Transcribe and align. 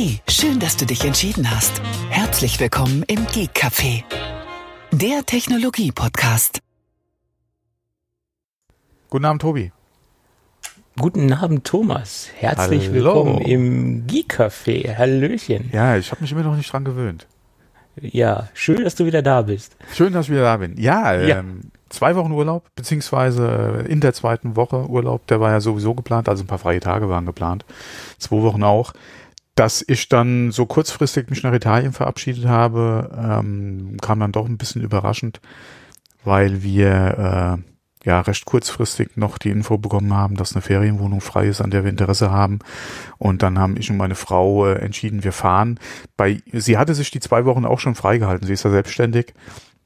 Hey, 0.00 0.20
schön, 0.28 0.60
dass 0.60 0.76
du 0.76 0.86
dich 0.86 1.04
entschieden 1.04 1.50
hast. 1.50 1.82
Herzlich 2.08 2.60
willkommen 2.60 3.02
im 3.08 3.26
Geek 3.32 3.50
Café, 3.52 4.04
der 4.92 5.26
Technologie-Podcast. 5.26 6.60
Guten 9.10 9.24
Abend, 9.24 9.42
Tobi. 9.42 9.72
Guten 11.00 11.32
Abend, 11.32 11.64
Thomas. 11.66 12.28
Herzlich 12.36 12.84
Hallo. 12.84 12.94
willkommen 12.94 13.38
im 13.40 14.06
Geek 14.06 14.38
Café. 14.38 14.96
Hallöchen. 14.96 15.68
Ja, 15.72 15.96
ich 15.96 16.12
habe 16.12 16.20
mich 16.20 16.30
immer 16.30 16.44
noch 16.44 16.54
nicht 16.54 16.72
dran 16.72 16.84
gewöhnt. 16.84 17.26
Ja, 18.00 18.50
schön, 18.54 18.84
dass 18.84 18.94
du 18.94 19.04
wieder 19.04 19.22
da 19.22 19.42
bist. 19.42 19.76
Schön, 19.96 20.12
dass 20.12 20.26
ich 20.26 20.30
wieder 20.30 20.42
da 20.44 20.58
bin. 20.58 20.76
Ja, 20.80 21.12
Ja. 21.20 21.40
Ähm, 21.40 21.72
zwei 21.88 22.14
Wochen 22.16 22.32
Urlaub, 22.32 22.68
beziehungsweise 22.76 23.84
in 23.88 24.00
der 24.00 24.12
zweiten 24.12 24.56
Woche 24.56 24.88
Urlaub, 24.88 25.26
der 25.26 25.40
war 25.40 25.50
ja 25.50 25.60
sowieso 25.60 25.94
geplant, 25.94 26.28
also 26.28 26.44
ein 26.44 26.46
paar 26.46 26.58
freie 26.58 26.80
Tage 26.80 27.08
waren 27.08 27.26
geplant. 27.26 27.64
Zwei 28.18 28.42
Wochen 28.42 28.62
auch. 28.62 28.92
Dass 29.58 29.84
ich 29.84 30.08
dann 30.08 30.52
so 30.52 30.66
kurzfristig 30.66 31.30
mich 31.30 31.42
nach 31.42 31.52
Italien 31.52 31.92
verabschiedet 31.92 32.46
habe, 32.46 33.10
ähm, 33.20 33.96
kam 34.00 34.20
dann 34.20 34.30
doch 34.30 34.46
ein 34.46 34.56
bisschen 34.56 34.82
überraschend, 34.82 35.40
weil 36.22 36.62
wir 36.62 37.58
äh, 37.58 38.06
ja 38.08 38.20
recht 38.20 38.44
kurzfristig 38.44 39.16
noch 39.16 39.36
die 39.36 39.50
Info 39.50 39.76
bekommen 39.76 40.14
haben, 40.14 40.36
dass 40.36 40.52
eine 40.54 40.62
Ferienwohnung 40.62 41.20
frei 41.20 41.48
ist, 41.48 41.60
an 41.60 41.72
der 41.72 41.82
wir 41.82 41.90
Interesse 41.90 42.30
haben. 42.30 42.60
Und 43.18 43.42
dann 43.42 43.58
haben 43.58 43.76
ich 43.76 43.90
und 43.90 43.96
meine 43.96 44.14
Frau 44.14 44.64
äh, 44.64 44.74
entschieden, 44.74 45.24
wir 45.24 45.32
fahren. 45.32 45.80
Bei 46.16 46.40
sie 46.52 46.78
hatte 46.78 46.94
sich 46.94 47.10
die 47.10 47.18
zwei 47.18 47.44
Wochen 47.44 47.64
auch 47.64 47.80
schon 47.80 47.96
freigehalten. 47.96 48.46
Sie 48.46 48.52
ist 48.52 48.62
ja 48.62 48.70
selbstständig. 48.70 49.34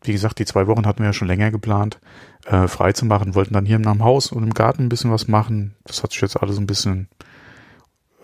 Wie 0.03 0.12
gesagt, 0.12 0.39
die 0.39 0.45
zwei 0.45 0.67
Wochen 0.67 0.84
hatten 0.84 0.98
wir 0.98 1.07
ja 1.07 1.12
schon 1.15 1.29
länger 1.29 1.51
geplant, 1.51 1.98
äh, 2.45 2.69
frei 2.69 2.93
zu 2.93 3.07
machen. 3.07 3.34
Wollten 3.34 3.55
dann 3.55 3.65
hier 3.65 3.77
im 3.77 4.05
Haus 4.05 4.33
und 4.33 4.43
im 4.43 4.53
Garten 4.53 4.83
ein 4.83 4.89
bisschen 4.91 5.11
was 5.11 5.29
machen. 5.29 5.77
Das 5.84 6.03
hat 6.03 6.12
sich 6.12 6.20
jetzt 6.20 6.37
alles 6.37 6.59
ein 6.59 6.67
bisschen 6.67 7.09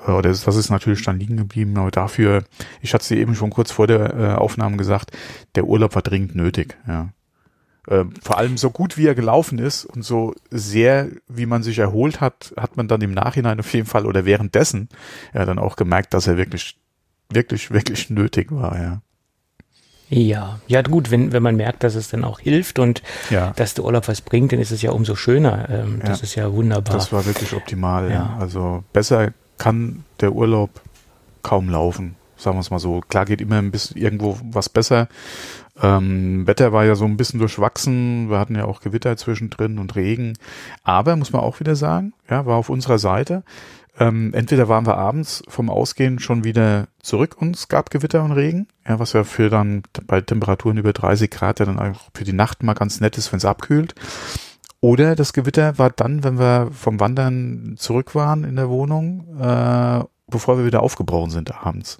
oder 0.06 0.22
das 0.22 0.44
das 0.44 0.56
ist 0.56 0.70
natürlich 0.70 1.04
dann 1.04 1.18
liegen 1.18 1.36
geblieben, 1.36 1.76
aber 1.76 1.90
dafür, 1.90 2.44
ich 2.80 2.94
hatte 2.94 3.02
es 3.02 3.10
eben 3.10 3.34
schon 3.34 3.50
kurz 3.50 3.72
vor 3.72 3.86
der 3.86 4.14
äh, 4.14 4.34
Aufnahme 4.34 4.76
gesagt, 4.76 5.10
der 5.54 5.64
Urlaub 5.64 5.94
war 5.94 6.02
dringend 6.02 6.34
nötig, 6.34 6.76
ja. 6.86 7.08
Äh, 7.88 8.04
vor 8.22 8.36
allem 8.36 8.58
so 8.58 8.70
gut 8.70 8.98
wie 8.98 9.06
er 9.06 9.14
gelaufen 9.14 9.58
ist 9.58 9.86
und 9.86 10.02
so 10.04 10.34
sehr, 10.50 11.08
wie 11.26 11.46
man 11.46 11.62
sich 11.62 11.78
erholt 11.78 12.20
hat, 12.20 12.52
hat 12.56 12.76
man 12.76 12.86
dann 12.86 13.00
im 13.00 13.12
Nachhinein 13.12 13.58
auf 13.60 13.72
jeden 13.72 13.86
Fall 13.86 14.04
oder 14.04 14.26
währenddessen 14.26 14.88
ja 15.32 15.44
dann 15.46 15.58
auch 15.58 15.74
gemerkt, 15.74 16.12
dass 16.12 16.26
er 16.26 16.36
wirklich, 16.36 16.76
wirklich, 17.30 17.70
wirklich 17.70 18.10
nötig 18.10 18.52
war, 18.52 18.78
ja. 18.78 19.00
Ja, 20.10 20.58
ja 20.66 20.80
gut, 20.82 21.10
wenn, 21.10 21.32
wenn 21.32 21.42
man 21.42 21.56
merkt, 21.56 21.82
dass 21.84 21.94
es 21.94 22.08
dann 22.08 22.24
auch 22.24 22.40
hilft 22.40 22.78
und 22.78 23.02
Ja. 23.30 23.52
dass 23.56 23.74
der 23.74 23.84
Urlaub 23.84 24.08
was 24.08 24.22
bringt, 24.22 24.52
dann 24.52 24.58
ist 24.60 24.70
es 24.70 24.80
ja 24.80 24.90
umso 24.92 25.14
schöner. 25.16 25.68
Ähm, 25.68 26.00
Das 26.02 26.20
Ja. 26.20 26.24
ist 26.24 26.34
ja 26.34 26.52
wunderbar. 26.52 26.94
Das 26.94 27.12
war 27.12 27.26
wirklich 27.26 27.52
optimal, 27.52 28.06
ja. 28.08 28.14
Ja. 28.14 28.36
Also 28.40 28.84
besser 28.94 29.32
kann 29.58 30.04
der 30.20 30.32
Urlaub 30.32 30.80
kaum 31.42 31.68
laufen, 31.68 32.16
sagen 32.36 32.56
wir 32.56 32.60
es 32.60 32.70
mal 32.70 32.78
so. 32.78 33.00
Klar 33.08 33.24
geht 33.24 33.40
immer 33.40 33.58
ein 33.58 33.70
bisschen 33.70 33.96
irgendwo 33.96 34.38
was 34.42 34.68
besser. 34.68 35.08
Ähm, 35.80 36.46
Wetter 36.46 36.72
war 36.72 36.84
ja 36.84 36.94
so 36.94 37.04
ein 37.04 37.16
bisschen 37.16 37.38
durchwachsen. 37.38 38.30
Wir 38.30 38.38
hatten 38.38 38.56
ja 38.56 38.64
auch 38.64 38.80
Gewitter 38.80 39.16
zwischendrin 39.16 39.78
und 39.78 39.94
Regen. 39.96 40.36
Aber 40.82 41.16
muss 41.16 41.32
man 41.32 41.42
auch 41.42 41.60
wieder 41.60 41.76
sagen, 41.76 42.14
ja, 42.28 42.46
war 42.46 42.56
auf 42.56 42.68
unserer 42.68 42.98
Seite. 42.98 43.44
Ähm, 44.00 44.32
entweder 44.32 44.68
waren 44.68 44.86
wir 44.86 44.96
abends 44.96 45.42
vom 45.48 45.70
Ausgehen 45.70 46.20
schon 46.20 46.44
wieder 46.44 46.86
zurück 47.02 47.36
und 47.40 47.56
es 47.56 47.66
gab 47.66 47.90
Gewitter 47.90 48.22
und 48.22 48.30
Regen, 48.32 48.68
ja, 48.86 49.00
was 49.00 49.12
ja 49.12 49.24
für 49.24 49.50
dann 49.50 49.82
bei 50.06 50.20
Temperaturen 50.20 50.76
über 50.76 50.92
30 50.92 51.30
Grad 51.30 51.58
ja 51.58 51.66
dann 51.66 51.80
auch 51.80 52.08
für 52.14 52.22
die 52.22 52.32
Nacht 52.32 52.62
mal 52.62 52.74
ganz 52.74 53.00
nett 53.00 53.18
ist, 53.18 53.32
wenn 53.32 53.38
es 53.38 53.44
abkühlt. 53.44 53.94
Oder 54.80 55.16
das 55.16 55.32
Gewitter 55.32 55.76
war 55.78 55.90
dann, 55.90 56.22
wenn 56.22 56.38
wir 56.38 56.70
vom 56.72 57.00
Wandern 57.00 57.74
zurück 57.78 58.14
waren 58.14 58.44
in 58.44 58.56
der 58.56 58.68
Wohnung, 58.68 59.26
äh, 59.40 60.04
bevor 60.28 60.58
wir 60.58 60.64
wieder 60.64 60.82
aufgebrochen 60.82 61.30
sind 61.30 61.52
abends. 61.52 61.98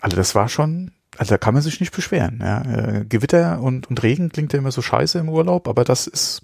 Also 0.00 0.16
das 0.16 0.34
war 0.34 0.48
schon, 0.48 0.90
also 1.16 1.30
da 1.30 1.38
kann 1.38 1.54
man 1.54 1.62
sich 1.62 1.78
nicht 1.78 1.94
beschweren. 1.94 2.40
Ja. 2.42 2.62
Äh, 2.62 3.04
Gewitter 3.04 3.60
und, 3.60 3.88
und 3.88 4.02
Regen 4.02 4.30
klingt 4.30 4.52
ja 4.52 4.58
immer 4.58 4.72
so 4.72 4.82
scheiße 4.82 5.18
im 5.18 5.28
Urlaub, 5.28 5.68
aber 5.68 5.84
das 5.84 6.08
ist, 6.08 6.42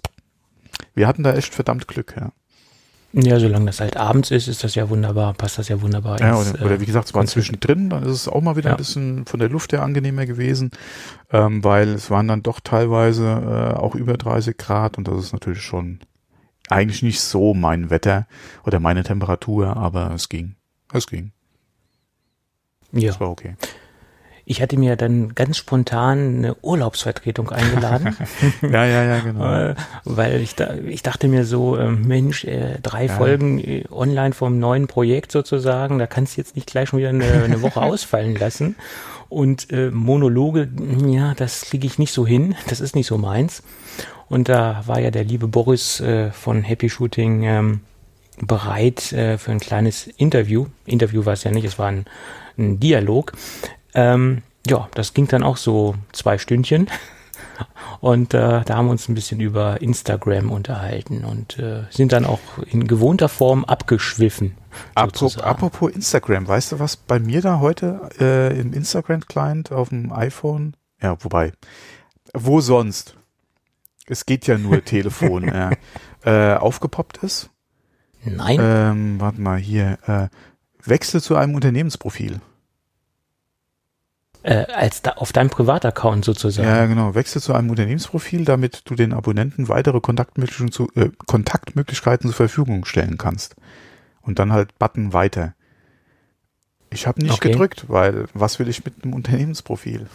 wir 0.93 1.07
hatten 1.07 1.23
da 1.23 1.33
echt 1.33 1.53
verdammt 1.53 1.87
Glück. 1.87 2.15
Ja, 2.17 2.31
ja, 3.13 3.39
solange 3.39 3.65
das 3.65 3.79
halt 3.81 3.97
abends 3.97 4.31
ist, 4.31 4.47
ist 4.47 4.63
das 4.63 4.75
ja 4.75 4.89
wunderbar, 4.89 5.33
passt 5.33 5.57
das 5.57 5.67
ja 5.67 5.81
wunderbar. 5.81 6.19
ja 6.19 6.39
ins, 6.39 6.53
oder, 6.55 6.65
oder 6.65 6.79
wie 6.81 6.85
gesagt, 6.85 7.07
es 7.07 7.13
war 7.13 7.25
zwischendrin, 7.25 7.89
dann 7.89 8.03
ist 8.03 8.11
es 8.11 8.27
auch 8.27 8.41
mal 8.41 8.55
wieder 8.55 8.69
Ja. 8.69 8.75
ein 8.75 8.77
bisschen 8.77 9.25
von 9.25 9.39
der 9.39 9.49
Luft 9.49 9.73
her 9.73 9.83
angenehmer 9.83 10.25
gewesen, 10.25 10.71
ähm, 11.31 11.63
weil 11.63 11.89
es 11.89 12.09
waren 12.09 12.27
dann 12.27 12.41
doch 12.43 12.59
teilweise 12.61 13.25
äh, 13.27 13.77
auch 13.77 13.95
über 13.95 14.13
30 14.17 14.57
Grad 14.57 14.97
und 14.97 15.07
das 15.07 15.23
ist 15.25 15.33
natürlich 15.33 15.61
schon 15.61 15.99
eigentlich 16.69 17.03
nicht 17.03 17.19
so 17.19 17.53
mein 17.53 17.89
Wetter 17.89 18.27
oder 18.65 18.79
meine 18.79 19.03
Temperatur, 19.03 19.75
aber 19.75 20.11
es 20.13 20.29
ging. 20.29 20.55
Es 20.93 21.07
ging. 21.07 21.31
ja. 22.93 23.09
Das 23.09 23.19
war 23.19 23.29
okay. 23.29 23.55
Ich 24.45 24.61
hatte 24.61 24.77
mir 24.77 24.95
dann 24.95 25.35
ganz 25.35 25.57
spontan 25.57 26.37
eine 26.37 26.55
Urlaubsvertretung 26.61 27.49
eingeladen. 27.49 28.15
Ja, 28.61 28.85
ja, 28.85 29.03
ja, 29.03 29.19
genau. 29.19 29.53
Äh, 29.53 29.75
weil 30.03 30.41
ich, 30.41 30.55
da, 30.55 30.75
ich 30.75 31.03
dachte 31.03 31.27
mir 31.27 31.45
so, 31.45 31.77
äh, 31.77 31.89
Mensch, 31.89 32.43
äh, 32.45 32.79
drei 32.81 33.05
Ja. 33.05 33.17
Folgen 33.17 33.59
äh, 33.59 33.83
online 33.91 34.33
vom 34.33 34.59
neuen 34.59 34.87
Projekt 34.87 35.31
sozusagen, 35.31 35.99
da 35.99 36.07
kannst 36.07 36.35
du 36.37 36.41
jetzt 36.41 36.55
nicht 36.55 36.67
gleich 36.67 36.89
schon 36.89 36.99
wieder 36.99 37.09
eine, 37.09 37.43
eine 37.43 37.61
Woche 37.61 37.81
ausfallen 37.81 38.35
lassen. 38.35 38.75
Und 39.29 39.71
äh, 39.71 39.91
Monologe, 39.91 40.69
ja, 41.07 41.33
das 41.33 41.61
kriege 41.61 41.87
ich 41.87 41.97
nicht 41.97 42.11
so 42.11 42.27
hin, 42.27 42.55
das 42.67 42.81
ist 42.81 42.95
nicht 42.95 43.07
so 43.07 43.17
meins. 43.17 43.63
Und 44.27 44.49
da 44.49 44.83
war 44.85 44.99
ja 44.99 45.11
der 45.11 45.23
liebe 45.23 45.47
Boris 45.47 45.99
äh, 45.99 46.31
von 46.31 46.63
Happy 46.63 46.89
Shooting 46.89 47.43
ähm, 47.43 47.79
bereit 48.41 49.11
äh, 49.13 49.37
für 49.37 49.51
ein 49.51 49.59
kleines 49.59 50.07
Interview. 50.07 50.67
Interview 50.85 51.25
war 51.25 51.33
es 51.33 51.43
ja 51.43 51.51
nicht, 51.51 51.65
es 51.65 51.79
war 51.79 51.87
ein, 51.87 52.05
ein 52.57 52.79
Dialog. 52.79 53.33
Ähm, 53.93 54.41
ja, 54.67 54.89
das 54.93 55.13
ging 55.13 55.27
dann 55.27 55.43
auch 55.43 55.57
so 55.57 55.95
zwei 56.11 56.37
Stündchen. 56.37 56.87
Und 57.99 58.33
äh, 58.33 58.63
da 58.63 58.75
haben 58.75 58.87
wir 58.87 58.91
uns 58.91 59.07
ein 59.07 59.13
bisschen 59.13 59.39
über 59.39 59.81
Instagram 59.81 60.51
unterhalten 60.51 61.23
und 61.23 61.59
äh, 61.59 61.83
sind 61.91 62.11
dann 62.11 62.25
auch 62.25 62.39
in 62.65 62.87
gewohnter 62.87 63.29
Form 63.29 63.63
abgeschwiffen. 63.63 64.57
Apropos, 64.95 65.37
apropos 65.37 65.91
Instagram, 65.91 66.47
weißt 66.47 66.71
du, 66.71 66.79
was 66.79 66.97
bei 66.97 67.19
mir 67.19 67.41
da 67.41 67.59
heute 67.59 68.09
äh, 68.19 68.59
im 68.59 68.73
Instagram-Client 68.73 69.71
auf 69.71 69.89
dem 69.89 70.11
iPhone, 70.11 70.75
ja, 70.99 71.15
wobei, 71.23 71.53
wo 72.33 72.59
sonst? 72.61 73.15
Es 74.07 74.25
geht 74.25 74.47
ja 74.47 74.57
nur 74.57 74.83
Telefon, 74.83 75.51
äh, 76.25 76.55
aufgepoppt 76.55 77.17
ist. 77.17 77.51
Nein, 78.23 78.57
Ähm, 78.59 79.21
warte 79.21 79.41
mal 79.41 79.59
hier, 79.59 79.99
äh, 80.07 80.27
Wechsel 80.83 81.21
zu 81.21 81.35
einem 81.35 81.53
Unternehmensprofil. 81.53 82.41
Äh, 84.43 84.65
als 84.73 85.01
da 85.01 85.11
auf 85.11 85.31
deinem 85.33 85.49
Privataccount 85.49 86.25
sozusagen. 86.25 86.67
Ja, 86.67 86.85
genau. 86.85 87.15
Wechsel 87.15 87.41
zu 87.41 87.53
einem 87.53 87.69
Unternehmensprofil, 87.69 88.45
damit 88.45 88.83
du 88.85 88.95
den 88.95 89.13
Abonnenten 89.13 89.69
weitere 89.69 89.99
Kontaktmöglichkeiten, 89.99 90.71
zu, 90.71 90.89
äh, 90.95 91.09
Kontaktmöglichkeiten 91.27 92.29
zur 92.29 92.35
Verfügung 92.35 92.85
stellen 92.85 93.17
kannst. 93.17 93.55
Und 94.21 94.39
dann 94.39 94.51
halt 94.51 94.77
Button 94.79 95.13
weiter. 95.13 95.53
Ich 96.91 97.07
habe 97.07 97.21
nicht 97.21 97.33
Okay. 97.33 97.51
gedrückt, 97.51 97.85
weil 97.87 98.25
was 98.33 98.59
will 98.59 98.67
ich 98.67 98.83
mit 98.85 99.03
einem 99.03 99.13
Unternehmensprofil? 99.13 100.07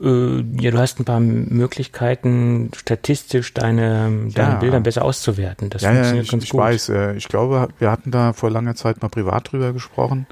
Äh, 0.00 0.40
ja, 0.60 0.70
du 0.70 0.78
hast 0.78 0.98
ein 1.00 1.04
paar 1.04 1.20
Möglichkeiten, 1.20 2.70
statistisch 2.76 3.52
deine, 3.54 4.30
deine 4.34 4.52
Ja. 4.54 4.58
Bilder 4.58 4.80
besser 4.80 5.04
auszuwerten. 5.04 5.70
Das 5.70 5.82
ja, 5.82 5.90
ja, 5.90 5.94
funktioniert 5.96 6.24
ich, 6.24 6.30
ganz 6.30 6.44
ich 6.44 6.50
gut. 6.50 6.60
weiß. 6.60 6.88
Äh, 6.90 7.14
ich 7.16 7.28
glaube, 7.28 7.68
wir 7.78 7.90
hatten 7.90 8.10
da 8.10 8.32
vor 8.32 8.50
langer 8.50 8.74
Zeit 8.74 9.02
mal 9.02 9.08
privat 9.08 9.52
drüber 9.52 9.72
gesprochen, 9.72 10.26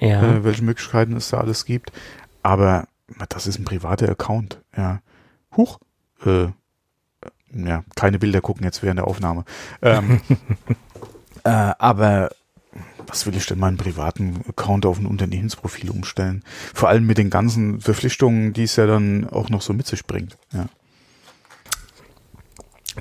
Ja. 0.00 0.22
äh, 0.22 0.44
welche 0.44 0.64
Möglichkeiten 0.64 1.16
es 1.16 1.30
da 1.30 1.38
alles 1.38 1.64
gibt. 1.64 1.92
Aber 2.42 2.86
das 3.28 3.46
ist 3.46 3.58
ein 3.58 3.64
privater 3.64 4.08
Account. 4.08 4.60
Ja. 4.76 5.00
Huch. 5.56 5.78
Äh, 6.24 6.48
ja, 7.52 7.84
keine 7.96 8.18
Bilder 8.18 8.40
gucken 8.40 8.64
jetzt 8.64 8.82
während 8.82 8.98
der 8.98 9.06
Aufnahme. 9.06 9.44
Ähm, 9.82 10.20
äh, 11.44 11.50
aber 11.50 12.30
was 13.06 13.26
will 13.26 13.34
ich 13.36 13.46
denn 13.46 13.58
meinen 13.58 13.76
privaten 13.76 14.42
Account 14.48 14.86
auf 14.86 14.98
ein 14.98 15.06
Unternehmensprofil 15.06 15.90
umstellen? 15.90 16.44
Vor 16.72 16.88
allem 16.88 17.06
mit 17.06 17.18
den 17.18 17.28
ganzen 17.30 17.80
Verpflichtungen, 17.80 18.52
die 18.52 18.62
es 18.64 18.76
ja 18.76 18.86
dann 18.86 19.28
auch 19.28 19.48
noch 19.48 19.62
so 19.62 19.72
mit 19.72 19.86
sich 19.88 20.06
bringt. 20.06 20.36
Ja. 20.52 20.66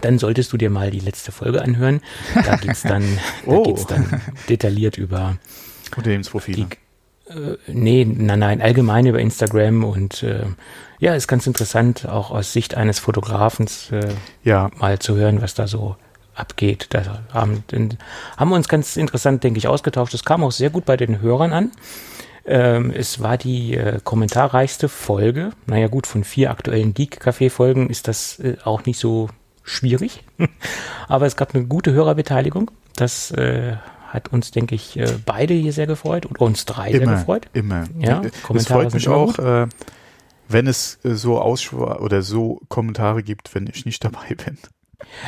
Dann 0.01 0.17
solltest 0.17 0.51
du 0.53 0.57
dir 0.57 0.69
mal 0.69 0.91
die 0.91 0.99
letzte 0.99 1.31
Folge 1.31 1.61
anhören. 1.61 2.01
Da 2.33 2.55
geht's 2.55 2.81
dann, 2.83 3.03
da 3.45 3.51
Oh. 3.51 3.63
geht's 3.63 3.85
dann 3.85 4.21
detailliert 4.47 4.97
über 4.97 5.37
Unternehmensprofile. 5.95 6.65
Die- 6.65 6.77
Äh, 7.29 7.57
nee, 7.67 8.05
nein, 8.05 8.39
nein, 8.39 8.61
allgemein 8.61 9.05
über 9.05 9.19
Instagram 9.19 9.83
und 9.83 10.23
äh, 10.23 10.45
ja, 10.99 11.13
ist 11.13 11.27
ganz 11.27 11.47
interessant, 11.47 12.07
auch 12.07 12.31
aus 12.31 12.51
Sicht 12.51 12.75
eines 12.75 12.99
Fotografens 12.99 13.91
äh, 13.91 14.09
ja, 14.43 14.69
mal 14.77 14.99
zu 14.99 15.15
hören, 15.15 15.41
was 15.41 15.53
da 15.53 15.67
so 15.67 15.95
abgeht. 16.33 16.87
Da 16.89 17.21
haben, 17.33 17.63
haben 18.37 18.49
wir 18.49 18.55
uns 18.55 18.67
ganz 18.67 18.97
interessant, 18.97 19.43
denke 19.43 19.59
ich, 19.59 19.67
ausgetauscht. 19.67 20.13
Es 20.13 20.25
kam 20.25 20.43
auch 20.43 20.51
sehr 20.51 20.69
gut 20.69 20.85
bei 20.85 20.97
den 20.97 21.21
Hörern 21.21 21.53
an. 21.53 21.71
Ähm, 22.45 22.91
es 22.91 23.21
war 23.21 23.37
die 23.37 23.75
äh, 23.75 23.99
kommentarreichste 24.03 24.89
Folge. 24.89 25.51
Naja 25.67 25.87
gut, 25.87 26.07
von 26.07 26.23
vier 26.23 26.49
aktuellen 26.49 26.93
Geek-Café-Folgen 26.93 27.89
ist 27.89 28.07
das 28.07 28.39
äh, 28.39 28.57
auch 28.63 28.85
nicht 28.85 28.99
so 28.99 29.29
schwierig. 29.63 30.23
Aber 31.07 31.27
es 31.27 31.35
gab 31.35 31.53
eine 31.53 31.65
gute 31.65 31.91
Hörerbeteiligung. 31.91 32.71
Das 32.95 33.31
äh, 33.31 33.75
hat 34.09 34.31
uns, 34.33 34.51
denke 34.51 34.75
ich, 34.75 34.97
äh, 34.97 35.17
beide 35.25 35.53
hier 35.53 35.73
sehr 35.73 35.87
gefreut 35.87 36.25
und 36.25 36.39
uns 36.39 36.65
drei 36.65 36.89
immer, 36.89 37.05
sehr 37.05 37.15
gefreut. 37.17 37.47
Immer. 37.53 37.85
Ja, 37.97 38.21
es 38.21 38.43
Kommentare 38.43 38.81
freut 38.81 38.93
mich 38.93 39.07
auch, 39.07 39.39
äh, 39.39 39.67
wenn 40.47 40.67
es 40.67 40.99
äh, 41.03 41.13
so 41.13 41.39
Ausschw 41.39 41.77
oder 41.77 42.21
so 42.21 42.61
Kommentare 42.69 43.23
gibt, 43.23 43.53
wenn 43.55 43.67
ich 43.67 43.85
nicht 43.85 44.03
dabei 44.03 44.35
bin. 44.35 44.57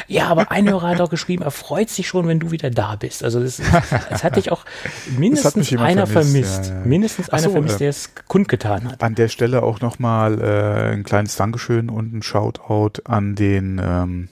Ja, 0.07 0.27
aber 0.27 0.51
ein 0.51 0.69
Hörer 0.69 0.89
hat 0.89 1.01
auch 1.01 1.09
geschrieben, 1.09 1.43
er 1.43 1.51
freut 1.51 1.89
sich 1.89 2.05
schon, 2.05 2.27
wenn 2.27 2.39
du 2.39 2.51
wieder 2.51 2.69
da 2.69 2.97
bist. 2.97 3.23
Also 3.23 3.39
das, 3.39 3.61
das 4.09 4.23
hat 4.23 4.35
dich 4.35 4.51
auch 4.51 4.65
mindestens 5.17 5.71
einer 5.73 6.07
vermisst, 6.07 6.33
vermisst. 6.33 6.69
ja, 6.69 6.79
ja. 6.79 6.85
Mindestens 6.85 7.29
Ach 7.29 7.33
einer 7.33 7.43
so, 7.43 7.51
vermisst, 7.51 7.75
äh, 7.75 7.79
der 7.79 7.89
es 7.89 8.09
kundgetan 8.27 8.91
hat. 8.91 9.01
An 9.01 9.15
der 9.15 9.29
Stelle 9.29 9.63
auch 9.63 9.79
nochmal 9.79 10.41
äh, 10.41 10.93
ein 10.93 11.03
kleines 11.03 11.37
Dankeschön 11.37 11.89
und 11.89 12.13
ein 12.13 12.21
Shoutout 12.21 13.01
an 13.05 13.35
den 13.35 13.79
ähm, 13.81 14.29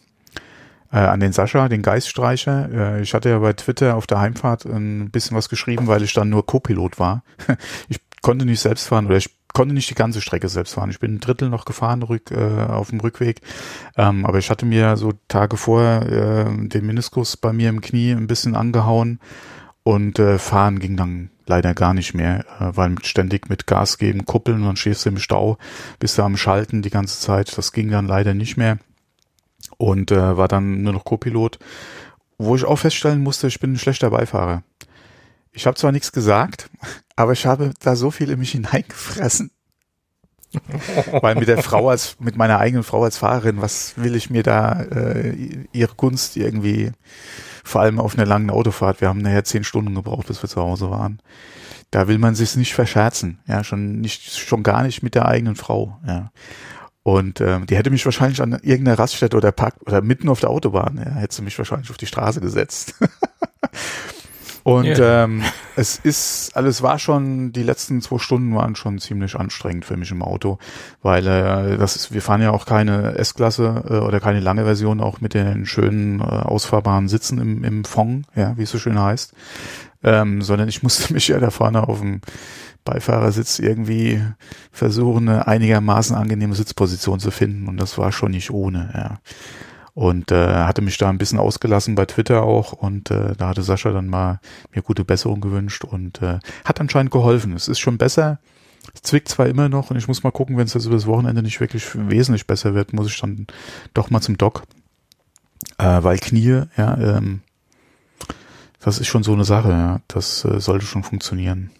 äh, 0.91 0.97
an 0.97 1.19
den 1.19 1.33
Sascha, 1.33 1.69
den 1.69 1.81
Geiststreicher. 1.81 2.69
Äh, 2.71 3.01
ich 3.01 3.13
hatte 3.13 3.30
ja 3.30 3.39
bei 3.39 3.53
Twitter 3.53 3.95
auf 3.95 4.07
der 4.07 4.19
Heimfahrt 4.19 4.65
ein 4.65 5.09
bisschen 5.12 5.38
was 5.38 5.50
geschrieben, 5.50 5.88
weil 5.88 6.03
ich 6.03 6.13
dann 6.13 6.30
nur 6.30 6.45
Co-Pilot 6.45 7.00
war. 7.00 7.24
ich 7.89 8.00
konnte 8.21 8.45
nicht 8.45 8.59
selbst 8.59 8.88
fahren 8.88 9.06
oder 9.06 9.18
ich 9.18 9.30
konnte 9.53 9.74
nicht 9.74 9.89
die 9.89 9.95
ganze 9.95 10.21
Strecke 10.21 10.50
selbst 10.50 10.74
fahren. 10.74 10.89
Ich 10.89 11.00
bin 11.00 11.15
ein 11.15 11.19
Drittel 11.19 11.50
noch 11.50 11.65
gefahren 11.65 12.03
rück, 12.03 12.31
äh, 12.31 12.63
auf 12.63 12.89
dem 12.89 13.00
Rückweg. 13.00 13.41
Ähm, 13.97 14.25
aber 14.25 14.38
ich 14.38 14.50
hatte 14.50 14.65
mir 14.65 14.97
so 14.97 15.13
Tage 15.27 15.57
vorher 15.57 16.47
äh, 16.47 16.68
den 16.68 16.86
Meniskus 16.86 17.38
bei 17.38 17.53
mir 17.53 17.69
im 17.69 17.81
Knie 17.81 18.12
ein 18.12 18.27
bisschen 18.27 18.56
angehauen 18.56 19.19
und 19.83 20.19
äh, 20.19 20.38
fahren 20.38 20.80
ging 20.80 20.97
dann 20.97 21.31
leider 21.47 21.74
gar 21.74 21.94
nicht 21.94 22.13
mehr, 22.13 22.45
äh, 22.59 22.71
weil 22.75 22.95
ständig 23.03 23.50
mit 23.50 23.65
Gas 23.65 23.97
geben, 23.97 24.25
kuppeln 24.25 24.59
und 24.59 24.65
dann 24.65 24.75
stehst 24.75 25.06
du 25.06 25.09
im 25.09 25.18
Stau, 25.18 25.57
bist 25.97 26.18
du 26.18 26.24
am 26.24 26.38
Schalten 26.38 26.81
die 26.81 26.91
ganze 26.91 27.19
Zeit. 27.19 27.57
Das 27.57 27.71
ging 27.71 27.89
dann 27.89 28.07
leider 28.07 28.33
nicht 28.33 28.56
mehr 28.56 28.77
und 29.79 30.11
äh, 30.11 30.37
war 30.37 30.47
dann 30.47 30.83
nur 30.83 30.93
noch 30.93 31.05
Co-Pilot, 31.05 31.57
wo 32.37 32.55
ich 32.55 32.65
auch 32.65 32.75
feststellen 32.75 33.23
musste, 33.23 33.47
ich 33.47 33.59
bin 33.59 33.73
ein 33.73 33.79
schlechter 33.79 34.11
Beifahrer. 34.11 34.61
Ich 35.51 35.65
habe 35.65 35.77
zwar 35.77 35.91
nichts 35.91 36.11
gesagt, 36.11 36.69
aber 37.15 37.31
ich 37.31 37.45
habe 37.45 37.71
da 37.79 37.95
so 37.95 38.11
viel 38.11 38.29
in 38.29 38.39
mich 38.39 38.51
hineingefressen. 38.51 39.51
Weil 41.21 41.35
mit 41.35 41.47
der 41.47 41.61
Frau 41.61 41.89
als, 41.89 42.17
mit 42.19 42.35
meiner 42.35 42.59
eigenen 42.59 42.83
Frau 42.83 43.03
als 43.03 43.17
Fahrerin, 43.17 43.61
was 43.61 43.93
will 43.97 44.15
ich 44.15 44.29
mir 44.29 44.43
da 44.43 44.81
äh, 44.81 45.65
ihre 45.71 45.93
Gunst 45.95 46.37
irgendwie, 46.37 46.91
vor 47.63 47.81
allem 47.81 47.99
auf 47.99 48.17
einer 48.17 48.25
langen 48.25 48.49
Autofahrt, 48.49 48.99
wir 48.99 49.09
haben 49.09 49.21
nachher 49.21 49.43
zehn 49.43 49.63
Stunden 49.63 49.93
gebraucht, 49.93 50.27
bis 50.27 50.41
wir 50.41 50.49
zu 50.49 50.59
Hause 50.59 50.89
waren. 50.89 51.21
Da 51.91 52.07
will 52.07 52.17
man 52.17 52.33
sich 52.33 52.55
nicht 52.55 52.73
verscherzen, 52.73 53.39
ja, 53.47 53.63
schon 53.63 54.01
nicht, 54.01 54.37
schon 54.37 54.63
gar 54.63 54.83
nicht 54.83 55.03
mit 55.03 55.13
der 55.13 55.27
eigenen 55.27 55.55
Frau, 55.55 55.99
ja. 56.05 56.31
Und 57.04 57.42
ähm, 57.42 57.66
die 57.66 57.75
hätte 57.78 57.90
mich 57.90 58.06
wahrscheinlich 58.06 58.42
an 58.42 58.51
irgendeiner 58.62 59.00
Raststätte 59.00 59.38
oder 59.38 59.51
Park 59.51 59.75
oder 59.86 60.01
mitten 60.01 60.30
auf 60.30 60.42
der 60.42 60.50
Autobahn, 60.50 60.98
ja, 61.04 61.12
hätte 61.13 61.36
sie 61.36 61.42
mich 61.42 61.57
wahrscheinlich 61.57 61.90
auf 61.90 61.98
die 61.98 62.06
Straße 62.07 62.42
gesetzt. 62.42 62.96
Und 64.63 64.86
Ja. 64.86 65.24
ähm, 65.24 65.42
es 65.78 65.98
ist, 65.98 66.51
also 66.56 66.68
es 66.68 66.81
war 66.81 67.00
schon, 67.00 67.54
die 67.54 67.63
letzten 67.63 68.01
zwei 68.01 68.19
Stunden 68.19 68.54
waren 68.56 68.75
schon 68.75 69.00
ziemlich 69.00 69.36
anstrengend 69.36 69.86
für 69.86 69.96
mich 69.98 70.12
im 70.12 70.22
Auto, 70.22 70.60
weil 71.01 71.25
äh, 71.25 71.78
das 71.78 71.96
ist, 71.96 72.13
wir 72.13 72.22
fahren 72.22 72.42
ja 72.42 72.51
auch 72.51 72.66
keine 72.66 73.16
S-Klasse 73.18 73.84
äh, 73.90 73.94
oder 74.00 74.19
keine 74.19 74.42
lange 74.42 74.66
Version, 74.66 75.00
auch 75.00 75.22
mit 75.22 75.34
den 75.34 75.66
schönen 75.66 76.19
äh, 76.19 76.24
ausfahrbaren 76.24 77.07
Sitzen 77.07 77.40
im, 77.40 77.63
im 77.63 77.86
Fong, 77.86 78.25
ja, 78.36 78.57
wie 78.57 78.63
es 78.63 78.69
so 78.72 78.78
schön 78.80 79.00
heißt, 79.01 79.34
ähm, 80.04 80.42
sondern 80.42 80.68
ich 80.68 80.84
musste 80.84 81.13
mich 81.13 81.30
ja 81.30 81.40
da 81.40 81.50
vorne 81.51 81.88
auf 81.88 82.01
dem 82.01 82.19
Beifahrersitz 82.89 83.59
irgendwie 83.59 84.21
versuchen, 84.71 85.30
eine 85.30 85.47
einigermaßen 85.47 86.15
angenehme 86.15 86.56
Sitzposition 86.56 87.19
zu 87.19 87.30
finden 87.30 87.68
und 87.68 87.77
das 87.77 87.97
war 87.97 88.12
schon 88.12 88.31
nicht 88.31 88.51
ohne, 88.51 88.89
ja. 88.94 89.19
Und 89.94 90.31
äh, 90.31 90.53
hatte 90.53 90.81
mich 90.81 90.97
da 90.97 91.09
ein 91.09 91.18
bisschen 91.18 91.39
ausgelassen 91.39 91.95
bei 91.95 92.06
Twitter 92.06 92.44
auch 92.44 92.71
und 92.71 93.12
äh, 93.12 93.33
da 93.38 93.50
hatte 93.50 93.63
Sascha 93.63 93.91
dann 93.91 94.07
mal 94.07 94.39
mir 94.74 94.81
gute 94.81 95.03
Besserung 95.03 95.41
gewünscht 95.41 95.83
und 95.83 96.21
äh, 96.21 96.39
hat 96.63 96.80
anscheinend 96.80 97.12
geholfen. 97.12 97.53
Es 97.53 97.68
ist 97.68 97.80
schon 97.80 97.97
besser. 97.97 98.39
Es 98.94 99.01
zwickt 99.01 99.27
zwar 99.27 99.47
immer 99.47 99.68
noch 99.68 99.91
und 99.91 99.97
ich 99.97 100.07
muss 100.07 100.24
mal 100.24 100.31
gucken, 100.31 100.57
wenn 100.57 100.65
es 100.65 100.74
jetzt 100.74 100.86
über 100.86 100.95
das 100.95 101.06
Wochenende 101.06 101.44
nicht 101.44 101.59
wirklich 101.59 101.86
wesentlich 101.95 102.47
besser 102.47 102.74
wird, 102.75 102.94
muss 102.94 103.07
ich 103.07 103.19
dann 103.19 103.47
doch 103.94 104.09
mal 104.09 104.21
zum 104.21 104.38
Doc. 104.38 104.63
Äh, 105.77 106.01
weil 106.01 106.18
Knie, 106.18 106.63
ja, 106.77 106.97
ähm, 106.97 107.41
das 108.80 109.00
ist 109.00 109.07
schon 109.07 109.24
so 109.24 109.33
eine 109.33 109.44
Sache, 109.44 109.69
ja. 109.69 110.00
Das 110.07 110.45
äh, 110.45 110.62
sollte 110.62 110.86
schon 110.86 111.03
funktionieren. 111.03 111.71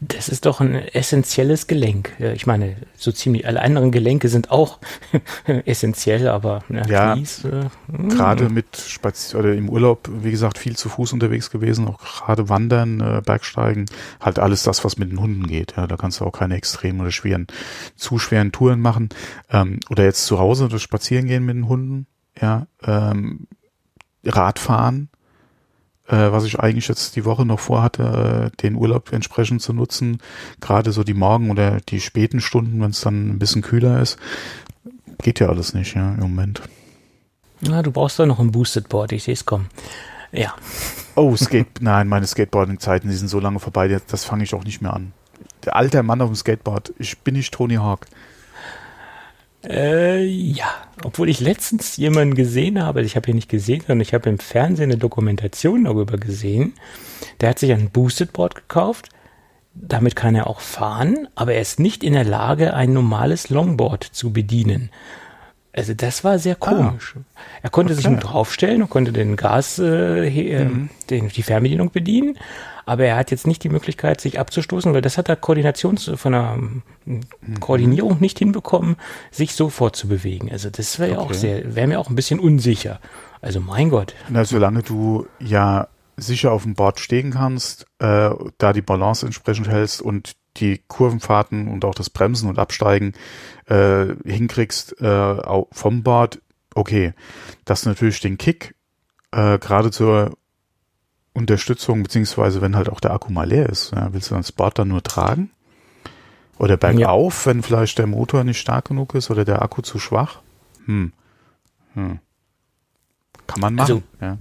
Das 0.00 0.28
ist 0.28 0.46
doch 0.46 0.60
ein 0.60 0.74
essentielles 0.74 1.68
Gelenk. 1.68 2.12
Ich 2.18 2.46
meine, 2.46 2.76
so 2.96 3.12
ziemlich 3.12 3.46
alle 3.46 3.62
anderen 3.62 3.92
Gelenke 3.92 4.28
sind 4.28 4.50
auch 4.50 4.78
essentiell, 5.64 6.26
aber 6.26 6.64
na, 6.68 6.84
Ja. 6.86 7.12
Knies, 7.14 7.44
äh, 7.44 7.66
hm. 7.90 8.08
Gerade 8.08 8.48
mit 8.48 8.76
Spazi 8.76 9.36
oder 9.36 9.54
im 9.54 9.68
Urlaub, 9.68 10.08
wie 10.10 10.32
gesagt, 10.32 10.58
viel 10.58 10.76
zu 10.76 10.88
Fuß 10.88 11.12
unterwegs 11.12 11.50
gewesen, 11.50 11.86
auch 11.86 11.98
gerade 11.98 12.48
Wandern, 12.48 13.00
äh, 13.00 13.22
Bergsteigen, 13.24 13.86
halt 14.20 14.40
alles 14.40 14.64
das, 14.64 14.84
was 14.84 14.98
mit 14.98 15.10
den 15.12 15.20
Hunden 15.20 15.46
geht. 15.46 15.74
Ja, 15.76 15.86
da 15.86 15.96
kannst 15.96 16.18
du 16.20 16.24
auch 16.24 16.32
keine 16.32 16.56
extremen 16.56 17.00
oder 17.00 17.12
schweren, 17.12 17.46
zu 17.94 18.18
schweren 18.18 18.50
Touren 18.50 18.80
machen. 18.80 19.08
Ähm, 19.50 19.78
oder 19.88 20.02
jetzt 20.04 20.26
zu 20.26 20.38
Hause 20.38 20.68
das 20.68 20.82
Spazierengehen 20.82 21.44
mit 21.44 21.54
den 21.54 21.68
Hunden, 21.68 22.06
ja, 22.40 22.66
ähm, 22.82 23.46
Radfahren, 24.24 25.10
was 26.16 26.44
ich 26.44 26.60
eigentlich 26.60 26.88
jetzt 26.88 27.16
die 27.16 27.24
Woche 27.24 27.44
noch 27.44 27.60
vorhatte, 27.60 28.50
äh, 28.52 28.56
den 28.62 28.74
Urlaub 28.76 29.12
entsprechend 29.12 29.62
zu 29.62 29.72
nutzen. 29.72 30.18
Gerade 30.60 30.92
so 30.92 31.04
die 31.04 31.14
Morgen- 31.14 31.50
oder 31.50 31.80
die 31.80 32.00
späten 32.00 32.40
Stunden, 32.40 32.80
wenn 32.80 32.90
es 32.90 33.00
dann 33.00 33.30
ein 33.30 33.38
bisschen 33.38 33.62
kühler 33.62 34.00
ist. 34.00 34.18
Geht 35.22 35.40
ja 35.40 35.48
alles 35.48 35.74
nicht, 35.74 35.94
ja, 35.94 36.14
im 36.14 36.20
Moment. 36.20 36.62
Na, 37.60 37.82
du 37.82 37.92
brauchst 37.92 38.18
doch 38.18 38.26
noch 38.26 38.40
ein 38.40 38.50
Boosted 38.52 38.88
Board, 38.88 39.12
ich 39.12 39.22
sehe 39.24 39.34
es 39.34 39.44
kommen. 39.44 39.68
Ja, 40.32 40.54
Oh, 41.14 41.36
Skate, 41.36 41.66
nein, 41.80 42.08
meine 42.08 42.26
Skateboarding-Zeiten, 42.26 43.08
die 43.08 43.16
sind 43.16 43.28
so 43.28 43.38
lange 43.38 43.60
vorbei, 43.60 44.00
das 44.06 44.24
fange 44.24 44.44
ich 44.44 44.54
auch 44.54 44.64
nicht 44.64 44.80
mehr 44.80 44.94
an. 44.94 45.12
Der 45.64 45.76
alte 45.76 46.02
Mann 46.02 46.20
auf 46.20 46.30
dem 46.30 46.36
Skateboard, 46.36 46.92
ich 46.98 47.18
bin 47.18 47.34
nicht 47.34 47.52
Tony 47.54 47.76
Hawk. 47.76 48.06
Äh, 49.64 50.24
ja, 50.24 50.66
obwohl 51.04 51.28
ich 51.28 51.40
letztens 51.40 51.96
jemanden 51.96 52.34
gesehen 52.34 52.82
habe, 52.82 53.02
ich 53.02 53.16
habe 53.16 53.30
ihn 53.30 53.36
nicht 53.36 53.48
gesehen, 53.48 53.80
sondern 53.80 54.00
ich 54.00 54.14
habe 54.14 54.28
im 54.28 54.38
Fernsehen 54.38 54.90
eine 54.90 54.98
Dokumentation 54.98 55.84
darüber 55.84 56.18
gesehen. 56.18 56.74
Der 57.40 57.50
hat 57.50 57.58
sich 57.58 57.72
ein 57.72 57.90
Boosted 57.90 58.32
Board 58.32 58.54
gekauft. 58.54 59.08
Damit 59.74 60.16
kann 60.16 60.34
er 60.34 60.48
auch 60.48 60.60
fahren, 60.60 61.28
aber 61.34 61.54
er 61.54 61.62
ist 61.62 61.80
nicht 61.80 62.04
in 62.04 62.12
der 62.12 62.24
Lage, 62.24 62.74
ein 62.74 62.92
normales 62.92 63.48
Longboard 63.48 64.04
zu 64.04 64.32
bedienen. 64.32 64.90
Also 65.74 65.94
das 65.94 66.22
war 66.22 66.38
sehr 66.38 66.54
komisch. 66.54 67.14
Er 67.62 67.70
konnte 67.70 67.94
sich 67.94 68.04
Okay. 68.04 68.12
nur 68.12 68.20
draufstellen 68.20 68.82
und 68.82 68.90
konnte 68.90 69.10
den 69.12 69.36
Gas, 69.36 69.78
äh, 69.78 70.28
he- 70.28 70.50
äh, 70.50 70.68
den, 71.08 71.28
die 71.28 71.42
Fernbedienung 71.42 71.90
bedienen, 71.90 72.36
aber 72.84 73.04
er 73.06 73.16
hat 73.16 73.30
jetzt 73.30 73.46
nicht 73.46 73.62
die 73.64 73.70
Möglichkeit, 73.70 74.20
sich 74.20 74.38
abzustoßen, 74.38 74.92
weil 74.92 75.00
das 75.00 75.16
hat 75.16 75.30
er 75.30 75.36
Koordinations 75.36 76.10
von 76.16 76.32
der 76.32 76.58
ähm, 77.06 77.22
Koordinierung 77.60 78.18
nicht 78.20 78.38
hinbekommen, 78.38 78.96
sich 79.30 79.54
so 79.54 79.70
fortzubewegen. 79.70 80.50
Also 80.52 80.68
das 80.68 80.98
wäre 80.98 81.12
ja 81.12 81.18
auch 81.18 81.26
Okay. 81.30 81.34
sehr, 81.38 81.74
wäre 81.74 81.86
mir 81.86 82.00
auch 82.00 82.10
ein 82.10 82.16
bisschen 82.16 82.38
unsicher. 82.38 83.00
Also 83.40 83.60
mein 83.60 83.88
Gott. 83.88 84.14
Na, 84.28 84.44
solange 84.44 84.82
du 84.82 85.26
ja 85.40 85.88
sicher 86.22 86.52
auf 86.52 86.62
dem 86.62 86.74
Board 86.74 87.00
stehen 87.00 87.32
kannst, 87.32 87.86
äh, 87.98 88.30
da 88.58 88.72
die 88.72 88.82
Balance 88.82 89.26
entsprechend 89.26 89.68
hältst 89.68 90.00
und 90.00 90.36
die 90.56 90.82
Kurvenfahrten 90.86 91.68
und 91.68 91.84
auch 91.84 91.94
das 91.94 92.10
Bremsen 92.10 92.48
und 92.48 92.58
Absteigen 92.58 93.12
äh, 93.66 94.06
hinkriegst 94.24 95.00
äh, 95.00 95.62
vom 95.72 96.02
Board, 96.02 96.40
okay. 96.74 97.14
Dass 97.64 97.86
natürlich 97.86 98.20
den 98.20 98.38
Kick 98.38 98.74
äh, 99.30 99.58
gerade 99.58 99.90
zur 99.90 100.36
Unterstützung, 101.34 102.02
beziehungsweise 102.02 102.60
wenn 102.60 102.76
halt 102.76 102.90
auch 102.90 103.00
der 103.00 103.12
Akku 103.12 103.32
mal 103.32 103.48
leer 103.48 103.68
ist, 103.68 103.92
ja, 103.92 104.12
willst 104.12 104.30
du 104.30 104.34
das 104.34 104.52
Board 104.52 104.78
dann 104.78 104.88
nur 104.88 105.02
tragen? 105.02 105.50
Oder 106.58 106.76
bergauf, 106.76 107.46
wenn 107.46 107.62
vielleicht 107.62 107.98
der 107.98 108.06
Motor 108.06 108.44
nicht 108.44 108.60
stark 108.60 108.86
genug 108.86 109.14
ist 109.14 109.30
oder 109.30 109.44
der 109.44 109.62
Akku 109.62 109.82
zu 109.82 109.98
schwach? 109.98 110.42
Hm. 110.84 111.12
Hm. 111.94 112.20
Kann 113.46 113.60
man 113.60 113.74
machen. 113.74 113.80
Also, 113.80 114.02
ja. 114.20 114.38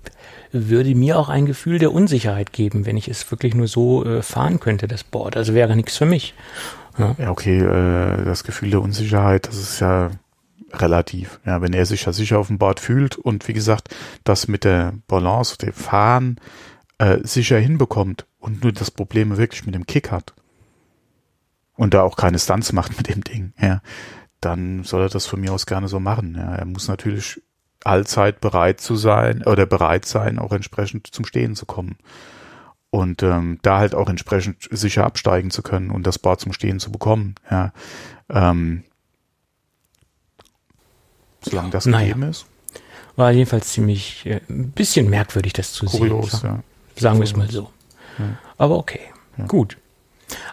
Würde 0.51 0.95
mir 0.95 1.17
auch 1.17 1.29
ein 1.29 1.45
Gefühl 1.45 1.79
der 1.79 1.91
Unsicherheit 1.91 2.53
geben, 2.53 2.85
wenn 2.85 2.97
ich 2.97 3.07
es 3.07 3.29
wirklich 3.31 3.55
nur 3.55 3.67
so 3.67 4.05
äh, 4.05 4.21
fahren 4.21 4.59
könnte, 4.59 4.87
das 4.87 5.03
Board. 5.03 5.37
Also 5.37 5.53
wäre 5.53 5.75
nichts 5.75 5.97
für 5.97 6.05
mich. 6.05 6.33
Ja, 6.97 7.15
okay, 7.29 7.59
äh, 7.59 8.23
das 8.25 8.43
Gefühl 8.43 8.71
der 8.71 8.81
Unsicherheit, 8.81 9.47
das 9.47 9.57
ist 9.57 9.79
ja 9.79 10.11
relativ. 10.73 11.39
Ja, 11.45 11.61
wenn 11.61 11.73
er 11.73 11.85
sich 11.85 12.05
ja 12.05 12.13
sicher 12.13 12.39
auf 12.39 12.47
dem 12.47 12.57
Board 12.57 12.79
fühlt 12.79 13.17
und 13.17 13.47
wie 13.47 13.53
gesagt, 13.53 13.93
das 14.23 14.47
mit 14.47 14.63
der 14.63 14.93
Balance, 15.07 15.57
dem 15.57 15.73
Fahren 15.73 16.39
äh, 16.97 17.19
sicher 17.23 17.57
hinbekommt 17.57 18.25
und 18.39 18.63
nur 18.63 18.71
das 18.71 18.91
Problem 18.91 19.37
wirklich 19.37 19.65
mit 19.65 19.75
dem 19.75 19.85
Kick 19.85 20.11
hat 20.11 20.33
und 21.75 21.93
da 21.93 22.03
auch 22.03 22.15
keine 22.15 22.39
Stunts 22.39 22.73
macht 22.73 22.97
mit 22.97 23.09
dem 23.09 23.23
Ding, 23.23 23.53
ja, 23.59 23.81
dann 24.39 24.83
soll 24.83 25.03
er 25.03 25.09
das 25.09 25.27
von 25.27 25.39
mir 25.39 25.53
aus 25.53 25.65
gerne 25.65 25.87
so 25.87 25.99
machen. 25.99 26.35
Ja, 26.35 26.55
er 26.55 26.65
muss 26.65 26.87
natürlich 26.87 27.41
allzeit 27.85 28.41
bereit 28.41 28.79
zu 28.81 28.95
sein 28.95 29.43
oder 29.43 29.65
bereit 29.65 30.05
sein, 30.05 30.39
auch 30.39 30.51
entsprechend 30.51 31.07
zum 31.07 31.25
Stehen 31.25 31.55
zu 31.55 31.65
kommen 31.65 31.97
und 32.89 33.23
ähm, 33.23 33.59
da 33.61 33.77
halt 33.79 33.95
auch 33.95 34.09
entsprechend 34.09 34.67
sicher 34.71 35.05
absteigen 35.05 35.49
zu 35.51 35.61
können 35.63 35.91
und 35.91 36.05
das 36.07 36.19
Board 36.19 36.39
zum 36.41 36.53
Stehen 36.53 36.79
zu 36.79 36.91
bekommen. 36.91 37.35
Ja, 37.49 37.71
ähm, 38.29 38.83
solange 41.41 41.69
das 41.71 41.85
Naja. 41.85 42.07
gegeben 42.13 42.23
ist. 42.29 42.45
War 43.15 43.31
jedenfalls 43.31 43.69
ziemlich 43.73 44.25
äh, 44.25 44.39
ein 44.49 44.71
bisschen 44.71 45.09
merkwürdig, 45.09 45.53
das 45.53 45.73
zu 45.73 45.85
Kurios, 45.85 46.31
sehen. 46.31 46.49
ja. 46.49 46.63
Sagen 46.95 47.17
wir 47.19 47.23
es 47.23 47.35
mal 47.35 47.49
so. 47.49 47.71
Ja. 48.19 48.37
Aber 48.57 48.77
okay, 48.77 49.01
Ja. 49.37 49.45
gut. 49.45 49.77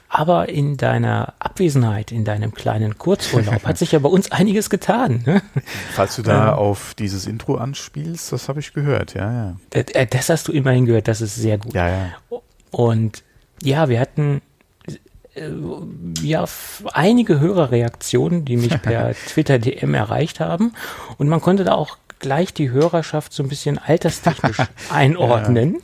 Aber 0.08 0.48
in 0.48 0.76
deiner 0.76 1.34
Abwesenheit, 1.38 2.12
in 2.12 2.24
deinem 2.24 2.54
kleinen 2.54 2.96
Kurzurlaub, 2.98 3.64
hat 3.64 3.78
sich 3.78 3.92
ja 3.92 3.98
bei 3.98 4.08
uns 4.08 4.32
einiges 4.32 4.70
getan. 4.70 5.22
Ne? 5.26 5.42
Falls 5.92 6.16
du 6.16 6.22
da 6.22 6.46
Ja. 6.46 6.54
auf 6.54 6.94
dieses 6.94 7.26
Intro 7.26 7.56
anspielst, 7.56 8.32
das 8.32 8.48
habe 8.48 8.60
ich 8.60 8.72
gehört, 8.72 9.14
ja, 9.14 9.32
ja. 9.32 9.56
Das, 9.70 9.84
äh, 9.94 10.06
das 10.06 10.28
hast 10.28 10.48
du 10.48 10.52
immerhin 10.52 10.86
gehört, 10.86 11.08
das 11.08 11.20
ist 11.20 11.34
sehr 11.34 11.58
gut. 11.58 11.74
Ja, 11.74 11.88
ja. 11.88 12.06
Und 12.70 13.22
ja, 13.62 13.88
wir 13.88 14.00
hatten 14.00 14.40
äh, 15.34 15.48
ja 16.22 16.44
einige 16.92 17.40
Hörerreaktionen, 17.40 18.44
die 18.44 18.56
mich 18.56 18.80
per 18.82 19.12
Twitter 19.28 19.58
DM 19.58 19.94
erreicht 19.94 20.40
haben. 20.40 20.72
Und 21.18 21.28
man 21.28 21.40
konnte 21.40 21.64
da 21.64 21.72
auch 21.74 21.98
gleich 22.18 22.52
die 22.52 22.70
Hörerschaft 22.70 23.32
so 23.32 23.42
ein 23.44 23.48
bisschen 23.48 23.78
alterstechnisch 23.78 24.58
einordnen. 24.92 25.76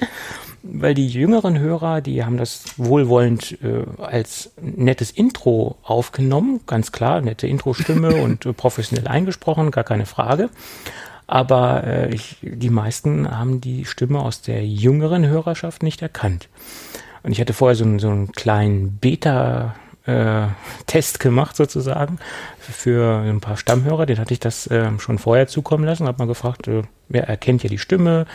Weil 0.66 0.94
die 0.94 1.08
jüngeren 1.08 1.58
Hörer, 1.58 2.00
die 2.00 2.24
haben 2.24 2.38
das 2.38 2.64
wohlwollend 2.78 3.58
äh, 3.62 3.84
als 4.00 4.50
nettes 4.62 5.10
Intro 5.10 5.76
aufgenommen, 5.82 6.60
ganz 6.66 6.90
klar, 6.90 7.20
nette 7.20 7.46
Intro-Stimme 7.46 8.14
und 8.22 8.46
äh, 8.46 8.54
professionell 8.54 9.06
eingesprochen, 9.06 9.70
gar 9.70 9.84
keine 9.84 10.06
Frage. 10.06 10.48
Aber 11.26 11.84
äh, 11.84 12.14
ich, 12.14 12.38
die 12.40 12.70
meisten 12.70 13.30
haben 13.30 13.60
die 13.60 13.84
Stimme 13.84 14.20
aus 14.20 14.40
der 14.40 14.66
jüngeren 14.66 15.26
Hörerschaft 15.26 15.82
nicht 15.82 16.00
erkannt. 16.00 16.48
Und 17.22 17.32
ich 17.32 17.40
hatte 17.40 17.52
vorher 17.52 17.76
so 17.76 17.84
einen, 17.84 17.98
so 17.98 18.08
einen 18.08 18.32
kleinen 18.32 18.98
Beta-Test 20.04 21.20
gemacht 21.20 21.56
sozusagen 21.56 22.18
für 22.58 23.22
ein 23.22 23.40
paar 23.40 23.56
Stammhörer. 23.56 24.06
Den 24.06 24.18
hatte 24.18 24.32
ich 24.32 24.40
das 24.40 24.68
ähm, 24.70 25.00
schon 25.00 25.18
vorher 25.18 25.46
zukommen 25.46 25.84
lassen. 25.84 26.06
Hab 26.06 26.18
mal 26.18 26.26
gefragt, 26.26 26.68
äh, 26.68 26.82
wer 27.08 27.28
erkennt 27.28 27.62
ja 27.62 27.68
die 27.68 27.78
Stimme? 27.78 28.26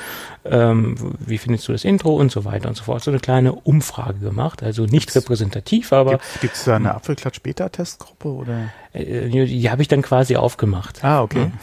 Ähm, 0.46 1.16
wie 1.20 1.38
findest 1.38 1.68
du 1.68 1.72
das 1.72 1.84
Intro 1.84 2.16
und 2.16 2.32
so 2.32 2.46
weiter 2.46 2.70
und 2.70 2.76
so 2.76 2.84
fort. 2.84 3.04
So 3.04 3.12
eine 3.12 3.20
kleine 3.20 3.54
Umfrage 3.54 4.20
gemacht. 4.20 4.64
Also 4.64 4.86
nicht 4.86 5.14
repräsentativ, 5.16 5.94
aber 5.94 6.20
Gibt 6.42 6.56
es 6.56 6.64
da 6.66 6.76
eine 6.76 6.96
Apfelklatsch-Beta-Testgruppe 6.96 8.30
oder? 8.30 8.70
äh, 8.94 9.30
die, 9.30 9.46
die 9.46 9.70
habe 9.70 9.82
ich 9.82 9.88
dann 9.88 10.02
quasi 10.02 10.36
aufgemacht. 10.36 11.04
Ah, 11.04 11.22
okay. 11.22 11.52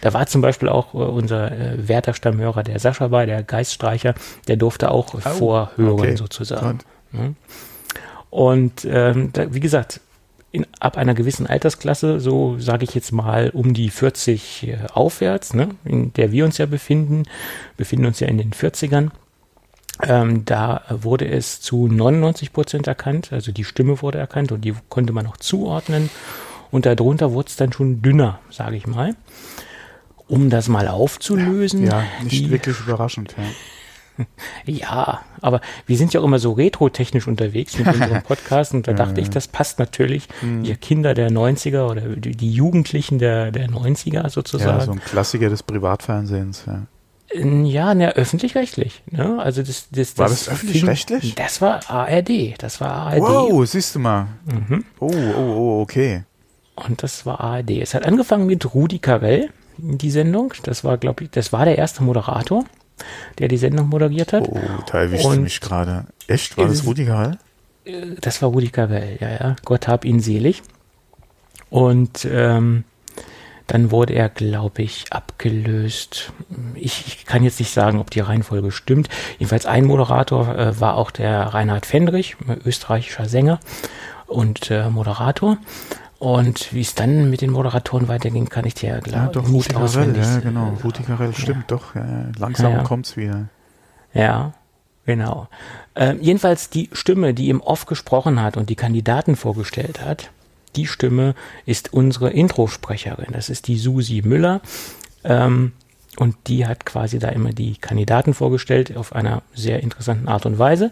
Da 0.00 0.14
war 0.14 0.26
zum 0.26 0.40
Beispiel 0.40 0.70
auch 0.70 0.94
äh, 0.94 0.96
unser 0.96 1.52
äh, 1.52 1.88
Werther-Stammhörer, 1.88 2.62
der 2.62 2.78
Sascha 2.78 3.08
bei, 3.08 3.26
der 3.26 3.42
Geiststreicher, 3.42 4.14
der 4.46 4.56
durfte 4.56 4.90
auch 4.90 5.14
äh, 5.14 5.18
vorhören 5.20 5.90
okay. 5.92 6.16
sozusagen. 6.16 6.78
Und. 7.12 7.36
Und 8.30 8.84
ähm, 8.90 9.30
da, 9.32 9.52
wie 9.54 9.60
gesagt, 9.60 10.00
in, 10.50 10.66
ab 10.80 10.96
einer 10.96 11.14
gewissen 11.14 11.46
Altersklasse, 11.46 12.20
so 12.20 12.58
sage 12.58 12.84
ich 12.84 12.94
jetzt 12.94 13.12
mal 13.12 13.50
um 13.50 13.74
die 13.74 13.90
40 13.90 14.66
äh, 14.68 14.76
aufwärts, 14.92 15.54
ne, 15.54 15.68
in 15.84 16.12
der 16.14 16.32
wir 16.32 16.44
uns 16.44 16.58
ja 16.58 16.66
befinden, 16.66 17.24
befinden 17.76 18.06
uns 18.06 18.20
ja 18.20 18.28
in 18.28 18.38
den 18.38 18.52
40ern, 18.52 19.10
ähm, 20.02 20.44
da 20.44 20.82
wurde 20.90 21.26
es 21.28 21.60
zu 21.60 21.88
99 21.88 22.52
Prozent 22.52 22.86
erkannt, 22.86 23.32
also 23.32 23.50
die 23.52 23.64
Stimme 23.64 24.00
wurde 24.00 24.18
erkannt 24.18 24.52
und 24.52 24.60
die 24.64 24.74
konnte 24.88 25.12
man 25.12 25.26
auch 25.26 25.36
zuordnen. 25.36 26.08
Und 26.70 26.84
darunter 26.86 27.32
wurde 27.32 27.48
es 27.48 27.56
dann 27.56 27.72
schon 27.72 28.02
dünner, 28.02 28.38
sage 28.50 28.76
ich 28.76 28.86
mal. 28.86 29.14
Um 30.28 30.50
das 30.50 30.68
mal 30.68 30.86
aufzulösen. 30.88 31.86
ja, 31.86 32.04
nicht 32.22 32.44
die- 32.44 32.50
wirklich 32.50 32.78
überraschend, 32.80 33.34
ja. 33.38 33.44
Ja, 34.64 35.20
aber 35.40 35.60
wir 35.86 35.96
sind 35.96 36.12
ja 36.12 36.20
auch 36.20 36.24
immer 36.24 36.38
so 36.38 36.52
retro-technisch 36.52 37.26
unterwegs 37.26 37.78
mit 37.78 37.86
unserem 37.94 38.22
Podcast 38.22 38.74
und 38.74 38.88
da 38.88 38.92
dachte 38.92 39.20
ich, 39.20 39.30
das 39.30 39.48
passt 39.48 39.78
natürlich. 39.78 40.28
Hm. 40.40 40.64
Wir 40.64 40.76
Kinder 40.76 41.14
der 41.14 41.30
90er 41.30 41.88
oder 41.88 42.00
die, 42.00 42.50
Jugendlichen 42.50 43.18
der, 43.18 43.50
der 43.50 43.68
90er 43.68 44.14
Ja, 44.14 44.28
sozusagen. 44.28 44.84
so 44.84 44.92
ein 44.92 45.00
Klassiker 45.00 45.48
des 45.48 45.62
Privatfernsehens, 45.62 46.64
ja. 46.66 46.86
Ja, 47.34 47.94
ne, 47.94 48.16
öffentlich-rechtlich. 48.16 49.02
Ne? 49.10 49.38
Also 49.38 49.62
das, 49.62 49.88
das, 49.90 50.16
War 50.16 50.28
das 50.28 50.48
öffentlich-rechtlich? 50.48 51.34
Das 51.34 51.60
war 51.60 51.88
ARD. 51.90 52.54
Das 52.58 52.80
war 52.80 52.90
ARD. 52.90 53.20
Wow, 53.20 53.66
siehst 53.66 53.94
du 53.94 53.98
mal. 53.98 54.28
Mhm. 54.46 54.84
Oh, 54.98 55.10
oh, 55.12 55.40
oh, 55.40 55.80
okay. 55.82 56.24
Und 56.74 57.02
das 57.02 57.26
war 57.26 57.40
ARD. 57.40 57.72
Es 57.72 57.92
hat 57.92 58.06
angefangen 58.06 58.46
mit 58.46 58.74
Rudi 58.74 58.98
Carell, 58.98 59.50
die 59.76 60.10
Sendung. 60.10 60.54
Das 60.62 60.84
war, 60.84 60.96
glaube 60.96 61.24
ich, 61.24 61.30
das 61.30 61.52
war 61.52 61.66
der 61.66 61.76
erste 61.76 62.02
Moderator, 62.02 62.64
der 63.38 63.48
die 63.48 63.56
Sendung 63.56 63.88
moderiert 63.88 64.32
hat. 64.32 64.48
Oh, 64.48 64.58
da 64.90 65.00
erwischt 65.02 65.24
Und- 65.24 65.42
mich 65.42 65.60
gerade. 65.60 66.06
Echt? 66.26 66.56
War 66.56 66.66
das 66.66 66.80
Es- 66.80 66.86
Rudi 66.86 67.04
Carell? 67.06 67.38
Das 68.20 68.42
war 68.42 68.50
Rudi 68.50 68.68
Carell, 68.68 69.16
ja, 69.20 69.30
ja. 69.30 69.56
Gott 69.64 69.88
hab 69.88 70.04
ihn 70.04 70.20
selig. 70.20 70.62
Und 71.70 72.26
ähm, 72.30 72.84
dann 73.66 73.90
wurde 73.90 74.14
er, 74.14 74.28
glaube 74.28 74.82
ich, 74.82 75.06
abgelöst. 75.10 76.32
Ich, 76.74 77.06
ich 77.06 77.26
kann 77.26 77.42
jetzt 77.44 77.58
nicht 77.60 77.72
sagen, 77.72 77.98
ob 77.98 78.10
die 78.10 78.20
Reihenfolge 78.20 78.72
stimmt. 78.72 79.08
Jedenfalls 79.38 79.66
ein 79.66 79.84
Moderator 79.84 80.54
äh, 80.56 80.80
war 80.80 80.96
auch 80.96 81.10
der 81.10 81.40
Reinhard 81.42 81.84
Fendrich, 81.86 82.36
österreichischer 82.64 83.28
Sänger 83.28 83.60
und 84.26 84.70
äh, 84.70 84.88
Moderator. 84.90 85.58
Und 86.18 86.72
wie 86.74 86.80
es 86.80 86.94
dann 86.94 87.30
mit 87.30 87.42
den 87.42 87.50
Moderatoren 87.50 88.08
weiterging, 88.08 88.48
kann 88.48 88.64
ich 88.64 88.74
dir 88.74 88.88
Ja, 88.90 88.98
glaube 88.98 89.32
doch, 89.32 89.44
ich 89.44 89.50
nicht 89.50 89.66
Rudi 89.66 89.74
Carell, 89.74 89.84
auswendig 89.84 90.24
ja, 90.24 90.40
genau. 90.40 90.76
Rudi 90.82 91.02
Carell, 91.04 91.32
stimmt, 91.32 91.70
doch. 91.70 91.94
Ja, 91.94 92.00
ja. 92.00 92.24
langsam 92.38 92.72
Ja, 92.72 92.78
ja. 92.78 92.84
kommt's 92.84 93.16
wieder. 93.16 93.48
Ja, 94.14 94.52
genau. 95.06 95.48
Ähm, 95.94 96.18
jedenfalls 96.20 96.70
die 96.70 96.90
Stimme, 96.92 97.34
die 97.34 97.50
im 97.50 97.60
Off 97.60 97.86
gesprochen 97.86 98.42
hat 98.42 98.56
und 98.56 98.68
die 98.68 98.74
Kandidaten 98.74 99.36
vorgestellt 99.36 100.04
hat, 100.04 100.30
die 100.74 100.86
Stimme 100.86 101.34
ist 101.66 101.92
unsere 101.92 102.30
Introsprecherin. 102.30 103.28
Das 103.32 103.48
ist 103.48 103.68
die 103.68 103.78
Susi 103.78 104.22
Müller. 104.24 104.60
Ähm, 105.22 105.72
und 106.18 106.34
die 106.48 106.66
hat 106.66 106.84
quasi 106.84 107.20
da 107.20 107.28
immer 107.28 107.50
die 107.50 107.76
Kandidaten 107.76 108.34
vorgestellt 108.34 108.96
auf 108.96 109.14
einer 109.14 109.42
sehr 109.54 109.84
interessanten 109.84 110.26
Art 110.26 110.46
und 110.46 110.58
Weise. 110.58 110.90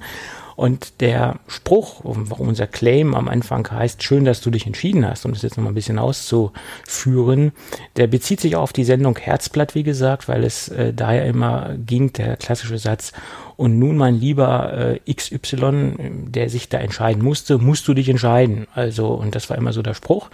Und 0.56 1.00
der 1.00 1.36
Spruch, 1.48 2.00
warum 2.02 2.48
unser 2.48 2.66
Claim 2.66 3.14
am 3.14 3.28
Anfang 3.28 3.70
heißt, 3.70 4.02
schön, 4.02 4.24
dass 4.24 4.40
du 4.40 4.50
dich 4.50 4.66
entschieden 4.66 5.06
hast, 5.06 5.26
um 5.26 5.32
das 5.32 5.42
jetzt 5.42 5.58
nochmal 5.58 5.72
ein 5.72 5.76
bisschen 5.76 5.98
auszuführen, 5.98 7.52
der 7.96 8.06
bezieht 8.06 8.40
sich 8.40 8.56
auf 8.56 8.72
die 8.72 8.84
Sendung 8.84 9.18
Herzblatt, 9.18 9.74
wie 9.74 9.82
gesagt, 9.82 10.28
weil 10.28 10.44
es 10.44 10.68
äh, 10.68 10.94
da 10.94 11.12
ja 11.12 11.24
immer 11.24 11.74
ging, 11.76 12.12
der 12.14 12.36
klassische 12.36 12.78
Satz, 12.78 13.12
und 13.56 13.78
nun, 13.78 13.96
mein 13.96 14.20
lieber 14.20 14.98
äh, 15.06 15.12
XY, 15.12 15.94
der 16.28 16.50
sich 16.50 16.68
da 16.68 16.78
entscheiden 16.78 17.22
musste, 17.22 17.56
musst 17.58 17.88
du 17.88 17.94
dich 17.94 18.08
entscheiden. 18.08 18.66
Also, 18.74 19.08
und 19.08 19.34
das 19.34 19.48
war 19.48 19.56
immer 19.56 19.72
so 19.72 19.80
der 19.80 19.94
Spruch. 19.94 20.28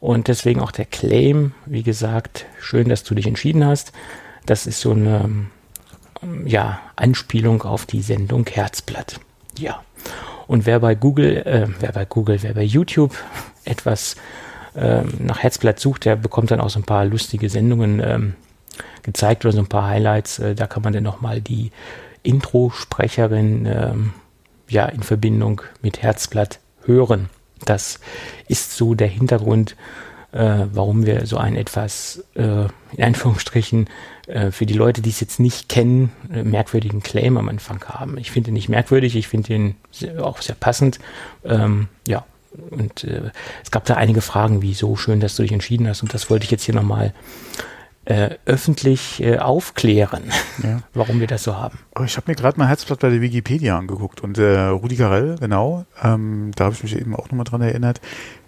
Und 0.00 0.28
deswegen 0.28 0.60
auch 0.60 0.70
der 0.70 0.84
Claim, 0.84 1.52
wie 1.64 1.82
gesagt, 1.82 2.46
schön, 2.60 2.88
dass 2.88 3.04
du 3.04 3.14
dich 3.14 3.26
entschieden 3.26 3.64
hast. 3.64 3.92
Das 4.44 4.66
ist 4.66 4.80
so 4.80 4.92
eine 4.92 5.46
ja, 6.44 6.80
Anspielung 6.96 7.62
auf 7.62 7.86
die 7.86 8.02
Sendung 8.02 8.46
Herzblatt. 8.46 9.18
Ja. 9.58 9.82
Und 10.46 10.66
wer 10.66 10.80
bei 10.80 10.94
Google, 10.94 11.36
äh, 11.38 11.66
wer 11.80 11.92
bei 11.92 12.04
Google, 12.04 12.42
wer 12.42 12.54
bei 12.54 12.62
YouTube 12.62 13.14
etwas 13.64 14.16
ähm, 14.76 15.08
nach 15.18 15.40
Herzblatt 15.40 15.78
sucht, 15.78 16.04
der 16.04 16.16
bekommt 16.16 16.50
dann 16.50 16.60
auch 16.60 16.70
so 16.70 16.78
ein 16.78 16.84
paar 16.84 17.04
lustige 17.04 17.48
Sendungen 17.50 18.00
ähm, 18.04 18.34
gezeigt 19.02 19.44
oder 19.44 19.52
so 19.52 19.60
ein 19.60 19.68
paar 19.68 19.88
Highlights. 19.88 20.38
Äh, 20.38 20.54
da 20.54 20.66
kann 20.66 20.82
man 20.82 20.92
dann 20.92 21.02
nochmal 21.02 21.40
die 21.40 21.70
Intro-Sprecherin 22.22 23.66
ähm, 23.66 24.14
ja 24.68 24.86
in 24.86 25.02
Verbindung 25.02 25.62
mit 25.82 26.02
Herzblatt 26.02 26.60
hören. 26.84 27.28
Das 27.64 28.00
ist 28.46 28.76
so 28.76 28.94
der 28.94 29.08
Hintergrund, 29.08 29.76
äh, 30.32 30.66
warum 30.72 31.06
wir 31.06 31.26
so 31.26 31.38
ein 31.38 31.56
etwas, 31.56 32.22
äh, 32.34 32.66
in 32.96 33.04
Anführungsstrichen, 33.04 33.88
äh, 34.26 34.50
für 34.50 34.66
die 34.66 34.74
Leute, 34.74 35.00
die 35.00 35.10
es 35.10 35.20
jetzt 35.20 35.40
nicht 35.40 35.68
kennen, 35.68 36.12
äh, 36.32 36.42
merkwürdigen 36.42 37.02
Claim 37.02 37.38
am 37.38 37.48
Anfang 37.48 37.82
haben. 37.86 38.18
Ich 38.18 38.30
finde 38.30 38.50
ihn 38.50 38.54
nicht 38.54 38.68
merkwürdig, 38.68 39.16
ich 39.16 39.28
finde 39.28 39.54
ihn 39.54 39.74
sehr, 39.90 40.24
auch 40.24 40.42
sehr 40.42 40.54
passend. 40.54 40.98
Ähm, 41.44 41.88
ja, 42.06 42.26
und 42.70 43.04
äh, 43.04 43.30
es 43.62 43.70
gab 43.70 43.86
da 43.86 43.94
einige 43.94 44.20
Fragen, 44.20 44.60
wie 44.60 44.74
so 44.74 44.96
schön, 44.96 45.20
dass 45.20 45.36
du 45.36 45.42
dich 45.42 45.52
entschieden 45.52 45.88
hast. 45.88 46.02
Und 46.02 46.12
das 46.12 46.28
wollte 46.28 46.44
ich 46.44 46.50
jetzt 46.50 46.64
hier 46.64 46.74
nochmal 46.74 47.14
äh, 48.04 48.36
öffentlich 48.46 49.22
aufklären, 49.38 50.24
Ja. 50.62 50.82
warum 50.94 51.20
wir 51.20 51.26
das 51.26 51.42
so 51.42 51.56
haben. 51.56 51.78
Oh, 51.98 52.04
ich 52.04 52.16
habe 52.16 52.30
mir 52.30 52.36
gerade 52.36 52.58
mal 52.58 52.66
Herzblatt 52.66 53.00
bei 53.00 53.10
der 53.10 53.20
Wikipedia 53.20 53.78
angeguckt 53.78 54.22
und 54.22 54.38
äh, 54.38 54.58
Rudi 54.60 54.96
Carell, 54.96 55.36
genau, 55.38 55.84
ähm, 56.02 56.52
da 56.56 56.64
habe 56.64 56.74
ich 56.74 56.82
mich 56.82 56.96
eben 56.98 57.14
auch 57.14 57.26
nochmal 57.26 57.44
dran 57.44 57.60
erinnert. 57.60 58.00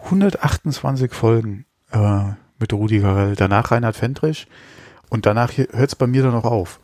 128 0.05 1.13
Folgen 1.13 1.67
äh, 1.92 2.32
mit 2.59 2.73
Rudi 2.73 3.00
Carell, 3.00 3.37
danach 3.37 3.70
Reinhard 3.70 3.97
Fendrich 3.97 4.47
und 5.09 5.26
danach 5.26 5.52
hört 5.56 5.88
es 5.88 5.94
bei 5.97 6.06
mir 6.06 6.23
dann 6.23 6.32
noch 6.32 6.44
auf. 6.44 6.80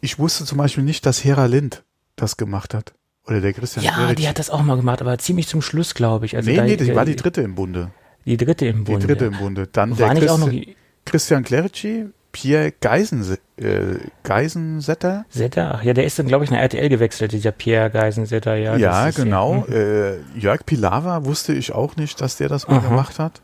Ich, 0.00 0.18
wusste 0.18 0.44
zum 0.44 0.58
Beispiel 0.58 0.84
nicht, 0.84 1.04
dass 1.04 1.22
Hera 1.24 1.46
Lind 1.46 1.82
das 2.16 2.36
gemacht 2.36 2.72
hat. 2.72 2.94
Oder 3.26 3.40
der 3.40 3.52
Christian 3.52 3.84
Ja, 3.84 3.92
Queritsch. 3.92 4.18
die 4.18 4.28
hat 4.28 4.38
das 4.38 4.48
auch 4.50 4.62
mal 4.62 4.76
gemacht, 4.76 5.00
aber 5.02 5.18
ziemlich 5.18 5.48
zum 5.48 5.60
Schluss, 5.60 5.94
glaube 5.94 6.24
ich. 6.26 6.36
Also 6.36 6.48
nee, 6.48 6.56
da- 6.56 6.62
nee, 6.64 6.76
die 6.76 6.86
da- 6.86 6.94
war 6.94 7.04
die 7.04 7.16
dritte 7.16 7.42
im 7.42 7.54
Bunde. 7.56 7.90
Die 8.24 8.36
dritte 8.36 8.66
im 8.66 8.84
Die 8.84 8.92
Bunde. 8.92 9.06
dritte 9.06 9.24
im 9.26 9.36
Bunde. 9.36 9.66
Dann 9.66 9.98
War 9.98 10.14
der 10.14 10.32
auch 10.32 10.38
noch 10.38 10.46
Christi 10.48 10.76
Christian 11.04 11.44
Clerici, 11.44 12.06
Pierre 12.32 12.72
Geisen, 12.80 13.36
äh, 13.58 13.96
Geisensetter. 14.22 15.24
Setter? 15.28 15.80
Ja, 15.82 15.92
der 15.92 16.04
ist 16.04 16.18
dann, 16.18 16.26
glaube 16.26 16.44
ich, 16.44 16.50
nach 16.50 16.58
RTL 16.58 16.88
gewechselt, 16.88 17.32
dieser 17.32 17.52
Pierre 17.52 17.90
Geisensetter. 17.90 18.54
Ja, 18.56 18.76
Ja, 18.76 19.10
genau. 19.10 19.64
mhm. 19.66 19.72
Äh, 19.72 20.16
Jörg 20.38 20.64
Pilawa 20.64 21.24
wusste 21.24 21.52
ich 21.52 21.72
auch 21.72 21.96
nicht, 21.96 22.20
dass 22.20 22.36
der 22.36 22.48
das 22.48 22.68
mal 22.68 22.78
Aha. 22.78 22.88
gemacht 22.88 23.18
hat. 23.18 23.40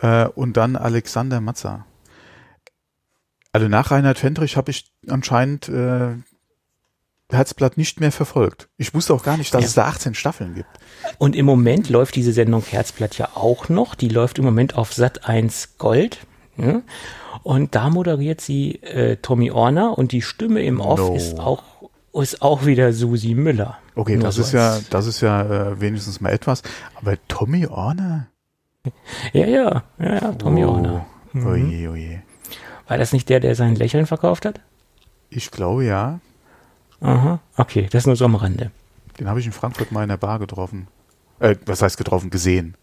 Äh, 0.00 0.26
und 0.28 0.56
dann 0.56 0.76
Alexander 0.76 1.40
Matzer. 1.40 1.86
Also 3.52 3.68
nach 3.68 3.90
Reinhard 3.90 4.18
Fendrich 4.18 4.56
habe 4.56 4.70
ich 4.70 4.92
anscheinend 5.08 5.68
äh, 5.68 6.16
Herzblatt 7.30 7.76
nicht 7.78 8.00
mehr 8.00 8.12
verfolgt. 8.12 8.68
Ich 8.76 8.94
wusste 8.94 9.14
auch 9.14 9.22
gar 9.22 9.36
nicht, 9.36 9.52
dass 9.54 9.62
Ja. 9.62 9.66
es 9.68 9.74
da 9.74 9.86
18 9.86 10.14
Staffeln 10.14 10.54
gibt. 10.54 10.68
Und 11.18 11.34
im 11.34 11.46
Moment 11.46 11.88
läuft 11.88 12.14
diese 12.16 12.32
Sendung 12.32 12.62
Herzblatt 12.62 13.18
ja 13.18 13.30
auch 13.34 13.68
noch. 13.68 13.94
Die 13.94 14.08
läuft 14.08 14.38
im 14.38 14.44
Moment 14.44 14.76
auf 14.76 14.92
Sat 14.92 15.26
1 15.28 15.78
Gold. 15.78 16.18
Ja? 16.58 16.82
Und 17.42 17.74
da 17.74 17.90
moderiert 17.90 18.40
sie 18.40 18.76
äh, 18.82 19.16
Tommy 19.16 19.50
Orner 19.50 19.96
und 19.98 20.12
die 20.12 20.22
Stimme 20.22 20.62
im 20.62 20.80
Off 20.80 20.98
No. 21.00 21.14
ist 21.16 21.38
auch 21.40 21.62
ist 22.12 22.40
auch 22.40 22.64
wieder 22.64 22.94
Susi 22.94 23.34
Müller. 23.34 23.76
Okay, 23.94 24.14
Nur 24.16 24.24
das 24.24 24.36
so 24.36 24.40
ist 24.42 24.52
ja, 24.52 24.72
als- 24.72 24.88
das 24.88 25.06
ist 25.06 25.20
ja 25.20 25.42
äh, 25.72 25.80
wenigstens 25.82 26.20
mal 26.22 26.30
etwas. 26.32 26.62
Aber 26.94 27.16
Tommy 27.28 27.66
Orner? 27.66 28.28
Ja, 29.32 29.46
ja, 29.46 29.82
ja, 29.98 30.14
ja 30.14 30.32
Tommy 30.32 30.64
oh. 30.64 30.70
Orner. 30.70 31.06
Mhm. 31.32 31.46
Oje, 31.46 31.90
oje. 31.90 32.22
War 32.88 32.98
das 32.98 33.12
nicht 33.12 33.28
der, 33.28 33.40
der 33.40 33.54
sein 33.54 33.74
Lächeln 33.74 34.06
verkauft 34.06 34.44
hat? 34.44 34.60
Ich 35.30 35.50
glaube 35.50 35.84
ja. 35.84 36.20
Aha, 37.00 37.40
okay, 37.56 37.88
das 37.90 38.06
nur 38.06 38.16
so 38.16 38.24
am 38.24 38.36
Rande. 38.36 38.70
Den 39.18 39.28
habe 39.28 39.40
ich 39.40 39.46
in 39.46 39.52
Frankfurt 39.52 39.92
mal 39.92 40.02
in 40.02 40.08
der 40.08 40.16
Bar 40.16 40.38
getroffen. 40.38 40.88
Äh, 41.40 41.56
was 41.66 41.82
heißt 41.82 41.98
getroffen? 41.98 42.30
Gesehen. 42.30 42.74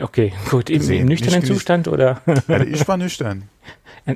Okay, 0.00 0.32
gut, 0.50 0.68
im, 0.70 0.82
im 0.82 1.06
nüchternen 1.06 1.40
Nicht- 1.40 1.48
nicht- 1.48 1.58
Zustand 1.58 1.88
oder? 1.88 2.20
Also 2.46 2.66
ich 2.66 2.86
war 2.86 2.96
nüchtern. 2.98 3.44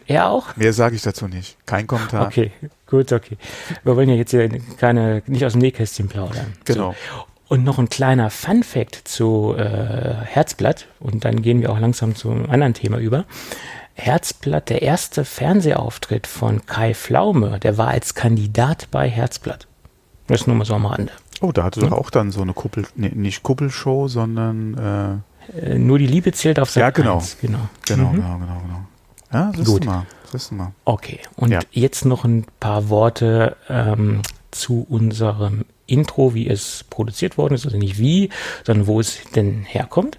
er 0.07 0.29
auch? 0.29 0.55
Mehr 0.57 0.73
sage 0.73 0.97
ich 0.97 1.03
dazu 1.03 1.29
nicht. 1.29 1.57
Kein 1.67 1.87
Kommentar. 1.87 2.27
Okay, 2.27 2.53
gut, 2.87 3.11
okay. 3.13 3.37
Wir 3.83 3.97
wollen 3.97 4.09
ja 4.09 4.15
jetzt 4.15 4.31
hier 4.33 4.49
keine, 4.77 5.23
nicht 5.27 5.45
aus 5.45 5.53
dem 5.53 5.63
Nähkästchen 5.63 6.09
plaudern. 6.09 6.53
Genau. 6.65 6.93
So. 6.93 7.25
Und 7.53 7.65
noch 7.65 7.79
ein 7.79 7.91
kleiner 7.91 8.31
Fun 8.31 8.63
Fact 8.63 9.03
zu 9.07 9.55
äh, 9.59 10.15
Herzblatt 10.25 10.87
und 11.01 11.27
dann 11.27 11.43
gehen 11.43 11.61
wir 11.61 11.71
auch 11.71 11.79
langsam 11.79 12.15
zu 12.15 12.31
einem 12.31 12.49
anderen 12.49 12.73
Thema 12.73 12.97
über. 12.97 13.27
Herzblatt, 13.93 14.71
der 14.71 14.81
erste 14.81 15.27
Fernsehauftritt 15.27 16.27
von 16.27 16.65
Kai 16.65 16.95
Pflaume, 16.95 17.59
der 17.61 17.77
war 17.77 17.89
als 17.89 18.15
Kandidat 18.15 18.89
bei 18.91 19.07
Herzblatt. 19.07 19.67
Das 20.29 20.47
nur 20.47 20.57
mal 20.57 20.65
so 20.65 20.73
am 20.75 20.87
Rande. 20.87 21.13
Oh, 21.43 21.53
da 21.53 21.65
hatte 21.65 21.81
doch 21.81 21.93
auch 21.93 22.09
dann 22.09 22.31
so 22.31 22.41
eine 22.41 22.55
Kuppel, 22.55 22.87
nee, 22.95 23.11
nicht 23.15 23.43
Kuppelshow, 23.43 24.09
sondern 24.09 25.23
Äh, 25.55 25.77
nur 25.79 25.99
die 25.99 26.07
Liebe 26.07 26.33
zählt 26.33 26.59
auf 26.59 26.71
Sat 26.71 26.81
Ja, 26.81 26.89
genau. 26.91 27.17
1. 27.19 27.37
Genau. 27.43 27.59
äh, 27.59 27.61
genau, 27.87 28.09
Mhm. 28.13 28.17
genau, 28.17 28.39
genau, 28.39 28.61
genau. 28.63 28.81
Ja, 29.31 29.53
siehst 29.55 29.67
Gut. 29.69 29.85
mal. 29.85 30.07
Du 30.49 30.55
mal. 30.55 30.73
Okay, 30.87 31.21
und 31.37 31.51
Ja. 31.51 31.61
jetzt 31.71 32.07
noch 32.07 32.25
ein 32.25 32.47
paar 32.61 32.89
Worte 32.89 33.57
ähm, 33.69 34.23
zu 34.53 34.87
unserem 34.89 35.67
Intro, 35.93 36.35
wie 36.35 36.49
es 36.49 36.85
produziert 36.89 37.39
worden 37.39 37.55
ist, 37.55 37.65
also 37.65 37.77
nicht 37.77 37.99
wie, 37.99 38.31
sondern 38.65 38.87
wo 38.87 39.01
es 39.01 39.19
denn 39.35 39.63
herkommt. 39.63 40.19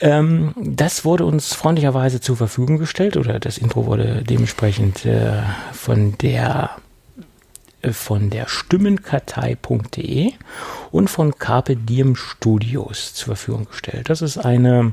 Ähm, 0.00 0.54
das 0.56 1.04
wurde 1.04 1.24
uns 1.24 1.54
freundlicherweise 1.54 2.20
zur 2.20 2.36
Verfügung 2.36 2.78
gestellt 2.78 3.16
oder 3.16 3.38
das 3.38 3.58
Intro 3.58 3.86
wurde 3.86 4.22
dementsprechend 4.22 5.06
äh, 5.06 5.42
von 5.72 6.18
der 6.18 6.70
äh, 7.82 7.92
von 7.92 8.28
der 8.28 8.48
Stimmenkartei.de 8.48 10.32
und 10.90 11.08
von 11.08 11.38
Carpe 11.38 11.76
Diem 11.76 12.14
Studios 12.14 13.14
zur 13.14 13.36
Verfügung 13.36 13.66
gestellt. 13.66 14.10
Das 14.10 14.20
ist 14.22 14.38
eine 14.38 14.92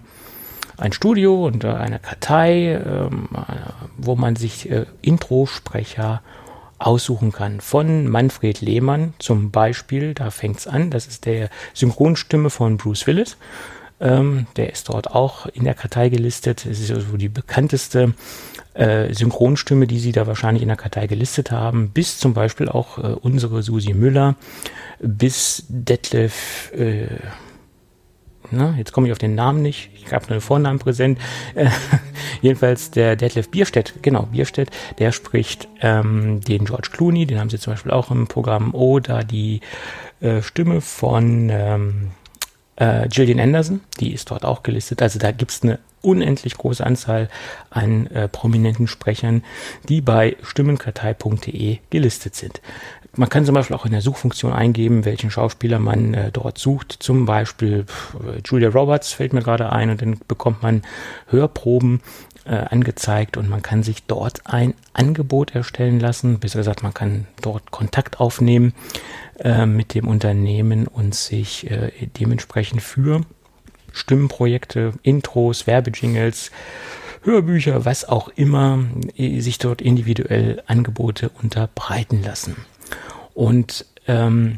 ein 0.78 0.92
Studio 0.92 1.46
und 1.46 1.66
eine 1.66 2.00
Kartei, 2.00 2.74
ähm, 2.74 3.30
äh, 3.34 3.40
wo 3.98 4.16
man 4.16 4.36
sich 4.36 4.70
äh, 4.72 4.86
Introsprecher 5.02 6.22
aussuchen 6.86 7.32
kann. 7.32 7.62
Von 7.62 8.08
Manfred 8.08 8.62
Lehmann 8.62 9.14
zum 9.20 9.52
Beispiel, 9.52 10.14
da 10.14 10.30
fängt's 10.30 10.68
an, 10.68 10.92
das 10.92 11.08
ist 11.08 11.26
der 11.26 11.50
Synchronstimme 11.74 12.50
von 12.50 12.78
Bruce 12.78 13.08
Willis. 13.08 13.38
Ähm, 14.00 14.48
der 14.58 14.72
ist 14.72 14.90
dort 14.90 15.12
auch 15.12 15.46
in 15.46 15.64
der 15.64 15.76
Kartei 15.76 16.10
gelistet. 16.10 16.66
Es 16.66 16.80
ist 16.80 16.92
also 16.92 17.16
die 17.16 17.30
bekannteste 17.30 18.14
äh, 18.74 19.14
Synchronstimme, 19.14 19.88
die 19.88 20.00
Sie 20.00 20.12
da 20.12 20.28
wahrscheinlich 20.28 20.64
in 20.64 20.68
der 20.68 20.78
Kartei 20.78 21.08
gelistet 21.08 21.52
haben, 21.52 21.92
bis 21.92 22.18
zum 22.18 22.34
Beispiel 22.34 22.68
auch 22.68 22.98
äh, 22.98 23.02
unsere 23.02 23.64
Susi 23.64 23.94
Müller, 23.94 24.36
bis 25.00 25.64
Detlef, 25.70 26.72
äh, 26.74 27.08
na, 28.56 28.76
jetzt 28.78 28.92
komme 28.94 29.08
ich 29.08 29.12
auf 29.12 29.18
den 29.18 29.36
Namen 29.36 29.62
nicht, 29.62 29.90
ich 29.96 30.12
habe 30.14 30.26
nur 30.28 30.38
den 30.38 30.42
Vornamen 30.42 30.80
präsent. 30.80 31.20
Äh, 31.56 31.70
jedenfalls 32.42 32.92
der 32.92 33.16
Detlef 33.16 33.50
Bierstedt, 33.50 33.96
genau, 34.02 34.24
Bierstedt, 34.24 34.70
der 35.00 35.12
spricht 35.12 35.68
ähm, 35.82 36.42
den 36.42 36.66
George 36.66 36.90
Clooney, 36.92 37.26
den 37.26 37.40
haben 37.40 37.50
sie 37.50 37.60
zum 37.60 37.74
Beispiel 37.74 37.92
auch 37.92 38.12
im 38.12 38.28
Programm. 38.28 38.74
Oder 38.74 39.24
die 39.24 39.62
äh, 40.22 40.42
Stimme 40.42 40.82
von 40.82 41.50
ähm, 41.52 42.12
äh, 42.76 43.08
Gillian 43.08 43.40
Anderson, 43.40 43.82
die 44.00 44.14
ist 44.14 44.32
dort 44.32 44.46
auch 44.46 44.64
gelistet. 44.64 45.02
Also 45.02 45.20
da 45.20 45.32
gibt 45.32 45.52
es 45.52 45.64
eine 45.64 45.80
unendlich 46.02 46.58
große 46.58 46.86
Anzahl 46.86 47.30
an 47.70 48.08
äh, 48.08 48.28
prominenten 48.28 48.88
Sprechern, 48.88 49.44
die 49.88 50.02
bei 50.02 50.36
stimmenkartei.de 50.44 51.80
gelistet 51.90 52.36
sind. 52.36 52.62
Man 53.16 53.30
kann 53.30 53.46
zum 53.46 53.54
Beispiel 53.54 53.76
auch 53.76 53.86
in 53.86 53.92
der 53.92 54.02
Suchfunktion 54.02 54.54
eingeben, 54.54 55.06
welchen 55.06 55.30
Schauspieler 55.30 55.80
man 55.80 56.14
äh, 56.14 56.32
dort 56.32 56.58
sucht. 56.58 56.98
Zum 57.00 57.26
Beispiel 57.26 57.86
pff, 57.86 58.16
Julia 58.46 58.70
Roberts 58.70 59.14
fällt 59.14 59.34
mir 59.34 59.44
gerade 59.44 59.72
ein 59.72 59.92
und 59.92 60.02
dann 60.02 60.20
bekommt 60.28 60.64
man 60.64 60.82
Hörproben 61.28 62.02
äh, 62.46 62.56
angezeigt 62.56 63.38
und 63.38 63.50
man 63.50 63.62
kann 63.62 63.84
sich 63.84 64.04
dort 64.04 64.42
ein 64.46 64.74
Angebot 64.94 65.56
erstellen 65.56 66.00
lassen. 66.00 66.40
Besser 66.40 66.60
gesagt, 66.60 66.84
man 66.84 66.94
kann 66.94 67.28
dort 67.42 67.72
Kontakt 67.72 68.20
aufnehmen 68.20 68.74
äh, 69.40 69.66
mit 69.66 69.94
dem 69.94 70.08
Unternehmen 70.08 70.88
und 70.88 71.16
sich 71.16 71.70
äh, 71.70 71.92
dementsprechend 72.20 72.82
für 72.82 73.22
Stimmenprojekte, 73.92 74.94
Intros, 75.04 75.68
Werbejingles, 75.68 76.52
Hörbücher, 77.24 77.86
was 77.86 78.06
auch 78.08 78.30
immer, 78.30 78.86
äh, 79.16 79.40
sich 79.40 79.58
dort 79.58 79.82
individuell 79.82 80.62
Angebote 80.68 81.30
unterbreiten 81.42 82.22
lassen. 82.22 82.58
Und 83.34 83.86
ähm, 84.08 84.58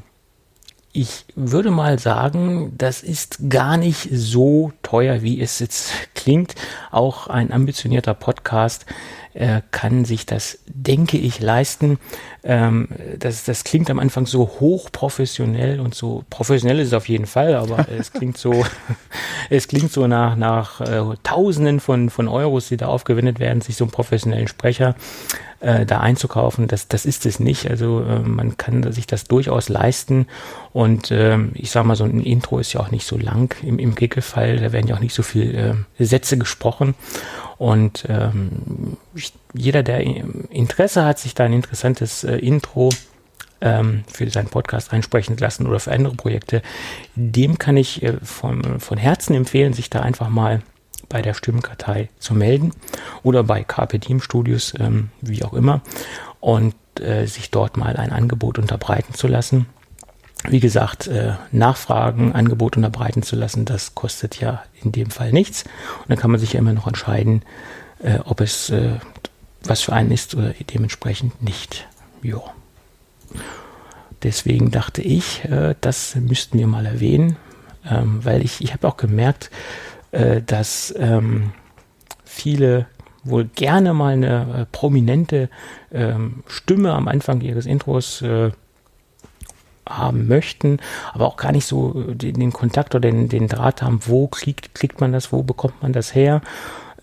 ich 0.97 1.25
würde 1.35 1.71
mal 1.71 1.99
sagen, 1.99 2.73
das 2.77 3.03
ist 3.03 3.49
gar 3.49 3.75
nicht 3.75 4.07
so 4.11 4.71
teuer, 4.81 5.21
wie 5.21 5.41
es 5.41 5.59
jetzt 5.59 5.91
klingt. 6.15 6.55
Auch 6.89 7.27
ein 7.27 7.51
ambitionierter 7.51 8.13
Podcast 8.13 8.85
äh, 9.33 9.61
kann 9.71 10.05
sich 10.05 10.25
das, 10.25 10.59
denke 10.67 11.17
ich, 11.17 11.41
leisten. 11.41 11.99
Ähm, 12.47 12.87
das, 13.17 13.43
das 13.43 13.63
klingt 13.63 13.89
am 13.89 13.97
Anfang 13.97 14.27
so 14.27 14.47
hochprofessionell 14.59 15.79
und 15.79 15.95
so 15.95 16.23
professionell 16.29 16.79
ist 16.79 16.89
es 16.89 16.93
auf 16.93 17.09
jeden 17.09 17.25
Fall, 17.25 17.55
aber 17.55 17.87
es 17.99 18.13
klingt 18.13 18.37
so, 18.37 18.63
es 19.49 19.67
klingt 19.67 19.91
so 19.91 20.05
nach, 20.05 20.35
nach 20.35 20.79
äh, 20.81 21.01
Tausenden 21.23 21.79
von, 21.79 22.11
von 22.11 22.27
Euros, 22.27 22.67
die 22.67 22.77
da 22.77 22.85
aufgewendet 22.87 23.39
werden, 23.39 23.61
sich 23.61 23.75
so 23.75 23.85
einen 23.85 23.91
professionellen 23.91 24.47
Sprecher 24.47 24.95
äh, 25.59 25.85
da 25.85 25.99
einzukaufen. 25.99 26.67
Das, 26.67 26.87
das 26.87 27.05
ist 27.05 27.25
es 27.25 27.39
nicht. 27.39 27.69
Also 27.69 28.03
äh, 28.03 28.19
man 28.19 28.57
kann 28.57 28.91
sich 28.91 29.07
das 29.07 29.23
durchaus 29.23 29.67
leisten. 29.67 30.27
Und 30.73 31.11
ähm, 31.11 31.51
ich 31.55 31.71
sage 31.71 31.87
mal, 31.87 31.95
so 31.95 32.03
ein 32.03 32.19
Intro 32.19 32.59
ist 32.59 32.73
ja 32.73 32.81
auch 32.81 32.91
nicht 32.91 33.07
so 33.07 33.17
lang 33.17 33.55
im, 33.63 33.79
im 33.79 33.93
Regelfall. 33.93 34.57
Da 34.57 34.71
werden 34.71 34.87
ja 34.87 34.95
auch 34.95 34.99
nicht 34.99 35.15
so 35.15 35.23
viele 35.23 35.85
äh, 35.97 36.05
Sätze 36.05 36.37
gesprochen. 36.37 36.93
Und 37.57 38.05
ähm, 38.09 38.97
ich, 39.15 39.33
jeder, 39.57 39.83
der 39.83 40.01
Interesse 40.01 41.05
hat, 41.05 41.19
sich 41.19 41.35
da 41.35 41.45
ein 41.45 41.53
interessantes 41.53 42.23
äh, 42.23 42.37
Intro 42.37 42.89
ähm, 43.61 44.03
für 44.11 44.29
seinen 44.29 44.49
Podcast 44.49 44.93
einsprechen 44.93 45.37
lassen 45.37 45.67
oder 45.67 45.79
für 45.79 45.91
andere 45.91 46.15
Projekte, 46.15 46.61
dem 47.15 47.57
kann 47.57 47.77
ich 47.77 48.03
äh, 48.03 48.17
von, 48.21 48.79
von 48.79 48.97
Herzen 48.97 49.35
empfehlen, 49.35 49.73
sich 49.73 49.89
da 49.89 50.01
einfach 50.01 50.29
mal 50.29 50.61
bei 51.09 51.21
der 51.21 51.33
Stimmenkartei 51.33 52.09
zu 52.19 52.33
melden 52.33 52.71
oder 53.23 53.43
bei 53.43 53.63
Carpe 53.63 53.99
Diem 53.99 54.21
Studios, 54.21 54.73
ähm, 54.79 55.09
wie 55.21 55.43
auch 55.43 55.53
immer, 55.53 55.81
und 56.39 56.75
äh, 56.99 57.25
sich 57.25 57.51
dort 57.51 57.77
mal 57.77 57.95
ein 57.97 58.11
Angebot 58.11 58.59
unterbreiten 58.59 59.13
zu 59.13 59.27
lassen. 59.27 59.67
Wie 60.47 60.59
gesagt, 60.59 61.07
äh, 61.07 61.33
Nachfragen, 61.51 62.33
Angebot 62.33 62.77
unterbreiten 62.77 63.23
zu 63.23 63.35
lassen, 63.35 63.65
das 63.65 63.95
kostet 63.95 64.39
ja 64.39 64.63
in 64.83 64.91
dem 64.91 65.09
Fall 65.09 65.31
nichts. 65.31 65.63
Und 65.63 66.09
dann 66.09 66.17
kann 66.17 66.31
man 66.31 66.39
sich 66.39 66.53
ja 66.53 66.59
immer 66.59 66.73
noch 66.73 66.87
entscheiden, 66.87 67.41
äh, 67.99 68.19
ob 68.25 68.41
es 68.41 68.69
äh, 68.69 68.95
was 69.67 69.81
für 69.81 69.93
einen 69.93 70.11
ist 70.11 70.35
oder 70.35 70.53
dementsprechend 70.73 71.41
nicht. 71.41 71.87
Ja. 72.21 72.41
Deswegen 74.23 74.71
dachte 74.71 75.01
ich, 75.01 75.43
äh, 75.45 75.75
das 75.81 76.15
müssten 76.15 76.57
wir 76.57 76.67
mal 76.67 76.85
erwähnen, 76.85 77.37
ähm, 77.87 78.23
weil 78.23 78.43
ich, 78.43 78.61
ich 78.61 78.73
habe 78.73 78.87
auch 78.87 78.97
gemerkt, 78.97 79.51
äh, 80.11 80.41
dass 80.41 80.93
ähm, 80.97 81.51
viele 82.23 82.87
wohl 83.23 83.45
gerne 83.45 83.93
mal 83.93 84.13
eine 84.13 84.61
äh, 84.61 84.65
prominente 84.71 85.49
ähm, 85.91 86.43
Stimme 86.47 86.93
am 86.93 87.07
Anfang 87.07 87.41
ihres 87.41 87.65
Intros 87.65 88.21
äh, 88.21 88.51
haben 89.87 90.27
möchten, 90.27 90.79
aber 91.13 91.27
auch 91.27 91.37
gar 91.37 91.51
nicht 91.51 91.65
so 91.65 92.05
äh, 92.09 92.15
den, 92.15 92.39
den 92.39 92.53
Kontakt 92.53 92.95
oder 92.95 93.09
den, 93.09 93.29
den 93.29 93.47
Draht 93.47 93.81
haben, 93.81 93.99
wo 94.05 94.27
kriegt, 94.27 94.73
kriegt 94.75 95.01
man 95.01 95.11
das, 95.11 95.31
wo 95.31 95.43
bekommt 95.43 95.81
man 95.81 95.93
das 95.93 96.15
her. 96.15 96.41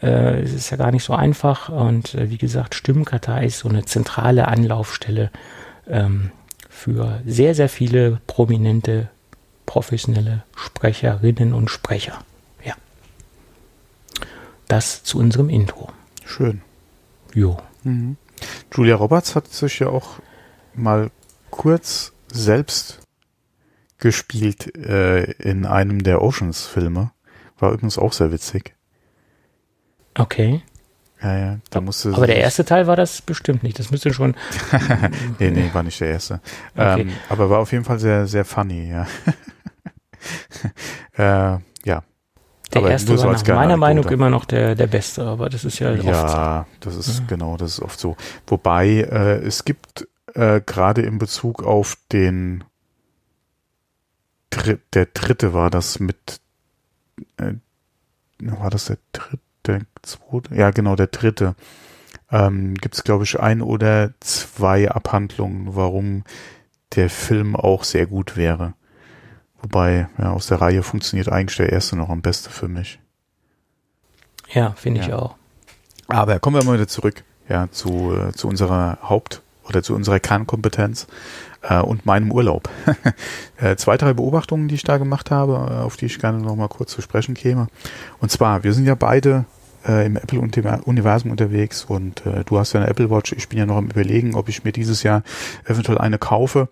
Äh, 0.02 0.40
es 0.40 0.52
ist 0.52 0.70
ja 0.70 0.76
gar 0.76 0.90
nicht 0.90 1.04
so 1.04 1.14
einfach 1.14 1.68
und 1.68 2.14
äh, 2.14 2.28
wie 2.30 2.38
gesagt, 2.38 2.74
Stimmenkartei 2.74 3.46
ist 3.46 3.58
so 3.60 3.68
eine 3.68 3.84
zentrale 3.84 4.48
Anlaufstelle 4.48 5.30
ähm, 5.86 6.32
für 6.68 7.22
sehr, 7.24 7.54
sehr 7.54 7.68
viele 7.68 8.20
prominente, 8.26 9.08
professionelle 9.66 10.42
Sprecherinnen 10.56 11.54
und 11.54 11.70
Sprecher. 11.70 12.24
Ja. 12.64 12.74
Das 14.66 15.04
zu 15.04 15.18
unserem 15.18 15.48
Intro. 15.48 15.90
Schön. 16.24 16.62
Jo. 17.32 17.58
Mhm. 17.84 18.16
Julia 18.74 18.96
Roberts 18.96 19.36
hat 19.36 19.48
sich 19.48 19.78
ja 19.78 19.88
auch 19.88 20.18
mal 20.74 21.10
kurz 21.50 22.12
selbst 22.32 23.00
gespielt 23.98 24.74
äh, 24.76 25.30
in 25.32 25.64
einem 25.64 26.02
der 26.02 26.22
Oceans-Filme. 26.22 27.12
War 27.58 27.72
übrigens 27.72 27.98
auch 27.98 28.12
sehr 28.12 28.32
witzig. 28.32 28.74
Okay. 30.14 30.62
Ja, 31.22 31.38
ja, 31.38 31.58
da 31.70 31.80
musste. 31.80 32.12
Aber 32.14 32.26
der 32.26 32.38
erste 32.38 32.64
Teil 32.64 32.86
war 32.86 32.96
das 32.96 33.22
bestimmt 33.22 33.62
nicht. 33.62 33.78
Das 33.78 33.90
müsste 33.90 34.12
schon. 34.12 34.34
nee, 35.38 35.50
nee, 35.50 35.70
war 35.72 35.84
nicht 35.84 36.00
der 36.00 36.08
erste. 36.08 36.40
Okay. 36.74 37.02
Ähm, 37.02 37.12
aber 37.28 37.48
war 37.48 37.60
auf 37.60 37.70
jeden 37.70 37.84
Fall 37.84 38.00
sehr, 38.00 38.26
sehr 38.26 38.44
funny, 38.44 38.90
ja. 38.90 39.06
äh, 41.56 41.58
ja. 41.84 42.02
Der 42.72 42.80
Aber 42.80 42.90
erste 42.90 43.16
war 43.18 43.32
nach 43.32 43.46
meiner 43.46 43.76
Meinung 43.76 44.08
immer 44.08 44.30
noch 44.30 44.46
der, 44.46 44.74
der 44.74 44.86
beste, 44.86 45.24
aber 45.24 45.48
das 45.48 45.64
ist 45.64 45.78
ja, 45.78 45.92
oft. 45.92 46.04
Ja, 46.04 46.66
das 46.80 46.96
ist 46.96 47.28
genau, 47.28 47.56
das 47.56 47.72
ist 47.72 47.80
oft 47.80 48.00
so. 48.00 48.16
Wobei 48.46 48.88
äh, 48.88 49.36
es 49.44 49.64
gibt 49.64 50.08
äh, 50.34 50.60
gerade 50.64 51.02
in 51.02 51.18
Bezug 51.18 51.62
auf 51.62 51.96
den 52.10 52.64
Dr 54.50 54.78
der 54.92 55.06
dritte 55.06 55.52
war 55.54 55.70
das 55.70 55.98
mit 55.98 56.40
äh, 57.36 57.54
war 58.38 58.70
das 58.70 58.86
der 58.86 58.98
dritte, 59.12 59.38
zweite? 60.02 60.54
Ja, 60.54 60.70
genau, 60.70 60.96
der 60.96 61.08
dritte. 61.08 61.54
Ähm, 62.30 62.74
gibt 62.74 62.94
es, 62.94 63.04
glaube 63.04 63.24
ich, 63.24 63.38
ein 63.38 63.60
oder 63.62 64.12
zwei 64.20 64.90
Abhandlungen, 64.90 65.74
warum 65.76 66.24
der 66.94 67.10
Film 67.10 67.56
auch 67.56 67.84
sehr 67.84 68.06
gut 68.06 68.36
wäre. 68.36 68.74
Wobei, 69.60 70.08
ja, 70.18 70.32
aus 70.32 70.46
der 70.46 70.60
Reihe 70.60 70.82
funktioniert 70.82 71.28
eigentlich 71.28 71.56
der 71.56 71.70
erste 71.70 71.96
noch 71.96 72.08
am 72.08 72.22
besten 72.22 72.50
für 72.50 72.68
mich. 72.68 72.98
Ja, 74.50 74.72
finde 74.72 75.00
ich 75.00 75.06
Ja. 75.08 75.18
auch. 75.18 75.36
Aber 76.08 76.38
kommen 76.40 76.56
wir 76.56 76.64
mal 76.64 76.74
wieder 76.74 76.88
zurück, 76.88 77.22
ja, 77.48 77.70
zu, 77.70 78.12
äh, 78.14 78.32
zu 78.32 78.48
unserer 78.48 78.98
Haupt- 79.02 79.42
oder 79.68 79.82
zu 79.82 79.94
unserer 79.94 80.20
Kernkompetenz 80.20 81.06
äh, 81.62 81.80
und 81.80 82.06
meinem 82.06 82.30
Urlaub. 82.32 82.68
äh, 83.56 83.76
zwei, 83.76 83.96
drei 83.96 84.12
Beobachtungen, 84.12 84.68
die 84.68 84.74
ich 84.74 84.84
da 84.84 84.98
gemacht 84.98 85.30
habe, 85.30 85.52
äh, 85.70 85.82
auf 85.82 85.96
die 85.96 86.06
ich 86.06 86.18
gerne 86.18 86.38
noch 86.38 86.56
mal 86.56 86.68
kurz 86.68 86.92
zu 86.92 87.02
sprechen 87.02 87.34
käme. 87.34 87.68
Und 88.20 88.30
zwar, 88.30 88.64
wir 88.64 88.72
sind 88.72 88.86
ja 88.86 88.94
beide 88.94 89.44
äh, 89.86 90.06
im 90.06 90.16
Apple-Universum 90.16 91.30
unterwegs 91.30 91.84
und 91.84 92.24
äh, 92.26 92.44
du 92.44 92.58
hast 92.58 92.72
ja 92.72 92.80
eine 92.80 92.90
Apple 92.90 93.10
Watch. 93.10 93.32
Ich 93.32 93.48
bin 93.48 93.58
ja 93.58 93.66
noch 93.66 93.76
am 93.76 93.86
überlegen, 93.86 94.34
ob 94.34 94.48
ich 94.48 94.64
mir 94.64 94.72
dieses 94.72 95.02
Jahr 95.02 95.22
eventuell 95.64 95.98
eine 95.98 96.18
kaufe. 96.18 96.68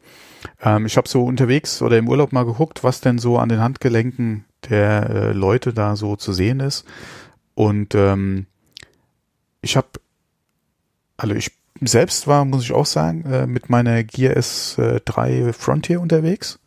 Ähm, 0.63 0.87
ich 0.87 0.97
habe 0.97 1.09
so 1.09 1.25
unterwegs 1.25 1.83
oder 1.83 1.99
im 1.99 2.09
Urlaub 2.09 2.33
mal 2.33 2.45
geguckt, 2.45 2.85
was 2.85 3.01
denn 3.01 3.19
so 3.19 3.39
an 3.39 3.49
den 3.49 3.61
Handgelenken 3.61 4.45
der 4.69 5.11
äh, 5.11 5.33
Leute 5.33 5.73
da 5.73 5.97
so 5.97 6.17
zu 6.17 6.33
sehen 6.33 6.61
ist. 6.61 6.85
Und 7.55 7.95
ähm, 7.95 8.47
ich 9.61 9.77
habe, 9.77 9.89
also 11.17 11.35
ich 11.35 11.53
selbst 11.81 12.27
war, 12.27 12.45
muss 12.45 12.63
ich 12.65 12.73
auch 12.73 12.87
sagen, 12.87 13.25
äh, 13.25 13.47
mit 13.47 13.71
meiner 13.71 14.03
Gear 14.05 14.37
S3 14.37 15.53
Frontier 15.53 16.01
unterwegs, 16.01 16.59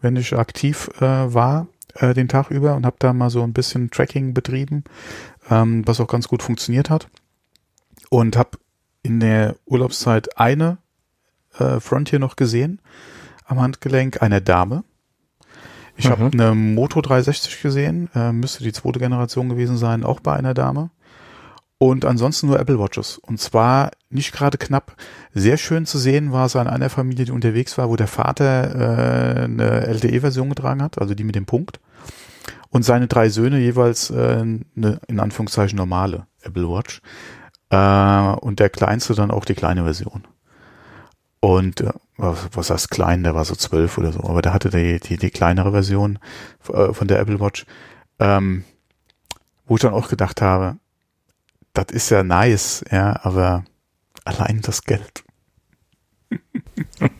wenn 0.00 0.16
ich 0.16 0.36
aktiv 0.36 0.90
äh, 1.00 1.02
war 1.34 1.66
äh, 1.94 2.14
den 2.14 2.28
Tag 2.28 2.50
über 2.50 2.74
und 2.74 2.86
habe 2.86 2.96
da 2.98 3.12
mal 3.12 3.30
so 3.30 3.42
ein 3.42 3.52
bisschen 3.52 3.90
Tracking 3.90 4.34
betrieben, 4.34 4.84
ähm, 5.50 5.86
was 5.86 6.00
auch 6.00 6.08
ganz 6.08 6.28
gut 6.28 6.42
funktioniert 6.42 6.90
hat. 6.90 7.08
Und 8.08 8.36
habe 8.36 8.58
in 9.02 9.20
der 9.20 9.56
Urlaubszeit 9.66 10.38
eine 10.38 10.78
äh, 11.58 11.80
Frontier 11.80 12.18
noch 12.18 12.36
gesehen 12.36 12.80
am 13.44 13.60
Handgelenk 13.60 14.22
einer 14.22 14.40
Dame. 14.40 14.84
Ich 15.96 16.06
Mhm. 16.06 16.10
habe 16.10 16.30
eine 16.32 16.54
Moto 16.54 17.00
360 17.00 17.62
gesehen, 17.62 18.08
äh, 18.14 18.32
müsste 18.32 18.64
die 18.64 18.72
zweite 18.72 18.98
Generation 18.98 19.48
gewesen 19.48 19.76
sein, 19.76 20.04
auch 20.04 20.20
bei 20.20 20.34
einer 20.34 20.54
Dame. 20.54 20.90
Und 21.82 22.04
ansonsten 22.04 22.48
nur 22.48 22.60
Apple 22.60 22.78
Watches. 22.78 23.16
Und 23.16 23.40
zwar 23.40 23.92
nicht 24.10 24.32
gerade 24.32 24.58
knapp. 24.58 24.96
Sehr 25.32 25.56
schön 25.56 25.86
zu 25.86 25.96
sehen 25.96 26.30
war 26.30 26.44
es 26.44 26.54
an 26.54 26.66
einer 26.66 26.90
Familie, 26.90 27.24
die 27.24 27.32
unterwegs 27.32 27.78
war, 27.78 27.88
wo 27.88 27.96
der 27.96 28.06
Vater 28.06 28.74
äh, 28.74 29.44
eine 29.44 29.86
LTE-Version 29.86 30.50
getragen 30.50 30.82
hat, 30.82 31.00
also 31.00 31.14
die 31.14 31.24
mit 31.24 31.36
dem 31.36 31.46
Punkt. 31.46 31.80
Und 32.68 32.84
seine 32.84 33.06
drei 33.06 33.30
Söhne 33.30 33.58
jeweils 33.60 34.10
äh, 34.10 34.44
eine, 34.76 35.00
in 35.08 35.20
Anführungszeichen, 35.20 35.78
normale 35.78 36.26
Apple 36.42 36.68
Watch. 36.68 37.00
Äh, 37.70 38.44
und 38.44 38.60
der 38.60 38.68
kleinste 38.68 39.14
dann 39.14 39.30
auch 39.30 39.46
die 39.46 39.54
kleine 39.54 39.84
Version. 39.84 40.26
Und 41.40 41.80
äh, 41.80 41.92
was, 42.18 42.50
was 42.52 42.68
heißt 42.68 42.90
klein, 42.90 43.22
der 43.22 43.34
war 43.34 43.46
so 43.46 43.54
zwölf 43.54 43.96
oder 43.96 44.12
so, 44.12 44.20
aber 44.24 44.42
der 44.42 44.52
hatte 44.52 44.68
die, 44.68 45.00
die, 45.00 45.16
die 45.16 45.30
kleinere 45.30 45.70
Version 45.70 46.18
äh, 46.70 46.92
von 46.92 47.08
der 47.08 47.20
Apple 47.20 47.40
Watch, 47.40 47.64
ähm, 48.18 48.64
wo 49.64 49.76
ich 49.76 49.80
dann 49.80 49.94
auch 49.94 50.08
gedacht 50.08 50.42
habe, 50.42 50.76
das 51.72 51.86
ist 51.90 52.10
ja 52.10 52.22
nice, 52.22 52.84
ja, 52.90 53.18
aber 53.22 53.64
allein 54.24 54.60
das 54.62 54.84
Geld. 54.84 55.24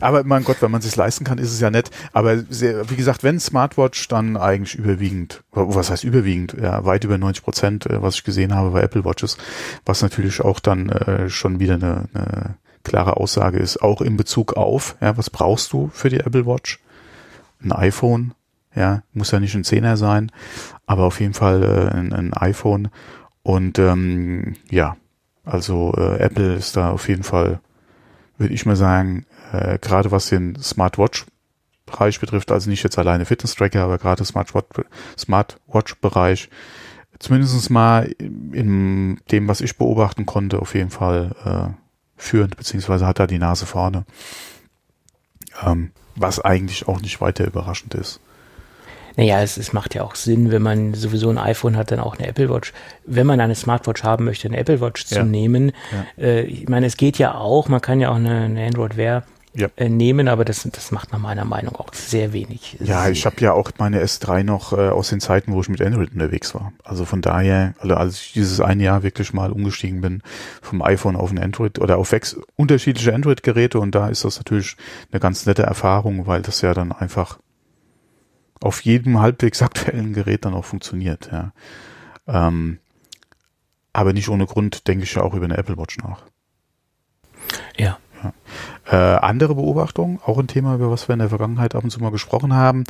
aber 0.00 0.24
mein 0.24 0.44
Gott, 0.44 0.60
wenn 0.60 0.70
man 0.70 0.82
sich 0.82 0.94
leisten 0.96 1.24
kann, 1.24 1.38
ist 1.38 1.52
es 1.52 1.60
ja 1.60 1.70
nett. 1.70 1.90
Aber 2.12 2.38
sehr, 2.38 2.88
wie 2.90 2.96
gesagt, 2.96 3.22
wenn 3.22 3.40
Smartwatch, 3.40 4.08
dann 4.08 4.36
eigentlich 4.36 4.74
überwiegend, 4.74 5.42
was 5.50 5.90
heißt 5.90 6.04
überwiegend, 6.04 6.56
ja, 6.60 6.84
weit 6.84 7.04
über 7.04 7.18
90 7.18 7.44
Prozent, 7.44 7.86
äh, 7.86 8.02
was 8.02 8.16
ich 8.16 8.24
gesehen 8.24 8.54
habe 8.54 8.70
bei 8.70 8.82
Apple 8.82 9.04
Watches, 9.04 9.36
was 9.84 10.02
natürlich 10.02 10.40
auch 10.40 10.60
dann 10.60 10.88
äh, 10.90 11.28
schon 11.28 11.60
wieder 11.60 11.74
eine, 11.74 12.08
eine 12.14 12.54
klare 12.84 13.16
Aussage 13.16 13.58
ist, 13.58 13.82
auch 13.82 14.00
in 14.00 14.16
Bezug 14.16 14.54
auf, 14.54 14.96
ja, 15.00 15.16
was 15.16 15.30
brauchst 15.30 15.72
du 15.72 15.90
für 15.92 16.08
die 16.08 16.20
Apple 16.20 16.46
Watch? 16.46 16.80
Ein 17.62 17.72
iPhone, 17.72 18.34
ja, 18.74 19.02
muss 19.12 19.30
ja 19.30 19.40
nicht 19.40 19.54
ein 19.54 19.64
Zehner 19.64 19.96
sein, 19.96 20.32
aber 20.86 21.04
auf 21.04 21.20
jeden 21.20 21.34
Fall 21.34 21.62
äh, 21.62 21.96
ein, 21.96 22.12
ein 22.12 22.32
iPhone. 22.34 22.88
Und 23.42 23.78
ähm, 23.78 24.56
ja, 24.70 24.96
also 25.44 25.94
äh, 25.96 26.18
Apple 26.18 26.54
ist 26.54 26.76
da 26.76 26.90
auf 26.90 27.08
jeden 27.08 27.24
Fall, 27.24 27.60
würde 28.38 28.54
ich 28.54 28.66
mal 28.66 28.76
sagen, 28.76 29.26
äh, 29.52 29.78
gerade 29.78 30.10
was 30.10 30.28
den 30.28 30.56
Smartwatch-Bereich 30.56 32.20
betrifft, 32.20 32.52
also 32.52 32.70
nicht 32.70 32.84
jetzt 32.84 32.98
alleine 32.98 33.24
Fitness-Tracker, 33.24 33.82
aber 33.82 33.98
gerade 33.98 34.24
Smartwatch- 34.24 34.84
Smartwatch-Bereich, 35.18 36.48
zumindest 37.18 37.70
mal 37.70 38.14
in, 38.18 39.20
dem, 39.30 39.48
was 39.48 39.60
ich 39.60 39.76
beobachten 39.76 40.26
konnte, 40.26 40.60
auf 40.60 40.74
jeden 40.74 40.90
Fall 40.90 41.34
äh, 41.44 41.82
führend, 42.16 42.56
beziehungsweise 42.56 43.06
hat 43.06 43.18
er 43.18 43.26
die 43.26 43.38
Nase 43.38 43.66
vorne. 43.66 44.04
Ähm, 45.64 45.90
was 46.14 46.40
eigentlich 46.40 46.88
auch 46.88 47.00
nicht 47.00 47.20
weiter 47.20 47.46
überraschend 47.46 47.94
ist. 47.94 48.20
Naja, 49.16 49.42
es, 49.42 49.56
es 49.56 49.72
macht 49.72 49.94
ja 49.94 50.02
auch 50.04 50.14
Sinn, 50.14 50.50
wenn 50.50 50.62
man 50.62 50.94
sowieso 50.94 51.28
ein 51.30 51.38
iPhone 51.38 51.76
hat, 51.76 51.90
dann 51.90 52.00
auch 52.00 52.16
eine 52.18 52.26
Apple 52.28 52.48
Watch. 52.50 52.72
Wenn 53.04 53.26
man 53.26 53.40
eine 53.40 53.54
Smartwatch 53.54 54.02
haben 54.04 54.24
möchte, 54.24 54.48
eine 54.48 54.56
Apple 54.56 54.80
Watch 54.80 55.06
zu 55.06 55.16
Ja. 55.16 55.24
nehmen. 55.24 55.72
Äh, 56.18 56.42
ich 56.42 56.68
meine, 56.68 56.86
es 56.86 56.96
geht 56.96 57.18
ja 57.18 57.34
auch, 57.34 57.68
man 57.68 57.80
kann 57.80 58.00
ja 58.00 58.10
auch 58.10 58.16
eine, 58.16 58.42
eine 58.42 58.64
Android 58.66 58.96
Wear 58.96 59.24
Ja. 59.54 59.68
äh, 59.76 59.90
nehmen, 59.90 60.28
aber 60.28 60.46
das, 60.46 60.66
das 60.72 60.90
macht 60.92 61.12
nach 61.12 61.18
meiner 61.18 61.44
Meinung 61.44 61.76
auch 61.76 61.92
sehr 61.92 62.32
wenig. 62.32 62.78
Ja, 62.80 63.08
ich 63.10 63.26
habe 63.26 63.36
ja 63.40 63.52
auch 63.52 63.70
meine 63.78 64.02
S3 64.02 64.44
noch 64.44 64.72
äh, 64.72 64.88
aus 64.88 65.10
den 65.10 65.20
Zeiten, 65.20 65.52
wo 65.52 65.60
ich 65.60 65.68
mit 65.68 65.82
Android 65.82 66.12
unterwegs 66.14 66.54
war. 66.54 66.72
Also 66.82 67.04
von 67.04 67.20
daher, 67.20 67.74
also 67.78 67.94
als 67.94 68.14
ich 68.22 68.32
dieses 68.32 68.60
eine 68.62 68.82
Jahr 68.82 69.02
wirklich 69.02 69.34
mal 69.34 69.52
umgestiegen 69.52 70.00
bin 70.00 70.22
vom 70.62 70.80
iPhone 70.80 71.16
auf 71.16 71.30
ein 71.30 71.38
Android 71.38 71.78
oder 71.80 71.98
auf 71.98 72.14
unterschiedliche 72.56 73.14
Android-Geräte 73.14 73.78
und 73.78 73.94
da 73.94 74.08
ist 74.08 74.24
das 74.24 74.38
natürlich 74.38 74.76
eine 75.10 75.20
ganz 75.20 75.44
nette 75.44 75.64
Erfahrung, 75.64 76.26
weil 76.26 76.40
das 76.40 76.62
ja 76.62 76.72
dann 76.72 76.90
einfach 76.92 77.38
auf 78.62 78.80
jedem 78.82 79.20
halbwegs 79.20 79.62
aktuellen 79.62 80.12
Gerät 80.12 80.44
dann 80.44 80.54
auch 80.54 80.64
funktioniert. 80.64 81.30
Ja. 81.32 81.52
Ähm, 82.26 82.78
aber 83.92 84.12
nicht 84.12 84.28
ohne 84.28 84.46
Grund 84.46 84.88
denke 84.88 85.04
ich 85.04 85.14
ja 85.14 85.22
auch 85.22 85.34
über 85.34 85.44
eine 85.44 85.58
Apple 85.58 85.76
Watch 85.76 85.98
nach. 85.98 86.22
Ja. 87.76 87.98
Äh, 88.86 88.96
andere 88.96 89.56
Beobachtung, 89.56 90.20
auch 90.24 90.38
ein 90.38 90.46
Thema, 90.46 90.76
über 90.76 90.90
was 90.90 91.08
wir 91.08 91.14
in 91.14 91.18
der 91.18 91.28
Vergangenheit 91.28 91.74
ab 91.74 91.82
und 91.82 91.90
zu 91.90 92.00
mal 92.00 92.12
gesprochen 92.12 92.54
haben, 92.54 92.84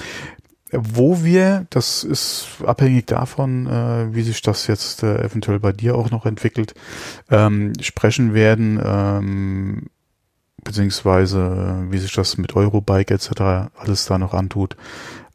wo 0.73 1.23
wir, 1.23 1.67
das 1.71 2.03
ist 2.03 2.47
abhängig 2.65 3.07
davon, 3.07 3.67
äh, 3.67 4.15
wie 4.15 4.23
sich 4.23 4.43
das 4.43 4.67
jetzt 4.67 5.03
äh, 5.03 5.23
eventuell 5.23 5.61
bei 5.61 5.73
dir 5.73 5.97
auch 5.97 6.11
noch 6.11 6.27
entwickelt, 6.27 6.75
ähm, 7.31 7.73
sprechen 7.81 8.35
werden, 8.35 8.81
ähm, 8.83 9.87
beziehungsweise 10.65 11.87
äh, 11.89 11.93
wie 11.93 11.99
sich 11.99 12.13
das 12.13 12.39
mit 12.39 12.57
Eurobike 12.57 13.13
etc. 13.13 13.71
alles 13.77 14.07
da 14.07 14.19
noch 14.19 14.33
antut, 14.33 14.77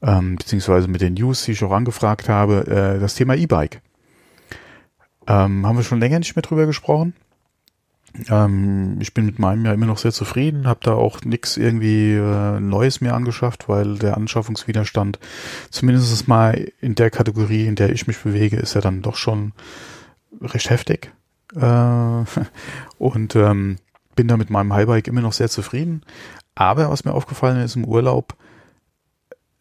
ähm, 0.02 0.36
beziehungsweise 0.36 0.88
mit 0.88 1.02
den 1.02 1.16
News, 1.16 1.44
die 1.44 1.52
ich 1.52 1.64
auch 1.64 1.72
angefragt 1.72 2.30
habe, 2.30 2.68
äh, 2.68 3.00
das 3.00 3.16
Thema 3.16 3.36
E-Bike. 3.36 3.82
Ähm, 5.28 5.66
haben 5.66 5.78
wir 5.78 5.84
schon 5.84 6.00
länger 6.00 6.20
nicht 6.20 6.36
mehr 6.36 6.44
drüber 6.44 6.66
gesprochen. 6.66 7.14
Ähm, 8.30 8.98
ich 9.00 9.14
bin 9.14 9.26
mit 9.26 9.40
meinem 9.40 9.66
ja 9.66 9.74
immer 9.74 9.86
noch 9.86 9.98
sehr 9.98 10.12
zufrieden, 10.12 10.68
habe 10.68 10.80
da 10.84 10.94
auch 10.94 11.22
nichts 11.22 11.58
irgendwie 11.58 12.14
äh, 12.14 12.60
Neues 12.60 13.02
mehr 13.02 13.14
angeschafft, 13.14 13.68
weil 13.68 13.98
der 13.98 14.18
Anschaffungswiderstand 14.18 15.20
zumindest 15.70 16.28
mal 16.28 16.72
in 16.82 16.96
der 16.96 17.10
Kategorie, 17.10 17.66
in 17.66 17.76
der 17.76 17.92
ich 17.92 18.08
mich 18.08 18.18
bewege, 18.20 18.58
ist 18.58 18.74
ja 18.74 18.82
dann 18.82 19.02
doch 19.02 19.16
schon 19.16 19.54
recht 20.42 20.70
heftig. 20.70 21.12
Äh, 21.56 21.60
und 22.98 23.36
ähm, 23.36 23.78
bin 24.16 24.28
da 24.28 24.38
mit 24.38 24.50
meinem 24.50 24.74
Highbike 24.74 25.08
immer 25.08 25.22
noch 25.22 25.34
sehr 25.34 25.50
zufrieden. 25.50 26.02
Aber 26.56 26.90
was 26.90 27.06
mir 27.06 27.14
aufgefallen 27.14 27.62
ist 27.62 27.76
im 27.76 27.86
Urlaub, 27.86 28.36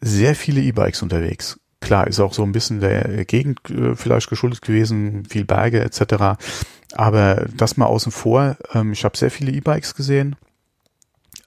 sehr 0.01 0.35
viele 0.35 0.61
E-Bikes 0.61 1.01
unterwegs. 1.01 1.59
Klar, 1.79 2.07
ist 2.07 2.19
auch 2.19 2.33
so 2.33 2.43
ein 2.43 2.51
bisschen 2.51 2.79
der 2.79 3.25
Gegend 3.25 3.69
äh, 3.69 3.95
vielleicht 3.95 4.29
geschuldet 4.29 4.61
gewesen, 4.61 5.25
viel 5.25 5.45
Berge 5.45 5.81
etc. 5.81 6.39
Aber 6.95 7.45
das 7.55 7.77
mal 7.77 7.85
außen 7.85 8.11
vor. 8.11 8.57
Ähm, 8.73 8.93
ich 8.93 9.03
habe 9.05 9.17
sehr 9.17 9.31
viele 9.31 9.51
E-Bikes 9.51 9.95
gesehen. 9.95 10.35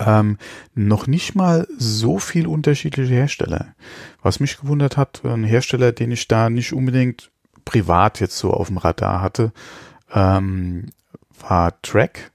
ähm, 0.01 0.39
noch 0.75 1.07
nicht 1.07 1.35
mal 1.35 1.67
so 1.77 2.19
viel 2.19 2.47
unterschiedliche 2.47 3.15
Hersteller. 3.15 3.75
Was 4.23 4.41
mich 4.41 4.59
gewundert 4.59 4.97
hat, 4.97 5.23
ein 5.25 5.45
Hersteller, 5.45 5.93
den 5.93 6.11
ich 6.11 6.27
da 6.27 6.49
nicht 6.51 6.73
unbedingt 6.73 7.31
privat 7.65 8.21
jetzt 8.21 8.39
so 8.39 8.53
auf 8.53 8.69
dem 8.69 8.79
Radar 8.79 9.21
hatte, 9.21 9.53
ähm, 10.13 10.87
war 11.47 11.81
Track. 11.83 12.33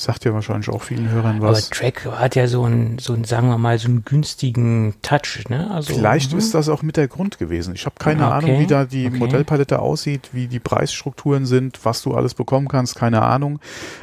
Sagt 0.00 0.24
ja 0.24 0.32
wahrscheinlich 0.32 0.68
auch 0.68 0.82
vielen 0.82 1.10
Hörern 1.10 1.42
was. 1.42 1.66
Aber 1.66 1.76
Track 1.76 2.06
hat 2.06 2.36
ja 2.36 2.46
so 2.46 2.62
einen, 2.62 3.00
so 3.00 3.14
einen, 3.14 3.24
sagen 3.24 3.48
wir 3.48 3.58
mal, 3.58 3.80
so 3.80 3.88
einen 3.88 4.04
günstigen 4.04 4.94
Touch, 5.02 5.48
ne? 5.48 5.68
Also, 5.72 5.92
Vielleicht 5.92 6.30
mh. 6.30 6.38
ist 6.38 6.54
das 6.54 6.68
auch 6.68 6.82
mit 6.82 6.96
der 6.96 7.08
Grund 7.08 7.38
gewesen. 7.38 7.74
Ich 7.74 7.84
habe 7.84 7.96
keine 7.98 8.26
okay. 8.26 8.32
Ahnung, 8.32 8.60
wie 8.60 8.68
da 8.68 8.84
die 8.84 9.08
okay. 9.08 9.18
Modellpalette 9.18 9.80
aussieht, 9.80 10.28
wie 10.30 10.46
die 10.46 10.60
Preisstrukturen 10.60 11.46
sind, 11.46 11.84
was 11.84 12.00
du 12.02 12.14
alles 12.14 12.34
bekommen 12.34 12.68
kannst, 12.68 12.94
keine 12.94 13.22
Ahnung. 13.22 13.58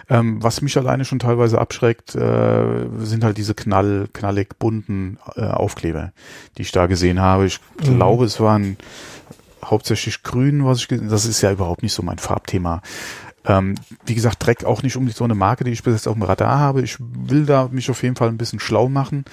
Ähm, 0.10 0.44
was 0.44 0.62
mich 0.62 0.76
alleine 0.76 1.06
schon 1.06 1.20
teilweise 1.20 1.62
abschreckt, 1.62 2.14
äh, 2.14 2.88
sind 3.00 3.24
halt 3.24 3.38
diese 3.38 3.56
knall, 3.56 4.10
knallig 4.12 4.60
bunten 4.60 5.18
äh, 5.38 5.44
Aufkleber, 5.44 6.12
die 6.58 6.64
ich 6.64 6.74
da 6.74 6.88
gesehen 6.88 7.22
habe. 7.22 7.46
Ich 7.46 7.62
mhm. 7.80 7.96
glaube, 7.96 8.26
es 8.26 8.42
waren 8.42 8.76
hauptsächlich 9.64 10.24
grün, 10.24 10.66
was 10.66 10.80
ich 10.80 10.88
gesehen 10.88 11.10
Das 11.10 11.26
ist 11.26 11.42
ja 11.42 11.52
überhaupt 11.52 11.84
nicht 11.84 11.94
so 11.94 12.04
mein 12.04 12.18
Farbthema. 12.18 12.82
Ähm, 13.48 13.76
wie 14.06 14.16
gesagt, 14.16 14.46
Dreck 14.46 14.64
auch 14.64 14.84
nicht 14.84 14.96
unbedingt 14.96 15.18
so 15.18 15.24
eine 15.24 15.36
Marke, 15.36 15.64
die 15.64 15.72
ich 15.72 15.84
bis 15.84 15.94
jetzt 15.94 16.08
auf 16.08 16.16
dem 16.16 16.24
Radar 16.24 16.60
habe. 16.60 16.82
Ich 16.82 16.98
will 17.00 17.46
da 17.46 17.70
mich 17.72 17.90
auf 17.90 18.04
jeden 18.04 18.16
Fall 18.16 18.30
ein 18.30 18.38
bisschen 18.38 18.60
schlau 18.60 18.90
machen, 18.90 19.26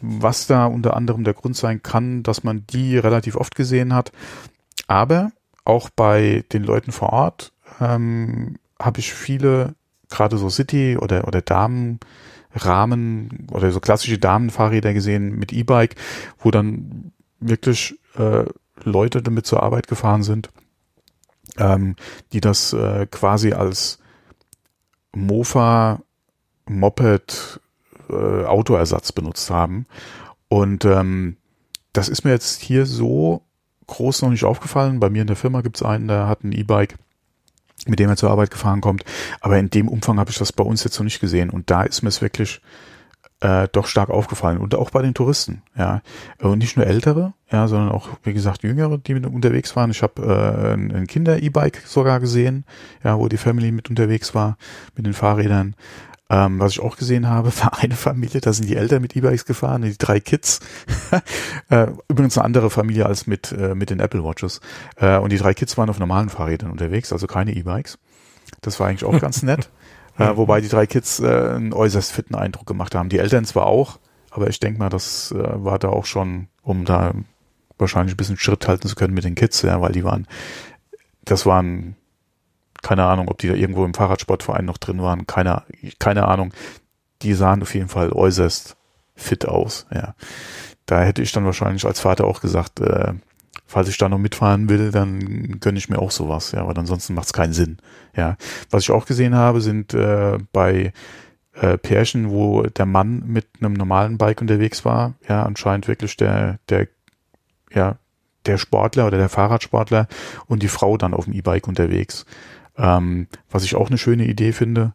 was 0.00 0.46
da 0.46 0.66
unter 0.66 0.96
anderem 0.96 1.24
der 1.24 1.34
Grund 1.34 1.56
sein 1.56 1.82
kann, 1.82 2.22
dass 2.22 2.44
man 2.44 2.64
die 2.68 2.98
relativ 2.98 3.36
oft 3.36 3.54
gesehen 3.54 3.94
hat. 3.94 4.12
Aber 4.86 5.32
auch 5.64 5.88
bei 5.88 6.44
den 6.52 6.64
Leuten 6.64 6.92
vor 6.92 7.12
Ort 7.12 7.52
ähm, 7.80 8.56
habe 8.80 9.00
ich 9.00 9.14
viele, 9.14 9.74
gerade 10.10 10.36
so 10.36 10.50
City 10.50 10.98
oder, 11.00 11.26
oder 11.26 11.40
Damenrahmen 11.40 13.46
oder 13.50 13.70
so 13.70 13.80
klassische 13.80 14.18
Damenfahrräder 14.18 14.92
gesehen 14.92 15.38
mit 15.38 15.52
E-Bike, 15.52 15.94
wo 16.40 16.50
dann 16.50 17.12
wirklich 17.40 17.98
äh, 18.16 18.44
Leute 18.82 19.22
damit 19.22 19.46
zur 19.46 19.62
Arbeit 19.62 19.86
gefahren 19.86 20.24
sind 20.24 20.50
ähm, 21.58 21.96
die 22.32 22.40
das 22.40 22.72
äh, 22.72 23.06
quasi 23.06 23.52
als 23.52 23.98
Mofa, 25.14 26.00
Moped, 26.66 27.60
äh, 28.08 28.44
Autoersatz 28.44 29.12
benutzt 29.12 29.50
haben. 29.50 29.86
Und 30.48 30.84
ähm, 30.84 31.36
das 31.92 32.08
ist 32.08 32.24
mir 32.24 32.30
jetzt 32.30 32.60
hier 32.60 32.86
so 32.86 33.42
groß 33.86 34.22
noch 34.22 34.30
nicht 34.30 34.44
aufgefallen. 34.44 35.00
Bei 35.00 35.10
mir 35.10 35.22
in 35.22 35.26
der 35.26 35.36
Firma 35.36 35.60
gibt 35.60 35.76
es 35.76 35.82
einen, 35.82 36.08
der 36.08 36.26
hat 36.26 36.44
ein 36.44 36.52
E-Bike, 36.52 36.96
mit 37.86 37.98
dem 37.98 38.08
er 38.08 38.16
zur 38.16 38.30
Arbeit 38.30 38.50
gefahren 38.50 38.80
kommt. 38.80 39.04
Aber 39.40 39.58
in 39.58 39.70
dem 39.70 39.88
Umfang 39.88 40.18
habe 40.18 40.30
ich 40.30 40.38
das 40.38 40.52
bei 40.52 40.64
uns 40.64 40.84
jetzt 40.84 40.98
noch 40.98 41.04
nicht 41.04 41.20
gesehen. 41.20 41.50
Und 41.50 41.70
da 41.70 41.82
ist 41.82 42.02
mir 42.02 42.08
es 42.08 42.22
wirklich 42.22 42.60
äh, 43.40 43.68
doch 43.72 43.86
stark 43.86 44.10
aufgefallen 44.10 44.58
und 44.58 44.74
auch 44.74 44.90
bei 44.90 45.02
den 45.02 45.14
Touristen, 45.14 45.62
ja 45.76 46.02
und 46.40 46.58
nicht 46.58 46.76
nur 46.76 46.86
ältere, 46.86 47.34
ja, 47.50 47.68
sondern 47.68 47.90
auch 47.90 48.08
wie 48.22 48.32
gesagt 48.32 48.62
jüngere, 48.62 48.98
die 48.98 49.14
mit 49.14 49.26
unterwegs 49.26 49.76
waren. 49.76 49.90
Ich 49.90 50.02
habe 50.02 50.22
äh, 50.22 50.74
ein 50.74 51.06
Kinder-E-Bike 51.06 51.82
sogar 51.86 52.20
gesehen, 52.20 52.64
ja, 53.02 53.18
wo 53.18 53.28
die 53.28 53.36
Family 53.36 53.72
mit 53.72 53.90
unterwegs 53.90 54.34
war 54.34 54.56
mit 54.96 55.06
den 55.06 55.14
Fahrrädern. 55.14 55.74
Ähm, 56.30 56.58
was 56.58 56.72
ich 56.72 56.80
auch 56.80 56.96
gesehen 56.96 57.28
habe, 57.28 57.52
war 57.60 57.78
eine 57.78 57.96
Familie, 57.96 58.40
da 58.40 58.52
sind 58.52 58.68
die 58.68 58.76
Eltern 58.76 59.02
mit 59.02 59.14
E-Bikes 59.14 59.44
gefahren, 59.44 59.82
die 59.82 59.96
drei 59.98 60.20
Kids. 60.20 60.60
äh, 61.68 61.88
übrigens 62.08 62.38
eine 62.38 62.44
andere 62.44 62.70
Familie 62.70 63.06
als 63.06 63.26
mit, 63.26 63.52
äh, 63.52 63.74
mit 63.74 63.90
den 63.90 64.00
Apple 64.00 64.24
Watches. 64.24 64.60
Äh, 64.96 65.18
und 65.18 65.32
die 65.32 65.38
drei 65.38 65.54
Kids 65.54 65.76
waren 65.76 65.90
auf 65.90 65.98
normalen 65.98 66.30
Fahrrädern 66.30 66.70
unterwegs, 66.70 67.12
also 67.12 67.26
keine 67.26 67.52
E-Bikes. 67.52 67.98
Das 68.62 68.80
war 68.80 68.88
eigentlich 68.88 69.04
auch 69.04 69.18
ganz 69.20 69.42
nett. 69.42 69.68
Äh, 70.18 70.36
wobei 70.36 70.60
die 70.60 70.68
drei 70.68 70.86
Kids 70.86 71.20
äh, 71.20 71.26
einen 71.26 71.72
äußerst 71.72 72.12
fitten 72.12 72.34
Eindruck 72.34 72.66
gemacht 72.66 72.94
haben. 72.94 73.08
Die 73.08 73.18
Eltern 73.18 73.44
zwar 73.44 73.66
auch, 73.66 73.98
aber 74.30 74.48
ich 74.48 74.60
denke 74.60 74.78
mal, 74.78 74.88
das 74.88 75.32
äh, 75.32 75.64
war 75.64 75.78
da 75.78 75.88
auch 75.88 76.06
schon, 76.06 76.48
um 76.62 76.84
da 76.84 77.12
wahrscheinlich 77.78 78.14
ein 78.14 78.16
bisschen 78.16 78.36
Schritt 78.36 78.66
halten 78.68 78.88
zu 78.88 78.94
können 78.94 79.14
mit 79.14 79.24
den 79.24 79.34
Kids, 79.34 79.62
ja, 79.62 79.80
weil 79.80 79.92
die 79.92 80.04
waren, 80.04 80.26
das 81.24 81.46
waren, 81.46 81.96
keine 82.82 83.04
Ahnung, 83.04 83.28
ob 83.28 83.38
die 83.38 83.48
da 83.48 83.54
irgendwo 83.54 83.84
im 83.84 83.94
Fahrradsportverein 83.94 84.64
noch 84.64 84.78
drin 84.78 85.02
waren, 85.02 85.26
keine, 85.26 85.64
keine 85.98 86.28
Ahnung. 86.28 86.52
Die 87.22 87.34
sahen 87.34 87.62
auf 87.62 87.74
jeden 87.74 87.88
Fall 87.88 88.12
äußerst 88.12 88.76
fit 89.16 89.46
aus, 89.46 89.86
ja. 89.92 90.14
Da 90.86 91.02
hätte 91.02 91.22
ich 91.22 91.32
dann 91.32 91.46
wahrscheinlich 91.46 91.86
als 91.86 92.00
Vater 92.00 92.26
auch 92.26 92.40
gesagt, 92.40 92.80
äh, 92.80 93.14
falls 93.66 93.88
ich 93.88 93.98
da 93.98 94.08
noch 94.08 94.18
mitfahren 94.18 94.68
will, 94.68 94.90
dann 94.90 95.60
gönne 95.60 95.78
ich 95.78 95.88
mir 95.88 95.98
auch 95.98 96.10
sowas, 96.10 96.52
ja, 96.52 96.66
weil 96.66 96.78
ansonsten 96.78 97.14
macht 97.14 97.26
es 97.26 97.32
keinen 97.32 97.52
Sinn. 97.52 97.78
Ja. 98.16 98.36
Was 98.70 98.82
ich 98.82 98.90
auch 98.90 99.06
gesehen 99.06 99.34
habe, 99.34 99.60
sind 99.60 99.94
äh, 99.94 100.38
bei 100.52 100.92
äh, 101.54 101.78
Pärchen, 101.78 102.30
wo 102.30 102.62
der 102.62 102.86
Mann 102.86 103.22
mit 103.26 103.46
einem 103.60 103.74
normalen 103.74 104.18
Bike 104.18 104.40
unterwegs 104.40 104.84
war, 104.84 105.14
ja, 105.28 105.42
anscheinend 105.44 105.88
wirklich 105.88 106.16
der, 106.16 106.58
der, 106.68 106.88
ja, 107.72 107.96
der 108.46 108.58
Sportler 108.58 109.06
oder 109.06 109.18
der 109.18 109.28
Fahrradsportler 109.28 110.06
und 110.46 110.62
die 110.62 110.68
Frau 110.68 110.96
dann 110.96 111.14
auf 111.14 111.24
dem 111.24 111.32
E-Bike 111.32 111.66
unterwegs. 111.66 112.26
Ähm, 112.76 113.28
was 113.50 113.64
ich 113.64 113.76
auch 113.76 113.88
eine 113.88 113.98
schöne 113.98 114.26
Idee 114.26 114.52
finde, 114.52 114.92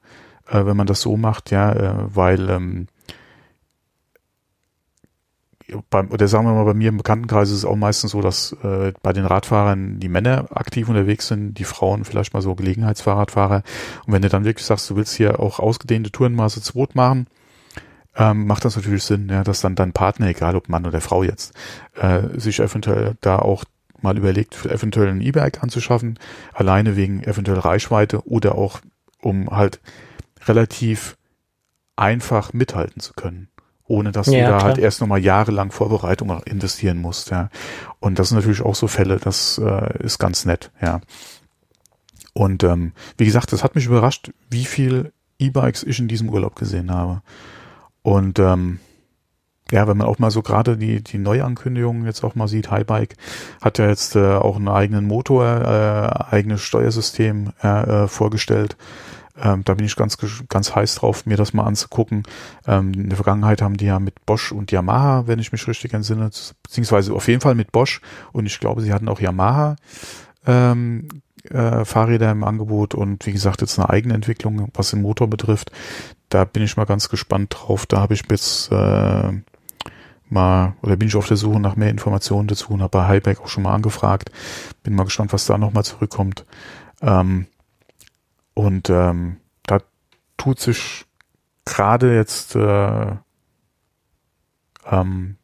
äh, 0.47 0.65
wenn 0.65 0.77
man 0.77 0.87
das 0.87 1.01
so 1.01 1.17
macht, 1.17 1.51
ja, 1.51 1.71
äh, 1.71 1.93
weil 2.15 2.49
ähm, 2.49 2.87
beim, 5.89 6.11
oder 6.11 6.27
sagen 6.27 6.45
wir 6.45 6.53
mal, 6.53 6.65
bei 6.65 6.73
mir 6.73 6.89
im 6.89 6.97
Bekanntenkreis 6.97 7.49
ist 7.49 7.57
es 7.57 7.65
auch 7.65 7.75
meistens 7.75 8.11
so, 8.11 8.21
dass 8.21 8.55
äh, 8.63 8.93
bei 9.01 9.13
den 9.13 9.25
Radfahrern 9.25 9.99
die 9.99 10.09
Männer 10.09 10.47
aktiv 10.51 10.89
unterwegs 10.89 11.27
sind, 11.27 11.55
die 11.55 11.63
Frauen 11.63 12.05
vielleicht 12.05 12.33
mal 12.33 12.41
so 12.41 12.55
Gelegenheitsfahrradfahrer. 12.55 13.63
Und 14.05 14.13
wenn 14.13 14.21
du 14.21 14.29
dann 14.29 14.45
wirklich 14.45 14.65
sagst, 14.65 14.89
du 14.89 14.95
willst 14.95 15.15
hier 15.15 15.39
auch 15.39 15.59
ausgedehnte 15.59 16.11
Tourenmaße 16.11 16.61
zu 16.61 16.73
Boot 16.73 16.95
machen, 16.95 17.27
ähm, 18.15 18.47
macht 18.47 18.65
das 18.65 18.75
natürlich 18.75 19.03
Sinn, 19.03 19.29
ja, 19.29 19.43
dass 19.43 19.61
dann 19.61 19.75
dein 19.75 19.93
Partner, 19.93 20.27
egal 20.27 20.55
ob 20.55 20.69
Mann 20.69 20.85
oder 20.85 21.01
Frau 21.01 21.23
jetzt, 21.23 21.53
äh, 21.95 22.21
sich 22.39 22.59
eventuell 22.59 23.15
da 23.21 23.39
auch 23.39 23.63
mal 24.01 24.17
überlegt, 24.17 24.65
eventuell 24.65 25.09
ein 25.09 25.21
E-Bike 25.21 25.61
anzuschaffen, 25.61 26.17
alleine 26.53 26.95
wegen 26.95 27.23
eventuell 27.23 27.59
Reichweite 27.59 28.27
oder 28.27 28.55
auch 28.55 28.79
um 29.21 29.49
halt 29.49 29.81
relativ 30.45 31.17
einfach 31.97 32.53
mithalten 32.53 33.01
zu 33.01 33.13
können 33.13 33.49
ohne 33.89 34.11
dass 34.11 34.27
ja, 34.27 34.33
du 34.33 34.39
da 34.39 34.47
klar. 34.49 34.63
halt 34.63 34.77
erst 34.77 35.01
nochmal 35.01 35.19
jahrelang 35.19 35.71
Vorbereitung 35.71 36.29
investieren 36.45 36.99
musst, 36.99 37.31
ja. 37.31 37.49
Und 37.99 38.19
das 38.19 38.29
sind 38.29 38.37
natürlich 38.37 38.61
auch 38.61 38.75
so 38.75 38.87
Fälle, 38.87 39.17
das 39.17 39.57
äh, 39.57 40.03
ist 40.03 40.19
ganz 40.19 40.45
nett, 40.45 40.71
ja. 40.81 41.01
Und 42.33 42.63
ähm, 42.63 42.93
wie 43.17 43.25
gesagt, 43.25 43.51
das 43.51 43.63
hat 43.63 43.75
mich 43.75 43.87
überrascht, 43.87 44.31
wie 44.49 44.65
viel 44.65 45.11
E-Bikes 45.39 45.83
ich 45.83 45.99
in 45.99 46.07
diesem 46.07 46.29
Urlaub 46.29 46.55
gesehen 46.55 46.91
habe. 46.91 47.21
Und 48.03 48.39
ähm, 48.39 48.79
ja, 49.71 49.87
wenn 49.87 49.97
man 49.97 50.07
auch 50.07 50.19
mal 50.19 50.31
so 50.31 50.41
gerade 50.41 50.77
die, 50.77 51.03
die 51.03 51.17
Neuankündigungen 51.17 52.05
jetzt 52.05 52.23
auch 52.23 52.35
mal 52.35 52.47
sieht, 52.47 52.71
Highbike 52.71 53.15
hat 53.61 53.79
ja 53.79 53.87
jetzt 53.87 54.15
äh, 54.15 54.35
auch 54.35 54.55
einen 54.55 54.67
eigenen 54.67 55.05
Motor, 55.05 55.45
äh, 55.45 56.33
eigenes 56.35 56.61
Steuersystem 56.61 57.53
äh, 57.63 57.67
äh 58.03 58.07
vorgestellt. 58.07 58.77
Ähm, 59.41 59.63
da 59.63 59.73
bin 59.73 59.85
ich 59.85 59.95
ganz, 59.95 60.17
ganz 60.49 60.75
heiß 60.75 60.95
drauf, 60.95 61.25
mir 61.25 61.37
das 61.37 61.53
mal 61.53 61.63
anzugucken. 61.63 62.23
Ähm, 62.67 62.93
in 62.93 63.09
der 63.09 63.15
Vergangenheit 63.15 63.61
haben 63.61 63.77
die 63.77 63.85
ja 63.85 63.99
mit 63.99 64.25
Bosch 64.25 64.51
und 64.51 64.71
Yamaha, 64.71 65.27
wenn 65.27 65.39
ich 65.39 65.51
mich 65.51 65.67
richtig 65.67 65.93
entsinne, 65.93 66.29
beziehungsweise 66.63 67.13
auf 67.13 67.27
jeden 67.27 67.41
Fall 67.41 67.55
mit 67.55 67.71
Bosch 67.71 68.01
und 68.33 68.45
ich 68.45 68.59
glaube, 68.59 68.81
sie 68.81 68.93
hatten 68.93 69.07
auch 69.07 69.19
Yamaha 69.19 69.75
ähm, 70.45 71.07
äh, 71.49 71.85
Fahrräder 71.85 72.31
im 72.31 72.43
Angebot 72.43 72.95
und 72.95 73.25
wie 73.25 73.31
gesagt, 73.31 73.61
jetzt 73.61 73.79
eine 73.79 73.89
eigene 73.89 74.13
Entwicklung, 74.13 74.69
was 74.73 74.91
den 74.91 75.01
Motor 75.01 75.27
betrifft. 75.27 75.71
Da 76.29 76.45
bin 76.45 76.63
ich 76.63 76.77
mal 76.77 76.85
ganz 76.85 77.09
gespannt 77.09 77.55
drauf. 77.57 77.85
Da 77.85 77.99
habe 77.99 78.13
ich 78.13 78.23
jetzt 78.29 78.71
äh, 78.71 79.31
mal, 80.29 80.73
oder 80.81 80.95
bin 80.95 81.07
ich 81.07 81.15
auf 81.15 81.27
der 81.27 81.37
Suche 81.37 81.59
nach 81.59 81.75
mehr 81.75 81.89
Informationen 81.89 82.47
dazu 82.47 82.73
und 82.73 82.81
habe 82.81 82.97
bei 82.97 83.07
Highback 83.07 83.39
auch 83.41 83.47
schon 83.47 83.63
mal 83.63 83.73
angefragt. 83.73 84.31
Bin 84.83 84.95
mal 84.95 85.05
gespannt, 85.05 85.33
was 85.33 85.45
da 85.45 85.57
nochmal 85.57 85.85
zurückkommt. 85.85 86.45
Ähm, 87.01 87.47
und 88.59 88.89
ähm, 88.89 89.37
da 89.63 89.79
tut 90.35 90.59
sich 90.59 91.05
gerade 91.63 92.13
jetzt, 92.13 92.57
äh, 92.57 93.15
ähm, 94.85 95.37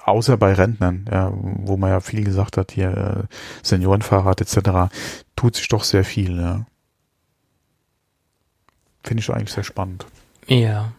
außer 0.00 0.36
bei 0.36 0.52
Rentnern, 0.52 1.10
ja, 1.10 1.32
wo 1.34 1.76
man 1.76 1.90
ja 1.90 1.98
viel 1.98 2.22
gesagt 2.22 2.56
hat, 2.56 2.70
hier 2.70 3.26
äh, 3.28 3.34
Seniorenfahrrad 3.64 4.40
etc., 4.42 4.94
tut 5.34 5.56
sich 5.56 5.66
doch 5.66 5.82
sehr 5.82 6.04
viel. 6.04 6.38
Ja. 6.38 6.66
Finde 9.02 9.20
ich 9.20 9.30
eigentlich 9.30 9.52
sehr 9.52 9.64
spannend. 9.64 10.06
Ja. 10.46 10.92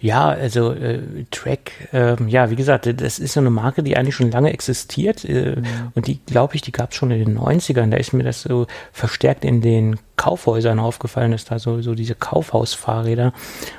Ja, 0.00 0.28
also 0.28 0.72
äh, 0.72 1.24
Track, 1.30 1.72
äh, 1.92 2.16
ja, 2.26 2.50
wie 2.50 2.56
gesagt, 2.56 2.86
das 3.00 3.18
ist 3.18 3.34
so 3.34 3.40
eine 3.40 3.50
Marke, 3.50 3.82
die 3.82 3.96
eigentlich 3.96 4.14
schon 4.14 4.30
lange 4.30 4.52
existiert 4.52 5.24
äh, 5.24 5.56
mhm. 5.56 5.64
und 5.94 6.06
die, 6.06 6.20
glaube 6.26 6.54
ich, 6.54 6.62
die 6.62 6.72
gab 6.72 6.90
es 6.90 6.96
schon 6.96 7.10
in 7.10 7.24
den 7.24 7.38
90ern. 7.38 7.90
Da 7.90 7.96
ist 7.96 8.12
mir 8.12 8.24
das 8.24 8.42
so 8.42 8.66
verstärkt 8.92 9.44
in 9.44 9.60
den 9.60 9.98
Kaufhäusern 10.16 10.78
aufgefallen, 10.78 11.32
dass 11.32 11.44
da 11.44 11.58
so, 11.58 11.80
so 11.82 11.94
diese 11.94 12.14
Kaufhausfahrräder 12.14 13.32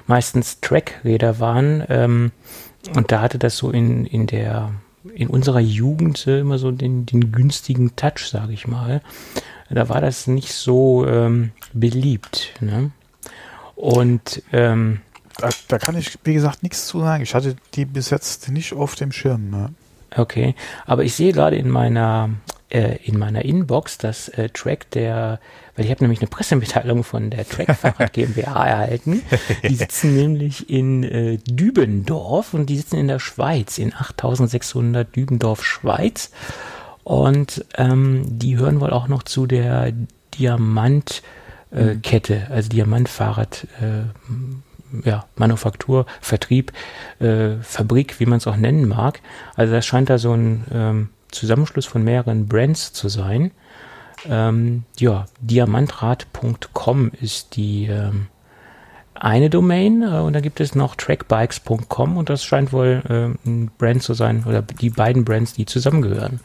meistens 0.07 0.59
Trackräder 0.61 1.39
waren. 1.39 1.83
Ähm, 1.89 2.31
und 2.95 3.11
da 3.11 3.21
hatte 3.21 3.37
das 3.37 3.57
so 3.57 3.71
in, 3.71 4.05
in 4.05 4.27
der 4.27 4.71
in 5.13 5.29
unserer 5.29 5.59
Jugend 5.59 6.27
immer 6.27 6.57
so 6.59 6.71
den, 6.71 7.05
den 7.05 7.31
günstigen 7.31 7.95
Touch, 7.95 8.29
sage 8.29 8.53
ich 8.53 8.67
mal. 8.67 9.01
Da 9.69 9.89
war 9.89 10.01
das 10.01 10.27
nicht 10.27 10.53
so 10.53 11.05
ähm, 11.07 11.51
beliebt. 11.73 12.53
Ne? 12.59 12.91
Und 13.75 14.43
ähm, 14.51 15.01
da, 15.37 15.49
da, 15.67 15.77
kann 15.77 15.97
ich, 15.97 16.17
wie 16.23 16.33
gesagt, 16.33 16.63
nichts 16.63 16.87
zu 16.87 16.99
sagen. 16.99 17.23
Ich 17.23 17.35
hatte 17.35 17.55
die 17.73 17.85
bis 17.85 18.09
jetzt 18.09 18.49
nicht 18.49 18.73
auf 18.73 18.95
dem 18.95 19.11
Schirm. 19.11 19.49
Ne? 19.49 19.73
Okay, 20.15 20.55
aber 20.85 21.03
ich 21.03 21.15
sehe 21.15 21.31
gerade 21.31 21.55
in 21.55 21.69
meiner 21.69 22.29
äh, 22.71 22.97
in 23.03 23.19
meiner 23.19 23.43
Inbox 23.43 23.97
das 23.97 24.29
äh, 24.29 24.49
Track 24.49 24.89
der, 24.91 25.39
weil 25.75 25.85
ich 25.85 25.91
habe 25.91 26.03
nämlich 26.03 26.19
eine 26.21 26.29
Pressemitteilung 26.29 27.03
von 27.03 27.29
der 27.29 27.47
Track 27.47 27.75
Fahrrad 27.75 28.13
GmbH 28.17 28.65
erhalten. 28.65 29.21
Die 29.67 29.75
sitzen 29.75 30.15
nämlich 30.15 30.69
in 30.69 31.03
äh, 31.03 31.37
Dübendorf 31.45 32.53
und 32.53 32.67
die 32.67 32.77
sitzen 32.77 32.97
in 32.97 33.07
der 33.07 33.19
Schweiz, 33.19 33.77
in 33.77 33.93
8600 33.93 35.13
Dübendorf, 35.15 35.65
Schweiz. 35.65 36.31
Und 37.03 37.65
ähm, 37.77 38.23
die 38.25 38.57
hören 38.57 38.79
wohl 38.79 38.91
auch 38.91 39.07
noch 39.07 39.23
zu 39.23 39.47
der 39.47 39.91
Diamantkette, 40.35 41.21
äh, 41.73 42.39
mhm. 42.39 42.51
also 42.51 42.69
Diamantfahrrad. 42.69 43.67
Äh, 43.81 44.03
ja, 45.03 45.25
Manufaktur, 45.35 46.05
Vertrieb, 46.21 46.71
äh, 47.19 47.55
Fabrik, 47.61 48.19
wie 48.19 48.25
man 48.25 48.37
es 48.37 48.47
auch 48.47 48.57
nennen 48.57 48.87
mag. 48.87 49.21
Also 49.55 49.73
das 49.73 49.85
scheint 49.85 50.09
da 50.09 50.17
so 50.17 50.33
ein 50.33 50.65
ähm, 50.73 51.09
Zusammenschluss 51.31 51.85
von 51.85 52.03
mehreren 52.03 52.47
Brands 52.47 52.93
zu 52.93 53.09
sein. 53.09 53.51
Ähm, 54.29 54.83
ja, 54.99 55.25
diamantrad.com 55.39 57.11
ist 57.19 57.55
die 57.55 57.87
ähm, 57.87 58.27
eine 59.21 59.49
Domain 59.49 60.01
äh, 60.01 60.19
und 60.19 60.33
da 60.33 60.41
gibt 60.41 60.59
es 60.59 60.75
noch 60.75 60.95
trackbikes.com 60.95 62.17
und 62.17 62.29
das 62.29 62.43
scheint 62.43 62.73
wohl 62.73 63.01
äh, 63.07 63.47
ein 63.47 63.71
Brand 63.77 64.03
zu 64.03 64.13
sein 64.13 64.43
oder 64.47 64.61
die 64.61 64.89
beiden 64.89 65.25
Brands, 65.25 65.53
die 65.53 65.65
zusammengehören. 65.65 66.39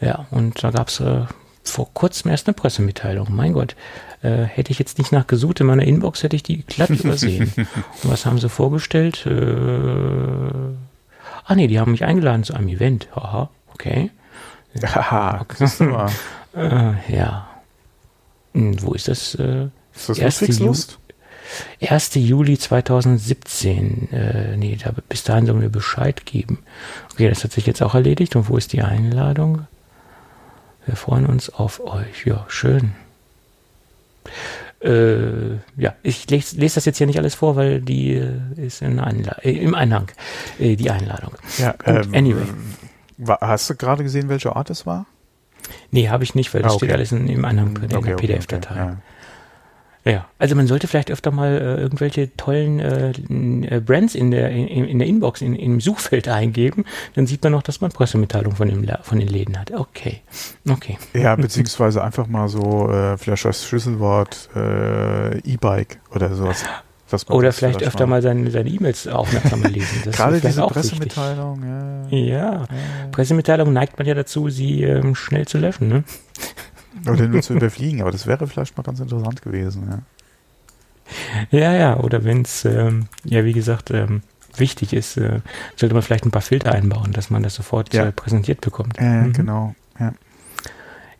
Ja, 0.00 0.26
und 0.30 0.62
da 0.62 0.70
gab 0.70 0.88
es 0.88 1.00
äh, 1.00 1.22
vor 1.64 1.92
kurzem 1.92 2.30
erst 2.30 2.46
eine 2.46 2.54
Pressemitteilung. 2.54 3.28
Mein 3.30 3.52
Gott, 3.52 3.76
äh, 4.22 4.44
hätte 4.44 4.70
ich 4.70 4.78
jetzt 4.78 4.98
nicht 4.98 5.12
nachgesucht 5.12 5.60
in 5.60 5.66
meiner 5.66 5.84
Inbox, 5.84 6.22
hätte 6.22 6.36
ich 6.36 6.42
die 6.42 6.62
glatt 6.62 6.90
übersehen. 7.04 7.52
und 7.56 8.10
was 8.10 8.26
haben 8.26 8.38
sie 8.38 8.48
vorgestellt? 8.48 9.26
Äh, 9.26 10.74
ach 11.44 11.54
nee, 11.54 11.66
die 11.66 11.80
haben 11.80 11.92
mich 11.92 12.04
eingeladen 12.04 12.44
zu 12.44 12.54
einem 12.54 12.68
Event. 12.68 13.08
Haha, 13.14 13.50
okay. 13.74 14.10
Haha, 14.82 15.40
okay. 15.40 15.66
äh, 16.56 17.14
ja. 17.14 17.48
Hm, 18.54 18.82
wo 18.82 18.94
ist 18.94 19.08
das? 19.08 19.34
Äh, 19.34 19.68
ist 19.94 20.08
das 20.08 20.18
Ludwigslust? 20.40 20.98
1. 21.80 22.14
Juli 22.14 22.58
2017. 22.58 24.10
Äh, 24.12 24.56
nee, 24.56 24.78
da, 24.82 24.92
bis 25.08 25.24
dahin 25.24 25.46
sollen 25.46 25.60
wir 25.60 25.68
Bescheid 25.68 26.24
geben. 26.24 26.60
Okay, 27.12 27.28
das 27.28 27.44
hat 27.44 27.52
sich 27.52 27.66
jetzt 27.66 27.82
auch 27.82 27.94
erledigt. 27.94 28.36
Und 28.36 28.48
wo 28.48 28.56
ist 28.56 28.72
die 28.72 28.82
Einladung? 28.82 29.66
Wir 30.86 30.96
freuen 30.96 31.26
uns 31.26 31.50
auf 31.50 31.80
euch. 31.80 32.24
Ja, 32.24 32.44
schön. 32.48 32.92
Äh, 34.80 35.58
ja, 35.76 35.94
ich 36.02 36.28
lese, 36.28 36.56
lese, 36.56 36.76
das 36.76 36.84
jetzt 36.86 36.98
hier 36.98 37.06
nicht 37.06 37.18
alles 37.18 37.34
vor, 37.34 37.54
weil 37.56 37.80
die 37.80 38.14
äh, 38.14 38.40
ist 38.56 38.82
in 38.82 38.98
Einla 38.98 39.36
äh, 39.42 39.52
im 39.52 39.74
Einhang, 39.74 40.10
äh, 40.58 40.74
die 40.76 40.90
Einladung. 40.90 41.34
Ja, 41.58 41.74
ähm, 41.86 42.12
anyway. 42.14 42.46
Hast 43.40 43.70
du 43.70 43.76
gerade 43.76 44.02
gesehen, 44.02 44.28
welche 44.28 44.56
Art 44.56 44.70
es 44.70 44.86
war? 44.86 45.06
Nee, 45.90 46.08
habe 46.08 46.24
ich 46.24 46.34
nicht, 46.34 46.52
weil 46.52 46.62
das 46.62 46.72
ah, 46.72 46.74
okay. 46.74 46.86
steht 46.86 46.96
alles 46.96 47.12
in, 47.12 47.28
im 47.28 47.44
Einhang 47.44 47.74
der 47.88 47.98
okay, 47.98 48.16
PDF-Datei. 48.16 48.70
Okay, 48.70 48.78
ja. 48.78 48.96
Ja, 50.04 50.26
also 50.38 50.56
man 50.56 50.66
sollte 50.66 50.88
vielleicht 50.88 51.12
öfter 51.12 51.30
mal 51.30 51.52
äh, 51.52 51.80
irgendwelche 51.80 52.36
tollen 52.36 52.80
äh, 52.80 53.10
äh, 53.10 53.80
Brands 53.80 54.16
in 54.16 54.32
der, 54.32 54.50
in, 54.50 54.66
in 54.66 54.98
der 54.98 55.06
Inbox, 55.06 55.42
in, 55.42 55.54
im 55.54 55.80
Suchfeld 55.80 56.28
eingeben, 56.28 56.84
dann 57.14 57.26
sieht 57.26 57.42
man 57.44 57.52
noch, 57.52 57.62
dass 57.62 57.80
man 57.80 57.92
Pressemitteilungen 57.92 58.56
von, 58.56 58.68
dem, 58.68 58.88
von 59.02 59.18
den 59.20 59.28
Läden 59.28 59.58
hat. 59.60 59.70
Okay, 59.70 60.22
okay. 60.68 60.98
Ja, 61.14 61.36
beziehungsweise 61.36 62.02
einfach 62.02 62.26
mal 62.26 62.48
so 62.48 62.90
äh, 62.90 63.16
vielleicht 63.16 63.44
das 63.44 63.64
Schlüsselwort 63.64 64.48
äh, 64.56 65.38
E-Bike 65.38 66.00
oder 66.10 66.34
sowas. 66.34 66.64
Oder 67.28 67.52
vielleicht 67.52 67.82
öfter 67.82 68.06
mal 68.06 68.22
seine, 68.22 68.50
seine 68.50 68.70
E-Mails 68.70 69.06
aufmerksamer 69.06 69.68
lesen. 69.68 70.00
Das 70.04 70.16
Gerade 70.16 70.40
diese 70.40 70.62
Pressemitteilung. 70.62 71.62
Ja. 71.62 72.16
Ja. 72.16 72.52
ja. 72.52 72.66
Pressemitteilung 73.12 73.72
neigt 73.72 73.98
man 73.98 74.06
ja 74.06 74.14
dazu, 74.14 74.48
sie 74.48 74.82
ähm, 74.82 75.14
schnell 75.14 75.46
zu 75.46 75.58
löschen. 75.58 75.88
Ne? 75.88 76.04
Oder 77.06 77.28
nur 77.28 77.42
zu 77.42 77.54
überfliegen, 77.54 78.00
aber 78.00 78.10
das 78.10 78.26
wäre 78.26 78.46
vielleicht 78.46 78.76
mal 78.76 78.82
ganz 78.82 79.00
interessant 79.00 79.42
gewesen, 79.42 79.88
ja. 79.90 79.98
Ja, 81.50 81.72
ja, 81.74 81.96
oder 81.98 82.24
wenn 82.24 82.42
es, 82.42 82.64
ähm, 82.64 83.06
ja, 83.24 83.44
wie 83.44 83.52
gesagt, 83.52 83.90
ähm, 83.90 84.22
wichtig 84.56 84.92
ist, 84.92 85.16
äh, 85.16 85.40
sollte 85.76 85.94
man 85.94 86.02
vielleicht 86.02 86.24
ein 86.24 86.30
paar 86.30 86.42
Filter 86.42 86.72
einbauen, 86.72 87.12
dass 87.12 87.30
man 87.30 87.42
das 87.42 87.54
sofort 87.54 87.92
ja. 87.92 88.06
äh, 88.06 88.12
präsentiert 88.12 88.60
bekommt. 88.60 88.98
Äh, 88.98 89.22
mhm. 89.22 89.32
Genau, 89.32 89.74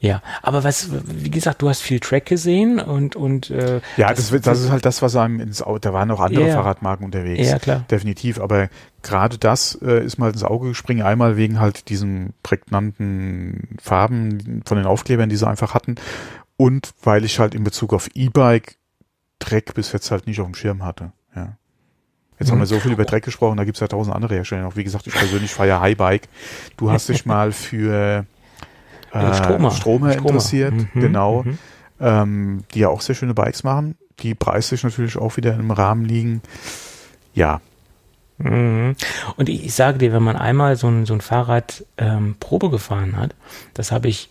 ja. 0.03 0.21
Aber 0.43 0.65
was, 0.65 0.89
wie 1.07 1.31
gesagt, 1.31 1.63
du 1.63 1.69
hast 1.69 1.81
viel 1.81 2.01
Track 2.01 2.27
gesehen 2.27 2.81
und 2.81 3.15
und 3.15 3.51
äh, 3.51 3.81
ja, 3.97 4.13
das, 4.13 4.31
das, 4.31 4.41
das 4.43 4.61
ist 4.61 4.71
halt 4.73 4.85
das, 4.85 5.01
was 5.01 5.15
einem 5.15 5.39
ins 5.39 5.63
Auge. 5.63 5.79
Da 5.79 5.93
waren 5.93 6.09
noch 6.09 6.19
andere 6.19 6.49
ja, 6.49 6.55
Fahrradmarken 6.55 7.07
unterwegs. 7.07 7.49
Ja, 7.49 7.61
klar. 7.61 7.85
Definitiv, 7.89 8.41
aber 8.41 8.69
gerade 9.03 9.39
das 9.39 9.79
äh, 9.81 10.05
ist 10.05 10.19
mal 10.19 10.33
ins 10.33 10.43
Auge 10.43 10.71
gespringen. 10.71 11.07
Einmal 11.07 11.37
wegen 11.37 11.61
halt 11.61 11.89
diesen 11.89 12.35
prägnanten 12.43 13.79
Farben 13.81 14.63
von 14.67 14.77
den 14.77 14.87
Aufklebern, 14.87 15.29
die 15.29 15.37
sie 15.37 15.47
einfach 15.47 15.73
hatten, 15.73 15.95
und 16.57 16.91
weil 17.05 17.25
ich 17.25 17.39
halt 17.39 17.55
in 17.55 17.63
Bezug 17.63 17.95
auf 17.95 18.09
E-Bike 18.15 18.79
Dreck 19.39 19.73
bis 19.75 19.93
jetzt 19.93 20.11
halt 20.11 20.27
nicht 20.27 20.41
auf 20.41 20.47
dem 20.47 20.57
Schirm 20.57 20.85
hatte. 20.85 21.13
Ja. 21.37 21.57
Jetzt 22.41 22.49
mhm. 22.49 22.55
haben 22.55 22.59
wir 22.59 22.67
so 22.67 22.81
viel 22.81 22.91
über 22.91 23.05
Dreck 23.05 23.25
gesprochen, 23.25 23.57
da 23.57 23.63
gibt's 23.63 23.79
ja 23.79 23.87
tausend 23.87 24.17
andere 24.17 24.35
Hersteller 24.35 24.63
noch. 24.63 24.75
Wie 24.75 24.83
gesagt, 24.83 25.07
ich 25.07 25.15
persönlich 25.15 25.53
fahre 25.53 25.69
ja 25.69 25.81
Highbike. 25.81 26.29
Du 26.77 26.91
hast 26.91 27.09
dich 27.09 27.25
mal 27.25 27.53
für 27.53 28.27
äh, 29.13 29.35
Stromer. 29.35 29.71
Stromer 29.71 30.13
interessiert, 30.17 30.75
mhm, 30.75 30.89
genau, 30.95 31.43
mhm. 31.43 31.59
Ähm, 32.01 32.65
die 32.75 32.81
ja 32.81 32.89
auch 32.89 33.01
sehr 33.01 33.15
schöne 33.15 33.35
Bikes 33.35 33.63
machen, 33.63 33.97
die 34.21 34.35
preislich 34.35 34.83
natürlich 34.83 35.17
auch 35.17 35.37
wieder 35.37 35.55
im 35.55 35.71
Rahmen 35.71 36.05
liegen. 36.05 36.43
Ja. 37.33 37.61
Mhm. 38.39 38.97
Und 39.37 39.49
ich, 39.49 39.67
ich, 39.67 39.75
sage 39.75 39.99
dir, 39.99 40.13
wenn 40.13 40.23
man 40.23 40.35
einmal 40.35 40.75
so 40.77 40.89
ein, 40.89 41.07
so 41.07 41.15
ein 41.15 41.21
Fahrrad 41.21 41.85
ähm, 41.99 42.35
Probe 42.41 42.71
gefahren 42.71 43.17
hat, 43.17 43.37
das 43.75 43.93
habe 43.93 44.09
ich 44.09 44.31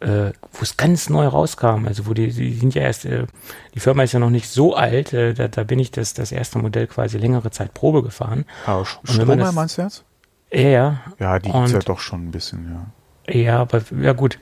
äh, 0.00 0.32
wo 0.52 0.62
es 0.62 0.76
ganz 0.76 1.10
neu 1.10 1.26
rauskam, 1.26 1.86
also 1.86 2.06
wo 2.06 2.14
die, 2.14 2.30
die 2.30 2.54
sind 2.54 2.74
ja 2.74 2.82
erst, 2.82 3.04
äh, 3.04 3.26
die 3.74 3.80
Firma 3.80 4.04
ist 4.04 4.12
ja 4.12 4.20
noch 4.20 4.30
nicht 4.30 4.48
so 4.48 4.74
alt, 4.74 5.12
äh, 5.12 5.34
da, 5.34 5.48
da 5.48 5.64
bin 5.64 5.78
ich 5.78 5.90
das, 5.90 6.14
das 6.14 6.30
erste 6.30 6.58
Modell 6.58 6.86
quasi 6.86 7.18
längere 7.18 7.50
Zeit 7.50 7.74
Probe 7.74 8.02
gefahren. 8.02 8.44
Ah, 8.66 8.84
Stromer 8.84 9.52
meinst 9.52 9.78
du 9.78 9.82
jetzt? 9.82 10.04
Ja, 10.52 10.60
ja. 10.60 11.00
Ja, 11.18 11.38
die 11.38 11.50
gibt's 11.50 11.72
ja 11.72 11.80
doch 11.80 11.98
schon 11.98 12.28
ein 12.28 12.30
bisschen, 12.30 12.70
ja. 12.72 12.86
Ja, 13.28 13.60
aber 13.60 13.82
ja 14.02 14.12
gut. 14.12 14.38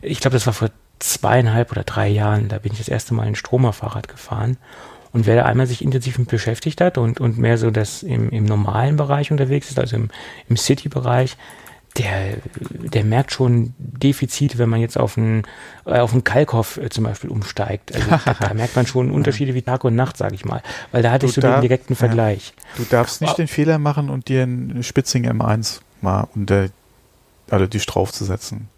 Ich 0.00 0.20
glaube, 0.20 0.34
das 0.34 0.46
war 0.46 0.52
vor 0.52 0.70
zweieinhalb 0.98 1.72
oder 1.72 1.84
drei 1.84 2.08
Jahren. 2.08 2.48
Da 2.48 2.58
bin 2.58 2.72
ich 2.72 2.78
das 2.78 2.88
erste 2.88 3.14
Mal 3.14 3.26
ein 3.26 3.34
Stromerfahrrad 3.34 4.08
gefahren. 4.08 4.56
Und 5.12 5.26
wer 5.26 5.36
da 5.36 5.44
einmal 5.44 5.66
sich 5.66 5.82
intensiv 5.82 6.18
mit 6.18 6.28
beschäftigt 6.28 6.80
hat 6.80 6.96
und, 6.96 7.20
und 7.20 7.36
mehr 7.36 7.58
so 7.58 7.70
das 7.70 8.02
im, 8.02 8.30
im 8.30 8.44
normalen 8.44 8.96
Bereich 8.96 9.30
unterwegs 9.30 9.68
ist, 9.68 9.78
also 9.78 9.96
im, 9.96 10.08
im 10.48 10.56
City-Bereich, 10.56 11.36
der, 11.98 12.38
der 12.58 13.04
merkt 13.04 13.32
schon 13.32 13.74
Defizite, 13.78 14.56
wenn 14.56 14.70
man 14.70 14.80
jetzt 14.80 14.98
auf 14.98 15.18
einen, 15.18 15.42
äh, 15.84 15.98
auf 15.98 16.12
einen 16.12 16.24
Kalkhoff 16.24 16.78
äh, 16.78 16.88
zum 16.88 17.04
Beispiel 17.04 17.28
umsteigt. 17.28 17.94
Also 17.94 18.08
da, 18.08 18.34
da, 18.48 18.54
merkt 18.54 18.74
man 18.74 18.86
schon 18.86 19.10
Unterschiede 19.10 19.52
wie 19.54 19.60
Tag 19.60 19.84
und 19.84 19.94
Nacht, 19.94 20.16
sage 20.16 20.34
ich 20.34 20.46
mal. 20.46 20.62
Weil 20.90 21.02
da 21.02 21.10
hatte 21.10 21.26
du 21.26 21.30
ich 21.30 21.34
so 21.34 21.42
darf, 21.42 21.56
den 21.56 21.68
direkten 21.68 21.94
Vergleich. 21.94 22.54
Ja. 22.56 22.62
Du 22.78 22.84
darfst 22.88 23.20
nicht 23.20 23.34
oh. 23.34 23.36
den 23.36 23.48
Fehler 23.48 23.78
machen 23.78 24.08
und 24.08 24.28
dir 24.28 24.44
einen 24.44 24.82
Spitzing 24.82 25.28
M1 25.28 25.80
mal 26.00 26.28
unter 26.34 26.68
also 27.52 27.66
dich 27.66 27.84
draufzusetzen. 27.86 28.68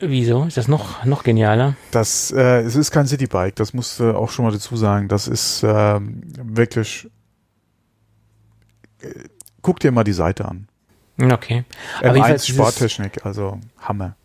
Wieso? 0.00 0.44
Ist 0.44 0.56
das 0.56 0.66
noch, 0.66 1.04
noch 1.04 1.22
genialer? 1.22 1.76
Das, 1.92 2.32
äh, 2.32 2.62
es 2.62 2.74
ist 2.74 2.90
kein 2.90 3.06
Citybike, 3.06 3.54
das 3.54 3.72
musst 3.72 4.00
du 4.00 4.14
auch 4.16 4.30
schon 4.30 4.44
mal 4.44 4.50
dazu 4.52 4.76
sagen. 4.76 5.08
Das 5.08 5.28
ist 5.28 5.62
ähm, 5.64 6.20
wirklich. 6.34 7.08
Äh, 9.00 9.08
guck 9.62 9.78
dir 9.80 9.92
mal 9.92 10.04
die 10.04 10.12
Seite 10.12 10.46
an. 10.46 10.68
Okay. 11.18 11.64
Aber 12.00 12.16
M1 12.16 12.52
Sporttechnik, 12.52 13.24
also 13.24 13.60
Hammer 13.78 14.16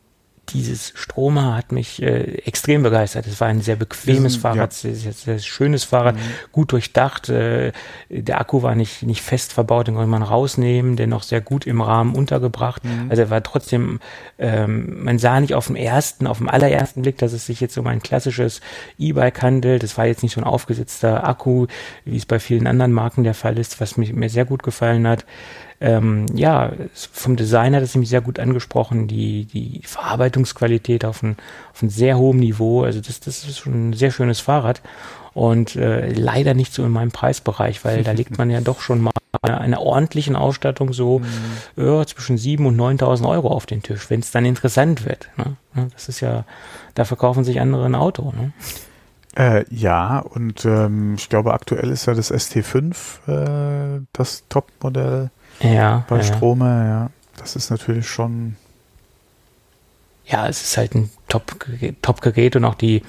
dieses 0.53 0.93
Stromer 0.95 1.55
hat 1.55 1.71
mich 1.71 2.01
äh, 2.01 2.41
extrem 2.45 2.83
begeistert. 2.83 3.27
Es 3.27 3.39
war 3.39 3.47
ein 3.47 3.61
sehr 3.61 3.75
bequemes 3.75 4.33
Diesen, 4.33 4.41
Fahrrad, 4.41 4.83
ja. 4.83 4.93
sehr, 4.93 5.13
sehr, 5.13 5.39
schönes 5.39 5.83
Fahrrad, 5.83 6.15
mhm. 6.15 6.19
gut 6.51 6.71
durchdacht. 6.71 7.29
Äh, 7.29 7.71
der 8.09 8.39
Akku 8.39 8.61
war 8.61 8.75
nicht, 8.75 9.03
nicht 9.03 9.21
fest 9.21 9.53
verbaut, 9.53 9.87
den 9.87 9.95
konnte 9.95 10.09
man 10.09 10.23
rausnehmen, 10.23 10.95
dennoch 10.95 11.23
sehr 11.23 11.41
gut 11.41 11.65
im 11.67 11.81
Rahmen 11.81 12.15
untergebracht. 12.15 12.83
Mhm. 12.83 13.07
Also 13.09 13.23
er 13.23 13.29
war 13.29 13.43
trotzdem, 13.43 13.99
ähm, 14.37 15.03
man 15.03 15.19
sah 15.19 15.39
nicht 15.39 15.53
auf 15.53 15.67
dem 15.67 15.75
ersten, 15.75 16.27
auf 16.27 16.39
dem 16.39 16.49
allerersten 16.49 17.01
Blick, 17.01 17.17
dass 17.17 17.33
es 17.33 17.45
sich 17.45 17.59
jetzt 17.61 17.77
um 17.77 17.87
ein 17.87 18.01
klassisches 18.01 18.61
E-Bike 18.97 19.41
handelt. 19.41 19.83
Das 19.83 19.97
war 19.97 20.05
jetzt 20.05 20.23
nicht 20.23 20.33
so 20.33 20.41
ein 20.41 20.47
aufgesetzter 20.47 21.27
Akku, 21.27 21.67
wie 22.05 22.17
es 22.17 22.25
bei 22.25 22.39
vielen 22.39 22.67
anderen 22.67 22.91
Marken 22.91 23.23
der 23.23 23.33
Fall 23.33 23.57
ist, 23.57 23.79
was 23.79 23.97
mich, 23.97 24.13
mir 24.13 24.29
sehr 24.29 24.45
gut 24.45 24.63
gefallen 24.63 25.07
hat 25.07 25.25
ähm, 25.81 26.25
ja, 26.33 26.73
vom 26.93 27.35
Design 27.35 27.75
hat 27.75 27.83
es 27.83 27.95
mich 27.95 28.09
sehr 28.09 28.21
gut 28.21 28.39
angesprochen, 28.39 29.07
die, 29.07 29.45
die 29.45 29.81
Verarbeitungsqualität 29.85 31.05
auf 31.05 31.23
ein, 31.23 31.37
auf 31.73 31.81
ein 31.81 31.89
sehr 31.89 32.17
hohem 32.17 32.39
Niveau. 32.39 32.83
Also 32.83 32.99
das, 32.99 33.19
das 33.19 33.45
ist 33.45 33.59
schon 33.59 33.89
ein 33.89 33.93
sehr 33.93 34.11
schönes 34.11 34.39
Fahrrad 34.41 34.81
und 35.33 35.75
äh, 35.75 36.11
leider 36.11 36.53
nicht 36.53 36.73
so 36.73 36.83
in 36.83 36.91
meinem 36.91 37.11
Preisbereich, 37.11 37.85
weil 37.85 38.03
da 38.03 38.11
legt 38.13 38.37
man 38.37 38.49
ja 38.49 38.59
doch 38.61 38.81
schon 38.81 39.01
mal 39.01 39.11
einer 39.41 39.81
ordentlichen 39.81 40.35
Ausstattung 40.35 40.91
so 40.91 41.19
mhm. 41.19 41.83
ja, 41.83 42.05
zwischen 42.05 42.37
7.000 42.37 42.67
und 42.67 42.77
9.000 42.79 43.29
Euro 43.29 43.49
auf 43.49 43.65
den 43.65 43.81
Tisch, 43.83 44.09
wenn 44.09 44.19
es 44.19 44.31
dann 44.31 44.43
interessant 44.43 45.05
wird. 45.05 45.29
Ne? 45.37 45.55
Das 45.93 46.09
ist 46.09 46.19
ja, 46.19 46.45
da 46.95 47.05
verkaufen 47.05 47.43
sich 47.43 47.61
andere 47.61 47.85
ein 47.85 47.95
Auto. 47.95 48.33
Ne? 48.35 48.51
Äh, 49.35 49.65
ja, 49.69 50.19
und 50.19 50.65
ähm, 50.65 51.13
ich 51.15 51.29
glaube, 51.29 51.53
aktuell 51.53 51.89
ist 51.91 52.07
ja 52.07 52.15
das 52.15 52.33
ST5 52.33 53.99
äh, 53.99 54.01
das 54.11 54.43
Topmodell 54.49 55.29
Ja, 55.61 56.05
bei 56.07 56.17
ja. 56.17 56.23
Stromer, 56.23 56.85
ja. 56.85 57.09
Das 57.37 57.55
ist 57.55 57.69
natürlich 57.69 58.07
schon. 58.07 58.55
ja, 60.25 60.47
es 60.47 60.61
ist 60.61 60.77
halt 60.77 60.95
ein 60.95 61.09
Top-Gerät 61.27 62.01
Top 62.01 62.25
und 62.55 62.65
auch 62.65 62.75
die, 62.75 63.03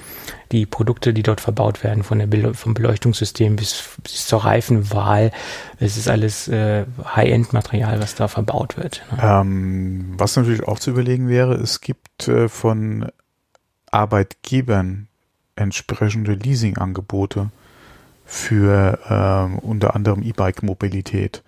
die 0.51 0.65
Produkte, 0.65 1.13
die 1.13 1.23
dort 1.23 1.41
verbaut 1.41 1.83
werden, 1.83 2.03
von 2.03 2.19
der 2.19 2.27
Bele 2.27 2.53
vom 2.53 2.73
Beleuchtungssystem 2.73 3.55
bis, 3.55 3.83
bis 4.03 4.27
zur 4.27 4.45
Reifenwahl, 4.45 5.31
es 5.79 5.97
ist 5.97 6.07
alles 6.07 6.47
äh, 6.47 6.85
High-End-Material, 7.03 7.99
was 7.99 8.15
da 8.15 8.27
verbaut 8.27 8.77
wird. 8.77 9.03
Ne? 9.11 9.19
Ähm, 9.21 10.13
was 10.17 10.35
natürlich 10.35 10.63
auch 10.63 10.79
zu 10.79 10.91
überlegen 10.91 11.27
wäre, 11.27 11.55
es 11.55 11.81
gibt 11.81 12.27
äh, 12.27 12.47
von 12.47 13.11
Arbeitgebern 13.89 15.07
entsprechende 15.55 16.33
Leasingangebote 16.33 17.49
für 18.25 18.99
ähm, 19.09 19.59
unter 19.59 19.95
anderem 19.95 20.23
E-Bike-Mobilität. 20.23 21.43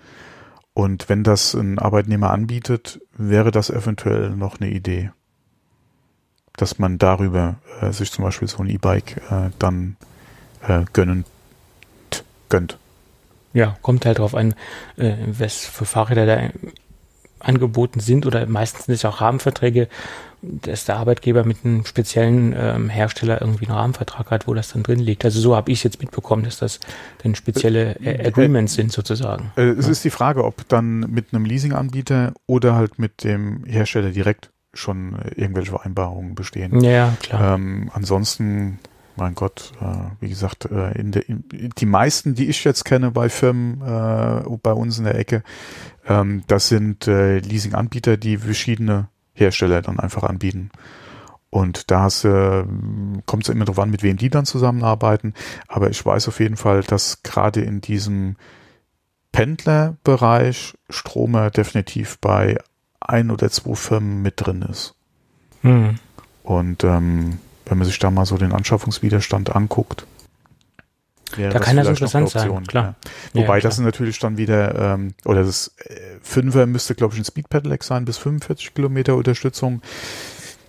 Und 0.74 1.08
wenn 1.10 1.24
das 1.24 1.54
ein 1.54 1.78
Arbeitnehmer 1.78 2.32
anbietet, 2.32 3.00
wäre 3.16 3.52
das 3.52 3.70
eventuell 3.70 4.32
noch 4.32 4.60
eine 4.60 4.72
Idee, 4.72 5.12
dass 6.56 6.80
man 6.80 6.98
darüber 6.98 7.56
äh, 7.82 7.92
sich 7.92 8.12
zum 8.12 8.24
Beispiel 8.24 8.48
so 8.48 8.64
ein 8.64 8.70
E-Bike 8.70 9.22
äh, 9.30 9.50
dann 9.60 9.98
äh, 10.68 10.84
gönnen 10.94 11.26
gönnt. 12.50 12.78
Ja, 13.54 13.78
kommt 13.82 14.06
halt 14.06 14.18
drauf 14.18 14.34
an, 14.34 14.56
äh, 14.98 15.16
was 15.28 15.66
für 15.66 15.86
Fahrräder 15.86 16.26
da 16.26 16.50
angeboten 17.40 18.00
sind 18.00 18.26
oder 18.26 18.46
meistens 18.48 18.86
sind 18.86 18.96
es 18.96 19.06
auch 19.06 19.22
Rahmenverträge, 19.22 19.90
dass 20.44 20.86
der 20.86 20.98
Arbeitgeber 20.98 21.46
mit 21.46 21.64
einem 21.64 21.86
speziellen 21.86 22.54
ähm, 22.58 22.90
Hersteller 22.90 23.42
irgendwie 23.42 23.68
einen 23.68 23.76
Rahmenvertrag 23.76 24.30
hat, 24.30 24.48
wo 24.48 24.54
das 24.54 24.74
dann 24.74 24.84
drin 24.84 25.00
liegt. 25.00 25.24
Also 25.24 25.40
so 25.40 25.56
habe 25.56 25.72
ich 25.72 25.80
es 25.80 25.84
jetzt 25.84 26.02
mitbekommen, 26.02 26.44
dass 26.44 26.58
das 26.58 26.80
dann 27.24 27.34
spezielle 27.36 27.96
äh, 28.02 28.28
Agreements 28.28 28.74
sind 28.74 28.92
sozusagen. 28.92 29.52
Äh, 29.56 29.70
es 29.70 29.88
ist 29.88 30.04
die 30.04 30.10
Frage, 30.10 30.44
ob 30.44 30.68
dann 30.68 31.00
mit 31.00 31.34
einem 31.34 31.46
Leasinganbieter 31.46 32.34
oder 32.46 32.76
halt 32.76 33.00
mit 33.00 33.24
dem 33.24 33.64
Hersteller 33.66 34.12
direkt 34.12 34.52
schon 34.74 35.16
äh, 35.16 35.40
irgendwelche 35.40 35.72
Vereinbarungen 35.72 36.36
bestehen. 36.36 36.82
Ja, 36.82 37.16
klar. 37.22 37.56
Ähm, 37.56 37.90
ansonsten, 37.94 38.80
mein 39.16 39.36
Gott, 39.36 39.72
äh, 39.82 39.86
wie 40.20 40.30
gesagt, 40.30 40.66
äh, 40.66 40.92
in 41.00 41.12
der, 41.12 41.30
in, 41.30 41.46
die 41.78 41.86
meisten, 41.86 42.36
die 42.36 42.50
ich 42.50 42.64
jetzt 42.66 42.84
kenne 42.84 43.12
bei 43.12 43.30
Firmen 43.30 43.82
äh, 43.82 44.58
bei 44.62 44.74
uns 44.74 44.98
in 44.98 45.06
der 45.06 45.16
Ecke, 45.16 45.44
ähm, 46.06 46.44
das 46.48 46.68
sind 46.68 47.08
äh, 47.08 47.40
Leasinganbieter, 47.40 48.18
die 48.18 48.38
verschiedene 48.38 49.08
Hersteller 49.34 49.82
dann 49.82 50.00
einfach 50.00 50.24
anbieten. 50.24 50.72
Und 51.50 51.92
da 51.92 52.08
äh, 52.08 52.66
kommt 53.26 53.44
es 53.44 53.50
immer 53.50 53.66
darauf 53.66 53.80
an, 53.80 53.92
mit 53.92 54.02
wem 54.02 54.18
die 54.18 54.30
dann 54.30 54.46
zusammenarbeiten. 54.46 55.34
Aber 55.68 55.92
ich 55.92 56.04
weiß 56.04 56.28
auf 56.28 56.40
jeden 56.40 56.58
Fall, 56.58 56.82
dass 56.82 57.22
gerade 57.22 57.62
in 57.62 57.80
diesem 57.80 58.38
Pendlerbereich 59.32 60.74
Stromer 60.90 61.52
definitiv 61.52 62.18
bei 62.20 62.58
ein 63.00 63.30
oder 63.30 63.52
zwei 63.52 63.76
Firmen 63.76 64.22
mit 64.22 64.36
drin 64.38 64.64
ist. 64.64 64.96
Hm. 65.62 66.00
Und 66.44 66.84
ähm, 66.84 67.40
wenn 67.66 67.78
man 67.78 67.86
sich 67.86 68.00
da 68.00 68.10
mal 68.12 68.26
so 68.26 68.38
den 68.38 68.52
Anschaffungswiderstand 68.52 69.56
anguckt, 69.56 70.08
wäre 71.38 71.54
Da 71.54 71.60
kann 71.60 71.76
das 71.78 71.88
interessant 71.88 72.30
sein, 72.30 72.64
klar. 72.68 72.96
Ja. 73.34 73.42
Wobei 73.42 73.58
Ja, 73.58 73.62
das 73.64 73.76
ist 73.76 73.82
natürlich 73.84 74.20
dann 74.20 74.38
wieder, 74.38 74.94
ähm, 74.94 75.14
oder 75.26 75.44
das 75.44 75.74
äh, 75.86 75.96
Fünfer 76.22 76.66
müsste, 76.66 76.96
glaube 76.96 77.14
ich, 77.14 77.22
ein 77.22 77.26
Speed 77.26 77.50
Pedelec 77.50 77.84
sein, 77.84 78.06
bis 78.06 78.18
45 78.18 78.74
Kilometer 78.74 79.16
Unterstützung. 79.16 79.82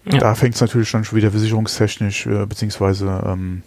Ja. 0.04 0.18
Da 0.18 0.34
fängt 0.34 0.54
es 0.54 0.60
natürlich 0.60 0.90
dann 0.92 1.04
schon 1.04 1.16
wieder 1.16 1.30
versicherungstechnisch, 1.30 2.26
äh, 2.26 2.46
beziehungsweise 2.46 3.22
ähm, 3.26 3.62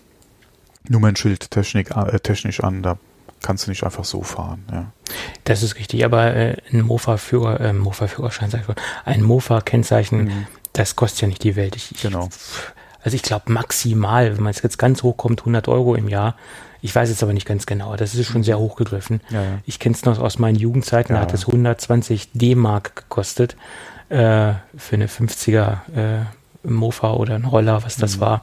Nummernschildtechnik 0.88 1.92
äh, 1.96 2.20
technisch 2.20 2.64
an. 2.64 2.84
Da 2.84 2.98
kannst 3.42 3.66
du 3.68 3.72
nicht 3.72 3.84
einfach 3.84 4.06
so 4.06 4.22
fahren. 4.24 4.64
Ja. 4.72 4.92
Das 5.44 5.64
ist 5.64 5.76
richtig, 5.76 6.06
aber 6.06 6.36
äh, 6.36 6.58
ein 6.72 6.82
Mofa-Führer, 6.82 7.60
äh, 7.62 7.74
Mofa-Führerschein, 7.74 8.50
sag 8.50 8.62
ich 8.62 8.68
mal, 8.68 8.76
ein 9.06 9.22
Mofa-Kennzeichen, 9.22 10.26
Mhm. 10.26 10.48
das 10.74 10.96
kostet 10.96 11.22
ja 11.22 11.28
nicht 11.28 11.44
die 11.44 11.56
Welt. 11.56 11.76
Ich, 11.76 11.94
Genau. 12.02 12.30
Also 13.04 13.16
ich 13.16 13.22
glaube 13.22 13.52
maximal, 13.54 14.36
wenn 14.36 14.44
man 14.44 14.54
jetzt 14.54 14.78
ganz 14.78 15.02
hoch 15.04 15.16
kommt, 15.16 15.42
100 15.42 15.68
Euro 15.70 15.96
im 15.96 16.10
Jahr. 16.10 16.36
Ich 16.88 16.96
weiß 16.96 17.10
jetzt 17.10 17.22
aber 17.22 17.34
nicht 17.34 17.46
ganz 17.46 17.66
genau. 17.66 17.98
Das 17.98 18.16
ist 18.16 18.28
schon 18.28 18.44
sehr 18.44 18.58
hoch 18.60 18.78
gegriffen. 18.78 19.20
Ja, 19.30 19.44
ja. 19.44 19.50
Ich 19.66 19.78
kenne 19.78 19.94
es 19.94 20.06
noch 20.06 20.20
aus 20.20 20.40
meinen 20.40 20.56
Jugendzeiten, 20.56 21.14
da 21.14 21.20
Ja. 21.20 21.28
hat 21.28 21.34
es 21.34 21.46
120 21.46 22.30
D-Mark 22.34 22.96
gekostet 22.96 23.58
äh, 24.08 24.54
für 24.78 24.96
eine 24.96 25.08
50er 25.08 25.80
äh, 25.94 26.26
Mofa 26.64 27.12
oder 27.12 27.36
ein 27.36 27.44
Roller, 27.44 27.84
was 27.84 27.98
das 27.98 28.16
Mhm. 28.16 28.22
war. 28.22 28.42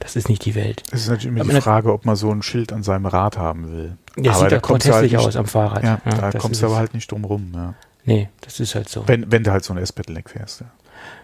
Das 0.00 0.16
ist 0.16 0.28
nicht 0.28 0.44
die 0.44 0.56
Welt. 0.56 0.82
Es 0.90 1.02
ist 1.02 1.08
natürlich 1.08 1.26
immer 1.28 1.42
Aber 1.42 1.52
die 1.52 1.60
Frage, 1.60 1.92
ob 1.92 2.04
man 2.04 2.16
so 2.16 2.28
ein 2.32 2.42
Schild 2.42 2.72
an 2.72 2.82
seinem 2.82 3.06
Rad 3.06 3.38
haben 3.38 3.70
will. 3.70 3.96
Der 4.16 4.32
aber 4.32 4.40
sieht 4.40 4.50
da 4.50 4.56
ja 4.56 4.60
kommst 4.60 4.88
du 4.88 4.92
halt 4.92 5.04
nicht, 5.04 5.16
aus 5.16 5.36
am 5.36 5.46
Fahrrad. 5.46 5.84
Ja, 5.84 6.00
da 6.04 6.32
kommst 6.32 6.60
du 6.60 6.66
aber 6.66 6.74
es. 6.74 6.78
halt 6.80 6.94
nicht 6.94 7.10
drum 7.12 7.24
rum. 7.24 7.52
Ja. 7.54 7.74
Nee, 8.04 8.28
das 8.40 8.58
ist 8.58 8.74
halt 8.74 8.88
so. 8.88 9.06
Wenn, 9.06 9.30
wenn 9.30 9.44
du 9.44 9.52
halt 9.52 9.62
so 9.62 9.72
ein 9.74 9.78
S-Pedelec 9.78 10.28
fährst. 10.30 10.62
Ja. 10.62 10.66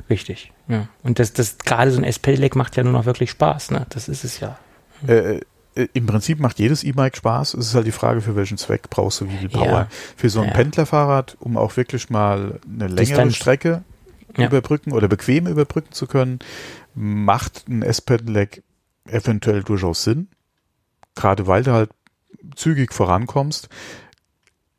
Richtig. 0.08 0.52
Ja. 0.68 0.86
Und 1.02 1.18
das, 1.18 1.32
das 1.32 1.58
gerade 1.58 1.90
so 1.90 1.98
ein 1.98 2.04
S-Pedelec 2.04 2.54
macht 2.54 2.76
ja 2.76 2.84
nur 2.84 2.92
noch 2.92 3.04
wirklich 3.04 3.30
Spaß, 3.30 3.72
ne? 3.72 3.84
Das 3.90 4.08
ist 4.08 4.22
es 4.24 4.38
ja. 4.38 4.56
Äh, 5.08 5.40
Im 5.74 6.06
Prinzip 6.06 6.38
macht 6.38 6.58
jedes 6.58 6.84
E-Bike 6.84 7.16
Spaß. 7.16 7.54
Es 7.54 7.68
ist 7.68 7.74
halt 7.74 7.86
die 7.86 7.92
Frage, 7.92 8.20
für 8.20 8.36
welchen 8.36 8.58
Zweck 8.58 8.90
brauchst 8.90 9.20
du 9.22 9.30
wie 9.30 9.36
viel 9.38 9.48
Power. 9.48 9.64
Ja. 9.66 9.88
Für 10.16 10.28
so 10.28 10.40
ein 10.40 10.48
Ja. 10.48 10.54
Pendlerfahrrad, 10.54 11.36
um 11.40 11.56
auch 11.56 11.76
wirklich 11.76 12.10
mal 12.10 12.60
eine 12.66 12.88
längere 12.88 12.96
Distanz. 13.06 13.36
Strecke 13.36 13.82
Ja. 14.36 14.46
überbrücken 14.46 14.92
oder 14.92 15.08
bequem 15.08 15.46
überbrücken 15.46 15.92
zu 15.92 16.06
können, 16.06 16.40
macht 16.94 17.68
ein 17.68 17.82
S-Pedelec 17.82 18.62
eventuell 19.06 19.62
durchaus 19.62 20.04
Sinn. 20.04 20.28
Gerade 21.14 21.46
weil 21.46 21.62
du 21.62 21.72
halt 21.72 21.90
zügig 22.54 22.92
vorankommst. 22.92 23.68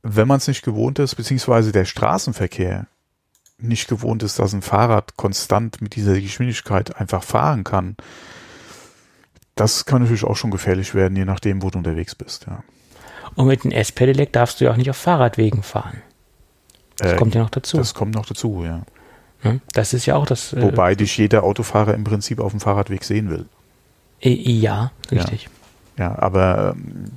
Wenn 0.04 0.28
man 0.28 0.38
es 0.38 0.48
nicht 0.48 0.64
gewohnt 0.64 1.00
ist, 1.00 1.16
beziehungsweise 1.16 1.72
der 1.72 1.86
Straßenverkehr 1.86 2.88
nicht 3.58 3.88
gewohnt 3.88 4.22
ist, 4.22 4.38
dass 4.40 4.54
ein 4.54 4.62
Fahrrad 4.62 5.16
konstant 5.16 5.82
mit 5.82 5.96
dieser 5.96 6.20
Geschwindigkeit 6.20 6.98
einfach 6.98 7.24
fahren 7.24 7.64
kann, 7.64 7.96
das 9.56 9.86
kann 9.86 10.02
natürlich 10.02 10.24
auch 10.24 10.36
schon 10.36 10.52
gefährlich 10.52 10.96
werden, 10.96 11.16
je 11.16 11.26
nachdem, 11.26 11.62
wo 11.62 11.70
du 11.70 11.78
unterwegs 11.80 12.16
bist. 12.16 12.46
Ja. 12.48 12.64
Und 13.36 13.48
mit 13.48 13.64
dem 13.64 13.72
S-Pedelec 13.72 14.32
darfst 14.34 14.60
du 14.60 14.66
ja 14.66 14.72
auch 14.72 14.78
nicht 14.78 14.90
auf 14.90 14.98
Fahrradwegen 14.98 15.64
fahren. 15.64 16.02
Das 16.98 17.14
Äh, 17.14 17.16
kommt 17.16 17.36
ja 17.36 17.42
noch 17.42 17.50
dazu. 17.50 17.78
Das 17.78 17.94
kommt 17.94 18.14
noch 18.16 18.26
dazu, 18.26 18.64
ja. 18.64 18.84
Das 19.74 19.94
ist 19.94 20.06
ja 20.06 20.16
auch 20.16 20.26
das. 20.26 20.54
Äh, 20.54 20.62
Wobei 20.62 20.96
dich 20.96 21.18
jeder 21.18 21.44
Autofahrer 21.44 21.94
im 21.96 22.04
Prinzip 22.06 22.40
auf 22.40 22.52
dem 22.52 22.60
Fahrradweg 22.62 23.04
sehen 23.04 23.30
will. 23.30 23.46
äh, 24.22 24.30
ja, 24.30 24.92
richtig. 25.12 25.50
Ja, 25.98 26.18
aber 26.18 26.76
ähm, 26.78 27.12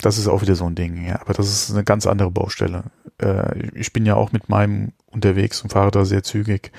das 0.00 0.18
ist 0.18 0.28
auch 0.28 0.42
wieder 0.42 0.54
so 0.56 0.66
ein 0.66 0.74
Ding, 0.74 1.06
ja. 1.06 1.20
Aber 1.20 1.32
das 1.32 1.48
ist 1.48 1.70
eine 1.72 1.84
ganz 1.84 2.06
andere 2.06 2.30
Baustelle. 2.30 2.84
Äh, 3.18 3.68
ich 3.74 3.92
bin 3.92 4.04
ja 4.04 4.14
auch 4.14 4.32
mit 4.32 4.48
meinem 4.48 4.92
unterwegs 5.06 5.62
und 5.62 5.70
fahre 5.70 5.90
da 5.90 6.04
sehr 6.04 6.22
zügig. 6.22 6.70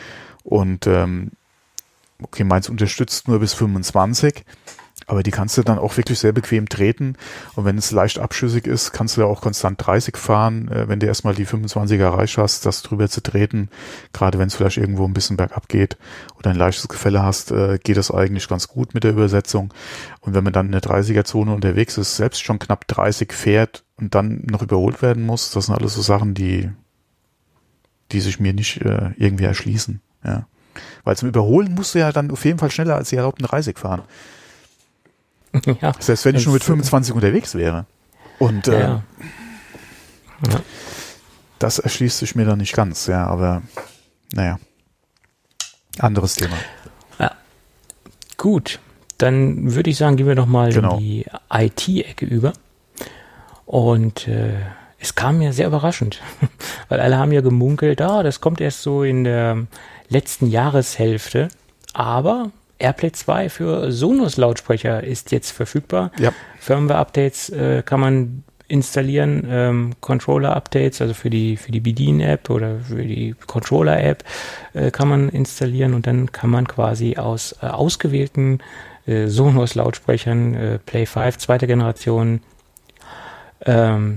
Und 0.44 0.86
ähm, 0.88 1.32
okay, 2.22 2.44
meins 2.44 2.70
unterstützt 2.70 3.28
nur 3.28 3.40
bis 3.40 3.54
25, 3.54 4.44
aber 5.06 5.24
die 5.24 5.32
kannst 5.32 5.58
du 5.58 5.62
dann 5.62 5.78
auch 5.78 5.96
wirklich 5.96 6.20
sehr 6.20 6.34
bequem 6.34 6.68
treten. 6.68 7.16
Und 7.56 7.66
wenn 7.66 7.78
es 7.78 7.92
leicht 7.92 8.20
abschüssig 8.20 8.66
ist, 8.66 8.92
kannst 8.92 9.16
du 9.16 9.22
ja 9.22 9.28
auch 9.28 9.42
konstant 9.42 9.86
30 9.86 10.18
fahren, 10.18 10.70
äh, 10.70 10.90
wenn 10.90 11.00
du 11.00 11.06
erstmal 11.06 11.36
die 11.36 11.46
25er 11.46 12.02
erreicht 12.02 12.38
hast, 12.38 12.66
das 12.66 12.82
drüber 12.82 13.08
zu 13.08 13.22
treten. 13.22 13.70
Gerade 14.12 14.40
wenn 14.40 14.48
es 14.48 14.56
vielleicht 14.56 14.78
irgendwo 14.78 15.06
ein 15.06 15.14
bisschen 15.14 15.38
bergab 15.38 15.70
geht 15.70 15.98
oder 16.38 16.50
ein 16.50 16.58
leichtes 16.58 16.88
Gefälle 16.88 17.22
hast, 17.22 17.52
äh, 17.52 17.78
geht 17.82 17.98
das 17.98 18.12
eigentlich 18.12 18.48
ganz 18.50 18.68
gut 18.68 18.94
mit 18.96 19.04
der 19.04 19.12
Übersetzung. 19.12 19.74
Und 20.20 20.34
wenn 20.34 20.44
man 20.44 20.54
dann 20.54 20.66
in 20.66 20.72
der 20.74 20.82
30er-Zone 20.82 21.54
unterwegs 21.54 21.98
ist, 21.98 22.18
selbst 22.18 22.44
schon 22.44 22.60
knapp 22.60 22.88
30 22.88 23.32
fährt 23.32 23.86
und 23.98 24.16
dann 24.16 24.42
noch 24.50 24.64
überholt 24.64 25.02
werden 25.02 25.24
muss, 25.24 25.52
das 25.52 25.68
sind 25.68 25.76
alles 25.76 25.94
so 25.94 26.02
Sachen, 26.02 26.34
die, 26.34 26.70
die 28.12 28.20
sich 28.20 28.40
mir 28.40 28.54
nicht 28.54 28.82
äh, 28.82 29.12
irgendwie 29.16 29.46
erschließen. 29.46 30.02
Ja. 30.26 30.48
Weil 31.08 31.16
zum 31.16 31.30
Überholen 31.30 31.74
musst 31.74 31.96
du 31.96 32.00
ja 32.00 32.12
dann 32.12 32.30
auf 32.32 32.44
jeden 32.44 32.60
Fall 32.60 32.70
schneller 32.70 32.96
als 32.96 33.08
die 33.10 33.16
erlaubten 33.16 33.46
30 33.46 33.78
fahren. 33.80 34.02
ja. 35.82 35.94
Selbst 36.00 36.26
wenn 36.26 36.36
ich 36.36 36.44
nur 36.46 36.54
mit 36.54 36.62
Das- 36.62 36.68
25 36.68 37.14
unterwegs 37.16 37.56
wäre. 37.56 37.86
Und 38.40 38.68
äh, 38.68 38.80
ja. 38.82 39.04
Ja. 40.50 40.60
das 41.60 41.80
erschließt 41.80 42.18
sich 42.20 42.36
mir 42.36 42.46
dann 42.46 42.58
nicht 42.60 42.74
ganz, 42.76 43.08
ja, 43.08 43.26
aber 43.26 43.62
naja. 44.34 44.60
Anderes 45.98 46.36
Thema. 46.36 46.58
Gut, 48.38 48.80
dann 49.18 49.74
würde 49.74 49.90
ich 49.90 49.98
sagen, 49.98 50.16
gehen 50.16 50.28
wir 50.28 50.36
doch 50.36 50.46
mal 50.46 50.72
Genau. 50.72 50.98
in 50.98 51.00
die 51.00 51.26
IT-Ecke 51.52 52.26
über. 52.26 52.54
Und 53.66 54.28
äh, 54.28 54.54
es 55.00 55.16
kam 55.16 55.40
mir 55.40 55.54
sehr 55.54 55.66
überraschend, 55.68 56.22
weil 56.90 57.00
alle 57.00 57.18
haben 57.18 57.32
ja 57.32 57.42
gemunkelt, 57.42 58.00
ah, 58.02 58.22
das 58.22 58.42
kommt 58.42 58.62
erst 58.62 58.84
so 58.84 59.04
in 59.04 59.24
der 59.24 59.66
letzten 60.10 60.48
Jahreshälfte. 60.48 61.50
Aber 61.94 62.52
AirPlay 62.80 63.12
2 63.12 63.50
für 63.50 63.92
Sonos-Lautsprecher 63.92 65.04
ist 65.04 65.32
jetzt 65.32 65.52
verfügbar. 65.52 66.12
Ja. 66.20 66.32
Firmware-Updates 66.60 67.50
äh, 67.50 67.84
kann 67.84 68.00
man 68.00 68.44
installieren, 68.68 69.48
ähm, 69.50 69.94
Controller-Updates, 70.02 71.02
also 71.02 71.14
für 71.14 71.30
die, 71.30 71.58
für 71.58 71.72
die 71.72 71.80
Bedien-App 71.80 72.50
oder 72.50 72.80
für 72.80 73.04
die 73.04 73.34
Controller-App 73.48 74.24
äh, 74.74 74.92
kann 74.92 75.08
man 75.08 75.30
installieren 75.30 75.94
und 75.94 76.06
dann 76.06 76.32
kann 76.32 76.50
man 76.50 76.68
quasi 76.68 77.16
aus 77.18 77.56
äh, 77.62 77.68
ausgewählten 77.68 78.60
äh, 79.06 79.28
Sonos-Lautsprechern, 79.28 80.54
äh, 80.56 80.80
Play 80.80 81.06
5 81.06 81.38
zweite 81.38 81.66
Generation, 81.66 82.42
ähm, 83.66 84.16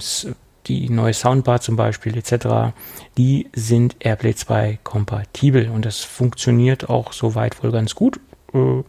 die 0.67 0.91
neue 0.91 1.15
Soundbar 1.15 1.61
zum 1.61 1.77
Beispiel 1.77 2.17
etc., 2.17 2.75
die 3.17 3.49
sind 3.55 3.97
AirPlay 4.01 4.35
2 4.35 4.79
kompatibel 4.83 5.71
und 5.71 5.85
das 5.85 6.01
funktioniert 6.01 6.89
auch 6.89 7.13
soweit 7.13 7.63
wohl 7.63 7.73
ganz 7.73 7.95
gut. 7.95 8.21
Äh, 8.53 8.83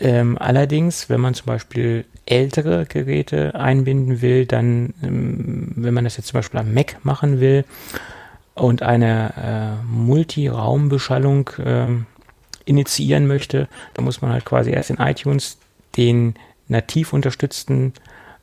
ähm, 0.00 0.38
allerdings, 0.38 1.10
wenn 1.10 1.20
man 1.20 1.34
zum 1.34 1.46
Beispiel 1.46 2.04
ältere 2.26 2.86
Geräte 2.86 3.54
einbinden 3.54 4.22
will, 4.22 4.46
dann, 4.46 4.94
ähm, 5.02 5.72
wenn 5.76 5.94
man 5.94 6.04
das 6.04 6.16
jetzt 6.16 6.28
zum 6.28 6.38
Beispiel 6.38 6.60
am 6.60 6.72
Mac 6.72 7.04
machen 7.04 7.40
will 7.40 7.64
und 8.54 8.82
eine 8.82 9.78
äh, 9.82 9.84
Multiraumbeschallung 9.86 11.50
äh, 11.58 11.86
initiieren 12.64 13.26
möchte, 13.26 13.68
dann 13.94 14.04
muss 14.04 14.22
man 14.22 14.32
halt 14.32 14.44
quasi 14.44 14.70
erst 14.70 14.90
in 14.90 14.98
iTunes 14.98 15.58
den 15.96 16.34
nativ 16.68 17.12
unterstützten 17.12 17.94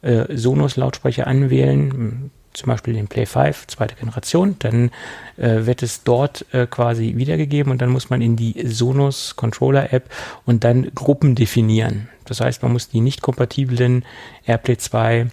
äh, 0.06 0.26
Sonos-Lautsprecher 0.36 1.28
anwählen, 1.28 2.32
zum 2.54 2.68
Beispiel 2.68 2.94
den 2.94 3.08
Play 3.08 3.26
5, 3.26 3.68
zweite 3.68 3.96
Generation, 3.96 4.56
dann 4.60 4.92
äh, 5.38 5.66
wird 5.66 5.84
es 5.84 6.04
dort 6.04 6.46
äh, 6.54 6.68
quasi 6.68 7.16
wiedergegeben 7.18 7.72
und 7.72 7.82
dann 7.82 7.90
muss 7.90 8.10
man 8.10 8.22
in 8.22 8.36
die 8.36 8.66
Sonos 8.66 9.36
Controller 9.36 9.92
App 9.94 10.10
und 10.46 10.64
dann 10.64 10.92
Gruppen 10.96 11.36
definieren. 11.36 12.10
Das 12.26 12.40
heißt, 12.42 12.64
man 12.64 12.72
muss 12.72 12.90
die 12.90 13.02
nicht 13.02 13.22
kompatiblen 13.22 14.06
AirPlay 14.46 14.78
2 14.78 15.28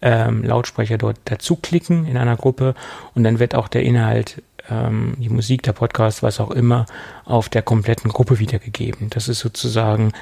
ähm, 0.00 0.44
Lautsprecher 0.44 0.98
dort 0.98 1.18
dazu 1.24 1.56
klicken 1.56 2.06
in 2.06 2.16
einer 2.16 2.36
Gruppe 2.36 2.74
und 3.14 3.24
dann 3.24 3.38
wird 3.38 3.54
auch 3.54 3.68
der 3.68 3.82
Inhalt, 3.82 4.42
ähm, 4.70 5.14
die 5.18 5.30
Musik, 5.30 5.62
der 5.62 5.72
Podcast, 5.72 6.22
was 6.22 6.38
auch 6.38 6.50
immer, 6.50 6.86
auf 7.24 7.48
der 7.48 7.62
kompletten 7.62 8.10
Gruppe 8.10 8.38
wiedergegeben. 8.38 9.10
Das 9.10 9.28
ist 9.28 9.40
sozusagen 9.40 10.12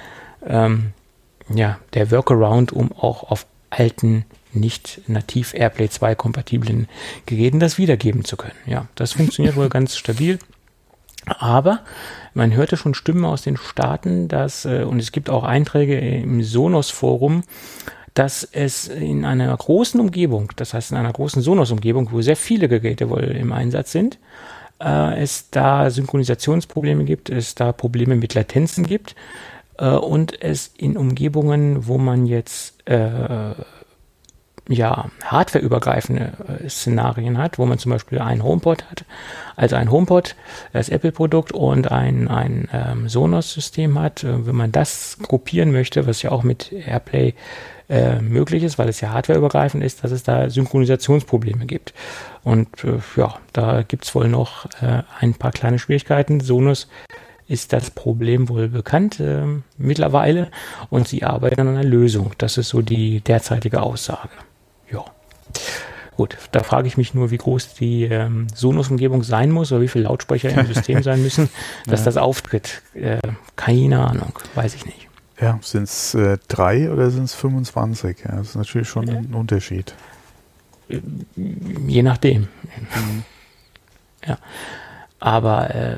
ähm, 0.46 0.92
ja 1.52 1.78
der 1.92 2.10
Workaround, 2.10 2.72
um 2.72 2.92
auch 2.92 3.30
auf 3.30 3.46
alten 3.76 4.24
nicht 4.52 5.02
nativ 5.06 5.54
AirPlay 5.54 5.88
2 5.88 6.14
kompatiblen 6.14 6.88
Geräten 7.26 7.60
das 7.60 7.78
wiedergeben 7.78 8.24
zu 8.24 8.36
können. 8.36 8.56
Ja, 8.66 8.86
das 8.94 9.12
funktioniert 9.12 9.56
wohl 9.56 9.68
ganz 9.70 9.96
stabil. 9.96 10.38
Aber 11.26 11.80
man 12.34 12.54
hörte 12.54 12.76
schon 12.76 12.94
Stimmen 12.94 13.24
aus 13.24 13.42
den 13.42 13.56
Staaten, 13.56 14.28
dass, 14.28 14.64
äh, 14.64 14.84
und 14.84 15.00
es 15.00 15.12
gibt 15.12 15.28
auch 15.28 15.44
Einträge 15.44 15.98
im 15.98 16.42
Sonos-Forum, 16.42 17.42
dass 18.14 18.44
es 18.44 18.88
in 18.88 19.24
einer 19.24 19.54
großen 19.54 20.00
Umgebung, 20.00 20.52
das 20.56 20.72
heißt 20.72 20.92
in 20.92 20.96
einer 20.96 21.12
großen 21.12 21.42
Sonos-Umgebung, 21.42 22.12
wo 22.12 22.22
sehr 22.22 22.36
viele 22.36 22.68
Geräte 22.68 23.10
wohl 23.10 23.24
im 23.24 23.52
Einsatz 23.52 23.92
sind, 23.92 24.18
äh, 24.80 25.20
es 25.20 25.50
da 25.50 25.90
Synchronisationsprobleme 25.90 27.04
gibt, 27.04 27.28
es 27.28 27.54
da 27.56 27.72
Probleme 27.72 28.14
mit 28.16 28.34
Latenzen 28.34 28.86
gibt 28.86 29.16
äh, 29.78 29.88
und 29.90 30.42
es 30.42 30.72
in 30.76 30.96
Umgebungen, 30.96 31.86
wo 31.86 31.98
man 31.98 32.26
jetzt 32.26 32.88
äh, 32.88 33.54
ja, 34.68 35.10
hardwareübergreifende 35.22 36.32
äh, 36.64 36.68
Szenarien 36.68 37.38
hat, 37.38 37.58
wo 37.58 37.66
man 37.66 37.78
zum 37.78 37.92
Beispiel 37.92 38.18
einen 38.18 38.42
HomePod 38.42 38.84
hat, 38.90 39.04
also 39.54 39.76
ein 39.76 39.90
HomePod, 39.90 40.34
das 40.72 40.88
Apple-Produkt 40.88 41.52
und 41.52 41.90
ein, 41.90 42.28
ein 42.28 42.68
ähm, 42.72 43.08
Sonos-System 43.08 43.98
hat. 43.98 44.24
Äh, 44.24 44.46
wenn 44.46 44.56
man 44.56 44.72
das 44.72 45.18
gruppieren 45.22 45.70
möchte, 45.70 46.06
was 46.06 46.22
ja 46.22 46.32
auch 46.32 46.42
mit 46.42 46.72
AirPlay 46.72 47.34
äh, 47.88 48.20
möglich 48.20 48.64
ist, 48.64 48.78
weil 48.78 48.88
es 48.88 49.00
ja 49.00 49.10
hardwareübergreifend 49.10 49.84
ist, 49.84 50.02
dass 50.02 50.10
es 50.10 50.24
da 50.24 50.50
Synchronisationsprobleme 50.50 51.66
gibt. 51.66 51.94
Und 52.42 52.68
äh, 52.82 52.98
ja, 53.16 53.36
da 53.52 53.82
gibt's 53.82 54.14
wohl 54.16 54.28
noch 54.28 54.66
äh, 54.82 55.02
ein 55.20 55.34
paar 55.34 55.52
kleine 55.52 55.78
Schwierigkeiten. 55.78 56.40
Sonos 56.40 56.88
ist 57.48 57.72
das 57.72 57.90
Problem 57.90 58.48
wohl 58.48 58.68
bekannt 58.68 59.20
äh, 59.20 59.44
mittlerweile 59.78 60.50
und 60.90 61.06
sie 61.08 61.24
arbeiten 61.24 61.60
an 61.60 61.68
einer 61.68 61.84
Lösung. 61.84 62.32
Das 62.38 62.58
ist 62.58 62.70
so 62.70 62.82
die 62.82 63.20
derzeitige 63.20 63.82
Aussage. 63.82 64.30
Ja. 64.90 65.04
Gut, 66.16 66.36
da 66.52 66.62
frage 66.62 66.88
ich 66.88 66.96
mich 66.96 67.12
nur, 67.12 67.30
wie 67.30 67.36
groß 67.36 67.74
die 67.74 68.04
ähm, 68.04 68.46
Sonos-Umgebung 68.54 69.22
sein 69.22 69.50
muss 69.50 69.70
oder 69.70 69.82
wie 69.82 69.88
viele 69.88 70.04
Lautsprecher 70.04 70.50
im 70.50 70.66
System 70.66 71.02
sein 71.02 71.22
müssen, 71.22 71.50
dass 71.86 72.00
ja. 72.00 72.04
das 72.06 72.16
auftritt. 72.16 72.82
Äh, 72.94 73.18
keine 73.54 74.00
Ahnung, 74.00 74.32
weiß 74.54 74.74
ich 74.74 74.86
nicht. 74.86 75.08
Ja, 75.38 75.58
sind 75.60 75.82
es 75.82 76.14
äh, 76.14 76.38
drei 76.48 76.90
oder 76.90 77.10
sind 77.10 77.24
es 77.24 77.34
25? 77.34 78.20
Ja, 78.24 78.36
das 78.36 78.48
ist 78.48 78.56
natürlich 78.56 78.88
schon 78.88 79.08
ein 79.10 79.34
Unterschied. 79.34 79.94
Äh, 80.88 81.00
je 81.86 82.02
nachdem. 82.02 82.48
Mhm. 82.72 83.22
Ja. 84.26 84.38
Aber 85.20 85.74
äh, 85.74 85.96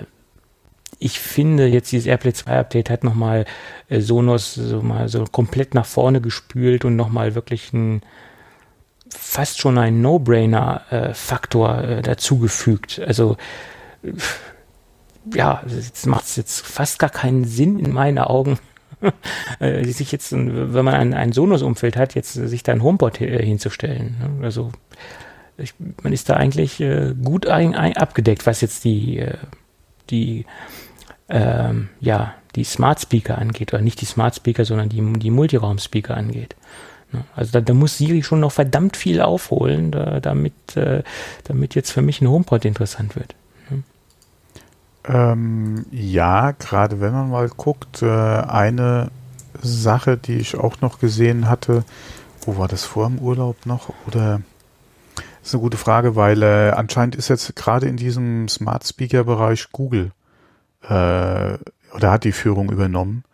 ich 0.99 1.21
finde 1.21 1.67
jetzt 1.67 1.93
dieses 1.93 2.07
AirPlay 2.07 2.33
2 2.33 2.59
Update 2.59 2.91
hat 2.91 3.05
nochmal 3.05 3.45
äh, 3.89 4.01
Sonos 4.01 4.55
so 4.55 4.83
mal 4.83 5.09
so 5.09 5.25
komplett 5.25 5.75
nach 5.75 5.87
vorne 5.87 6.21
gespült 6.21 6.85
und 6.85 6.97
nochmal 6.97 7.35
wirklich 7.35 7.73
ein 7.73 8.03
fast 9.11 9.59
schon 9.59 9.79
ein 9.79 10.03
No-Brainer-Faktor 10.03 11.85
äh, 11.85 12.03
dazugefügt. 12.03 13.01
Also 13.07 13.37
ja, 15.35 15.63
jetzt 15.67 16.07
macht 16.07 16.25
es 16.25 16.37
jetzt 16.37 16.61
fast 16.61 16.99
gar 16.99 17.11
keinen 17.11 17.45
Sinn 17.45 17.79
in 17.79 17.93
meinen 17.93 18.19
Augen, 18.19 18.59
äh, 19.61 19.85
sich 19.85 20.13
jetzt, 20.13 20.33
wenn 20.33 20.85
man 20.85 20.95
ein, 20.95 21.15
ein 21.15 21.33
Sonos-Umfeld 21.33 21.97
hat, 21.97 22.15
jetzt 22.15 22.35
sich 22.35 22.63
da 22.63 22.73
ein 22.73 22.83
HomePod 22.83 23.21
äh, 23.21 23.45
hinzustellen. 23.45 24.17
Ne? 24.21 24.45
Also 24.45 24.73
ich, 25.57 25.75
man 26.03 26.13
ist 26.13 26.29
da 26.29 26.35
eigentlich 26.35 26.81
äh, 26.81 27.15
gut 27.23 27.47
ein, 27.47 27.75
ein, 27.75 27.97
abgedeckt, 27.97 28.47
was 28.47 28.61
jetzt 28.61 28.85
die, 28.85 29.19
äh, 29.19 29.37
die 30.11 30.47
ähm, 31.29 31.89
ja, 32.01 32.35
die 32.57 32.65
Smart 32.65 33.01
Speaker 33.01 33.39
angeht, 33.39 33.73
oder 33.73 33.83
nicht 33.83 34.01
die 34.01 34.07
Smart 34.07 34.35
Speaker, 34.35 34.65
sondern 34.65 34.89
die, 34.89 35.03
die 35.19 35.31
Multiraum 35.31 35.79
Speaker 35.79 36.17
angeht. 36.17 36.57
Ne? 37.13 37.25
Also 37.35 37.53
da, 37.53 37.61
da, 37.61 37.75
muss 37.75 37.99
Siri 37.99 38.23
schon 38.23 38.41
noch 38.41 38.53
verdammt 38.53 38.97
viel 38.97 39.21
aufholen, 39.21 39.91
da, 39.91 40.21
damit, 40.21 40.77
äh, 40.77 41.03
damit 41.45 41.75
jetzt 41.75 41.91
für 41.91 42.03
mich 42.03 42.21
ein 42.21 42.29
HomePod 42.29 42.65
interessant 42.65 43.17
wird. 43.17 43.35
Ne? 43.71 43.83
Ähm, 45.07 45.87
ja, 45.91 46.53
gerade 46.53 47.01
wenn 47.01 47.13
man 47.13 47.31
mal 47.31 47.49
guckt, 47.49 48.03
äh, 48.03 48.07
eine 48.07 49.11
Sache, 49.63 50.17
die 50.17 50.37
ich 50.37 50.57
auch 50.57 50.81
noch 50.81 50.99
gesehen 50.99 51.49
hatte, 51.49 51.85
wo 52.43 52.57
war 52.57 52.69
das 52.69 52.85
vor 52.85 53.09
dem 53.09 53.19
Urlaub 53.19 53.67
noch? 53.67 53.93
Oder 54.07 54.41
ist 55.43 55.55
eine 55.55 55.63
gute 55.63 55.77
Frage, 55.77 56.17
weil 56.17 56.43
äh, 56.43 56.71
anscheinend 56.71 57.17
ist 57.17 57.29
jetzt 57.29 57.55
gerade 57.57 57.87
in 57.87 57.97
diesem 57.97 58.49
Smart 58.49 58.87
Speaker 58.87 59.25
Bereich 59.25 59.71
Google 59.73 60.13
äh, 60.83 61.59
oder 61.95 62.11
hat 62.11 62.25
die 62.25 62.33
Führung 62.33 62.71
übernommen 62.71 63.25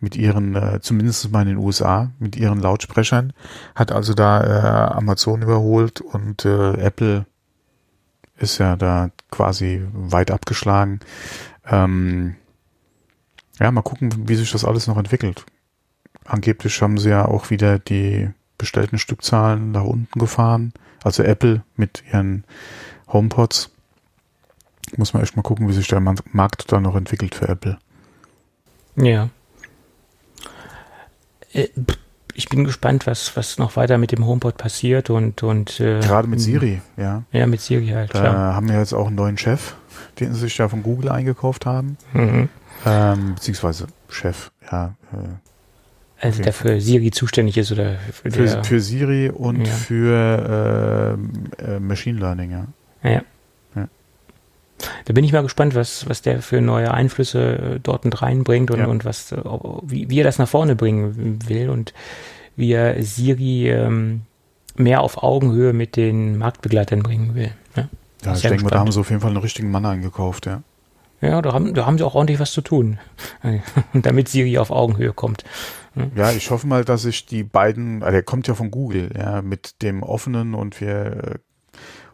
mit 0.00 0.16
ihren, 0.16 0.54
äh, 0.54 0.80
zumindest 0.80 1.32
mal 1.32 1.42
in 1.42 1.48
den 1.48 1.56
USA, 1.58 2.10
mit 2.18 2.36
ihren 2.36 2.60
Lautsprechern, 2.60 3.32
hat 3.74 3.90
also 3.90 4.14
da 4.14 4.42
äh, 4.42 4.92
Amazon 4.94 5.42
überholt 5.42 6.00
und 6.00 6.44
äh, 6.44 6.74
Apple 6.74 7.26
ist 8.36 8.58
ja 8.58 8.76
da 8.76 9.10
quasi 9.30 9.86
weit 9.92 10.30
abgeschlagen. 10.30 11.00
Ähm, 11.66 12.36
ja, 13.60 13.70
mal 13.70 13.82
gucken, 13.82 14.28
wie 14.28 14.34
sich 14.34 14.52
das 14.52 14.64
alles 14.64 14.86
noch 14.86 14.96
entwickelt. 14.96 15.46
Angeblich 16.24 16.80
haben 16.82 16.98
sie 16.98 17.10
ja 17.10 17.24
auch 17.26 17.50
wieder 17.50 17.78
die 17.78 18.30
bestellten 18.58 18.98
Stückzahlen 18.98 19.72
nach 19.72 19.84
unten 19.84 20.18
gefahren. 20.18 20.72
Also 21.02 21.22
Apple 21.22 21.62
mit 21.76 22.02
ihren 22.10 22.44
HomePods. 23.08 23.73
Muss 24.96 25.14
man 25.14 25.22
echt 25.22 25.36
mal 25.36 25.42
gucken, 25.42 25.68
wie 25.68 25.72
sich 25.72 25.88
der 25.88 26.00
Markt 26.00 26.70
da 26.70 26.80
noch 26.80 26.96
entwickelt 26.96 27.34
für 27.34 27.48
Apple. 27.48 27.78
Ja. 28.96 29.28
Äh, 31.52 31.68
ich 32.34 32.48
bin 32.48 32.64
gespannt, 32.64 33.06
was, 33.06 33.36
was 33.36 33.58
noch 33.58 33.76
weiter 33.76 33.96
mit 33.96 34.12
dem 34.12 34.26
HomePod 34.26 34.56
passiert 34.56 35.08
und, 35.08 35.42
und 35.42 35.78
äh, 35.80 36.00
gerade 36.00 36.26
mit 36.28 36.40
Siri, 36.40 36.80
ja. 36.96 37.22
Ja, 37.30 37.46
mit 37.46 37.60
Siri 37.60 37.88
halt. 37.88 38.14
Da 38.14 38.20
klar. 38.20 38.54
haben 38.54 38.68
wir 38.68 38.78
jetzt 38.78 38.92
auch 38.92 39.06
einen 39.06 39.16
neuen 39.16 39.38
Chef, 39.38 39.76
den 40.18 40.34
sie 40.34 40.40
sich 40.40 40.58
ja 40.58 40.68
von 40.68 40.82
Google 40.82 41.10
eingekauft 41.10 41.64
haben. 41.64 41.96
Mhm. 42.12 42.48
Ähm, 42.84 43.34
beziehungsweise 43.36 43.86
Chef, 44.08 44.50
ja. 44.70 44.96
Äh, 45.12 46.26
also 46.26 46.42
der 46.42 46.52
für 46.52 46.80
Siri 46.80 47.10
zuständig 47.10 47.56
ist 47.58 47.70
oder 47.70 47.96
für, 47.98 48.30
für, 48.30 48.64
für 48.64 48.80
Siri 48.80 49.30
und 49.30 49.66
ja. 49.66 49.72
für 49.72 51.18
äh, 51.60 51.76
äh, 51.76 51.80
Machine 51.80 52.18
Learning, 52.18 52.50
ja. 52.50 52.66
Ja. 53.08 53.22
Da 55.04 55.12
bin 55.12 55.24
ich 55.24 55.32
mal 55.32 55.42
gespannt, 55.42 55.74
was, 55.74 56.08
was 56.08 56.22
der 56.22 56.42
für 56.42 56.60
neue 56.60 56.92
Einflüsse 56.92 57.76
äh, 57.76 57.80
dort 57.82 58.04
mit 58.04 58.22
reinbringt 58.22 58.70
und, 58.70 58.80
ja. 58.80 58.86
und 58.86 59.04
was, 59.04 59.32
äh, 59.32 59.42
wie, 59.82 60.10
wie 60.10 60.20
er 60.20 60.24
das 60.24 60.38
nach 60.38 60.48
vorne 60.48 60.76
bringen 60.76 61.38
will 61.48 61.70
und 61.70 61.94
wie 62.56 62.72
er 62.72 63.02
Siri 63.02 63.70
ähm, 63.70 64.22
mehr 64.76 65.00
auf 65.00 65.22
Augenhöhe 65.22 65.72
mit 65.72 65.96
den 65.96 66.38
Marktbegleitern 66.38 67.02
bringen 67.02 67.34
will. 67.34 67.52
Ja, 67.76 67.88
ja 68.24 68.34
ich 68.34 68.42
denke 68.42 68.64
mal, 68.64 68.70
da 68.70 68.80
haben 68.80 68.92
sie 68.92 69.00
auf 69.00 69.10
jeden 69.10 69.20
Fall 69.20 69.30
einen 69.30 69.40
richtigen 69.40 69.70
Mann 69.70 69.86
eingekauft, 69.86 70.46
ja. 70.46 70.62
Ja, 71.20 71.40
da 71.40 71.52
haben, 71.54 71.72
da 71.72 71.86
haben 71.86 71.96
sie 71.96 72.04
auch 72.04 72.14
ordentlich 72.14 72.38
was 72.38 72.52
zu 72.52 72.60
tun, 72.60 72.98
damit 73.94 74.28
Siri 74.28 74.58
auf 74.58 74.70
Augenhöhe 74.70 75.12
kommt. 75.12 75.44
Ja, 76.16 76.32
ich 76.32 76.50
hoffe 76.50 76.66
mal, 76.66 76.84
dass 76.84 77.02
sich 77.02 77.24
die 77.24 77.44
beiden, 77.44 78.02
also 78.02 78.16
er 78.16 78.22
kommt 78.22 78.48
ja 78.48 78.54
von 78.54 78.70
Google, 78.70 79.10
ja, 79.16 79.42
mit 79.42 79.80
dem 79.82 80.02
offenen 80.02 80.54
und 80.54 80.80
wir 80.80 81.38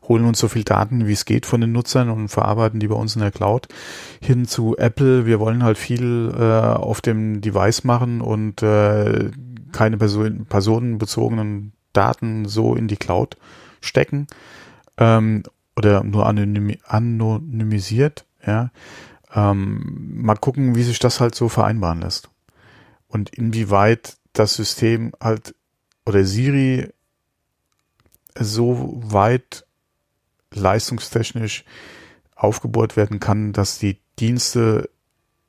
holen 0.08 0.24
uns 0.24 0.38
so 0.38 0.48
viel 0.48 0.64
Daten, 0.64 1.06
wie 1.06 1.12
es 1.12 1.24
geht 1.24 1.46
von 1.46 1.60
den 1.60 1.72
Nutzern 1.72 2.10
und 2.10 2.28
verarbeiten 2.28 2.80
die 2.80 2.88
bei 2.88 2.94
uns 2.94 3.14
in 3.14 3.22
der 3.22 3.30
Cloud 3.30 3.68
hin 4.20 4.46
zu 4.46 4.76
Apple. 4.76 5.26
Wir 5.26 5.40
wollen 5.40 5.62
halt 5.62 5.78
viel 5.78 6.32
äh, 6.36 6.42
auf 6.42 7.00
dem 7.00 7.40
Device 7.40 7.84
machen 7.84 8.20
und 8.20 8.62
äh, 8.62 9.30
keine 9.72 9.98
Person, 9.98 10.46
personenbezogenen 10.46 11.72
Daten 11.92 12.46
so 12.46 12.74
in 12.74 12.88
die 12.88 12.96
Cloud 12.96 13.36
stecken 13.80 14.26
ähm, 14.98 15.42
oder 15.76 16.02
nur 16.02 16.26
anonym, 16.26 16.76
anonymisiert. 16.86 18.24
Ja, 18.46 18.70
ähm, 19.34 20.22
mal 20.22 20.36
gucken, 20.36 20.74
wie 20.74 20.82
sich 20.82 20.98
das 20.98 21.20
halt 21.20 21.34
so 21.34 21.48
vereinbaren 21.48 22.00
lässt 22.00 22.30
und 23.08 23.30
inwieweit 23.30 24.16
das 24.32 24.54
System 24.54 25.12
halt 25.20 25.54
oder 26.06 26.24
Siri 26.24 26.88
so 28.38 29.00
weit 29.04 29.66
leistungstechnisch 30.54 31.64
aufgebohrt 32.34 32.96
werden 32.96 33.20
kann, 33.20 33.52
dass 33.52 33.78
die 33.78 33.98
Dienste 34.18 34.90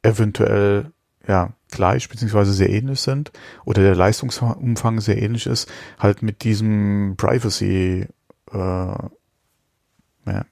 eventuell 0.03 0.91
ja 1.27 1.53
gleich 1.69 2.09
beziehungsweise 2.09 2.53
sehr 2.53 2.69
ähnlich 2.69 2.99
sind 2.99 3.31
oder 3.65 3.81
der 3.81 3.95
Leistungsumfang 3.95 4.99
sehr 4.99 5.21
ähnlich 5.21 5.45
ist, 5.45 5.71
halt 5.99 6.21
mit 6.21 6.43
diesem 6.43 7.15
Privacy 7.17 8.07
äh, 8.51 8.57
ja, 8.57 10.45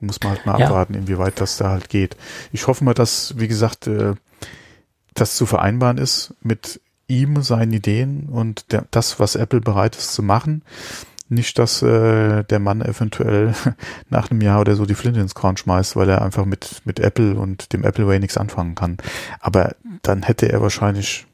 muss 0.00 0.20
man 0.22 0.32
halt 0.32 0.46
mal 0.46 0.60
ja. 0.60 0.66
abwarten, 0.66 0.94
inwieweit 0.94 1.40
das 1.40 1.56
da 1.56 1.70
halt 1.70 1.88
geht. 1.88 2.16
Ich 2.52 2.66
hoffe 2.66 2.84
mal, 2.84 2.94
dass, 2.94 3.38
wie 3.38 3.48
gesagt, 3.48 3.86
äh, 3.86 4.14
das 5.14 5.36
zu 5.36 5.46
vereinbaren 5.46 5.98
ist 5.98 6.34
mit 6.42 6.80
ihm, 7.06 7.42
seinen 7.42 7.72
Ideen 7.72 8.28
und 8.28 8.72
der, 8.72 8.86
das, 8.90 9.20
was 9.20 9.36
Apple 9.36 9.60
bereit 9.60 9.96
ist 9.96 10.14
zu 10.14 10.22
machen. 10.22 10.62
Nicht, 11.34 11.58
dass 11.58 11.82
äh, 11.82 12.44
der 12.44 12.60
Mann 12.60 12.80
eventuell 12.80 13.54
nach 14.08 14.30
einem 14.30 14.40
Jahr 14.40 14.60
oder 14.60 14.76
so 14.76 14.86
die 14.86 14.94
Flinte 14.94 15.20
ins 15.20 15.34
Korn 15.34 15.56
schmeißt, 15.56 15.96
weil 15.96 16.08
er 16.08 16.22
einfach 16.22 16.44
mit, 16.44 16.82
mit 16.84 17.00
Apple 17.00 17.34
und 17.34 17.72
dem 17.72 17.84
Apple 17.84 18.06
Way 18.06 18.20
nichts 18.20 18.36
anfangen 18.36 18.76
kann. 18.76 18.98
Aber 19.40 19.74
dann 20.02 20.22
hätte 20.22 20.50
er 20.50 20.62
wahrscheinlich 20.62 21.26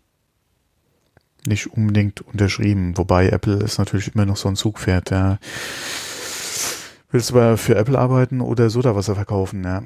nicht 1.46 1.66
unbedingt 1.66 2.22
unterschrieben. 2.22 2.96
Wobei 2.96 3.28
Apple 3.28 3.56
ist 3.56 3.78
natürlich 3.78 4.14
immer 4.14 4.26
noch 4.26 4.36
so 4.36 4.48
ein 4.48 4.56
Zugpferd. 4.56 5.10
Ja. 5.10 5.38
Willst 7.10 7.30
du 7.30 7.34
aber 7.34 7.56
für 7.56 7.76
Apple 7.76 7.98
arbeiten 7.98 8.40
oder 8.40 8.70
Sodawasser 8.70 9.14
verkaufen? 9.14 9.64
Ja. 9.64 9.82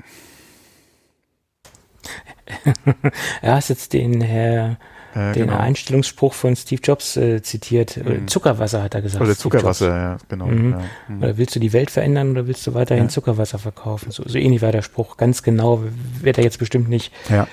er 3.43 3.55
hast 3.55 3.69
jetzt 3.69 3.93
den 3.93 4.21
Herr 4.21 4.79
äh, 5.15 5.33
den 5.33 5.47
genau. 5.47 5.59
Einstellungsspruch 5.59 6.35
von 6.35 6.57
Steve 6.57 6.81
Jobs 6.83 7.17
äh, 7.17 7.43
zitiert. 7.43 7.97
Mhm. 7.97 8.27
Zuckerwasser 8.27 8.83
hat 8.83 8.95
er 8.95 9.03
gesagt. 9.03 9.23
Oder 9.25 9.37
Zuckerwasser, 9.37 9.89
ja, 9.89 10.17
genau. 10.29 10.47
Mhm. 10.47 10.71
Ja. 10.73 10.81
Mhm. 11.09 11.23
Oder 11.23 11.37
willst 11.37 11.55
du 11.55 11.61
die 11.61 11.73
Welt 11.73 11.91
verändern 11.91 12.33
oder 12.33 12.47
willst 12.47 12.67
du 12.67 12.75
weiterhin 12.75 13.05
ja. 13.05 13.09
Zuckerwasser 13.09 13.59
verkaufen? 13.59 14.11
So, 14.11 14.25
so 14.27 14.39
ähnlich 14.39 14.63
war 14.63 14.73
der 14.73 14.83
Spruch. 14.83 15.17
Ganz 15.17 15.43
genau 15.43 15.83
wird 16.21 16.39
er 16.39 16.45
jetzt 16.45 16.59
bestimmt 16.59 16.89
nicht 16.89 17.13
ja. 17.29 17.47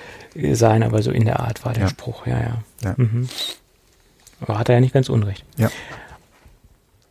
sein, 0.54 0.82
aber 0.82 1.02
so 1.02 1.10
in 1.10 1.24
der 1.24 1.40
Art 1.40 1.64
war 1.64 1.72
der 1.72 1.88
Spruch. 1.88 2.26
Ja, 2.26 2.40
ja. 2.40 2.62
ja. 2.82 2.94
Mhm. 2.96 3.28
Aber 4.40 4.58
hat 4.58 4.68
er 4.68 4.76
ja 4.76 4.80
nicht 4.80 4.94
ganz 4.94 5.08
unrecht. 5.08 5.44
Ja. 5.56 5.70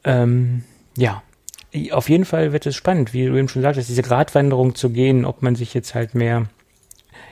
Ähm, 0.04 0.64
ja. 0.98 1.24
Auf 1.92 2.10
jeden 2.10 2.26
Fall 2.26 2.52
wird 2.52 2.66
es 2.66 2.76
spannend, 2.76 3.14
wie 3.14 3.26
du 3.26 3.36
eben 3.38 3.48
schon 3.48 3.62
sagtest, 3.62 3.88
diese 3.88 4.02
Gratwanderung 4.02 4.76
zu 4.76 4.90
gehen, 4.90 5.24
ob 5.24 5.42
man 5.42 5.56
sich 5.56 5.74
jetzt 5.74 5.96
halt 5.96 6.16
mehr 6.16 6.48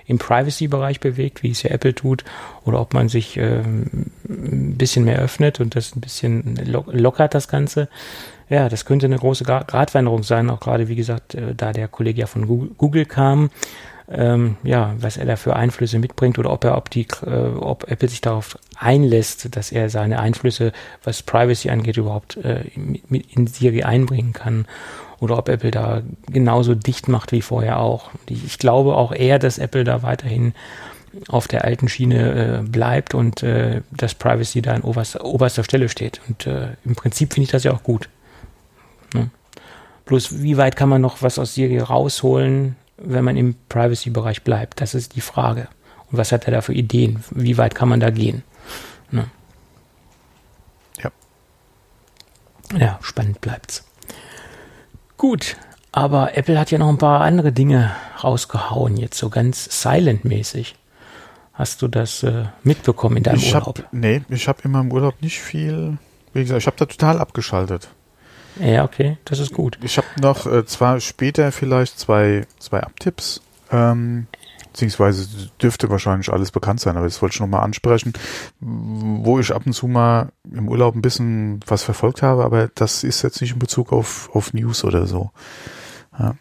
im 0.06 0.18
Privacy-Bereich 0.18 1.00
bewegt, 1.00 1.44
wie 1.44 1.52
es 1.52 1.64
ja 1.64 1.70
Apple 1.72 1.94
tut, 1.94 2.24
oder 2.66 2.82
ob 2.82 2.94
man 2.94 3.10
sich 3.10 3.38
ähm, 3.38 4.08
ein 4.28 4.76
bisschen 4.78 5.06
mehr 5.06 5.20
öffnet 5.20 5.60
und 5.60 5.76
das 5.76 5.96
ein 5.96 6.02
bisschen 6.02 6.56
lockert, 6.66 7.36
das 7.36 7.48
Ganze. 7.48 7.90
Ja, 8.50 8.68
das 8.68 8.86
könnte 8.86 9.06
eine 9.06 9.18
große 9.18 9.44
Gratwanderung 9.44 10.24
sein, 10.24 10.50
auch 10.50 10.60
gerade, 10.60 10.88
wie 10.88 10.96
gesagt, 10.96 11.36
äh, 11.36 11.54
da 11.56 11.72
der 11.72 11.88
Kollege 11.88 12.22
ja 12.22 12.28
von 12.28 12.48
Google, 12.48 12.72
Google 12.78 13.06
kam. 13.06 13.52
Ähm, 14.12 14.58
ja, 14.64 14.96
was 14.98 15.18
er 15.18 15.28
da 15.28 15.36
für 15.36 15.56
Einflüsse 15.56 16.00
mitbringt 16.00 16.40
oder 16.40 16.52
ob 16.52 16.64
er, 16.64 16.78
ob 16.78 16.90
die, 16.90 17.06
äh, 17.28 17.30
ob 17.60 17.92
Apple 17.92 18.10
sich 18.10 18.22
darauf 18.22 18.58
einlässt, 18.76 19.56
dass 19.56 19.72
er 19.72 19.92
seine 19.92 20.20
Einflüsse, 20.20 20.72
was 21.04 21.22
Privacy 21.22 21.70
angeht, 21.70 21.98
überhaupt 21.98 22.38
äh, 22.38 22.64
in, 22.74 22.96
in 22.96 23.46
Siri 23.46 23.84
einbringen 23.84 24.34
kann 24.34 24.66
oder 25.20 25.38
ob 25.38 25.50
Apple 25.50 25.72
da 25.72 26.02
genauso 26.28 26.76
dicht 26.76 27.08
macht 27.08 27.32
wie 27.32 27.42
vorher 27.42 27.80
auch. 27.80 28.10
Ich 28.28 28.58
glaube 28.58 28.96
auch 28.96 29.12
eher, 29.12 29.40
dass 29.40 29.58
Apple 29.58 29.84
da 29.84 30.04
weiterhin 30.04 30.54
auf 31.28 31.48
der 31.48 31.66
alten 31.66 31.90
Schiene 31.90 32.60
äh, 32.60 32.64
bleibt 32.64 33.14
und 33.14 33.44
äh, 33.44 33.82
dass 33.92 34.14
Privacy 34.14 34.62
da 34.62 34.74
an 34.74 34.82
oberster, 34.82 35.26
oberster 35.26 35.64
Stelle 35.64 35.90
steht. 35.90 36.22
Und 36.28 36.48
äh, 36.48 36.70
im 36.86 36.96
Prinzip 36.96 37.34
finde 37.34 37.46
ich 37.46 37.52
das 37.52 37.64
ja 37.64 37.74
auch 37.74 37.84
gut. 37.84 38.10
Ne? 39.14 39.30
Bloß 40.06 40.42
wie 40.42 40.58
weit 40.58 40.76
kann 40.76 40.90
man 40.90 41.02
noch 41.02 41.22
was 41.22 41.40
aus 41.40 41.56
Siri 41.56 41.80
rausholen, 41.80 42.76
wenn 42.98 43.24
man 43.24 43.38
im 43.38 43.56
Privacy-Bereich 43.70 44.44
bleibt? 44.44 44.82
Das 44.82 44.94
ist 44.94 45.16
die 45.16 45.22
Frage. 45.22 45.68
Und 46.12 46.18
was 46.18 46.32
hat 46.32 46.46
er 46.46 46.52
da 46.52 46.62
für 46.62 46.74
Ideen? 46.74 47.24
Wie 47.32 47.58
weit 47.58 47.76
kann 47.76 47.90
man 47.90 48.00
da 48.00 48.10
gehen? 48.10 48.44
Ne? 49.12 49.26
Ja. 51.02 51.12
Ja, 52.78 53.00
spannend 53.02 53.42
bleibt's. 53.42 53.84
Gut, 55.20 55.58
aber 55.92 56.38
Apple 56.38 56.58
hat 56.58 56.72
ja 56.72 56.78
noch 56.78 56.88
ein 56.88 56.98
paar 56.98 57.20
andere 57.20 57.52
Dinge 57.52 57.92
rausgehauen, 58.24 58.96
jetzt 58.96 59.18
so 59.18 59.30
ganz 59.30 59.82
silent-mäßig. 59.82 60.76
Hast 61.54 61.82
du 61.82 61.90
das 61.90 62.24
äh, 62.24 62.46
mitbekommen 62.64 63.18
in 63.18 63.24
deinem 63.24 63.36
ich 63.36 63.54
Urlaub? 63.54 63.80
Hab, 63.80 63.94
nee, 63.94 64.22
ich 64.30 64.48
habe 64.48 64.62
in 64.64 64.72
meinem 64.72 64.94
Urlaub 64.94 65.22
nicht 65.22 65.42
viel, 65.42 65.98
wie 66.32 66.44
gesagt, 66.44 66.62
ich 66.62 66.68
habe 66.68 66.78
da 66.78 66.86
total 66.86 67.20
abgeschaltet. 67.20 67.90
Ja, 68.62 68.86
okay, 68.86 69.18
das 69.26 69.40
ist 69.40 69.54
gut. 69.54 69.78
Ich 69.84 69.98
habe 69.98 70.08
noch 70.22 70.46
äh, 70.46 70.66
zwar 70.66 71.02
später 71.02 71.52
vielleicht 71.52 72.00
zwei, 72.00 72.48
zwei 72.58 72.80
Abtipps, 72.80 73.42
ähm, 73.74 74.28
beziehungsweise 74.72 75.28
dürfte 75.62 75.90
wahrscheinlich 75.90 76.32
alles 76.32 76.52
bekannt 76.52 76.80
sein, 76.80 76.96
aber 76.96 77.06
das 77.06 77.22
wollte 77.22 77.34
ich 77.34 77.40
nochmal 77.40 77.64
ansprechen, 77.64 78.14
wo 78.60 79.40
ich 79.40 79.54
ab 79.54 79.64
und 79.66 79.74
zu 79.74 79.88
mal 79.88 80.32
im 80.52 80.68
Urlaub 80.70 80.96
ein 80.96 81.02
bisschen 81.02 81.60
was 81.66 81.84
verfolgt 81.84 82.22
habe, 82.22 82.44
aber 82.44 82.70
das 82.76 83.04
ist 83.04 83.22
jetzt 83.22 83.42
nicht 83.42 83.54
in 83.54 83.60
Bezug 83.60 83.92
auf, 83.92 84.30
auf 84.34 84.54
News 84.54 84.84
oder 84.84 85.08
so. 85.08 85.32
Ja. 86.18 86.36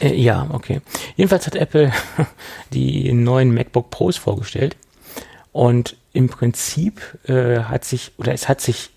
Äh, 0.00 0.14
ja, 0.14 0.48
okay. 0.50 0.80
Jedenfalls 1.16 1.46
hat 1.46 1.56
Apple 1.56 1.92
die 2.72 3.12
neuen 3.12 3.54
MacBook 3.54 3.90
Pros 3.90 4.16
vorgestellt 4.16 4.76
und 5.52 5.96
im 6.12 6.28
Prinzip 6.28 7.00
äh, 7.28 7.60
hat 7.60 7.84
sich, 7.84 8.12
oder 8.18 8.32
es 8.32 8.48
hat 8.48 8.60
sich 8.60 8.90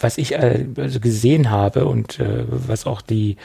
was 0.00 0.18
ich 0.18 0.32
äh, 0.32 0.66
also 0.76 1.00
gesehen 1.00 1.50
habe 1.50 1.86
und 1.86 2.18
äh, 2.18 2.44
was 2.48 2.86
auch 2.86 3.00
die 3.02 3.36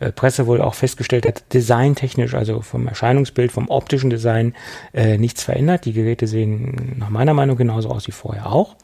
äh, 0.00 0.12
Presse 0.12 0.46
wohl 0.46 0.60
auch 0.60 0.74
festgestellt 0.74 1.26
hat, 1.26 1.52
designtechnisch, 1.52 2.34
also 2.34 2.60
vom 2.60 2.86
Erscheinungsbild, 2.86 3.52
vom 3.52 3.68
optischen 3.68 4.10
Design 4.10 4.54
äh, 4.92 5.18
nichts 5.18 5.42
verändert. 5.42 5.84
Die 5.84 5.92
Geräte 5.92 6.26
sehen 6.26 6.96
nach 6.98 7.10
meiner 7.10 7.34
Meinung 7.34 7.56
genauso 7.56 7.90
aus 7.90 8.06
wie 8.06 8.12
vorher 8.12 8.52
auch. 8.52 8.76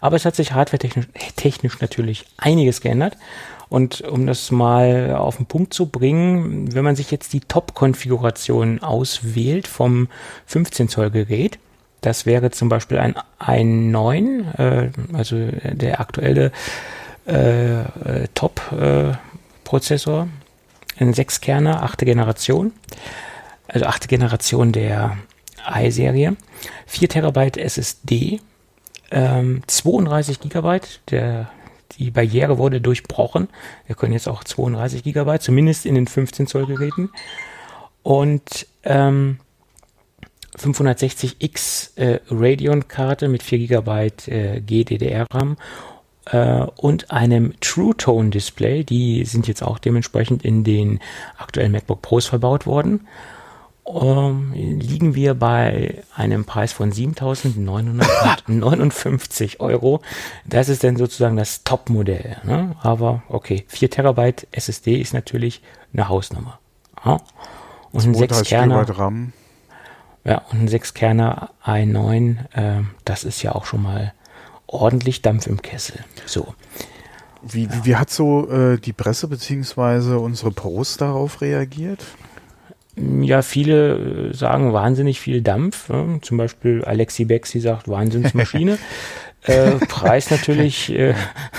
Aber 0.00 0.16
es 0.16 0.24
hat 0.24 0.36
sich 0.36 0.52
hardware-technisch 0.52 1.08
technisch 1.36 1.80
natürlich 1.80 2.26
einiges 2.38 2.80
geändert. 2.80 3.16
Und 3.68 4.00
um 4.00 4.26
das 4.26 4.50
mal 4.50 5.14
auf 5.14 5.36
den 5.36 5.46
Punkt 5.46 5.72
zu 5.72 5.86
bringen, 5.86 6.74
wenn 6.74 6.82
man 6.82 6.96
sich 6.96 7.12
jetzt 7.12 7.32
die 7.32 7.40
Top-Konfiguration 7.40 8.82
auswählt 8.82 9.68
vom 9.68 10.08
15 10.46 10.88
Zoll 10.88 11.10
Gerät, 11.10 11.58
das 12.00 12.26
wäre 12.26 12.50
zum 12.50 12.68
Beispiel 12.68 12.98
ein 12.98 13.14
i9, 13.40 14.58
äh, 14.58 14.90
also 15.12 15.36
der 15.72 16.00
aktuelle 16.00 16.52
äh, 17.26 17.80
äh, 17.80 18.28
Top-Prozessor, 18.34 20.24
äh, 20.24 21.04
ein 21.04 21.14
Sechskerner, 21.14 21.82
achte 21.82 22.04
Generation, 22.04 22.72
also 23.68 23.86
achte 23.86 24.08
Generation 24.08 24.72
der 24.72 25.16
i-Serie, 25.70 26.36
4 26.86 27.08
Terabyte 27.08 27.56
SSD, 27.56 28.40
ähm, 29.10 29.62
32 29.66 30.40
Gigabyte, 30.40 31.00
der 31.10 31.50
die 31.98 32.10
Barriere 32.10 32.58
wurde 32.58 32.80
durchbrochen. 32.80 33.48
Wir 33.86 33.96
können 33.96 34.12
jetzt 34.12 34.28
auch 34.28 34.44
32 34.44 35.02
Gigabyte, 35.02 35.42
zumindest 35.42 35.86
in 35.86 35.94
den 35.94 36.06
15 36.06 36.46
Zoll 36.46 36.66
Geräten. 36.66 37.10
Und 38.02 38.66
ähm, 38.84 39.38
560X 40.60 41.98
äh, 41.98 42.20
Radeon-Karte 42.30 43.28
mit 43.28 43.42
4 43.42 43.66
GB 43.66 44.10
äh, 44.26 44.60
GDDR-RAM 44.60 45.56
äh, 46.26 46.66
und 46.76 47.10
einem 47.10 47.54
True 47.60 47.96
Tone 47.96 48.28
Display. 48.30 48.84
Die 48.84 49.24
sind 49.24 49.48
jetzt 49.48 49.62
auch 49.62 49.78
dementsprechend 49.78 50.44
in 50.44 50.64
den 50.64 51.00
aktuellen 51.38 51.72
MacBook 51.72 52.02
Pros 52.02 52.26
verbaut 52.26 52.66
worden. 52.66 53.06
Um, 53.82 54.52
liegen 54.52 55.14
wir 55.16 55.34
bei 55.34 56.04
einem 56.14 56.44
Preis 56.44 56.72
von 56.72 56.92
7.959 56.92 59.58
Euro. 59.60 60.00
Das 60.46 60.68
ist 60.68 60.84
dann 60.84 60.96
sozusagen 60.96 61.36
das 61.36 61.64
Top-Modell. 61.64 62.36
Ne? 62.44 62.76
Aber 62.82 63.24
okay, 63.28 63.64
4 63.66 63.90
Terabyte 63.90 64.46
SSD 64.52 65.00
ist 65.00 65.12
natürlich 65.12 65.60
eine 65.92 66.08
Hausnummer. 66.08 66.60
Ja? 67.04 67.20
Und 67.90 68.04
ein 68.04 68.14
6 68.14 68.44
Kerner. 68.44 68.88
RAM. 68.88 69.32
Ja, 70.24 70.42
und 70.50 70.62
ein 70.62 70.68
Sechskerner 70.68 71.50
i9, 71.64 72.36
äh, 72.52 72.82
das 73.04 73.24
ist 73.24 73.42
ja 73.42 73.52
auch 73.52 73.64
schon 73.64 73.82
mal 73.82 74.12
ordentlich 74.66 75.22
Dampf 75.22 75.46
im 75.46 75.62
Kessel. 75.62 76.04
So. 76.26 76.54
Wie, 77.42 77.70
wie, 77.70 77.84
wie 77.84 77.96
hat 77.96 78.10
so 78.10 78.50
äh, 78.50 78.78
die 78.78 78.92
Presse 78.92 79.26
beziehungsweise 79.26 80.18
unsere 80.18 80.50
Post 80.50 81.00
darauf 81.00 81.40
reagiert? 81.40 82.04
Ja, 82.96 83.40
viele 83.40 84.28
äh, 84.30 84.34
sagen 84.34 84.72
wahnsinnig 84.72 85.20
viel 85.20 85.40
Dampf. 85.40 85.88
Ne? 85.88 86.18
Zum 86.22 86.36
Beispiel 86.36 86.84
Alexi 86.84 87.24
Bexi 87.24 87.60
sagt 87.60 87.88
Wahnsinnsmaschine. 87.88 88.78
äh, 89.44 89.70
Preis 89.88 90.30
natürlich 90.30 90.90
äh, 90.90 91.14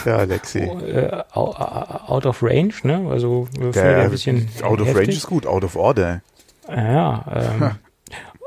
ja, 0.05 0.17
Alexi. 0.17 0.59
Äh, 0.91 1.23
out 1.33 2.25
of 2.25 2.43
range, 2.43 2.73
ne? 2.83 3.07
Also 3.09 3.47
äh, 3.59 3.71
der, 3.71 4.01
ein 4.01 4.11
bisschen 4.11 4.49
out 4.61 4.81
of 4.81 4.87
heftig. 4.87 5.07
range 5.07 5.17
ist 5.17 5.27
gut, 5.27 5.47
out 5.47 5.63
of 5.63 5.75
order. 5.75 6.21
Ja, 6.69 7.25
ähm, 7.33 7.71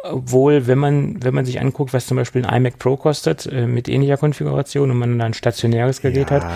obwohl, 0.04 0.66
wenn 0.66 0.78
man, 0.78 1.22
wenn 1.22 1.34
man 1.34 1.44
sich 1.44 1.60
anguckt, 1.60 1.92
was 1.92 2.06
zum 2.06 2.16
Beispiel 2.16 2.44
ein 2.44 2.56
iMac 2.56 2.78
Pro 2.78 2.96
kostet, 2.96 3.46
äh, 3.46 3.66
mit 3.66 3.88
ähnlicher 3.88 4.16
Konfiguration 4.16 4.90
und 4.90 4.98
man 4.98 5.18
dann 5.18 5.28
ein 5.28 5.34
stationäres 5.34 6.00
Gerät 6.02 6.30
ja. 6.30 6.42
hat, 6.42 6.46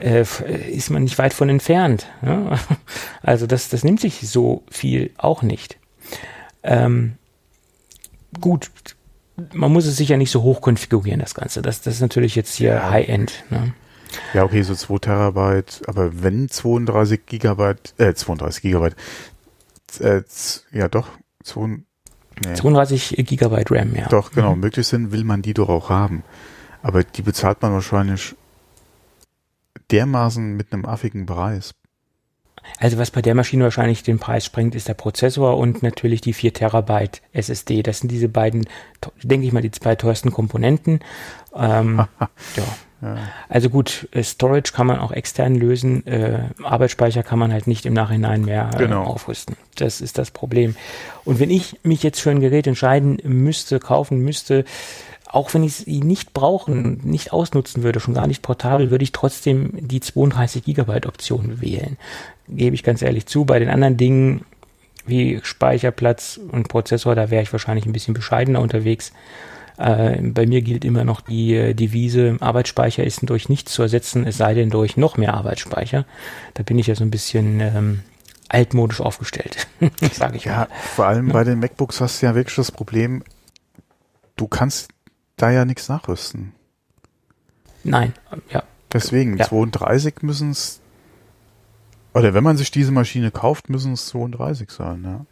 äh, 0.00 0.24
ist 0.70 0.90
man 0.90 1.04
nicht 1.04 1.18
weit 1.18 1.34
von 1.34 1.48
entfernt. 1.48 2.06
Ja? 2.22 2.58
Also 3.22 3.46
das, 3.46 3.68
das 3.68 3.84
nimmt 3.84 4.00
sich 4.00 4.28
so 4.28 4.64
viel 4.70 5.10
auch 5.18 5.42
nicht. 5.42 5.78
Ähm, 6.62 7.16
gut, 8.40 8.70
man 9.52 9.72
muss 9.72 9.86
es 9.86 9.96
sicher 9.96 10.16
nicht 10.16 10.30
so 10.30 10.42
hoch 10.42 10.60
konfigurieren, 10.60 11.20
das 11.20 11.34
Ganze. 11.34 11.62
Das, 11.62 11.82
das 11.82 11.94
ist 11.94 12.00
natürlich 12.00 12.34
jetzt 12.34 12.54
hier 12.54 12.74
ja. 12.74 12.90
High-End. 12.90 13.44
Ne? 13.50 13.74
Ja, 14.32 14.44
okay, 14.44 14.62
so 14.62 14.74
2 14.74 14.98
Terabyte, 14.98 15.82
aber 15.86 16.22
wenn 16.22 16.48
32 16.48 17.26
Gigabyte, 17.26 17.94
äh, 17.98 18.14
32 18.14 18.62
Gigabyte, 18.62 18.96
äh, 20.00 20.22
ja 20.72 20.88
doch, 20.88 21.08
2, 21.44 21.80
Nee. 22.44 22.54
32 22.54 23.16
Gigabyte 23.26 23.70
RAM, 23.70 23.94
ja. 23.94 24.08
Doch, 24.08 24.32
genau. 24.32 24.54
Mhm. 24.54 24.60
Möglich 24.60 24.86
sind, 24.86 25.12
will 25.12 25.24
man 25.24 25.42
die 25.42 25.54
doch 25.54 25.68
auch 25.68 25.90
haben. 25.90 26.22
Aber 26.82 27.04
die 27.04 27.22
bezahlt 27.22 27.60
man 27.62 27.72
wahrscheinlich 27.72 28.34
dermaßen 29.90 30.56
mit 30.56 30.72
einem 30.72 30.86
affigen 30.86 31.26
Preis. 31.26 31.72
Also 32.78 32.98
was 32.98 33.10
bei 33.10 33.22
der 33.22 33.34
Maschine 33.34 33.64
wahrscheinlich 33.64 34.02
den 34.02 34.18
Preis 34.18 34.44
sprengt, 34.44 34.74
ist 34.74 34.88
der 34.88 34.94
Prozessor 34.94 35.56
und 35.56 35.82
natürlich 35.82 36.20
die 36.20 36.32
4 36.32 36.54
Terabyte 36.54 37.22
SSD. 37.32 37.82
Das 37.82 38.00
sind 38.00 38.10
diese 38.10 38.28
beiden, 38.28 38.66
denke 39.22 39.46
ich 39.46 39.52
mal, 39.52 39.62
die 39.62 39.70
zwei 39.70 39.96
teuersten 39.96 40.30
Komponenten. 40.30 41.00
Ähm, 41.54 42.04
ja. 42.56 42.64
Ja. 43.02 43.16
Also 43.48 43.70
gut, 43.70 44.08
äh, 44.12 44.22
Storage 44.22 44.72
kann 44.74 44.86
man 44.86 44.98
auch 44.98 45.12
extern 45.12 45.54
lösen, 45.54 46.06
äh, 46.06 46.40
Arbeitsspeicher 46.62 47.22
kann 47.22 47.38
man 47.38 47.52
halt 47.52 47.66
nicht 47.66 47.86
im 47.86 47.94
Nachhinein 47.94 48.44
mehr 48.44 48.70
äh, 48.74 48.78
genau. 48.78 49.04
aufrüsten. 49.04 49.56
Das 49.76 50.00
ist 50.00 50.18
das 50.18 50.30
Problem. 50.30 50.76
Und 51.24 51.40
wenn 51.40 51.50
ich 51.50 51.78
mich 51.82 52.02
jetzt 52.02 52.20
für 52.20 52.30
ein 52.30 52.40
Gerät 52.40 52.66
entscheiden 52.66 53.18
müsste, 53.24 53.80
kaufen 53.80 54.18
müsste, 54.20 54.64
auch 55.26 55.54
wenn 55.54 55.62
ich 55.62 55.80
es 55.80 55.86
nicht 55.86 56.34
brauchen, 56.34 57.00
nicht 57.04 57.32
ausnutzen 57.32 57.82
würde, 57.82 58.00
schon 58.00 58.14
gar 58.14 58.26
nicht 58.26 58.42
portabel, 58.42 58.90
würde 58.90 59.04
ich 59.04 59.12
trotzdem 59.12 59.70
die 59.74 60.00
32 60.00 60.64
Gigabyte 60.64 61.06
Option 61.06 61.60
wählen. 61.60 61.96
Gebe 62.48 62.74
ich 62.74 62.82
ganz 62.82 63.00
ehrlich 63.00 63.26
zu. 63.26 63.44
Bei 63.44 63.60
den 63.60 63.68
anderen 63.70 63.96
Dingen 63.96 64.44
wie 65.06 65.40
Speicherplatz 65.42 66.40
und 66.50 66.68
Prozessor, 66.68 67.14
da 67.14 67.30
wäre 67.30 67.42
ich 67.42 67.52
wahrscheinlich 67.52 67.86
ein 67.86 67.92
bisschen 67.92 68.14
bescheidener 68.14 68.60
unterwegs. 68.60 69.12
Äh, 69.80 70.20
bei 70.22 70.46
mir 70.46 70.60
gilt 70.60 70.84
immer 70.84 71.04
noch 71.04 71.22
die 71.22 71.54
äh, 71.54 71.72
Devise, 71.72 72.36
Arbeitsspeicher 72.40 73.02
ist 73.02 73.28
durch 73.28 73.48
nichts 73.48 73.72
zu 73.72 73.80
ersetzen, 73.80 74.26
es 74.26 74.36
sei 74.36 74.52
denn 74.52 74.68
durch 74.68 74.98
noch 74.98 75.16
mehr 75.16 75.32
Arbeitsspeicher. 75.32 76.04
Da 76.52 76.62
bin 76.62 76.78
ich 76.78 76.86
ja 76.86 76.94
so 76.94 77.02
ein 77.02 77.10
bisschen 77.10 77.60
ähm, 77.60 78.00
altmodisch 78.48 79.00
aufgestellt, 79.00 79.68
sage 80.12 80.36
ich 80.36 80.44
ja, 80.44 80.56
mal. 80.56 80.68
Vor 80.94 81.06
allem 81.06 81.28
ja. 81.28 81.32
bei 81.32 81.44
den 81.44 81.60
MacBooks 81.60 82.02
hast 82.02 82.20
du 82.20 82.26
ja 82.26 82.34
wirklich 82.34 82.56
das 82.56 82.70
Problem, 82.70 83.24
du 84.36 84.48
kannst 84.48 84.90
da 85.36 85.50
ja 85.50 85.64
nichts 85.64 85.88
nachrüsten. 85.88 86.52
Nein, 87.82 88.12
ja. 88.50 88.62
Deswegen, 88.92 89.38
ja. 89.38 89.46
32 89.46 90.16
müssen 90.20 90.50
es, 90.50 90.80
oder 92.12 92.34
wenn 92.34 92.44
man 92.44 92.58
sich 92.58 92.70
diese 92.70 92.92
Maschine 92.92 93.30
kauft, 93.30 93.70
müssen 93.70 93.94
es 93.94 94.08
32 94.08 94.70
sein, 94.70 95.04
ja. 95.04 95.24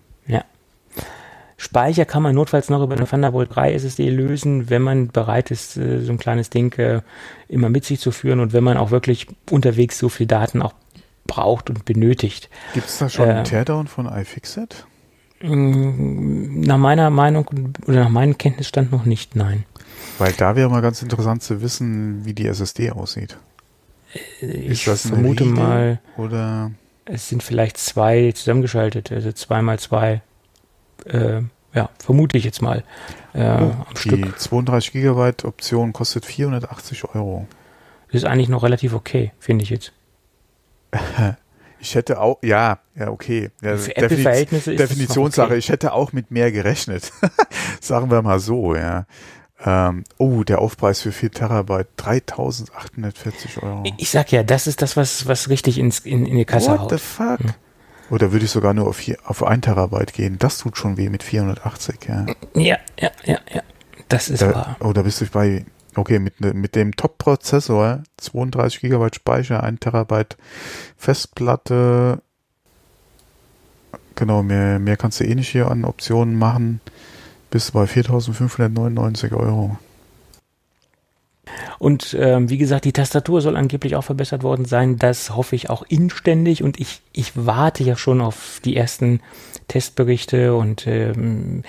Speicher 1.60 2.04
kann 2.04 2.22
man 2.22 2.36
notfalls 2.36 2.70
noch 2.70 2.82
über 2.82 2.94
eine 2.94 3.04
Thunderbolt 3.04 3.54
3 3.54 3.74
SSD 3.74 4.10
lösen, 4.10 4.70
wenn 4.70 4.80
man 4.80 5.08
bereit 5.08 5.50
ist, 5.50 5.76
äh, 5.76 6.00
so 6.00 6.12
ein 6.12 6.18
kleines 6.18 6.50
Ding 6.50 6.72
äh, 6.78 7.02
immer 7.48 7.68
mit 7.68 7.84
sich 7.84 7.98
zu 7.98 8.12
führen 8.12 8.38
und 8.38 8.52
wenn 8.52 8.62
man 8.62 8.76
auch 8.76 8.92
wirklich 8.92 9.26
unterwegs 9.50 9.98
so 9.98 10.08
viel 10.08 10.26
Daten 10.26 10.62
auch 10.62 10.72
braucht 11.26 11.68
und 11.68 11.84
benötigt. 11.84 12.48
Gibt 12.74 12.86
es 12.86 12.98
da 12.98 13.08
schon 13.08 13.28
äh, 13.28 13.32
einen 13.32 13.44
Teardown 13.44 13.88
von 13.88 14.06
iFixit? 14.06 14.86
Mm, 15.42 16.60
nach 16.60 16.78
meiner 16.78 17.10
Meinung 17.10 17.50
oder 17.86 18.04
nach 18.04 18.08
meinem 18.08 18.38
Kenntnisstand 18.38 18.92
noch 18.92 19.04
nicht, 19.04 19.34
nein. 19.34 19.64
Weil 20.18 20.32
da 20.34 20.54
wäre 20.54 20.70
mal 20.70 20.80
ganz 20.80 21.02
interessant 21.02 21.42
zu 21.42 21.60
wissen, 21.60 22.24
wie 22.24 22.34
die 22.34 22.46
SSD 22.46 22.92
aussieht. 22.92 23.36
Ich 24.40 24.84
vermute 24.84 25.42
Riegel 25.42 25.56
mal, 25.56 26.00
oder 26.16 26.70
es 27.04 27.28
sind 27.28 27.42
vielleicht 27.42 27.78
zwei 27.78 28.32
zusammengeschaltet, 28.32 29.10
also 29.10 29.32
zwei 29.32 29.60
mal 29.60 29.78
zwei 29.80 30.22
äh, 31.06 31.42
ja, 31.74 31.90
vermute 31.98 32.38
ich 32.38 32.44
jetzt 32.44 32.62
mal. 32.62 32.84
Äh, 33.34 33.42
oh, 33.42 33.44
am 33.44 33.86
die 33.94 34.00
Stück. 34.00 34.40
32 34.40 34.92
Gigabyte 34.92 35.44
Option 35.44 35.92
kostet 35.92 36.24
480 36.26 37.04
Euro. 37.14 37.46
Das 38.06 38.22
ist 38.22 38.24
eigentlich 38.24 38.48
noch 38.48 38.62
relativ 38.62 38.94
okay, 38.94 39.32
finde 39.38 39.64
ich 39.64 39.70
jetzt. 39.70 39.92
Ich 41.80 41.94
hätte 41.94 42.20
auch, 42.20 42.38
ja, 42.42 42.80
ja, 42.96 43.08
okay. 43.08 43.50
Ja, 43.62 43.76
Für 43.76 43.96
Apple-Verhältnisse 43.96 44.72
ist 44.72 44.80
Definitionssache. 44.80 45.50
Okay. 45.50 45.58
Ich 45.58 45.68
hätte 45.68 45.92
auch 45.92 46.12
mit 46.12 46.32
mehr 46.32 46.50
gerechnet. 46.50 47.12
Sagen 47.80 48.10
wir 48.10 48.20
mal 48.22 48.40
so, 48.40 48.74
ja. 48.74 49.06
Ähm, 49.64 50.04
oh, 50.18 50.44
der 50.44 50.60
Aufpreis 50.60 51.02
für 51.02 51.12
4 51.12 51.30
Terabyte, 51.30 51.88
3840 51.96 53.62
Euro. 53.62 53.84
Ich 53.96 54.10
sag 54.10 54.30
ja, 54.32 54.42
das 54.42 54.66
ist 54.66 54.82
das, 54.82 54.96
was, 54.96 55.26
was 55.26 55.48
richtig 55.48 55.78
ins, 55.78 56.00
in, 56.00 56.26
in 56.26 56.36
die 56.36 56.44
Kasse 56.44 56.70
What 56.70 56.80
haut. 56.80 56.90
What 56.90 56.98
the 56.98 57.04
fuck? 57.04 57.40
Hm. 57.40 57.54
Oder 58.10 58.32
würde 58.32 58.44
ich 58.44 58.50
sogar 58.50 58.74
nur 58.74 58.86
auf, 58.86 58.98
hier, 58.98 59.18
auf 59.24 59.42
1 59.42 59.62
Terabyte 59.62 60.12
gehen? 60.12 60.38
Das 60.38 60.58
tut 60.58 60.76
schon 60.76 60.96
weh 60.96 61.08
mit 61.08 61.22
480, 61.22 61.96
ja. 62.08 62.26
Ja, 62.54 62.78
ja, 62.98 63.10
ja, 63.24 63.38
ja. 63.52 63.62
Das 64.08 64.30
ist 64.30 64.42
da, 64.42 64.54
wahr. 64.54 64.76
Oh, 64.80 64.92
da 64.92 65.02
bist 65.02 65.20
du 65.20 65.26
bei, 65.26 65.66
okay, 65.94 66.18
mit, 66.18 66.40
ne, 66.40 66.54
mit 66.54 66.74
dem 66.74 66.96
Top-Prozessor, 66.96 68.02
32 68.16 68.80
Gigabyte 68.80 69.16
Speicher, 69.16 69.62
1 69.62 69.80
Terabyte 69.80 70.36
Festplatte. 70.96 72.22
Genau, 74.14 74.42
mehr, 74.42 74.78
mehr 74.78 74.96
kannst 74.96 75.20
du 75.20 75.24
eh 75.24 75.34
nicht 75.34 75.50
hier 75.50 75.70
an 75.70 75.84
Optionen 75.84 76.38
machen. 76.38 76.80
Bist 77.50 77.68
du 77.68 77.72
bei 77.74 77.84
4.599 77.84 79.32
Euro. 79.32 79.78
Und 81.78 82.16
ähm, 82.18 82.50
wie 82.50 82.58
gesagt, 82.58 82.84
die 82.84 82.92
Tastatur 82.92 83.40
soll 83.40 83.56
angeblich 83.56 83.96
auch 83.96 84.02
verbessert 84.02 84.42
worden 84.42 84.64
sein. 84.64 84.96
Das 84.96 85.36
hoffe 85.36 85.56
ich 85.56 85.70
auch 85.70 85.84
inständig 85.88 86.62
und 86.62 86.80
ich, 86.80 87.02
ich 87.12 87.32
warte 87.34 87.84
ja 87.84 87.96
schon 87.96 88.20
auf 88.20 88.60
die 88.64 88.76
ersten 88.76 89.20
Testberichte 89.68 90.54
und 90.54 90.86
ähm, 90.86 91.62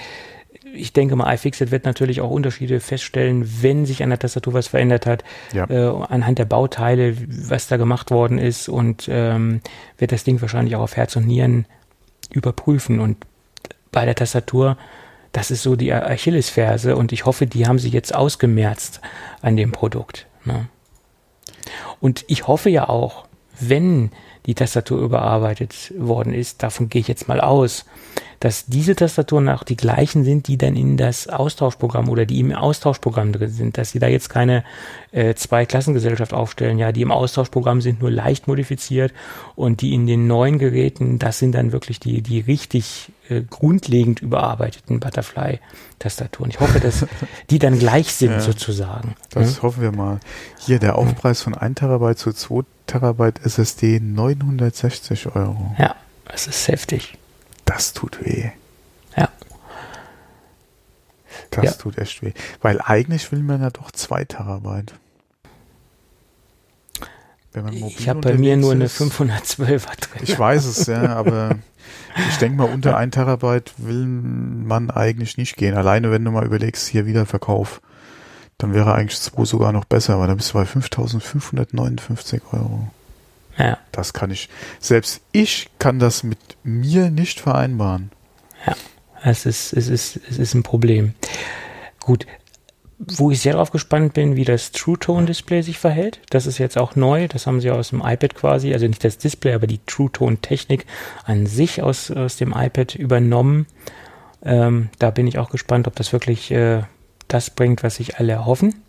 ich 0.73 0.93
denke 0.93 1.15
mal, 1.15 1.33
iFixit 1.33 1.71
wird 1.71 1.85
natürlich 1.85 2.21
auch 2.21 2.29
Unterschiede 2.29 2.79
feststellen, 2.79 3.47
wenn 3.61 3.85
sich 3.85 4.03
an 4.03 4.09
der 4.09 4.19
Tastatur 4.19 4.53
was 4.53 4.67
verändert 4.67 5.05
hat, 5.05 5.23
ja. 5.53 5.69
äh, 5.69 6.05
anhand 6.09 6.39
der 6.39 6.45
Bauteile, 6.45 7.15
was 7.27 7.67
da 7.67 7.77
gemacht 7.77 8.11
worden 8.11 8.37
ist 8.37 8.69
und 8.69 9.07
ähm, 9.11 9.61
wird 9.97 10.11
das 10.11 10.23
Ding 10.23 10.41
wahrscheinlich 10.41 10.75
auch 10.75 10.81
auf 10.81 10.95
Herz 10.95 11.15
und 11.15 11.27
Nieren 11.27 11.65
überprüfen. 12.31 12.99
Und 12.99 13.17
bei 13.91 14.05
der 14.05 14.15
Tastatur 14.15 14.77
das 15.31 15.51
ist 15.51 15.63
so 15.63 15.75
die 15.75 15.93
Achillesferse 15.93 16.95
und 16.95 17.11
ich 17.11 17.25
hoffe, 17.25 17.45
die 17.45 17.67
haben 17.67 17.79
sie 17.79 17.89
jetzt 17.89 18.15
ausgemerzt 18.15 19.01
an 19.41 19.57
dem 19.57 19.71
Produkt. 19.71 20.25
Ne? 20.45 20.67
Und 21.99 22.25
ich 22.27 22.47
hoffe 22.47 22.69
ja 22.69 22.89
auch, 22.89 23.25
wenn 23.59 24.11
die 24.45 24.55
Tastatur 24.55 25.01
überarbeitet 25.01 25.93
worden 25.97 26.33
ist, 26.33 26.63
davon 26.63 26.89
gehe 26.89 27.01
ich 27.01 27.07
jetzt 27.07 27.27
mal 27.27 27.41
aus, 27.41 27.85
dass 28.39 28.65
diese 28.67 28.95
Tastaturen 28.95 29.49
auch 29.49 29.63
die 29.63 29.75
gleichen 29.75 30.23
sind, 30.23 30.47
die 30.47 30.57
dann 30.57 30.75
in 30.75 30.95
das 30.95 31.27
Austauschprogramm 31.27 32.07
oder 32.07 32.25
die 32.25 32.39
im 32.39 32.53
Austauschprogramm 32.53 33.33
drin 33.33 33.49
sind, 33.49 33.77
dass 33.77 33.91
sie 33.91 33.99
da 33.99 34.07
jetzt 34.07 34.29
keine 34.29 34.63
äh, 35.11 35.33
Zwei-Klassengesellschaft 35.33 36.33
aufstellen, 36.33 36.79
ja, 36.79 36.91
die 36.93 37.01
im 37.01 37.11
Austauschprogramm 37.11 37.81
sind 37.81 37.99
nur 37.99 38.11
leicht 38.11 38.47
modifiziert 38.47 39.13
und 39.55 39.81
die 39.81 39.93
in 39.93 40.07
den 40.07 40.27
neuen 40.27 40.57
Geräten, 40.57 41.19
das 41.19 41.39
sind 41.39 41.53
dann 41.53 41.73
wirklich 41.73 41.99
die, 41.99 42.21
die 42.21 42.39
richtig 42.39 43.11
äh, 43.27 43.41
grundlegend 43.41 44.21
überarbeiteten 44.21 45.01
Butterfly-Tastaturen. 45.01 46.49
Ich 46.49 46.61
hoffe, 46.61 46.79
dass 46.79 47.05
die 47.49 47.59
dann 47.59 47.77
gleich 47.77 48.13
sind 48.13 48.31
ja, 48.31 48.39
sozusagen. 48.39 49.15
Das 49.31 49.57
ja? 49.57 49.63
hoffen 49.63 49.81
wir 49.81 49.91
mal. 49.91 50.19
Hier 50.59 50.79
der 50.79 50.97
Aufpreis 50.97 51.41
von 51.41 51.55
1 51.55 51.79
Terabyte 51.79 52.17
zu 52.17 52.31
2 52.31 52.63
Terabyte 52.87 53.45
SSD 53.45 53.99
960 53.99 55.35
Euro. 55.35 55.75
Ja, 55.77 55.95
das 56.25 56.47
ist 56.47 56.67
heftig. 56.67 57.18
Das 57.69 57.93
tut 57.93 58.25
weh. 58.25 58.49
Ja. 59.15 59.29
Das 61.51 61.65
ja. 61.65 61.71
tut 61.73 61.99
echt 61.99 62.23
weh. 62.23 62.33
Weil 62.63 62.81
eigentlich 62.81 63.31
will 63.31 63.43
man 63.43 63.61
ja 63.61 63.69
doch 63.69 63.91
2 63.91 64.25
Terabyte. 64.25 64.95
ich 67.71 68.09
habe 68.09 68.21
bei 68.21 68.33
mir 68.33 68.57
nur 68.57 68.71
eine 68.71 68.87
512er 68.87 69.85
drin. 69.99 70.23
Ich 70.23 70.39
weiß 70.39 70.65
es, 70.65 70.87
ja, 70.87 71.15
aber 71.15 71.57
ich 72.27 72.37
denke 72.37 72.57
mal, 72.57 72.73
unter 72.73 72.97
1 72.97 73.13
Terabyte 73.13 73.73
will 73.77 74.07
man 74.07 74.89
eigentlich 74.89 75.37
nicht 75.37 75.55
gehen. 75.55 75.75
Alleine, 75.75 76.09
wenn 76.09 76.25
du 76.25 76.31
mal 76.31 76.47
überlegst, 76.47 76.87
hier 76.87 77.05
wieder 77.05 77.27
Verkauf, 77.27 77.81
dann 78.57 78.73
wäre 78.73 78.95
eigentlich 78.95 79.21
2 79.21 79.45
sogar 79.45 79.73
noch 79.73 79.85
besser, 79.85 80.15
aber 80.15 80.25
dann 80.25 80.37
bist 80.37 80.49
du 80.49 80.53
bei 80.55 80.65
5559 80.65 82.41
Euro. 82.51 82.87
Ja. 83.59 83.77
Das 83.91 84.13
kann 84.13 84.31
ich, 84.31 84.49
selbst 84.79 85.21
ich 85.31 85.69
kann 85.77 85.99
das 85.99 86.23
mit 86.23 86.39
mir 86.63 87.11
nicht 87.11 87.39
vereinbaren. 87.41 88.11
Ja, 88.65 88.75
es 89.21 89.45
ist, 89.45 89.73
es 89.73 89.89
ist, 89.89 90.19
es 90.29 90.39
ist 90.39 90.53
ein 90.53 90.63
Problem. 90.63 91.13
Gut, 91.99 92.25
wo 92.97 93.31
ich 93.31 93.41
sehr 93.41 93.53
darauf 93.53 93.71
gespannt 93.71 94.13
bin, 94.13 94.35
wie 94.35 94.45
das 94.45 94.71
True 94.71 94.97
Tone 94.97 95.25
Display 95.25 95.61
sich 95.61 95.77
verhält. 95.77 96.19
Das 96.29 96.45
ist 96.45 96.57
jetzt 96.57 96.77
auch 96.77 96.95
neu. 96.95 97.27
Das 97.27 97.47
haben 97.47 97.61
sie 97.61 97.71
aus 97.71 97.89
dem 97.89 98.01
iPad 98.03 98.35
quasi, 98.35 98.73
also 98.73 98.87
nicht 98.87 99.03
das 99.03 99.17
Display, 99.17 99.53
aber 99.53 99.67
die 99.67 99.79
True 99.85 100.11
Tone 100.11 100.37
Technik 100.37 100.85
an 101.25 101.45
sich 101.45 101.81
aus, 101.81 102.11
aus 102.11 102.37
dem 102.37 102.53
iPad 102.55 102.95
übernommen. 102.95 103.67
Ähm, 104.41 104.89
da 104.99 105.11
bin 105.11 105.27
ich 105.27 105.37
auch 105.37 105.49
gespannt, 105.49 105.87
ob 105.87 105.95
das 105.95 106.13
wirklich 106.13 106.51
äh, 106.51 106.83
das 107.27 107.49
bringt, 107.49 107.83
was 107.83 107.95
sich 107.95 108.19
alle 108.19 108.33
erhoffen. 108.33 108.81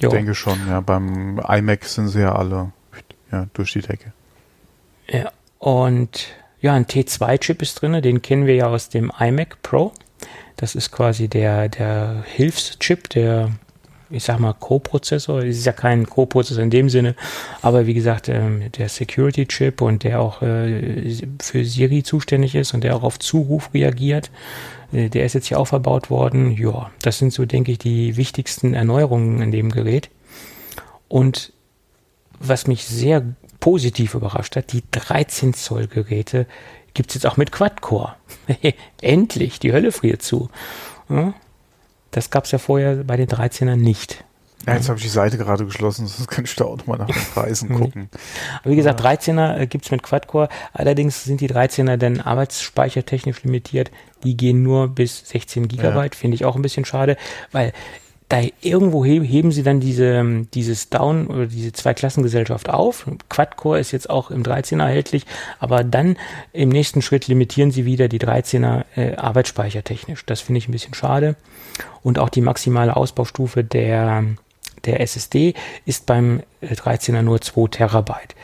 Ich 0.00 0.08
denke 0.08 0.34
schon, 0.34 0.58
ja. 0.68 0.80
Beim 0.80 1.38
iMac 1.38 1.84
sind 1.84 2.08
sie 2.08 2.20
ja 2.20 2.34
alle 2.34 2.72
ja, 3.32 3.46
durch 3.52 3.72
die 3.72 3.80
Decke. 3.80 4.12
Ja, 5.08 5.30
und 5.58 6.28
ja, 6.60 6.74
ein 6.74 6.86
T2-Chip 6.86 7.62
ist 7.62 7.80
drin, 7.80 8.00
den 8.02 8.22
kennen 8.22 8.46
wir 8.46 8.54
ja 8.54 8.68
aus 8.68 8.88
dem 8.88 9.12
iMac 9.18 9.62
Pro. 9.62 9.92
Das 10.56 10.74
ist 10.74 10.90
quasi 10.90 11.28
der, 11.28 11.68
der 11.68 12.24
Hilfschip, 12.26 13.10
der, 13.10 13.50
ich 14.08 14.24
sag 14.24 14.40
mal, 14.40 14.54
Co-Prozessor. 14.54 15.42
Es 15.42 15.58
ist 15.58 15.66
ja 15.66 15.72
kein 15.72 16.06
Co-Prozessor 16.06 16.62
in 16.62 16.70
dem 16.70 16.88
Sinne, 16.88 17.14
aber 17.60 17.86
wie 17.86 17.94
gesagt, 17.94 18.28
ähm, 18.28 18.72
der 18.72 18.88
Security-Chip 18.88 19.82
und 19.82 20.02
der 20.02 20.20
auch 20.20 20.40
äh, 20.40 21.14
für 21.40 21.64
Siri 21.64 22.02
zuständig 22.02 22.54
ist 22.54 22.72
und 22.72 22.84
der 22.84 22.96
auch 22.96 23.02
auf 23.02 23.18
Zuruf 23.18 23.72
reagiert. 23.74 24.30
Äh, 24.92 25.10
der 25.10 25.26
ist 25.26 25.34
jetzt 25.34 25.48
hier 25.48 25.60
auch 25.60 25.68
verbaut 25.68 26.08
worden. 26.08 26.52
Ja, 26.52 26.90
das 27.02 27.18
sind 27.18 27.32
so, 27.32 27.44
denke 27.44 27.72
ich, 27.72 27.78
die 27.78 28.16
wichtigsten 28.16 28.72
Erneuerungen 28.72 29.42
in 29.42 29.50
dem 29.50 29.70
Gerät. 29.70 30.08
Und 31.08 31.52
was 32.40 32.66
mich 32.66 32.84
sehr 32.84 33.22
positiv 33.60 34.14
überrascht 34.14 34.56
hat, 34.56 34.72
die 34.72 34.82
13 34.90 35.54
Zoll 35.54 35.86
Geräte 35.86 36.46
gibt 36.94 37.10
es 37.10 37.14
jetzt 37.14 37.26
auch 37.26 37.36
mit 37.36 37.52
Quad-Core. 37.52 38.14
Endlich, 39.00 39.58
die 39.58 39.72
Hölle 39.72 39.92
friert 39.92 40.22
zu. 40.22 40.48
Ja, 41.08 41.34
das 42.10 42.30
gab 42.30 42.44
es 42.44 42.50
ja 42.50 42.58
vorher 42.58 43.04
bei 43.04 43.16
den 43.16 43.28
13ern 43.28 43.76
nicht. 43.76 44.24
Ja, 44.66 44.74
jetzt 44.74 44.88
habe 44.88 44.98
ich 44.98 45.04
die 45.04 45.10
Seite 45.10 45.38
gerade 45.38 45.64
geschlossen, 45.64 46.06
sonst 46.06 46.28
kann 46.28 46.44
ich 46.44 46.56
da 46.56 46.64
auch 46.64 46.78
nochmal 46.78 46.98
nach 46.98 47.06
den 47.06 47.22
Preisen 47.34 47.68
gucken. 47.74 48.08
Aber 48.62 48.70
wie 48.70 48.76
gesagt, 48.76 49.00
13er 49.00 49.58
äh, 49.58 49.66
gibt 49.66 49.84
es 49.84 49.90
mit 49.90 50.02
Quad-Core. 50.02 50.48
Allerdings 50.72 51.24
sind 51.24 51.40
die 51.40 51.48
13er 51.48 51.96
dann 51.96 52.20
arbeitsspeichertechnisch 52.20 53.44
limitiert. 53.44 53.90
Die 54.24 54.36
gehen 54.36 54.62
nur 54.62 54.88
bis 54.88 55.28
16 55.28 55.68
Gigabyte. 55.68 56.14
Ja. 56.14 56.18
Finde 56.18 56.34
ich 56.34 56.44
auch 56.44 56.56
ein 56.56 56.62
bisschen 56.62 56.84
schade, 56.84 57.16
weil 57.52 57.72
da 58.28 58.42
irgendwo 58.60 59.04
heben 59.04 59.52
sie 59.52 59.62
dann 59.62 59.78
diese, 59.78 60.16
ähm, 60.16 60.48
dieses 60.52 60.90
Down 60.90 61.28
oder 61.28 61.46
diese 61.46 61.72
Zweiklassengesellschaft 61.72 62.68
auf. 62.68 63.06
Quad-Core 63.28 63.78
ist 63.78 63.92
jetzt 63.92 64.10
auch 64.10 64.32
im 64.32 64.42
13er 64.42 64.82
erhältlich, 64.82 65.26
aber 65.60 65.84
dann 65.84 66.16
im 66.52 66.68
nächsten 66.70 67.02
Schritt 67.02 67.28
limitieren 67.28 67.70
sie 67.70 67.84
wieder 67.84 68.08
die 68.08 68.18
13er 68.18 68.84
äh, 68.96 69.14
Arbeitsspeicher 69.14 69.84
technisch. 69.84 70.26
Das 70.26 70.40
finde 70.40 70.58
ich 70.58 70.68
ein 70.68 70.72
bisschen 70.72 70.94
schade. 70.94 71.36
Und 72.02 72.18
auch 72.18 72.28
die 72.28 72.40
maximale 72.40 72.96
Ausbaustufe 72.96 73.62
der, 73.62 74.24
der 74.84 75.00
SSD 75.00 75.54
ist 75.84 76.06
beim 76.06 76.42
13er 76.62 77.18
äh, 77.18 77.22
nur 77.22 77.40
2 77.40 77.68
Terabyte. 77.68 78.34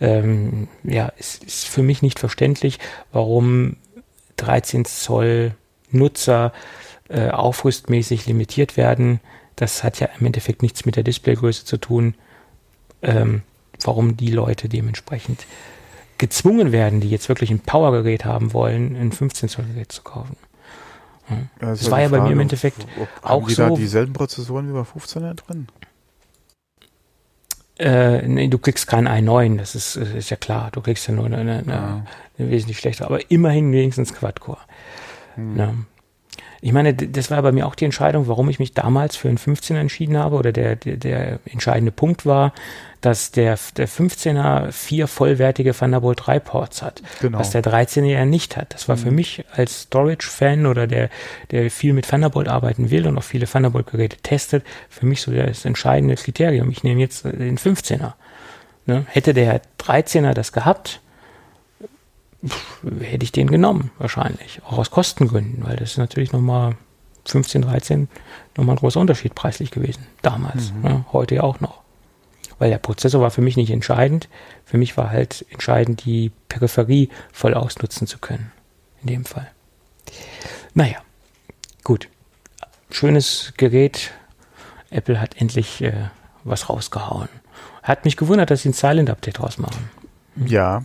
Ähm, 0.00 0.68
ja, 0.84 1.12
es 1.18 1.36
ist 1.36 1.66
für 1.66 1.82
mich 1.82 2.00
nicht 2.02 2.20
verständlich, 2.20 2.78
warum 3.12 3.76
13 4.36 4.84
Zoll 4.84 5.54
Nutzer 5.90 6.52
äh, 7.08 7.28
aufrüstmäßig 7.28 8.26
limitiert 8.26 8.76
werden. 8.76 9.20
Das 9.56 9.84
hat 9.84 10.00
ja 10.00 10.08
im 10.18 10.26
Endeffekt 10.26 10.62
nichts 10.62 10.84
mit 10.84 10.96
der 10.96 11.02
Displaygröße 11.02 11.64
zu 11.64 11.76
tun. 11.78 12.14
Ähm, 13.02 13.42
warum 13.84 14.16
die 14.16 14.30
Leute 14.30 14.68
dementsprechend 14.68 15.46
gezwungen 16.18 16.70
werden, 16.70 17.00
die 17.00 17.10
jetzt 17.10 17.28
wirklich 17.28 17.50
ein 17.50 17.58
Powergerät 17.58 18.24
haben 18.24 18.52
wollen, 18.52 18.94
ein 18.96 19.10
15 19.10 19.48
Zoll 19.48 19.64
Gerät 19.64 19.90
zu 19.90 20.02
kaufen. 20.02 20.36
Ja. 21.28 21.36
das, 21.58 21.80
das 21.80 21.90
war 21.90 22.00
ja 22.00 22.08
bei 22.08 22.20
mir 22.20 22.30
im 22.30 22.40
Endeffekt 22.40 22.86
ob, 22.96 23.08
ob 23.22 23.30
auch 23.30 23.48
die 23.48 23.54
so. 23.54 23.68
Da 23.68 23.74
dieselben 23.74 24.12
Prozessoren 24.12 24.68
wie 24.68 24.72
bei 24.72 24.82
15er 24.82 25.34
drin? 25.34 25.68
Äh, 27.78 28.28
nee, 28.28 28.48
du 28.48 28.58
kriegst 28.58 28.86
keinen 28.86 29.08
i9, 29.08 29.58
das 29.58 29.74
ist, 29.74 29.96
ist 29.96 30.30
ja 30.30 30.36
klar. 30.36 30.70
Du 30.70 30.80
kriegst 30.80 31.08
ja 31.08 31.14
nur 31.14 31.26
eine, 31.26 31.38
eine, 31.38 31.64
ja. 31.66 32.06
eine 32.38 32.50
wesentlich 32.50 32.78
schlechtere, 32.78 33.08
aber 33.08 33.30
immerhin 33.30 33.72
wenigstens 33.72 34.14
Quad-Core. 34.14 34.58
Hm. 35.34 35.86
Ich 36.64 36.72
meine, 36.72 36.94
das 36.94 37.28
war 37.32 37.42
bei 37.42 37.50
mir 37.50 37.66
auch 37.66 37.74
die 37.74 37.84
Entscheidung, 37.84 38.28
warum 38.28 38.48
ich 38.48 38.60
mich 38.60 38.72
damals 38.72 39.16
für 39.16 39.28
einen 39.28 39.36
15er 39.36 39.80
entschieden 39.80 40.16
habe 40.16 40.36
oder 40.36 40.52
der, 40.52 40.76
der, 40.76 40.96
der 40.96 41.40
entscheidende 41.44 41.90
Punkt 41.90 42.24
war, 42.24 42.52
dass 43.00 43.32
der, 43.32 43.58
der 43.76 43.88
15er 43.88 44.70
vier 44.70 45.08
vollwertige 45.08 45.74
Thunderbolt 45.74 46.20
3 46.24 46.38
Ports 46.38 46.80
hat, 46.80 47.02
genau. 47.20 47.40
was 47.40 47.50
der 47.50 47.64
13er 47.64 48.04
ja 48.04 48.24
nicht 48.24 48.56
hat. 48.56 48.74
Das 48.74 48.88
war 48.88 48.94
mhm. 48.94 49.00
für 49.00 49.10
mich 49.10 49.44
als 49.50 49.82
Storage-Fan 49.82 50.66
oder 50.66 50.86
der, 50.86 51.10
der 51.50 51.68
viel 51.68 51.94
mit 51.94 52.08
Thunderbolt 52.08 52.46
arbeiten 52.46 52.90
will 52.90 53.08
und 53.08 53.18
auch 53.18 53.24
viele 53.24 53.46
Thunderbolt-Geräte 53.46 54.18
testet, 54.18 54.64
für 54.88 55.04
mich 55.04 55.20
so 55.20 55.32
das 55.32 55.64
entscheidende 55.64 56.14
Kriterium. 56.14 56.70
Ich 56.70 56.84
nehme 56.84 57.00
jetzt 57.00 57.24
den 57.24 57.58
15er. 57.58 58.12
Ne? 58.86 59.04
Hätte 59.08 59.34
der 59.34 59.60
13er 59.80 60.32
das 60.32 60.52
gehabt, 60.52 61.00
hätte 63.00 63.24
ich 63.24 63.32
den 63.32 63.50
genommen, 63.50 63.90
wahrscheinlich. 63.98 64.60
Auch 64.64 64.78
aus 64.78 64.90
Kostengründen, 64.90 65.64
weil 65.64 65.76
das 65.76 65.92
ist 65.92 65.98
natürlich 65.98 66.32
nochmal 66.32 66.76
15, 67.26 67.62
13 67.62 68.08
nochmal 68.56 68.74
ein 68.76 68.78
großer 68.78 69.00
Unterschied 69.00 69.34
preislich 69.34 69.70
gewesen. 69.70 70.06
Damals. 70.22 70.72
Mhm. 70.72 70.82
Ne? 70.82 71.04
Heute 71.12 71.36
ja 71.36 71.42
auch 71.42 71.60
noch. 71.60 71.80
Weil 72.58 72.70
der 72.70 72.78
Prozessor 72.78 73.20
war 73.20 73.30
für 73.30 73.40
mich 73.40 73.56
nicht 73.56 73.70
entscheidend. 73.70 74.28
Für 74.64 74.78
mich 74.78 74.96
war 74.96 75.10
halt 75.10 75.44
entscheidend, 75.50 76.04
die 76.04 76.32
Peripherie 76.48 77.08
voll 77.32 77.54
ausnutzen 77.54 78.06
zu 78.06 78.18
können. 78.18 78.52
In 79.02 79.08
dem 79.08 79.24
Fall. 79.24 79.50
Naja, 80.74 80.98
gut. 81.82 82.08
Schönes 82.90 83.52
Gerät. 83.56 84.12
Apple 84.90 85.20
hat 85.20 85.40
endlich 85.40 85.82
äh, 85.82 86.10
was 86.44 86.68
rausgehauen. 86.68 87.28
Hat 87.82 88.04
mich 88.04 88.16
gewundert, 88.16 88.50
dass 88.50 88.62
sie 88.62 88.68
ein 88.68 88.74
Silent 88.74 89.10
Update 89.10 89.40
rausmachen. 89.40 89.90
Ja, 90.36 90.84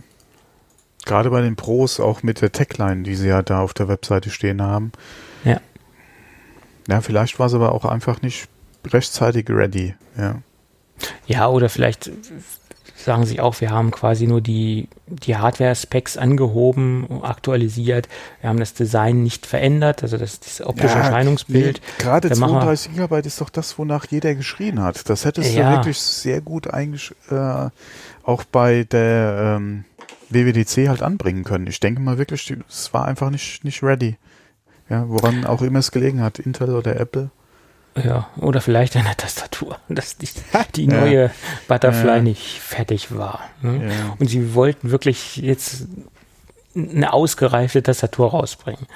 Gerade 1.08 1.30
bei 1.30 1.40
den 1.40 1.56
Pros, 1.56 2.00
auch 2.00 2.22
mit 2.22 2.42
der 2.42 2.52
Techline, 2.52 3.02
die 3.02 3.16
sie 3.16 3.28
ja 3.28 3.42
da 3.42 3.62
auf 3.62 3.74
der 3.74 3.88
Webseite 3.88 4.30
stehen 4.30 4.62
haben. 4.62 4.92
Ja. 5.42 5.60
Ja, 6.86 7.00
vielleicht 7.00 7.38
war 7.38 7.46
es 7.46 7.54
aber 7.54 7.72
auch 7.72 7.84
einfach 7.84 8.22
nicht 8.22 8.48
rechtzeitig 8.86 9.48
ready, 9.48 9.94
ja. 10.16 10.36
Ja, 11.26 11.48
oder 11.48 11.68
vielleicht 11.68 12.10
sagen 12.96 13.24
sie 13.24 13.40
auch, 13.40 13.60
wir 13.60 13.70
haben 13.70 13.90
quasi 13.90 14.26
nur 14.26 14.40
die, 14.40 14.88
die 15.06 15.36
Hardware-Specs 15.36 16.18
angehoben, 16.18 17.22
aktualisiert. 17.22 18.08
Wir 18.40 18.50
haben 18.50 18.58
das 18.58 18.74
Design 18.74 19.22
nicht 19.22 19.46
verändert, 19.46 20.02
also 20.02 20.18
das, 20.18 20.40
das 20.40 20.60
optische 20.60 20.94
ja, 20.94 21.04
Erscheinungsbild. 21.04 21.80
Nee, 21.80 22.02
gerade 22.02 22.30
32 22.30 22.94
GB 22.94 23.20
ist 23.20 23.40
doch 23.40 23.50
das, 23.50 23.78
wonach 23.78 24.06
jeder 24.10 24.34
geschrien 24.34 24.82
hat. 24.82 25.08
Das 25.08 25.24
hättest 25.24 25.54
ja. 25.54 25.70
du 25.70 25.76
wirklich 25.76 25.98
sehr 25.98 26.40
gut 26.40 26.68
eigentlich 26.68 27.14
äh, 27.30 27.68
auch 28.24 28.44
bei 28.44 28.84
der 28.84 29.56
ähm, 29.56 29.84
WWDC 30.30 30.88
halt 30.88 31.02
anbringen 31.02 31.44
können. 31.44 31.66
Ich 31.66 31.80
denke 31.80 32.00
mal 32.00 32.18
wirklich, 32.18 32.54
es 32.68 32.92
war 32.92 33.06
einfach 33.06 33.30
nicht, 33.30 33.64
nicht 33.64 33.82
ready. 33.82 34.16
Ja, 34.88 35.08
woran 35.08 35.44
auch 35.44 35.62
immer 35.62 35.80
es 35.80 35.90
gelegen 35.90 36.22
hat, 36.22 36.38
Intel 36.38 36.74
oder 36.74 36.98
Apple. 36.98 37.30
Ja, 38.02 38.28
oder 38.36 38.60
vielleicht 38.60 38.96
an 38.96 39.04
der 39.04 39.16
Tastatur, 39.16 39.78
dass 39.88 40.16
die, 40.16 40.28
die 40.76 40.86
neue 40.86 41.24
ja. 41.24 41.30
Butterfly 41.66 42.16
ja. 42.16 42.20
nicht 42.20 42.60
fertig 42.60 43.14
war. 43.16 43.40
Ne? 43.62 43.88
Ja. 43.88 44.16
Und 44.18 44.28
sie 44.28 44.54
wollten 44.54 44.90
wirklich 44.90 45.36
jetzt 45.36 45.86
eine 46.74 47.12
ausgereifte 47.12 47.82
Tastatur 47.82 48.30
rausbringen. 48.30 48.86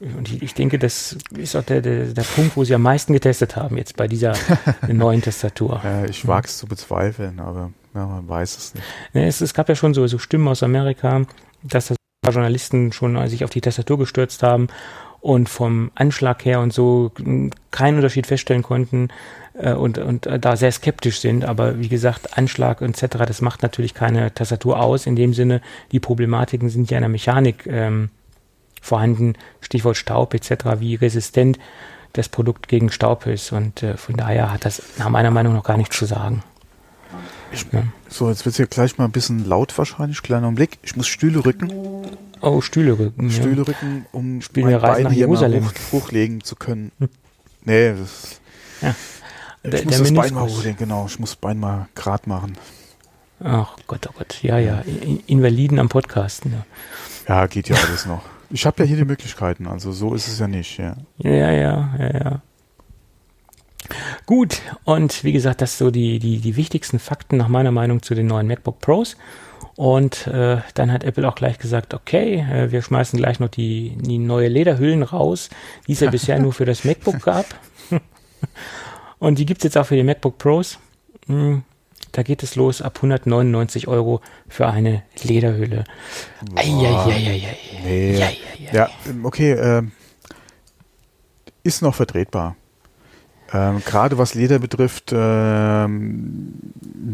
Und 0.00 0.30
ich, 0.30 0.42
ich 0.42 0.54
denke, 0.54 0.78
das 0.78 1.16
ist 1.36 1.56
auch 1.56 1.64
der, 1.64 1.80
der, 1.80 2.06
der, 2.06 2.22
Punkt, 2.22 2.56
wo 2.56 2.64
sie 2.64 2.74
am 2.74 2.82
meisten 2.82 3.12
getestet 3.12 3.56
haben, 3.56 3.76
jetzt 3.76 3.96
bei 3.96 4.06
dieser 4.06 4.34
neuen 4.88 5.22
Tastatur. 5.22 5.80
Ja, 5.82 6.04
ich 6.04 6.26
wage 6.26 6.46
es 6.46 6.58
zu 6.58 6.66
bezweifeln, 6.66 7.40
aber 7.40 7.72
ja, 7.94 8.06
man 8.06 8.28
weiß 8.28 8.56
es 8.56 8.74
nicht. 8.74 8.84
Es, 9.12 9.40
es, 9.40 9.54
gab 9.54 9.68
ja 9.68 9.74
schon 9.74 9.94
so, 9.94 10.06
so 10.06 10.18
Stimmen 10.18 10.46
aus 10.46 10.62
Amerika, 10.62 11.26
dass 11.62 11.88
das 11.88 11.96
Journalisten 12.32 12.92
schon 12.92 13.26
sich 13.28 13.44
auf 13.44 13.50
die 13.50 13.60
Tastatur 13.60 13.98
gestürzt 13.98 14.42
haben 14.42 14.68
und 15.20 15.48
vom 15.48 15.90
Anschlag 15.94 16.44
her 16.44 16.60
und 16.60 16.72
so 16.72 17.10
keinen 17.70 17.96
Unterschied 17.96 18.26
feststellen 18.26 18.62
konnten 18.62 19.08
äh, 19.54 19.72
und, 19.72 19.98
und 19.98 20.28
da 20.40 20.56
sehr 20.56 20.70
skeptisch 20.72 21.20
sind. 21.20 21.44
Aber 21.44 21.80
wie 21.80 21.88
gesagt, 21.88 22.38
Anschlag 22.38 22.82
etc., 22.82 23.06
das 23.26 23.40
macht 23.40 23.62
natürlich 23.62 23.94
keine 23.94 24.32
Tastatur 24.32 24.80
aus. 24.80 25.06
In 25.06 25.16
dem 25.16 25.34
Sinne, 25.34 25.60
die 25.90 26.00
Problematiken 26.00 26.68
sind 26.68 26.90
ja 26.90 26.98
in 26.98 27.02
der 27.02 27.08
Mechanik 27.08 27.66
ähm, 27.66 28.10
vorhanden. 28.80 29.34
Stichwort 29.60 29.96
Staub 29.96 30.34
etc., 30.34 30.50
wie 30.78 30.94
resistent 30.94 31.58
das 32.12 32.28
Produkt 32.28 32.68
gegen 32.68 32.90
Staub 32.90 33.26
ist. 33.26 33.52
Und 33.52 33.82
äh, 33.82 33.96
von 33.96 34.16
daher 34.16 34.52
hat 34.52 34.64
das 34.64 34.82
nach 34.98 35.08
meiner 35.08 35.30
Meinung 35.30 35.54
noch 35.54 35.64
gar 35.64 35.76
nichts 35.76 35.96
zu 35.96 36.04
sagen. 36.04 36.42
Ich, 37.52 37.66
ja. 37.72 37.84
So, 38.08 38.28
jetzt 38.28 38.44
wird 38.44 38.52
es 38.52 38.56
hier 38.56 38.66
gleich 38.66 38.98
mal 38.98 39.04
ein 39.04 39.12
bisschen 39.12 39.46
laut 39.46 39.76
wahrscheinlich. 39.78 40.22
Kleiner 40.22 40.50
Blick. 40.52 40.78
Ich 40.82 40.96
muss 40.96 41.06
Stühle 41.06 41.44
rücken. 41.44 41.72
Oh, 42.40 42.60
Stühle 42.60 42.98
rücken. 42.98 43.30
Stühle 43.30 43.58
ja. 43.58 43.62
rücken, 43.62 44.06
um 44.12 44.42
Spielen 44.42 44.70
mein 44.70 44.80
Bein 44.80 45.02
nach 45.04 45.10
hier 45.10 45.20
Jerusalem. 45.20 45.64
mal 45.64 45.70
hoch, 45.70 46.04
hochlegen 46.04 46.42
zu 46.42 46.56
können. 46.56 46.92
Hm. 46.98 47.08
Nee, 47.64 47.94
das 47.94 48.40
ja. 48.80 48.94
Ich 49.62 49.70
der, 49.70 49.84
muss 49.84 49.90
der 49.90 49.98
das 50.00 50.14
Bein 50.14 50.34
mal 50.34 50.48
hochlegen, 50.48 50.76
genau. 50.76 51.06
Ich 51.06 51.18
muss 51.18 51.30
das 51.30 51.36
Bein 51.36 51.58
mal 51.58 51.88
grad 51.94 52.26
machen. 52.26 52.56
Ach 53.42 53.76
Gott, 53.86 54.08
oh 54.08 54.14
Gott, 54.18 54.42
ja, 54.42 54.58
ja, 54.58 54.82
Invaliden 55.26 55.78
am 55.78 55.88
Podcasten. 55.88 56.52
Ja, 57.26 57.34
ja 57.34 57.46
geht 57.46 57.68
ja 57.68 57.76
alles 57.76 58.06
noch. 58.06 58.22
Ich 58.50 58.64
habe 58.66 58.82
ja 58.82 58.86
hier 58.86 58.96
die 58.96 59.04
Möglichkeiten, 59.04 59.66
also 59.66 59.92
so 59.92 60.14
ist 60.14 60.28
es 60.28 60.38
ja 60.38 60.48
nicht, 60.48 60.78
ja. 60.78 60.96
Ja, 61.18 61.50
ja, 61.50 61.94
ja, 61.98 62.10
ja. 62.12 62.42
Gut, 64.26 64.60
und 64.84 65.24
wie 65.24 65.32
gesagt, 65.32 65.60
das 65.60 65.78
so 65.78 65.90
die, 65.90 66.18
die, 66.18 66.38
die 66.38 66.56
wichtigsten 66.56 66.98
Fakten 66.98 67.36
nach 67.36 67.48
meiner 67.48 67.70
Meinung 67.72 68.02
zu 68.02 68.14
den 68.14 68.26
neuen 68.26 68.46
MacBook 68.46 68.80
Pros. 68.80 69.16
Und 69.76 70.26
äh, 70.26 70.58
dann 70.74 70.92
hat 70.92 71.04
Apple 71.04 71.26
auch 71.28 71.36
gleich 71.36 71.58
gesagt, 71.58 71.94
okay, 71.94 72.44
äh, 72.50 72.72
wir 72.72 72.82
schmeißen 72.82 73.18
gleich 73.18 73.38
noch 73.38 73.48
die, 73.48 73.96
die 74.00 74.18
neue 74.18 74.48
Lederhüllen 74.48 75.02
raus, 75.04 75.50
die 75.86 75.92
es 75.92 76.00
ja 76.00 76.10
bisher 76.10 76.38
nur 76.40 76.52
für 76.52 76.64
das 76.64 76.84
MacBook 76.84 77.22
gab. 77.22 77.46
und 79.18 79.38
die 79.38 79.46
gibt 79.46 79.60
es 79.60 79.64
jetzt 79.64 79.78
auch 79.78 79.86
für 79.86 79.96
die 79.96 80.02
MacBook 80.02 80.36
Pros. 80.36 80.78
Hm, 81.26 81.62
da 82.12 82.22
geht 82.22 82.42
es 82.42 82.56
los 82.56 82.82
ab 82.82 82.96
199 82.96 83.88
Euro 83.88 84.20
für 84.48 84.66
eine 84.66 85.02
Lederhülle. 85.22 85.84
Eieieiei. 86.54 87.56
Nee. 87.84 88.22
Ja, 88.72 88.88
okay, 89.22 89.52
äh, 89.52 89.82
ist 91.62 91.82
noch 91.82 91.94
vertretbar. 91.94 92.56
Ähm, 93.52 93.82
Gerade 93.84 94.18
was 94.18 94.34
Leder 94.34 94.58
betrifft, 94.58 95.12
ähm, 95.14 96.54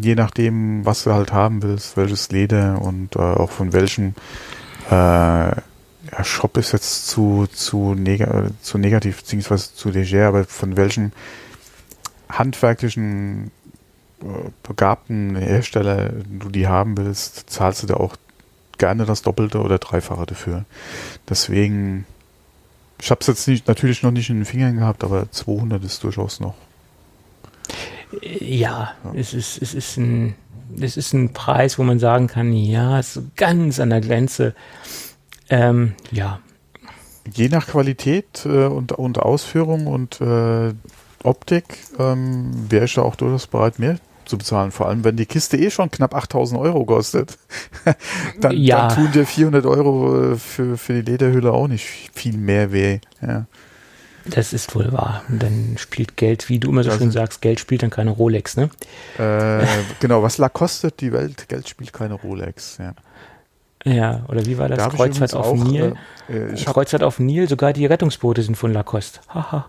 je 0.00 0.14
nachdem, 0.14 0.84
was 0.84 1.04
du 1.04 1.12
halt 1.12 1.32
haben 1.32 1.62
willst, 1.62 1.96
welches 1.96 2.30
Leder 2.30 2.82
und 2.82 3.14
äh, 3.14 3.20
auch 3.20 3.50
von 3.50 3.72
welchem 3.72 4.14
äh, 4.90 4.92
ja, 4.92 6.24
Shop 6.24 6.56
ist 6.56 6.72
jetzt 6.72 7.06
zu, 7.06 7.46
zu, 7.52 7.94
neg 7.94 8.26
zu 8.60 8.78
negativ, 8.78 9.18
beziehungsweise 9.18 9.74
zu 9.74 9.90
leger, 9.90 10.28
aber 10.28 10.44
von 10.44 10.76
welchem 10.76 11.12
handwerklichen 12.28 13.46
äh, 13.46 13.63
begabten 14.62 15.36
Hersteller 15.36 16.10
du 16.28 16.48
die 16.48 16.66
haben 16.66 16.96
willst, 16.96 17.50
zahlst 17.50 17.82
du 17.82 17.86
da 17.86 17.94
auch 17.94 18.16
gerne 18.78 19.04
das 19.04 19.22
Doppelte 19.22 19.60
oder 19.60 19.78
Dreifache 19.78 20.26
dafür. 20.26 20.64
Deswegen 21.28 22.06
ich 23.00 23.10
habe 23.10 23.20
es 23.20 23.26
jetzt 23.26 23.48
nicht, 23.48 23.68
natürlich 23.68 24.02
noch 24.02 24.10
nicht 24.10 24.30
in 24.30 24.36
den 24.36 24.44
Fingern 24.44 24.76
gehabt, 24.76 25.04
aber 25.04 25.30
200 25.30 25.84
ist 25.84 26.02
durchaus 26.04 26.40
noch. 26.40 26.54
Ja, 28.22 28.94
ja. 29.04 29.14
Es, 29.14 29.34
ist, 29.34 29.60
es, 29.60 29.74
ist 29.74 29.96
ein, 29.96 30.34
es 30.80 30.96
ist 30.96 31.12
ein 31.12 31.32
Preis, 31.32 31.78
wo 31.78 31.82
man 31.82 31.98
sagen 31.98 32.28
kann, 32.28 32.52
ja, 32.52 32.98
es 32.98 33.16
ist 33.16 33.36
ganz 33.36 33.80
an 33.80 33.90
der 33.90 34.00
Grenze. 34.00 34.54
Ähm, 35.50 35.94
ja. 36.12 36.40
Je 37.30 37.48
nach 37.48 37.66
Qualität 37.66 38.46
äh, 38.46 38.66
und, 38.66 38.92
und 38.92 39.18
Ausführung 39.18 39.86
und 39.86 40.20
äh, 40.20 40.72
Optik 41.22 41.64
ähm, 41.98 42.70
wäre 42.70 42.84
ich 42.84 42.94
da 42.94 43.02
auch 43.02 43.16
durchaus 43.16 43.46
bereit, 43.46 43.78
mehr 43.78 43.98
zu 44.26 44.38
bezahlen. 44.38 44.70
Vor 44.70 44.88
allem, 44.88 45.04
wenn 45.04 45.16
die 45.16 45.26
Kiste 45.26 45.56
eh 45.56 45.70
schon 45.70 45.90
knapp 45.90 46.14
8000 46.14 46.60
Euro 46.60 46.84
kostet, 46.84 47.38
dann, 48.40 48.56
ja. 48.56 48.88
dann 48.88 48.96
tun 48.96 49.12
dir 49.12 49.26
400 49.26 49.66
Euro 49.66 50.32
äh, 50.32 50.36
für, 50.36 50.76
für 50.76 51.02
die 51.02 51.10
Lederhülle 51.10 51.52
auch 51.52 51.68
nicht 51.68 51.84
viel 52.12 52.36
mehr 52.36 52.72
weh. 52.72 53.00
Ja. 53.20 53.46
Das 54.26 54.52
ist 54.52 54.74
wohl 54.74 54.90
wahr. 54.92 55.22
Dann 55.28 55.76
spielt 55.78 56.16
Geld, 56.16 56.48
wie 56.48 56.58
du 56.58 56.70
immer 56.70 56.82
so 56.82 56.90
also, 56.90 57.02
schön 57.02 57.10
sagst, 57.10 57.42
Geld 57.42 57.60
spielt 57.60 57.82
dann 57.82 57.90
keine 57.90 58.10
Rolex, 58.10 58.56
ne? 58.56 58.70
Äh, 59.18 59.66
genau, 60.00 60.22
was 60.22 60.38
la 60.38 60.48
kostet 60.48 61.00
die 61.00 61.12
Welt? 61.12 61.48
Geld 61.48 61.68
spielt 61.68 61.92
keine 61.92 62.14
Rolex, 62.14 62.78
ja. 62.78 62.94
Ja, 63.84 64.24
oder 64.28 64.46
wie 64.46 64.56
war 64.56 64.68
das? 64.68 64.78
Da 64.78 64.88
Kreuzfahrt 64.88 65.34
auf 65.34 65.46
auch, 65.46 65.54
Nil. 65.56 65.94
Äh, 66.30 66.32
äh 66.32 66.54
ich 66.54 66.64
Kreuzfahrt 66.64 67.02
auf 67.02 67.18
Nil, 67.18 67.48
sogar 67.48 67.74
die 67.74 67.84
Rettungsboote 67.84 68.42
sind 68.42 68.56
von 68.56 68.72
Lacoste. 68.72 69.20
Haha. 69.28 69.66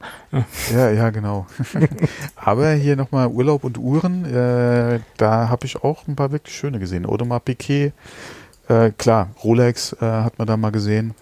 ja, 0.74 0.90
ja, 0.90 1.10
genau. 1.10 1.46
Aber 2.36 2.72
hier 2.72 2.96
nochmal 2.96 3.28
Urlaub 3.28 3.66
und 3.66 3.78
Uhren, 3.78 4.24
äh, 4.24 5.02
da 5.18 5.50
habe 5.50 5.66
ich 5.66 5.84
auch 5.84 6.08
ein 6.08 6.16
paar 6.16 6.32
wirklich 6.32 6.56
schöne 6.56 6.80
gesehen. 6.80 7.06
Audemars 7.06 7.42
Piquet, 7.44 7.92
äh, 8.70 8.92
klar, 8.92 9.32
Rolex 9.44 9.92
äh, 10.00 10.06
hat 10.06 10.40
man 10.40 10.48
da 10.48 10.56
mal 10.56 10.72
gesehen. 10.72 11.14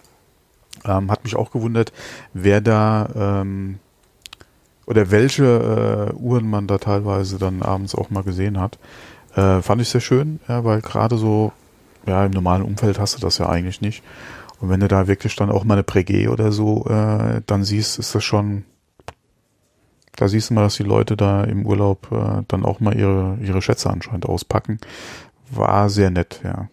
Ähm, 0.85 1.09
hat 1.09 1.23
mich 1.23 1.35
auch 1.35 1.49
gewundert, 1.49 1.93
wer 2.33 2.61
da 2.61 3.09
ähm, 3.15 3.79
oder 4.85 5.09
welche 5.09 6.11
äh, 6.11 6.13
Uhren 6.13 6.47
man 6.47 6.67
da 6.67 6.77
teilweise 6.77 7.39
dann 7.39 7.63
abends 7.63 7.95
auch 7.95 8.11
mal 8.11 8.23
gesehen 8.23 8.59
hat. 8.59 8.77
Fand 9.35 9.81
ich 9.81 9.89
sehr 9.89 9.99
schön, 9.99 10.39
ja, 10.47 10.63
weil 10.63 10.81
gerade 10.81 11.17
so 11.17 11.53
ja, 12.05 12.25
im 12.25 12.31
normalen 12.31 12.63
Umfeld 12.63 12.99
hast 12.99 13.15
du 13.15 13.19
das 13.19 13.37
ja 13.37 13.49
eigentlich 13.49 13.81
nicht. 13.81 14.03
Und 14.59 14.69
wenn 14.69 14.79
du 14.79 14.87
da 14.87 15.07
wirklich 15.07 15.35
dann 15.35 15.49
auch 15.49 15.63
mal 15.63 15.75
eine 15.75 15.83
Präge 15.83 16.29
oder 16.29 16.51
so 16.51 16.85
äh, 16.87 17.41
dann 17.45 17.63
siehst, 17.63 17.99
ist 17.99 18.15
das 18.15 18.23
schon, 18.23 18.63
da 20.15 20.27
siehst 20.27 20.49
du 20.49 20.53
mal, 20.53 20.63
dass 20.63 20.75
die 20.75 20.83
Leute 20.83 21.17
da 21.17 21.43
im 21.43 21.65
Urlaub 21.65 22.11
äh, 22.11 22.43
dann 22.47 22.65
auch 22.65 22.79
mal 22.79 22.97
ihre, 22.97 23.37
ihre 23.41 23.61
Schätze 23.61 23.89
anscheinend 23.89 24.25
auspacken. 24.25 24.79
War 25.49 25.89
sehr 25.89 26.09
nett, 26.09 26.39
ja. 26.43 26.69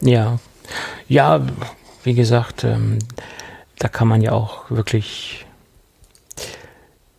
Ja, 0.00 0.38
ja, 1.08 1.46
wie 2.02 2.14
gesagt, 2.14 2.64
ähm, 2.64 2.98
da 3.78 3.88
kann 3.88 4.08
man 4.08 4.20
ja 4.20 4.32
auch 4.32 4.70
wirklich 4.70 5.46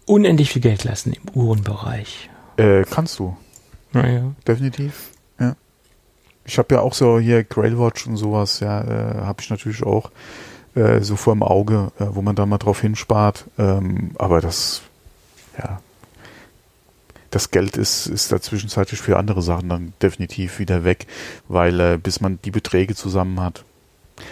unendlich 0.05 0.51
viel 0.51 0.61
Geld 0.61 0.83
lassen 0.83 1.13
im 1.13 1.41
Uhrenbereich. 1.41 2.29
Äh, 2.57 2.83
kannst 2.89 3.19
du. 3.19 3.37
Naja. 3.93 4.33
Definitiv 4.47 5.12
ich 6.45 6.57
habe 6.57 6.75
ja 6.75 6.81
auch 6.81 6.93
so 6.93 7.19
hier 7.19 7.43
Grailwatch 7.43 8.07
und 8.07 8.17
sowas, 8.17 8.59
ja, 8.59 8.81
äh, 8.81 9.21
habe 9.21 9.41
ich 9.41 9.49
natürlich 9.49 9.83
auch 9.83 10.11
äh, 10.75 11.01
so 11.01 11.15
vor 11.15 11.33
dem 11.33 11.43
Auge, 11.43 11.91
äh, 11.99 12.05
wo 12.09 12.21
man 12.21 12.35
da 12.35 12.45
mal 12.45 12.57
drauf 12.57 12.81
hinspart. 12.81 13.45
Ähm, 13.57 14.11
aber 14.15 14.41
das, 14.41 14.81
ja, 15.57 15.79
das 17.29 17.51
Geld 17.51 17.77
ist, 17.77 18.07
ist 18.07 18.31
da 18.31 18.41
zwischenzeitlich 18.41 19.01
für 19.01 19.17
andere 19.17 19.41
Sachen 19.41 19.69
dann 19.69 19.93
definitiv 20.01 20.59
wieder 20.59 20.83
weg, 20.83 21.07
weil 21.47 21.79
äh, 21.79 21.97
bis 21.97 22.21
man 22.21 22.39
die 22.43 22.51
Beträge 22.51 22.95
zusammen 22.95 23.39
hat. 23.39 23.63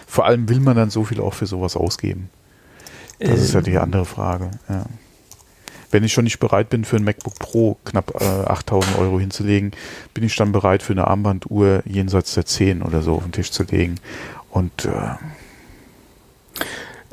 Vor 0.06 0.26
allem 0.26 0.50
will 0.50 0.60
man 0.60 0.76
dann 0.76 0.90
so 0.90 1.04
viel 1.04 1.22
auch 1.22 1.34
für 1.34 1.48
sowas 1.48 1.76
ausgeben. 1.76 2.30
Das 3.20 3.40
ist 3.40 3.54
ja 3.54 3.62
die 3.62 3.74
ähm. 3.74 3.82
andere 3.82 4.06
Frage. 4.06 4.52
Ja 4.68 4.86
wenn 5.92 6.04
ich 6.04 6.14
schon 6.14 6.24
nicht 6.24 6.40
bereit 6.40 6.70
bin, 6.70 6.86
für 6.86 6.98
ein 6.98 7.04
MacBook 7.04 7.38
Pro 7.40 7.78
knapp 7.86 8.20
äh, 8.20 8.26
8000 8.26 8.98
Euro 8.98 9.20
hinzulegen, 9.20 9.72
bin 10.14 10.24
ich 10.24 10.36
dann 10.36 10.52
bereit, 10.52 10.84
für 10.84 10.94
eine 10.94 11.08
Armbanduhr 11.08 11.84
jenseits 11.86 12.34
der 12.34 12.46
10 12.46 12.82
oder 12.82 13.02
so 13.02 13.16
auf 13.16 13.24
den 13.24 13.32
Tisch 13.32 13.52
zu 13.52 13.64
legen. 13.64 13.96
Und 14.50 14.86
äh, 14.86 15.16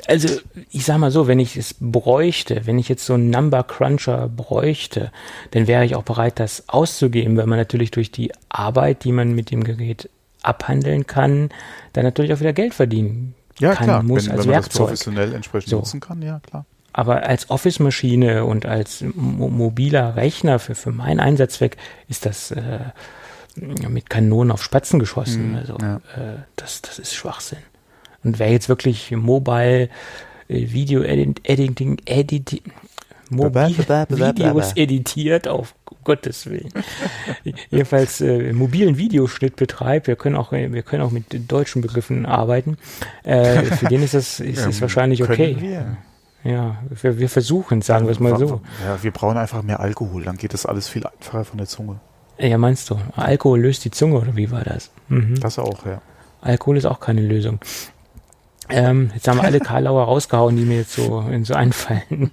also 0.06 0.28
ich 0.70 0.84
sag 0.84 0.98
mal 0.98 1.10
so, 1.10 1.26
wenn 1.26 1.38
ich 1.38 1.56
es 1.56 1.74
bräuchte, 1.78 2.62
wenn 2.66 2.78
ich 2.78 2.88
jetzt 2.88 3.04
so 3.04 3.14
einen 3.14 3.30
Number 3.30 3.62
Cruncher 3.62 4.28
bräuchte, 4.28 5.12
dann 5.50 5.66
wäre 5.66 5.84
ich 5.84 5.96
auch 5.96 6.02
bereit, 6.02 6.40
das 6.40 6.68
auszugeben, 6.68 7.36
weil 7.36 7.46
man 7.46 7.58
natürlich 7.58 7.90
durch 7.90 8.10
die 8.10 8.32
Arbeit, 8.48 9.04
die 9.04 9.12
man 9.12 9.32
mit 9.32 9.50
dem 9.50 9.64
Gerät 9.64 10.08
abhandeln 10.42 11.06
kann, 11.06 11.50
dann 11.92 12.04
natürlich 12.04 12.32
auch 12.32 12.40
wieder 12.40 12.54
Geld 12.54 12.72
verdienen 12.72 13.34
ja, 13.58 13.74
kann, 13.74 13.86
klar. 13.86 14.02
muss 14.02 14.26
wenn, 14.26 14.32
als 14.32 14.40
wenn 14.40 14.46
man 14.46 14.54
Werkzeug. 14.54 14.70
das 14.70 14.78
professionell 14.78 15.34
entsprechend 15.34 15.70
so. 15.70 15.76
nutzen 15.78 16.00
kann, 16.00 16.22
ja 16.22 16.40
klar. 16.40 16.64
Aber 16.98 17.22
als 17.22 17.48
Office-Maschine 17.48 18.44
und 18.44 18.66
als 18.66 19.04
mo 19.14 19.48
mobiler 19.48 20.16
Rechner 20.16 20.58
für, 20.58 20.74
für 20.74 20.90
meinen 20.90 21.20
Einsatzzweck 21.20 21.76
ist 22.08 22.26
das 22.26 22.50
äh, 22.50 22.80
mit 23.54 24.10
Kanonen 24.10 24.50
auf 24.50 24.64
Spatzen 24.64 24.98
geschossen. 24.98 25.50
Mhm, 25.50 25.56
also 25.58 25.76
ja. 25.80 25.98
äh, 26.16 26.38
das, 26.56 26.82
das 26.82 26.98
ist 26.98 27.14
Schwachsinn. 27.14 27.60
Und 28.24 28.40
wer 28.40 28.50
jetzt 28.50 28.68
wirklich 28.68 29.12
Mobile 29.12 29.90
äh, 30.48 30.72
Video 30.72 31.02
Editing, 31.02 31.98
Editing, 32.04 32.62
Mobil 33.30 33.78
Videos 34.08 34.72
editiert, 34.74 35.46
auf 35.46 35.76
Gottes 36.02 36.46
Willen. 36.50 36.72
Jedenfalls 37.70 38.20
äh, 38.22 38.52
mobilen 38.52 38.98
Videoschnitt 38.98 39.54
betreibt, 39.54 40.08
wir 40.08 40.16
können 40.16 40.34
auch, 40.34 40.50
wir 40.50 40.82
können 40.82 41.02
auch 41.04 41.12
mit 41.12 41.26
deutschen 41.48 41.80
Begriffen 41.80 42.26
arbeiten. 42.26 42.76
Äh, 43.22 43.62
für 43.62 43.86
den 43.86 44.02
ist 44.02 44.14
das 44.14 44.40
ist, 44.40 44.66
ist 44.66 44.80
wahrscheinlich 44.80 45.22
okay. 45.22 45.86
Ja, 46.44 46.76
wir, 46.88 47.18
wir 47.18 47.28
versuchen, 47.28 47.82
sagen 47.82 48.06
wir 48.06 48.12
es 48.12 48.20
mal 48.20 48.38
so. 48.38 48.60
Ja, 48.84 49.02
wir 49.02 49.10
brauchen 49.10 49.36
einfach 49.36 49.62
mehr 49.62 49.80
Alkohol, 49.80 50.24
dann 50.24 50.36
geht 50.36 50.54
das 50.54 50.66
alles 50.66 50.88
viel 50.88 51.04
einfacher 51.06 51.44
von 51.44 51.58
der 51.58 51.66
Zunge. 51.66 52.00
Ja, 52.38 52.56
meinst 52.56 52.88
du, 52.90 52.98
Alkohol 53.16 53.60
löst 53.60 53.84
die 53.84 53.90
Zunge 53.90 54.16
oder 54.18 54.36
wie 54.36 54.50
war 54.50 54.62
das? 54.62 54.90
Mhm. 55.08 55.40
Das 55.40 55.58
auch, 55.58 55.84
ja. 55.84 56.00
Alkohol 56.40 56.76
ist 56.76 56.86
auch 56.86 57.00
keine 57.00 57.20
Lösung. 57.20 57.58
Ähm, 58.68 59.10
jetzt 59.14 59.26
haben 59.26 59.38
wir 59.38 59.44
alle 59.44 59.60
Karlauer 59.60 60.04
rausgehauen, 60.04 60.56
die 60.56 60.64
mir 60.64 60.78
jetzt 60.78 60.92
so, 60.92 61.24
so 61.42 61.54
einfallen. 61.54 62.30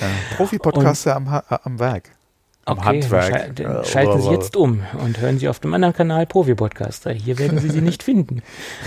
Ja, 0.00 0.06
Profi-Podcaster 0.36 1.16
am, 1.16 1.28
am 1.28 1.78
Werk. 1.78 2.10
Am 2.64 2.78
okay, 2.78 3.02
Handwerk. 3.02 3.56
Dann 3.56 3.84
schalten 3.84 4.20
Sie 4.20 4.30
jetzt 4.30 4.56
um 4.56 4.82
und 5.02 5.20
hören 5.20 5.38
Sie 5.38 5.48
auf 5.48 5.58
dem 5.58 5.72
anderen 5.74 5.94
Kanal 5.94 6.26
Profi-Podcaster. 6.26 7.12
Hier 7.12 7.38
werden 7.38 7.58
Sie 7.58 7.70
sie 7.70 7.80
nicht 7.80 8.02
finden. 8.02 8.42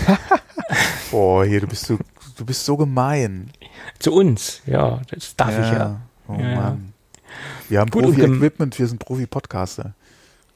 Boah, 1.10 1.44
hier, 1.44 1.60
du 1.60 1.66
bist 1.66 1.86
so, 1.86 1.98
du 2.42 2.46
bist 2.46 2.64
so 2.64 2.76
gemein. 2.76 3.50
Zu 4.00 4.12
uns, 4.12 4.62
ja, 4.66 5.00
das 5.10 5.36
darf 5.36 5.52
ja. 5.52 5.64
ich 5.64 5.72
ja. 5.72 6.00
Oh 6.26 6.34
ja. 6.34 6.54
Mann. 6.56 6.92
Wir 7.68 7.78
haben 7.80 7.90
Profi-Equipment, 7.90 8.78
wir 8.78 8.86
sind 8.86 8.98
Profi-Podcaster. 8.98 9.94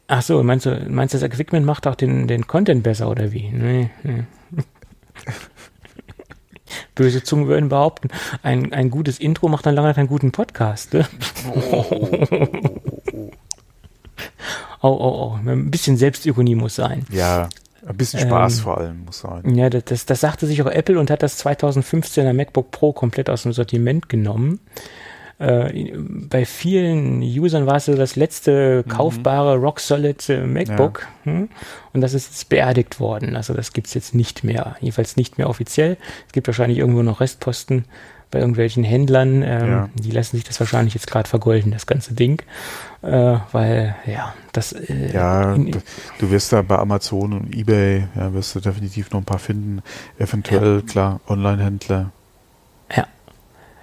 Ach 0.09 0.23
so, 0.23 0.43
meinst 0.43 0.67
du, 0.67 0.85
meinst 0.89 1.15
du, 1.15 1.19
das 1.19 1.25
Equipment 1.31 1.65
macht 1.65 1.87
auch 1.87 1.95
den, 1.95 2.27
den 2.27 2.49
Content 2.49 2.83
besser 2.83 3.09
oder 3.09 3.33
wie? 3.33 3.51
Nee, 3.51 3.91
nee. 4.03 4.25
Böse 6.97 7.23
Zungen 7.23 7.47
würden 7.47 7.69
behaupten, 7.69 8.09
ein, 8.43 8.73
ein 8.73 8.91
gutes 8.91 9.21
Intro 9.21 9.49
macht 9.49 9.67
dann 9.67 9.77
lange 9.77 9.97
einen 9.97 10.09
guten 10.09 10.33
Podcast. 10.33 10.93
Ne? 10.93 11.07
Oh, 14.83 14.89
oh, 14.89 15.39
oh. 15.45 15.49
Ein 15.49 15.71
bisschen 15.71 15.97
Selbstironie 15.97 16.55
muss 16.55 16.75
sein. 16.75 17.07
Ja, 17.11 17.49
ein 17.87 17.97
bisschen 17.97 18.21
Spaß 18.21 18.59
Ähm, 18.59 18.63
vor 18.65 18.79
allem 18.79 19.05
muss 19.05 19.21
sein. 19.21 19.55
Ja, 19.55 19.71
das, 19.71 19.85
das, 19.85 20.07
das 20.07 20.21
sagte 20.21 20.47
sich 20.47 20.61
auch 20.63 20.67
Apple 20.71 20.99
und 20.99 21.11
hat 21.11 21.23
das 21.23 21.45
2015er 21.45 22.33
MacBook 22.33 22.71
Pro 22.71 22.93
komplett 22.93 23.31
aus 23.31 23.43
dem 23.45 23.53
Sortiment 23.53 24.09
genommen. 24.09 24.61
Äh, 25.39 25.93
bei 25.99 26.47
vielen 26.47 27.21
Usern 27.21 27.67
war 27.67 27.77
es 27.77 27.85
so 27.85 27.95
das 27.95 28.17
letzte 28.17 28.85
kaufbare 28.89 29.57
Rock 29.57 29.81
Solid 29.81 30.27
äh, 30.31 30.47
MacBook. 30.47 31.07
Hm? 31.25 31.49
Und 31.93 32.01
das 32.01 32.15
ist 32.15 32.29
jetzt 32.29 32.49
beerdigt 32.49 33.01
worden. 33.01 33.37
Also 33.37 33.53
das 33.53 33.73
gibt's 33.73 33.93
jetzt 33.95 34.15
nicht 34.15 34.45
mehr. 34.45 34.77
Jedenfalls 34.81 35.17
nicht 35.17 35.37
mehr 35.37 35.49
offiziell. 35.51 35.99
Es 36.27 36.33
gibt 36.33 36.47
wahrscheinlich 36.47 36.79
irgendwo 36.79 37.03
noch 37.03 37.21
Restposten 37.21 37.85
bei 38.31 38.39
irgendwelchen 38.39 38.83
Händlern. 38.83 39.43
Ähm, 39.43 39.69
Ja. 39.69 39.89
Die 39.95 40.11
lassen 40.11 40.37
sich 40.37 40.45
das 40.45 40.59
wahrscheinlich 40.59 40.95
jetzt 40.95 41.07
gerade 41.07 41.29
vergolden, 41.29 41.71
das 41.71 41.87
ganze 41.87 42.15
Ding. 42.15 42.43
Äh, 43.07 43.39
weil, 43.53 43.95
ja, 44.05 44.35
das 44.53 44.73
äh, 44.73 45.13
Ja, 45.13 45.55
in- 45.55 45.71
du 46.19 46.31
wirst 46.31 46.53
da 46.53 46.63
bei 46.63 46.77
Amazon 46.77 47.35
und 47.35 47.55
Ebay, 47.55 48.09
ja, 48.17 48.33
wirst 48.35 48.57
du 48.57 48.61
definitiv 48.61 49.11
noch 49.13 49.21
ein 49.21 49.25
paar 49.25 49.39
finden. 49.39 49.81
Eventuell, 50.19 50.83
klar, 50.83 51.21
Online-Händler. 51.29 52.11
Ja. 52.97 53.07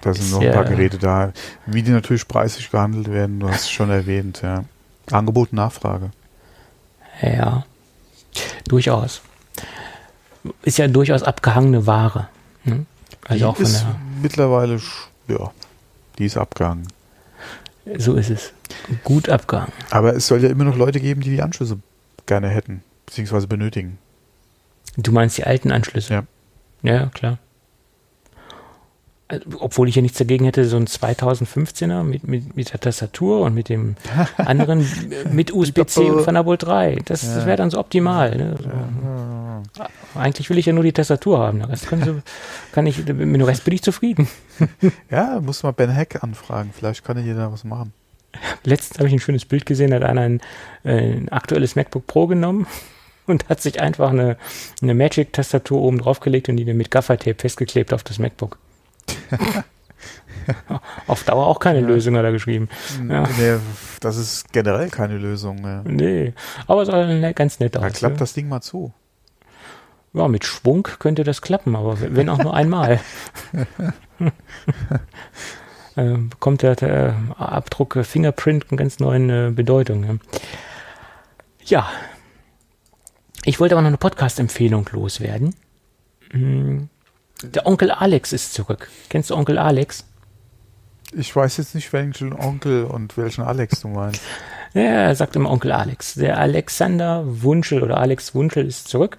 Da 0.02 0.12
sind 0.12 0.24
Ist 0.26 0.32
noch 0.32 0.42
ein 0.42 0.52
paar 0.52 0.64
ja- 0.64 0.68
Geräte 0.70 0.98
da. 0.98 1.32
Wie 1.64 1.82
die 1.82 1.90
natürlich 1.92 2.28
preislich 2.28 2.70
gehandelt 2.70 3.10
werden, 3.10 3.40
du 3.40 3.48
hast 3.48 3.62
es 3.62 3.70
schon 3.70 3.88
erwähnt, 3.88 4.42
ja. 4.42 4.64
Angebot 5.10 5.52
und 5.52 5.56
Nachfrage. 5.56 6.10
Ja, 7.22 7.64
durchaus. 8.68 9.22
Ist 10.62 10.76
ja 10.76 10.86
durchaus 10.88 11.22
abgehangene 11.22 11.86
Ware. 11.86 12.28
Ne? 12.64 12.84
Also 13.26 13.38
die 13.38 13.44
auch 13.44 13.56
von 13.56 13.64
ist 13.64 13.80
der, 13.82 13.96
mittlerweile, 14.20 14.78
ja, 15.28 15.50
die 16.18 16.26
ist 16.26 16.36
abgegangen. 16.36 16.86
So 17.98 18.14
ist 18.14 18.30
es. 18.30 18.52
Gut 19.02 19.28
abgehangen. 19.28 19.72
Aber 19.90 20.14
es 20.14 20.26
soll 20.26 20.42
ja 20.42 20.48
immer 20.48 20.64
noch 20.64 20.76
Leute 20.76 21.00
geben, 21.00 21.20
die 21.20 21.30
die 21.30 21.42
Anschlüsse 21.42 21.78
gerne 22.26 22.48
hätten, 22.48 22.82
beziehungsweise 23.06 23.46
benötigen. 23.46 23.98
Du 24.96 25.12
meinst 25.12 25.38
die 25.38 25.44
alten 25.44 25.72
Anschlüsse? 25.72 26.14
Ja. 26.14 26.24
Ja, 26.82 27.06
klar. 27.06 27.38
Obwohl 29.58 29.88
ich 29.88 29.94
ja 29.96 30.02
nichts 30.02 30.18
dagegen 30.18 30.44
hätte, 30.44 30.64
so 30.64 30.76
ein 30.76 30.86
2015er 30.86 32.02
mit, 32.02 32.26
mit, 32.26 32.56
mit 32.56 32.72
der 32.72 32.80
Tastatur 32.80 33.40
und 33.40 33.54
mit 33.54 33.68
dem 33.68 33.96
anderen 34.36 34.80
äh, 34.80 35.28
mit 35.30 35.52
USB-C 35.52 36.10
und 36.10 36.24
Thunderbolt 36.24 36.62
3. 36.62 36.96
Das, 37.04 37.22
das 37.22 37.36
Ja. 37.36 37.46
wäre 37.46 37.56
dann 37.56 37.70
so 37.70 37.78
optimal. 37.78 38.36
Ne? 38.36 38.56
So. 39.76 39.84
Eigentlich 40.18 40.50
will 40.50 40.58
ich 40.58 40.66
ja 40.66 40.72
nur 40.72 40.84
die 40.84 40.92
Tastatur 40.92 41.38
haben. 41.38 41.62
Rest 41.62 41.86
können 41.88 42.04
sie, 42.04 42.22
kann 42.72 42.86
ich, 42.86 42.98
mit 42.98 43.08
dem 43.08 43.40
Rest 43.42 43.64
bin 43.64 43.74
ich 43.74 43.82
zufrieden. 43.82 44.28
Ja, 45.10 45.40
muss 45.40 45.62
mal 45.64 45.72
Ben 45.72 45.90
Heck 45.90 46.22
anfragen. 46.22 46.70
Vielleicht 46.72 47.04
kann 47.04 47.16
er 47.16 47.34
da 47.34 47.50
was 47.52 47.64
machen. 47.64 47.92
Letztens 48.64 48.98
habe 48.98 49.08
ich 49.08 49.14
ein 49.14 49.20
schönes 49.20 49.44
Bild 49.44 49.66
gesehen, 49.66 49.90
da 49.90 49.96
hat 49.96 50.04
einer 50.04 50.20
ein, 50.22 50.40
äh, 50.84 51.12
ein 51.12 51.28
aktuelles 51.30 51.76
MacBook 51.76 52.06
Pro 52.06 52.26
genommen 52.26 52.66
und 53.26 53.48
hat 53.48 53.60
sich 53.60 53.80
einfach 53.80 54.10
eine, 54.10 54.36
eine 54.82 54.94
Magic-Tastatur 54.94 55.80
oben 55.80 55.98
draufgelegt 55.98 56.48
und 56.48 56.56
die 56.56 56.64
dann 56.64 56.76
mit 56.76 56.90
Gaffertape 56.90 57.36
festgeklebt 57.38 57.92
auf 57.92 58.02
das 58.02 58.18
MacBook. 58.18 58.58
auf 61.06 61.24
Dauer 61.24 61.46
auch 61.46 61.58
keine 61.58 61.80
Ja. 61.80 61.86
Lösung, 61.86 62.16
hat 62.16 62.24
er 62.24 62.32
geschrieben. 62.32 62.68
Ja. 63.08 63.26
Nee, 63.38 63.56
das 64.00 64.16
ist 64.16 64.52
generell 64.52 64.90
keine 64.90 65.18
Lösung. 65.18 65.58
Ja. 65.64 65.82
Nee, 65.84 66.34
aber 66.66 66.82
es 66.82 66.88
sah 66.88 67.06
ne- 67.06 67.34
ganz 67.34 67.60
nett 67.60 67.76
aus. 67.76 67.82
Da 67.82 67.90
klappt 67.90 68.16
ja. 68.16 68.20
das 68.20 68.34
Ding 68.34 68.48
mal 68.48 68.60
zu. 68.60 68.92
Ja, 70.12 70.28
mit 70.28 70.44
Schwung 70.44 70.84
könnte 71.00 71.24
das 71.24 71.42
klappen, 71.42 71.74
aber 71.74 71.98
wenn 72.00 72.28
auch 72.28 72.38
nur 72.38 72.54
einmal. 72.54 73.00
äh, 75.96 76.16
bekommt 76.16 76.62
der, 76.62 76.76
der 76.76 77.16
Abdruck 77.36 77.98
Fingerprint 78.02 78.66
eine 78.70 78.78
ganz 78.78 79.00
neue 79.00 79.48
äh, 79.48 79.50
Bedeutung. 79.50 80.04
Ja. 80.04 80.18
ja. 81.64 81.88
Ich 83.44 83.60
wollte 83.60 83.74
aber 83.74 83.82
noch 83.82 83.88
eine 83.88 83.98
Podcast-Empfehlung 83.98 84.88
loswerden. 84.92 85.54
Hm, 86.30 86.88
Der 87.42 87.66
Onkel 87.66 87.90
Alex 87.90 88.32
ist 88.32 88.54
zurück. 88.54 88.88
Kennst 89.08 89.30
du 89.30 89.34
Onkel 89.34 89.58
Alex? 89.58 90.04
Ich 91.12 91.34
weiß 91.34 91.58
jetzt 91.58 91.74
nicht, 91.74 91.92
welchen 91.92 92.32
Onkel 92.32 92.84
und 92.84 93.16
welchen 93.16 93.42
Alex 93.44 93.80
du 93.80 93.88
meinst. 93.88 94.20
Ja, 94.72 94.82
er 94.82 95.14
sagt 95.14 95.36
immer 95.36 95.50
Onkel 95.50 95.72
Alex. 95.72 96.14
Der 96.14 96.38
Alexander 96.38 97.22
Wunschel 97.24 97.82
oder 97.82 97.98
Alex 97.98 98.34
Wunschel 98.34 98.66
ist 98.66 98.88
zurück. 98.88 99.18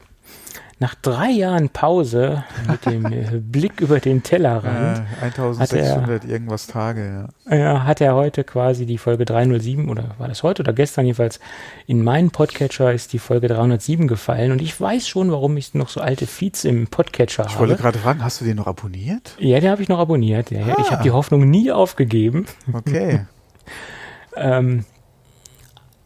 Nach 0.78 0.94
drei 0.94 1.30
Jahren 1.30 1.70
Pause 1.70 2.44
mit 2.70 2.86
dem 2.86 3.06
äh, 3.12 3.40
Blick 3.40 3.80
über 3.80 4.02
den 4.02 4.24
Tellerrand 4.24 5.06
Äh, 5.22 5.26
1600 5.26 6.26
irgendwas 6.26 6.68
Tage, 6.68 7.30
ja. 7.50 7.76
äh, 7.76 7.80
hat 7.80 8.02
er 8.02 8.14
heute 8.14 8.44
quasi 8.44 8.86
die 8.86 8.98
Folge 8.98 9.24
307 9.24 9.88
oder 9.90 10.16
war 10.18 10.28
das 10.28 10.44
heute 10.44 10.64
oder 10.64 10.74
gestern 10.74 11.06
jedenfalls 11.06 11.40
in 11.88 12.04
meinen 12.04 12.30
Podcatcher 12.32 12.92
ist 12.94 13.14
die 13.14 13.20
Folge 13.20 13.48
307 13.48 14.10
gefallen 14.10 14.52
und 14.52 14.62
ich 14.62 14.80
weiß 14.80 15.08
schon, 15.08 15.32
warum 15.32 15.56
ich 15.56 15.74
noch 15.76 15.88
so 15.88 16.02
alte 16.02 16.28
Feeds 16.28 16.66
im 16.66 16.88
Podcatcher 16.88 17.46
Ich 17.48 17.58
wollte 17.58 17.74
habe. 17.76 17.82
gerade 17.82 18.00
fragen, 18.00 18.22
hast 18.22 18.42
du 18.42 18.46
den 18.46 18.58
noch 18.58 18.68
abonniert? 18.68 19.38
Ja, 19.40 19.62
den 19.62 19.70
habe 19.70 19.82
ich 19.82 19.88
noch 19.88 20.00
abonniert. 20.00 20.52
Ja, 20.52 20.60
ja. 20.60 20.76
Ich 20.80 20.88
Ah. 20.88 20.92
habe 20.92 21.04
die 21.04 21.12
Hoffnung 21.12 21.50
nie 21.50 21.72
aufgegeben. 21.72 22.46
Okay. 22.74 23.26
Ähm, 24.38 24.84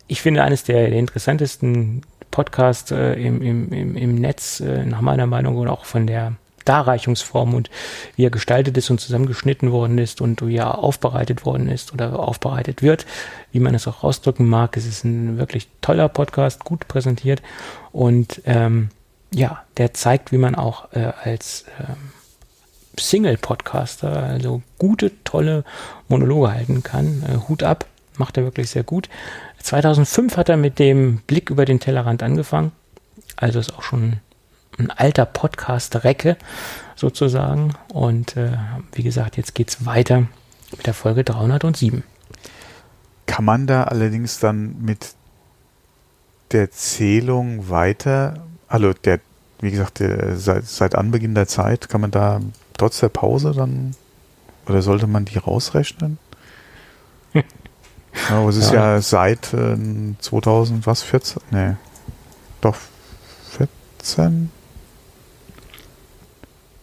ich 0.06 0.22
finde 0.22 0.44
eines 0.44 0.64
der, 0.64 0.88
der 0.90 1.00
interessantesten 1.00 2.04
Podcasts 2.32 2.92
äh, 2.92 3.14
im, 3.14 3.42
im, 3.42 3.72
im, 3.74 3.96
im 3.96 4.16
Netz, 4.16 4.60
äh, 4.60 4.86
nach 4.86 5.02
meiner 5.02 5.28
Meinung, 5.28 5.58
und 5.58 5.68
auch 5.68 5.86
von 5.86 6.08
der 6.08 6.34
Darreichungsform 6.66 7.56
und 7.56 7.70
wie 8.16 8.26
er 8.26 8.30
gestaltet 8.30 8.78
ist 8.78 8.92
und 8.92 9.00
zusammengeschnitten 9.00 9.72
worden 9.72 9.98
ist 9.98 10.22
und 10.22 10.46
wie 10.46 10.58
er 10.58 10.78
aufbereitet 10.78 11.46
worden 11.46 11.68
ist 11.68 11.94
oder 11.94 12.20
aufbereitet 12.20 12.84
wird, 12.84 13.08
wie 13.52 13.60
man 13.60 13.74
es 13.74 13.88
auch 13.88 14.04
ausdrücken 14.04 14.48
mag. 14.48 14.78
Es 14.78 14.86
ist 14.86 15.04
ein 15.04 15.40
wirklich 15.40 15.68
toller 15.82 16.10
Podcast, 16.10 16.64
gut 16.64 16.88
präsentiert 16.88 17.42
und 17.92 18.42
ähm, 18.46 18.90
ja, 19.34 19.64
der 19.78 19.94
zeigt, 19.94 20.32
wie 20.32 20.38
man 20.38 20.56
auch 20.56 20.92
äh, 20.94 21.12
als 21.24 21.66
ähm, 21.80 22.12
Single-Podcaster 23.00 24.24
also 24.24 24.62
gute, 24.78 25.12
tolle 25.24 25.64
Monologe 26.08 26.52
halten 26.52 26.84
kann. 26.84 27.24
Äh, 27.28 27.48
Hut 27.48 27.64
ab, 27.64 27.86
macht 28.18 28.38
er 28.38 28.44
wirklich 28.44 28.70
sehr 28.70 28.84
gut. 28.84 29.10
2005 29.62 30.38
hat 30.38 30.50
er 30.50 30.58
mit 30.58 30.80
dem 30.80 31.18
Blick 31.28 31.50
über 31.50 31.66
den 31.66 31.80
Tellerrand 31.80 32.24
angefangen. 32.24 32.72
Also 33.36 33.60
ist 33.60 33.76
auch 33.76 33.84
schon 33.84 34.18
ein 34.78 34.92
alter 34.92 35.26
Podcast-Recke 35.26 36.38
sozusagen. 36.96 37.74
Und 37.94 38.38
äh, 38.38 38.58
wie 38.94 39.04
gesagt, 39.04 39.38
jetzt 39.38 39.56
geht's 39.56 39.86
weiter 39.86 40.28
mit 40.72 40.86
der 40.86 40.94
Folge 40.94 41.24
307. 41.24 42.04
Kann 43.26 43.46
man 43.46 43.68
da 43.68 43.84
allerdings 43.84 44.40
dann 44.40 44.82
mit 44.82 45.14
der 46.52 46.72
Zählung 46.72 47.70
weiter, 47.70 48.46
also 48.68 48.94
der, 48.94 49.20
wie 49.60 49.72
gesagt, 49.72 50.00
der, 50.00 50.36
seit, 50.36 50.66
seit 50.66 50.96
Anbeginn 50.96 51.36
der 51.36 51.48
Zeit, 51.48 51.90
kann 51.90 52.02
man 52.02 52.12
da 52.12 52.40
trotz 52.78 53.00
der 53.00 53.10
Pause 53.10 53.54
dann, 53.56 53.96
oder 54.68 54.82
sollte 54.82 55.06
man 55.06 55.26
die 55.26 55.38
rausrechnen? 55.38 56.18
ja, 58.30 58.38
aber 58.40 58.50
es 58.50 58.58
ist 58.58 58.72
Ja. 58.72 58.96
ja 58.96 59.02
seit 59.02 59.54
äh, 59.54 59.78
2000, 60.20 60.86
was, 60.86 61.04
14? 61.04 61.42
Nee, 61.52 61.76
doch 62.62 62.76
14? 64.00 64.52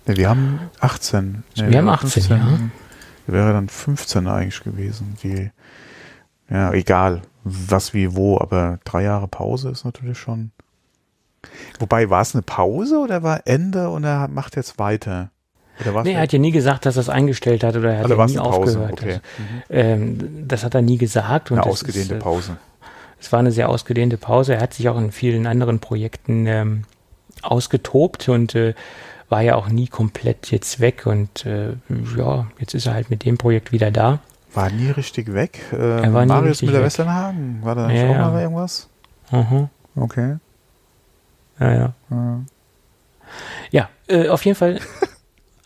Nee, 0.06 0.16
wir 0.16 0.28
haben 0.28 0.60
18. 0.80 1.42
Nee, 1.56 1.70
Wir 1.70 1.78
haben 1.78 1.88
18, 1.88 2.22
ja. 2.30 2.58
Wäre 3.26 3.52
dann 3.52 3.68
15 3.68 4.28
eigentlich 4.28 4.62
gewesen. 4.62 5.16
Die, 5.22 5.50
ja, 6.48 6.72
egal, 6.72 7.22
was 7.42 7.92
wie 7.92 8.14
wo, 8.14 8.38
aber 8.38 8.78
drei 8.84 9.02
Jahre 9.02 9.26
Pause 9.26 9.70
ist 9.70 9.84
natürlich 9.84 10.18
schon. 10.18 10.52
Wobei, 11.80 12.08
war 12.08 12.22
es 12.22 12.34
eine 12.34 12.42
Pause 12.42 12.98
oder 12.98 13.22
war 13.24 13.42
Ende 13.46 13.88
und 13.88 14.04
er 14.04 14.28
macht 14.28 14.54
jetzt 14.56 14.78
weiter? 14.78 15.30
Nee, 16.05 16.12
er 16.15 16.23
hat 16.23 16.32
ja 16.32 16.39
nie 16.39 16.53
gesagt, 16.53 16.86
dass 16.86 16.97
er 16.97 17.01
es 17.03 17.09
eingestellt 17.09 17.62
hat 17.65 17.77
oder 17.77 17.90
er 17.93 17.98
hat 17.98 18.05
also 18.11 18.16
ja 18.16 18.27
nie 18.27 18.36
Pause? 18.36 18.48
aufgehört. 18.81 18.93
Okay. 18.93 19.15
Mhm. 19.39 19.62
Ähm, 19.69 20.48
das 20.48 20.65
hat 20.65 20.74
er 20.74 20.82
nie 20.82 20.97
gesagt. 20.98 21.53
Eine 21.53 21.65
ausgedehnte 21.65 22.15
ist, 22.15 22.20
äh, 22.20 22.23
Pause. 22.23 22.57
Es 23.20 23.32
war 23.32 23.40
eine 23.40 23.53
sehr 23.53 23.69
ausgedehnte 23.69 24.16
Pause. 24.16 24.55
Er 24.55 24.61
hat 24.61 24.74
sich 24.74 24.89
auch 24.89 24.98
in 24.98 25.12
vielen 25.12 25.47
anderen 25.47 25.78
Projekten 25.81 26.47
ähm, 26.47 26.85
ausgetobt 27.43 28.28
und 28.28 28.55
äh, 28.55 28.74
war 29.28 29.40
ja 29.43 29.57
auch 29.57 29.69
nie 29.69 29.89
komplett 29.89 30.51
jetzt 30.51 30.81
weg. 30.81 31.07
Und 31.07 31.44
äh, 31.47 31.74
ja, 32.16 32.47
jetzt 32.59 32.74
ist 32.74 32.86
er 32.86 32.94
halt 32.94 33.11
mit 33.11 33.24
dem 33.24 33.36
Projekt 33.39 33.73
wieder 33.73 33.90
da. 33.90 34.20
War 34.55 34.70
nie 34.70 34.90
richtig 34.90 35.32
weg. 35.35 35.61
Äh, 35.73 35.77
Er 36.03 36.15
war 36.15 36.23
nie 36.24 36.32
Marius 36.32 36.62
Müller-Westernhagen, 36.62 37.59
war 37.62 37.74
da 37.74 37.86
nicht 37.89 38.01
Ja, 38.03 38.09
auch 38.11 38.15
ja. 38.15 38.31
mal 38.31 38.43
irgendwas? 38.43 38.89
Mhm. 39.31 39.69
Okay. 39.97 40.36
Ja, 41.59 41.73
ja. 41.73 41.93
Ja. 42.11 42.40
ja 43.70 43.89
äh, 44.09 44.28
auf 44.28 44.44
jeden 44.44 44.57
Fall 44.57 44.78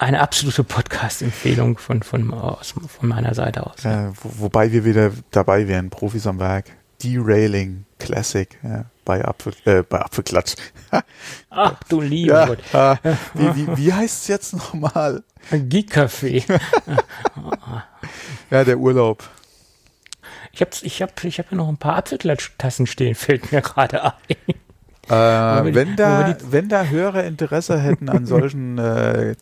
eine 0.00 0.20
absolute 0.20 0.64
Podcast-Empfehlung 0.64 1.76
von, 1.76 2.02
von, 2.02 2.32
aus, 2.32 2.74
von 2.88 3.08
meiner 3.08 3.34
Seite 3.34 3.66
aus. 3.66 3.84
Wo, 3.84 4.44
wobei 4.44 4.72
wir 4.72 4.84
wieder 4.84 5.12
dabei 5.30 5.68
wären, 5.68 5.90
Profis 5.90 6.26
am 6.26 6.38
Werk. 6.38 6.66
Derailing 7.02 7.84
Classic 7.98 8.58
ja, 8.62 8.84
bei, 9.04 9.24
Apfel, 9.24 9.54
äh, 9.64 9.82
bei 9.82 10.00
Apfelklatsch. 10.00 10.54
Ach 11.50 11.82
du 11.88 12.00
lieber 12.00 12.34
Ja, 12.34 12.46
Gott. 12.46 12.58
ah, 12.74 12.96
wie, 13.34 13.56
wie, 13.56 13.76
wie 13.76 13.92
heißt 13.92 14.22
es 14.22 14.28
jetzt 14.28 14.52
nochmal? 14.52 15.22
Geek-Café. 15.50 16.44
Ja, 18.50 18.64
der 18.64 18.78
Urlaub. 18.78 19.22
Ich 20.52 20.60
habe 20.60 20.70
ich 20.82 21.00
hab, 21.02 21.22
ich 21.24 21.38
hab 21.38 21.48
hier 21.48 21.58
noch 21.58 21.68
ein 21.68 21.76
paar 21.76 21.96
Apfelklatschtassen 21.96 22.86
stehen, 22.86 23.14
fällt 23.14 23.52
mir 23.52 23.60
gerade 23.60 24.04
ein. 24.04 24.12
Äh, 25.08 25.74
wenn, 25.74 25.96
da, 25.96 26.36
wenn 26.50 26.68
da 26.68 26.84
höhere 26.84 27.22
Interesse 27.22 27.78
hätten 27.78 28.08
an 28.08 28.26
solchen 28.26 28.78
äh, 28.78 29.36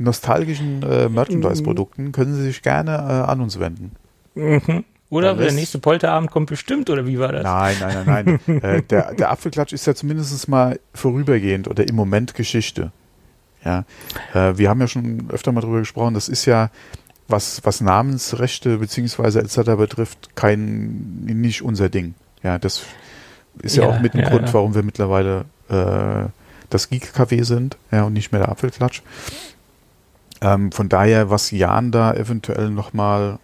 nostalgischen 0.00 0.82
äh, 0.82 1.08
Merchandise-Produkten, 1.08 2.12
können 2.12 2.34
sie 2.34 2.42
sich 2.42 2.62
gerne 2.62 2.92
äh, 2.92 3.30
an 3.30 3.40
uns 3.40 3.60
wenden. 3.60 3.92
Mhm. 4.34 4.84
Oder 5.10 5.34
der 5.34 5.52
nächste 5.52 5.80
Polterabend 5.80 6.30
kommt 6.30 6.48
bestimmt, 6.48 6.88
oder 6.88 7.04
wie 7.04 7.18
war 7.18 7.32
das? 7.32 7.42
Nein, 7.42 7.76
nein, 7.80 8.04
nein, 8.06 8.40
nein. 8.46 8.62
äh, 8.62 8.82
der, 8.82 9.12
der 9.14 9.30
Apfelklatsch 9.30 9.72
ist 9.72 9.86
ja 9.86 9.94
zumindest 9.94 10.48
mal 10.48 10.78
vorübergehend 10.94 11.66
oder 11.66 11.86
im 11.88 11.96
Moment 11.96 12.34
Geschichte. 12.34 12.92
Ja, 13.64 13.84
äh, 14.32 14.56
wir 14.56 14.70
haben 14.70 14.80
ja 14.80 14.86
schon 14.86 15.28
öfter 15.30 15.50
mal 15.50 15.60
drüber 15.60 15.80
gesprochen. 15.80 16.14
Das 16.14 16.28
ist 16.28 16.44
ja 16.46 16.70
was 17.26 17.60
was 17.64 17.80
Namensrechte 17.80 18.78
beziehungsweise 18.78 19.40
etc. 19.40 19.72
betrifft 19.76 20.36
kein 20.36 21.24
nicht 21.24 21.62
unser 21.62 21.88
Ding. 21.88 22.14
Ja, 22.44 22.58
das 22.58 22.84
ist 23.62 23.76
ja, 23.76 23.84
ja 23.84 23.90
auch 23.90 24.00
mit 24.00 24.14
dem 24.14 24.20
ja, 24.20 24.30
Grund, 24.30 24.46
ja. 24.46 24.54
warum 24.54 24.76
wir 24.76 24.84
mittlerweile 24.84 25.44
äh, 25.68 26.28
das 26.70 26.88
Geek 26.88 27.12
Café 27.16 27.44
sind, 27.44 27.76
ja 27.90 28.04
und 28.04 28.12
nicht 28.12 28.30
mehr 28.30 28.42
der 28.42 28.50
Apfelklatsch. 28.50 29.02
Ähm, 30.40 30.72
von 30.72 30.88
daher, 30.88 31.30
was 31.30 31.50
Jan 31.50 31.92
da 31.92 32.14
eventuell 32.14 32.70
nochmal 32.70 33.38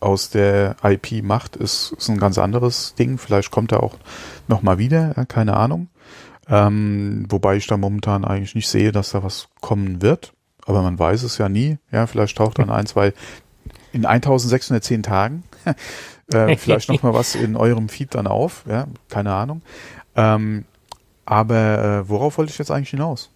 aus 0.00 0.30
der 0.30 0.76
IP 0.82 1.22
macht, 1.24 1.56
ist, 1.56 1.92
ist 1.98 2.08
ein 2.08 2.18
ganz 2.18 2.38
anderes 2.38 2.94
Ding. 2.94 3.18
Vielleicht 3.18 3.50
kommt 3.50 3.72
er 3.72 3.82
auch 3.82 3.96
nochmal 4.46 4.78
wieder, 4.78 5.14
ja, 5.16 5.24
keine 5.24 5.56
Ahnung. 5.56 5.88
Ähm, 6.48 7.26
wobei 7.28 7.56
ich 7.56 7.66
da 7.66 7.76
momentan 7.76 8.24
eigentlich 8.24 8.54
nicht 8.54 8.68
sehe, 8.68 8.92
dass 8.92 9.10
da 9.10 9.22
was 9.22 9.48
kommen 9.60 10.00
wird. 10.00 10.32
Aber 10.64 10.82
man 10.82 10.98
weiß 10.98 11.22
es 11.22 11.38
ja 11.38 11.48
nie. 11.48 11.78
Ja, 11.90 12.06
vielleicht 12.06 12.38
taucht 12.38 12.58
dann 12.58 12.70
ein, 12.70 12.86
zwei 12.86 13.12
in 13.92 14.06
1610 14.06 15.02
Tagen 15.02 15.42
äh, 16.32 16.56
vielleicht 16.56 16.90
noch 16.90 17.02
mal 17.02 17.14
was 17.14 17.34
in 17.34 17.56
eurem 17.56 17.88
Feed 17.88 18.14
dann 18.14 18.26
auf. 18.26 18.64
Ja, 18.68 18.86
keine 19.08 19.32
Ahnung. 19.32 19.62
Ähm, 20.14 20.64
aber 21.24 22.02
äh, 22.04 22.08
worauf 22.08 22.38
wollte 22.38 22.52
ich 22.52 22.58
jetzt 22.58 22.70
eigentlich 22.70 22.90
hinaus? 22.90 23.30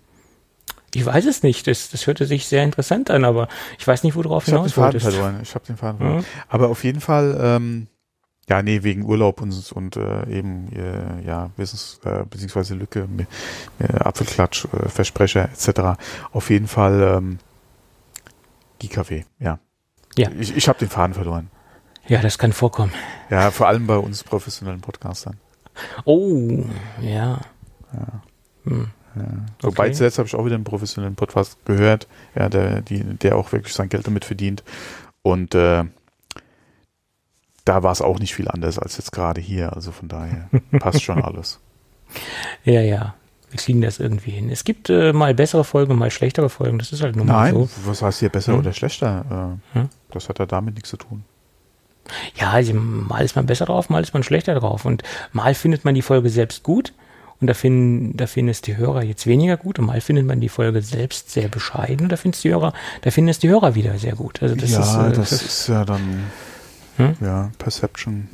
Ich 0.94 1.06
weiß 1.06 1.24
es 1.27 1.43
nicht. 1.43 1.66
Das, 1.66 1.90
das 1.90 2.06
hörte 2.06 2.27
sich 2.27 2.47
sehr 2.47 2.62
interessant 2.62 3.10
an, 3.10 3.24
aber 3.24 3.48
ich 3.78 3.86
weiß 3.86 4.02
nicht, 4.05 4.14
worauf 4.14 4.47
ich 4.47 4.52
hinaus 4.52 4.77
wolltest. 4.77 5.09
Ich 5.43 5.55
habe 5.55 5.66
den 5.66 5.77
Faden 5.77 5.98
verloren. 5.98 6.19
Mhm. 6.19 6.24
Aber 6.48 6.69
auf 6.69 6.85
jeden 6.85 7.01
Fall 7.01 7.39
ähm, 7.40 7.89
ja, 8.48 8.62
nee, 8.62 8.82
wegen 8.82 9.05
Urlaub 9.05 9.40
und, 9.40 9.73
und 9.73 9.97
äh, 9.97 10.28
eben 10.28 10.70
äh, 10.73 11.24
ja, 11.27 11.51
Wissens, 11.56 12.01
äh, 12.05 12.24
beziehungsweise 12.28 12.74
Lücke, 12.74 13.09
äh, 13.78 13.98
Apfelklatsch, 13.98 14.66
äh, 14.66 14.89
Versprecher 14.89 15.48
etc. 15.51 15.98
Auf 16.32 16.51
jeden 16.51 16.66
Fall 16.66 17.01
ähm, 17.02 17.39
Kaffee, 18.89 19.24
ja. 19.39 19.60
Ja. 20.16 20.28
Ich, 20.39 20.56
ich 20.56 20.69
habe 20.69 20.78
den 20.78 20.89
Faden 20.89 21.14
verloren. 21.14 21.51
Ja, 22.09 22.20
das 22.20 22.36
kann 22.36 22.52
vorkommen. 22.52 22.93
Ja, 23.31 23.51
vor 23.51 23.69
allem 23.69 23.86
bei 23.86 23.97
uns 23.97 24.24
professionellen 24.24 24.81
Podcastern. 24.81 25.39
Oh, 26.05 26.64
ja. 27.01 27.40
Ja. 27.93 28.23
Hm. 28.64 28.90
Ja. 29.16 29.24
Wobei 29.60 29.84
okay. 29.84 29.93
zuletzt 29.93 30.18
habe 30.18 30.26
ich 30.26 30.34
auch 30.34 30.44
wieder 30.44 30.55
einen 30.55 30.64
professionellen 30.64 31.14
Podcast 31.14 31.59
gehört, 31.64 32.09
ja, 32.34 32.48
der, 32.48 32.80
die, 32.80 33.02
der 33.02 33.36
auch 33.36 33.52
wirklich 33.52 33.74
sein 33.74 33.89
Geld 33.89 34.06
damit 34.06 34.24
verdient. 34.24 34.62
Und 35.22 35.55
äh, 35.55 35.84
da 37.64 37.82
war 37.82 37.93
es 37.93 38.02
auch 38.02 38.18
nicht 38.18 38.34
viel 38.34 38.48
anders 38.48 38.78
als 38.78 38.97
jetzt 38.97 39.12
gerade 39.12 39.40
hier. 39.40 39.72
Also 39.72 39.93
von 39.93 40.09
daher 40.09 40.48
passt 40.78 41.02
schon 41.02 41.22
alles. 41.22 41.60
Ja, 42.64 42.80
ja. 42.80 43.14
Wir 43.51 43.59
kriegen 43.59 43.82
das 43.82 44.01
irgendwie 44.01 44.30
hin. 44.30 44.48
Es 44.51 44.64
gibt 44.64 44.89
äh, 44.89 45.12
mal 45.12 45.34
bessere 45.34 45.62
Folgen, 45.62 45.97
mal 45.97 46.10
schlechtere 46.10 46.48
Folgen. 46.48 46.78
Das 46.78 46.90
ist 46.90 47.02
halt 47.02 47.16
nur 47.16 47.26
mal 47.26 47.52
so. 47.52 47.68
was 47.84 48.01
heißt 48.01 48.20
hier 48.20 48.30
besser 48.30 48.52
hm? 48.52 48.60
oder 48.60 48.72
schlechter? 48.72 49.60
Äh, 49.74 49.78
hm? 49.78 49.89
Das 50.10 50.28
hat 50.30 50.39
ja 50.39 50.47
damit 50.47 50.74
nichts 50.74 50.89
zu 50.89 50.97
tun. 50.97 51.24
Ja, 52.34 52.51
also 52.51 52.72
mal 52.74 53.22
ist 53.22 53.36
man 53.36 53.47
besser 53.47 53.66
drauf, 53.66 53.90
mal 53.90 54.02
ist 54.02 54.14
man 54.14 54.22
schlechter 54.22 54.55
drauf. 54.55 54.86
Und 54.86 55.02
mal 55.32 55.55
findet 55.55 55.84
man 55.84 55.94
die 55.94 56.02
Folge 56.02 56.30
selbst 56.30 56.62
gut 56.62 56.94
und 57.43 57.48
da 57.48 57.55
finden, 57.55 58.16
da 58.16 58.27
finden 58.27 58.51
es 58.51 58.62
die 58.62 58.77
Hörer 58.77 59.02
jetzt 59.02 59.27
weniger 59.27 59.59
gut 59.59 59.78
und 59.78 59.86
mal 59.86 60.01
findet 60.01 60.24
man 60.24 60.40
die 60.40 60.48
Folge 60.48 60.81
selbst 60.81 61.31
sehr 61.31 61.48
bescheiden 61.48 62.06
und 62.06 62.12
da 62.12 62.16
finden 62.16 62.36
es 62.36 62.43
die 62.43 62.51
Hörer, 62.51 62.73
da 63.02 63.10
finden 63.10 63.28
es 63.28 63.39
die 63.39 63.51
Hörer 63.51 63.74
wieder 63.74 63.98
sehr 63.98 64.14
gut. 64.14 64.43
Also 64.43 64.55
das 64.55 64.70
ja, 64.70 64.81
ist, 64.81 65.12
äh, 65.12 65.16
das, 65.16 65.31
das 65.31 65.43
ist 65.43 65.69
ja 65.69 65.85
dann 65.85 66.31
hm? 66.97 67.16
Ja, 67.20 67.51
Perception. 67.59 68.28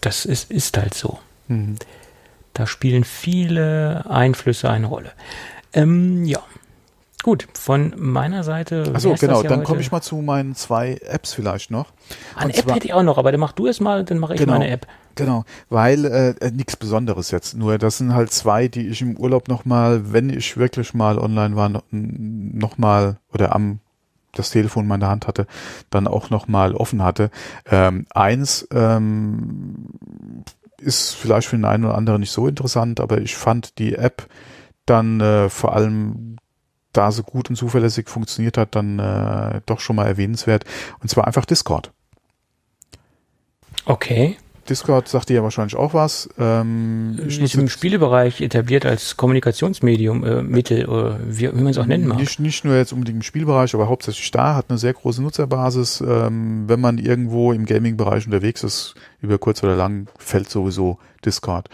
Das 0.00 0.24
ist, 0.24 0.50
ist 0.50 0.76
halt 0.76 0.94
so. 0.94 1.18
Mhm. 1.48 1.76
Da 2.54 2.66
spielen 2.66 3.04
viele 3.04 4.04
Einflüsse 4.08 4.70
eine 4.70 4.86
Rolle. 4.86 5.12
Ähm, 5.72 6.24
ja. 6.24 6.40
Gut, 7.22 7.48
von 7.52 7.94
meiner 7.98 8.44
Seite. 8.44 8.90
Achso, 8.94 9.14
genau, 9.18 9.42
ja 9.42 9.48
dann 9.48 9.62
komme 9.62 9.80
ich 9.80 9.92
mal 9.92 10.00
zu 10.00 10.16
meinen 10.16 10.54
zwei 10.54 10.98
Apps 11.02 11.34
vielleicht 11.34 11.70
noch. 11.70 11.92
Eine 12.34 12.54
App 12.54 12.72
hätte 12.72 12.86
ich 12.86 12.94
auch 12.94 13.02
noch, 13.02 13.18
aber 13.18 13.30
dann 13.30 13.40
mach 13.40 13.52
du 13.52 13.66
es 13.66 13.80
mal, 13.80 14.04
dann 14.04 14.18
mache 14.18 14.34
ich 14.34 14.40
genau, 14.40 14.54
meine 14.54 14.70
App. 14.70 14.86
Genau, 15.16 15.44
weil 15.68 16.06
äh, 16.06 16.30
äh 16.40 16.50
nichts 16.50 16.76
Besonderes 16.76 17.30
jetzt. 17.30 17.54
Nur 17.54 17.76
das 17.76 17.98
sind 17.98 18.14
halt 18.14 18.32
zwei, 18.32 18.68
die 18.68 18.88
ich 18.88 19.02
im 19.02 19.18
Urlaub 19.18 19.48
nochmal, 19.48 20.12
wenn 20.12 20.30
ich 20.30 20.56
wirklich 20.56 20.94
mal 20.94 21.18
online 21.18 21.56
war, 21.56 21.82
nochmal 21.90 23.18
oder 23.32 23.54
am 23.54 23.80
das 24.32 24.50
Telefon 24.50 24.84
in 24.84 24.88
meiner 24.88 25.08
Hand 25.08 25.26
hatte, 25.26 25.46
dann 25.90 26.06
auch 26.06 26.30
nochmal 26.30 26.74
offen 26.74 27.02
hatte. 27.02 27.30
Ähm, 27.68 28.06
eins 28.10 28.66
ähm, 28.72 29.88
ist 30.78 31.14
vielleicht 31.14 31.48
für 31.48 31.56
den 31.56 31.64
einen 31.64 31.84
oder 31.84 31.96
anderen 31.96 32.20
nicht 32.20 32.30
so 32.30 32.46
interessant, 32.46 33.00
aber 33.00 33.18
ich 33.18 33.36
fand 33.36 33.78
die 33.78 33.94
App 33.94 34.28
dann 34.86 35.20
äh, 35.20 35.50
vor 35.50 35.74
allem 35.74 36.36
da 36.92 37.12
so 37.12 37.22
gut 37.22 37.50
und 37.50 37.56
zuverlässig 37.56 38.08
funktioniert 38.08 38.58
hat, 38.58 38.74
dann 38.74 38.98
äh, 38.98 39.60
doch 39.66 39.80
schon 39.80 39.96
mal 39.96 40.06
erwähnenswert. 40.06 40.64
Und 41.00 41.08
zwar 41.08 41.26
einfach 41.26 41.44
Discord. 41.44 41.92
Okay. 43.84 44.36
Discord 44.68 45.08
sagt 45.08 45.28
dir 45.28 45.34
ja 45.34 45.42
wahrscheinlich 45.42 45.74
auch 45.74 45.94
was. 45.94 46.28
Ähm, 46.38 47.18
ist 47.26 47.54
im 47.54 47.68
Spielebereich 47.68 48.40
etabliert 48.40 48.86
als 48.86 49.16
Kommunikationsmedium, 49.16 50.24
äh, 50.24 50.42
Mittel, 50.42 50.82
äh, 50.82 51.16
wie, 51.26 51.50
wie 51.52 51.60
man 51.60 51.68
es 51.68 51.78
auch 51.78 51.86
nennen 51.86 52.06
mag. 52.06 52.18
Nicht, 52.18 52.38
nicht 52.38 52.64
nur 52.64 52.76
jetzt 52.76 52.92
unbedingt 52.92 53.16
im 53.16 53.22
Spielbereich, 53.22 53.74
aber 53.74 53.88
hauptsächlich 53.88 54.30
da, 54.30 54.54
hat 54.54 54.66
eine 54.68 54.78
sehr 54.78 54.92
große 54.92 55.22
Nutzerbasis. 55.22 56.02
Ähm, 56.06 56.68
wenn 56.68 56.80
man 56.80 56.98
irgendwo 56.98 57.52
im 57.52 57.66
Gaming-Bereich 57.66 58.26
unterwegs 58.26 58.62
ist, 58.62 58.94
über 59.20 59.38
kurz 59.38 59.62
oder 59.64 59.74
lang, 59.74 60.08
fällt 60.18 60.48
sowieso 60.48 60.98
Discord. 61.24 61.68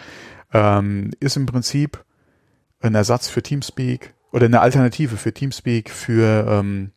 Ähm, 0.55 1.11
ist 1.21 1.37
im 1.37 1.45
Prinzip 1.45 2.03
ein 2.81 2.95
Ersatz 2.95 3.29
für 3.29 3.43
Teamspeak 3.43 4.15
oder 4.33 4.47
eine 4.47 4.61
Alternative 4.61 5.17
für 5.17 5.33
Teamspeak, 5.33 5.91
für, 5.91 6.47
ähm, 6.49 6.93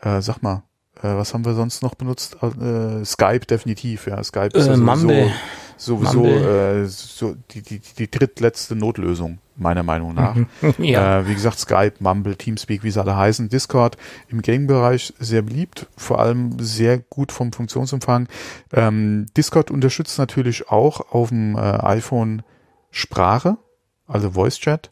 äh, 0.00 0.20
sag 0.20 0.42
mal, 0.42 0.62
äh, 1.02 1.14
was 1.14 1.34
haben 1.34 1.44
wir 1.44 1.54
sonst 1.54 1.82
noch 1.82 1.94
benutzt? 1.94 2.36
Äh, 2.42 3.04
Skype 3.04 3.46
definitiv, 3.46 4.06
ja. 4.06 4.22
Skype 4.22 4.56
ist 4.56 4.66
äh, 4.66 4.76
sowieso, 4.76 5.30
sowieso 5.76 6.24
äh, 6.24 6.86
so 6.86 7.36
die, 7.50 7.62
die, 7.62 7.80
die 7.80 8.10
drittletzte 8.10 8.76
Notlösung, 8.76 9.38
meiner 9.56 9.82
Meinung 9.82 10.14
nach. 10.14 10.34
Mhm. 10.34 10.46
ja. 10.78 11.20
äh, 11.20 11.28
wie 11.28 11.34
gesagt, 11.34 11.58
Skype, 11.58 11.94
Mumble, 11.98 12.36
Teamspeak, 12.36 12.82
wie 12.82 12.90
sie 12.90 13.00
alle 13.00 13.16
heißen. 13.16 13.48
Discord 13.50 13.96
im 14.28 14.40
Game-Bereich 14.40 15.12
sehr 15.18 15.42
beliebt, 15.42 15.86
vor 15.96 16.18
allem 16.18 16.58
sehr 16.60 16.98
gut 16.98 17.30
vom 17.30 17.52
Funktionsumfang. 17.52 18.28
Ähm, 18.72 19.26
Discord 19.36 19.70
unterstützt 19.70 20.18
natürlich 20.18 20.70
auch 20.70 21.12
auf 21.12 21.28
dem 21.28 21.56
äh, 21.56 21.60
iPhone 21.60 22.42
Sprache, 22.90 23.58
also 24.06 24.30
Voice 24.30 24.58
Chat. 24.58 24.90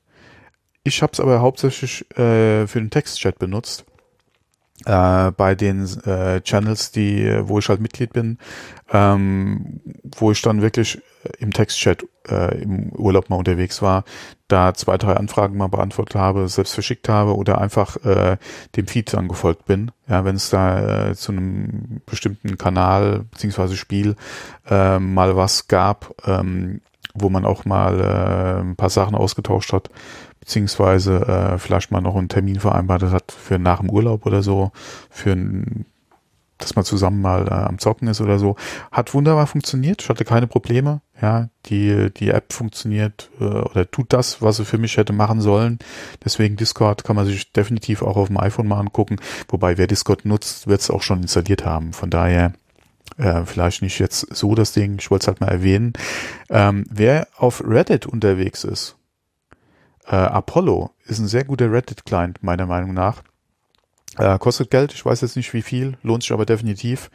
Ich 0.86 1.02
habe 1.02 1.12
es 1.12 1.20
aber 1.20 1.40
hauptsächlich 1.40 2.02
äh, 2.19 2.66
für 2.66 2.78
den 2.78 2.90
Textchat 2.90 3.39
benutzt 3.39 3.86
äh, 4.85 5.31
bei 5.31 5.55
den 5.55 5.85
äh, 6.05 6.43
Channels, 6.43 6.90
die, 6.93 7.40
wo 7.44 7.59
ich 7.59 7.70
halt 7.70 7.81
Mitglied 7.81 8.12
bin, 8.12 8.39
ähm, 8.93 9.81
wo 10.16 10.31
ich 10.31 10.43
dann 10.43 10.61
wirklich 10.61 11.01
im 11.39 11.55
Textchat 11.55 12.05
äh, 12.28 12.62
im 12.62 12.90
Urlaub 12.93 13.31
mal 13.31 13.36
unterwegs 13.36 13.81
war, 13.81 14.05
da 14.48 14.74
zwei, 14.74 14.98
drei 14.98 15.15
Anfragen 15.15 15.56
mal 15.56 15.69
beantwortet 15.69 16.16
habe, 16.16 16.48
selbst 16.48 16.74
verschickt 16.74 17.09
habe 17.09 17.35
oder 17.35 17.62
einfach 17.62 17.97
äh, 18.05 18.36
dem 18.77 18.86
Feed 18.86 19.15
dann 19.15 19.28
gefolgt 19.28 19.65
bin. 19.65 19.90
Ja, 20.06 20.27
wenn 20.27 20.36
es 20.36 20.51
da 20.51 21.09
äh, 21.09 21.15
zu 21.15 21.32
einem 21.32 22.02
bestimmten 22.05 22.59
Kanal 22.59 23.24
beziehungsweise 23.31 23.77
Spiel 23.77 24.16
äh, 24.69 24.98
mal 24.98 25.35
was 25.35 25.66
gab, 25.66 26.15
ähm, 26.27 26.82
wo 27.15 27.31
man 27.31 27.47
auch 27.47 27.65
mal 27.65 28.01
äh, 28.01 28.61
ein 28.61 28.77
paar 28.77 28.90
Sachen 28.90 29.15
ausgetauscht 29.15 29.73
hat, 29.73 29.89
beziehungsweise 30.44 31.26
äh, 31.26 31.58
vielleicht 31.58 31.90
mal 31.90 32.02
noch 32.02 32.16
einen 32.16 32.28
Termin 32.28 32.60
vereinbart 32.60 33.02
hat 33.04 33.32
für 33.32 33.58
nach 33.58 33.80
dem 33.80 33.90
Urlaub 33.90 34.26
oder 34.26 34.42
so, 34.42 34.72
für 35.08 35.32
ein, 35.32 35.86
dass 36.58 36.76
man 36.76 36.84
zusammen 36.84 37.22
mal 37.22 37.48
äh, 37.48 37.50
am 37.50 37.78
Zocken 37.78 38.08
ist 38.08 38.20
oder 38.20 38.38
so. 38.38 38.56
Hat 38.92 39.14
wunderbar 39.14 39.46
funktioniert, 39.46 40.02
ich 40.02 40.08
hatte 40.10 40.26
keine 40.26 40.46
Probleme. 40.46 41.00
Ja, 41.22 41.48
die, 41.66 42.12
die 42.12 42.28
App 42.28 42.52
funktioniert 42.52 43.30
äh, 43.40 43.44
oder 43.44 43.90
tut 43.90 44.12
das, 44.12 44.42
was 44.42 44.58
sie 44.58 44.66
für 44.66 44.76
mich 44.76 44.98
hätte 44.98 45.14
machen 45.14 45.40
sollen. 45.40 45.78
Deswegen 46.22 46.56
Discord 46.56 47.04
kann 47.04 47.16
man 47.16 47.24
sich 47.24 47.50
definitiv 47.52 48.02
auch 48.02 48.16
auf 48.16 48.28
dem 48.28 48.38
iPhone 48.38 48.68
mal 48.68 48.80
angucken. 48.80 49.16
Wobei, 49.48 49.78
wer 49.78 49.86
Discord 49.86 50.26
nutzt, 50.26 50.66
wird 50.66 50.82
es 50.82 50.90
auch 50.90 51.02
schon 51.02 51.22
installiert 51.22 51.64
haben. 51.64 51.94
Von 51.94 52.10
daher 52.10 52.52
äh, 53.16 53.46
vielleicht 53.46 53.80
nicht 53.80 53.98
jetzt 53.98 54.26
so 54.34 54.54
das 54.54 54.72
Ding, 54.72 54.96
ich 54.98 55.10
wollte 55.10 55.22
es 55.22 55.28
halt 55.28 55.40
mal 55.40 55.48
erwähnen. 55.48 55.94
Ähm, 56.50 56.84
wer 56.90 57.28
auf 57.38 57.62
Reddit 57.66 58.04
unterwegs 58.04 58.64
ist, 58.64 58.96
äh, 60.06 60.16
Apollo 60.16 60.90
ist 61.05 61.18
ein 61.18 61.28
sehr 61.28 61.44
guter 61.44 61.70
Reddit-Client, 61.70 62.43
meiner 62.43 62.66
Meinung 62.66 62.94
nach. 62.94 63.22
Äh, 64.18 64.39
kostet 64.39 64.70
Geld, 64.70 64.93
ich 64.93 65.05
weiß 65.05 65.22
jetzt 65.22 65.36
nicht 65.36 65.52
wie 65.55 65.62
viel, 65.62 65.98
lohnt 66.02 66.22
sich 66.22 66.32
aber 66.32 66.47
definitiv. 66.47 67.10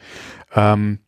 Ähm, 0.54 0.98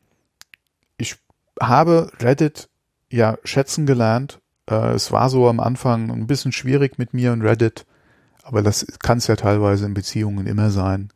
habe 1.61 2.11
Reddit 2.21 2.69
ja 3.11 3.37
schätzen 3.45 3.87
gelernt. 3.87 4.41
Äh, 4.69 4.95
es 4.95 5.13
war 5.13 5.29
so 5.29 5.49
am 5.49 5.61
Anfang 5.61 6.11
ein 6.11 6.27
bisschen 6.27 6.53
schwierig 6.53 6.99
mit 6.99 7.15
mir 7.15 7.33
und 7.33 7.43
Reddit, 7.43 7.87
aber 8.43 8.63
das 8.63 8.87
kann 9.01 9.19
es 9.19 9.27
ja 9.27 9.37
teilweise 9.37 9.87
in 9.87 9.95
Beziehungen 9.95 10.47
immer 10.47 10.71
sein. 10.71 11.13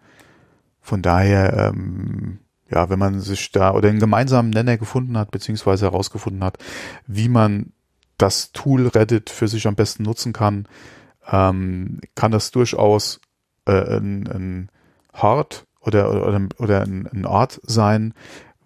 Von 0.80 1.02
daher, 1.02 1.72
ähm, 1.72 2.40
ja, 2.70 2.90
wenn 2.90 2.98
man 2.98 3.20
sich 3.20 3.50
da 3.52 3.72
oder 3.72 3.88
einen 3.88 3.98
gemeinsamen 3.98 4.50
Nenner 4.50 4.76
gefunden 4.76 5.16
hat, 5.16 5.30
beziehungsweise 5.30 5.86
herausgefunden 5.86 6.44
hat, 6.44 6.58
wie 7.06 7.28
man 7.28 7.72
das 8.18 8.52
Tool 8.52 8.86
Reddit 8.88 9.30
für 9.30 9.48
sich 9.48 9.66
am 9.66 9.74
besten 9.74 10.02
nutzen 10.02 10.32
kann, 10.32 10.66
ähm, 11.30 12.00
kann 12.14 12.32
das 12.32 12.50
durchaus 12.50 13.20
äh, 13.66 13.98
ein, 13.98 14.26
ein 14.26 14.68
Hort 15.14 15.66
oder, 15.80 16.10
oder, 16.10 16.48
oder 16.58 16.82
ein, 16.82 17.08
ein 17.12 17.26
Ort 17.26 17.60
sein, 17.64 18.14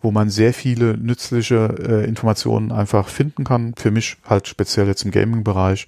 wo 0.02 0.10
man 0.10 0.31
sehr 0.31 0.55
viele 0.55 0.97
nützliche 0.97 1.74
äh, 1.78 2.09
Informationen 2.09 2.72
einfach 2.72 3.09
finden 3.09 3.44
kann. 3.44 3.74
Für 3.77 3.90
mich 3.90 4.16
halt 4.24 4.48
speziell 4.48 4.86
jetzt 4.86 5.05
im 5.05 5.10
Gaming-Bereich, 5.10 5.86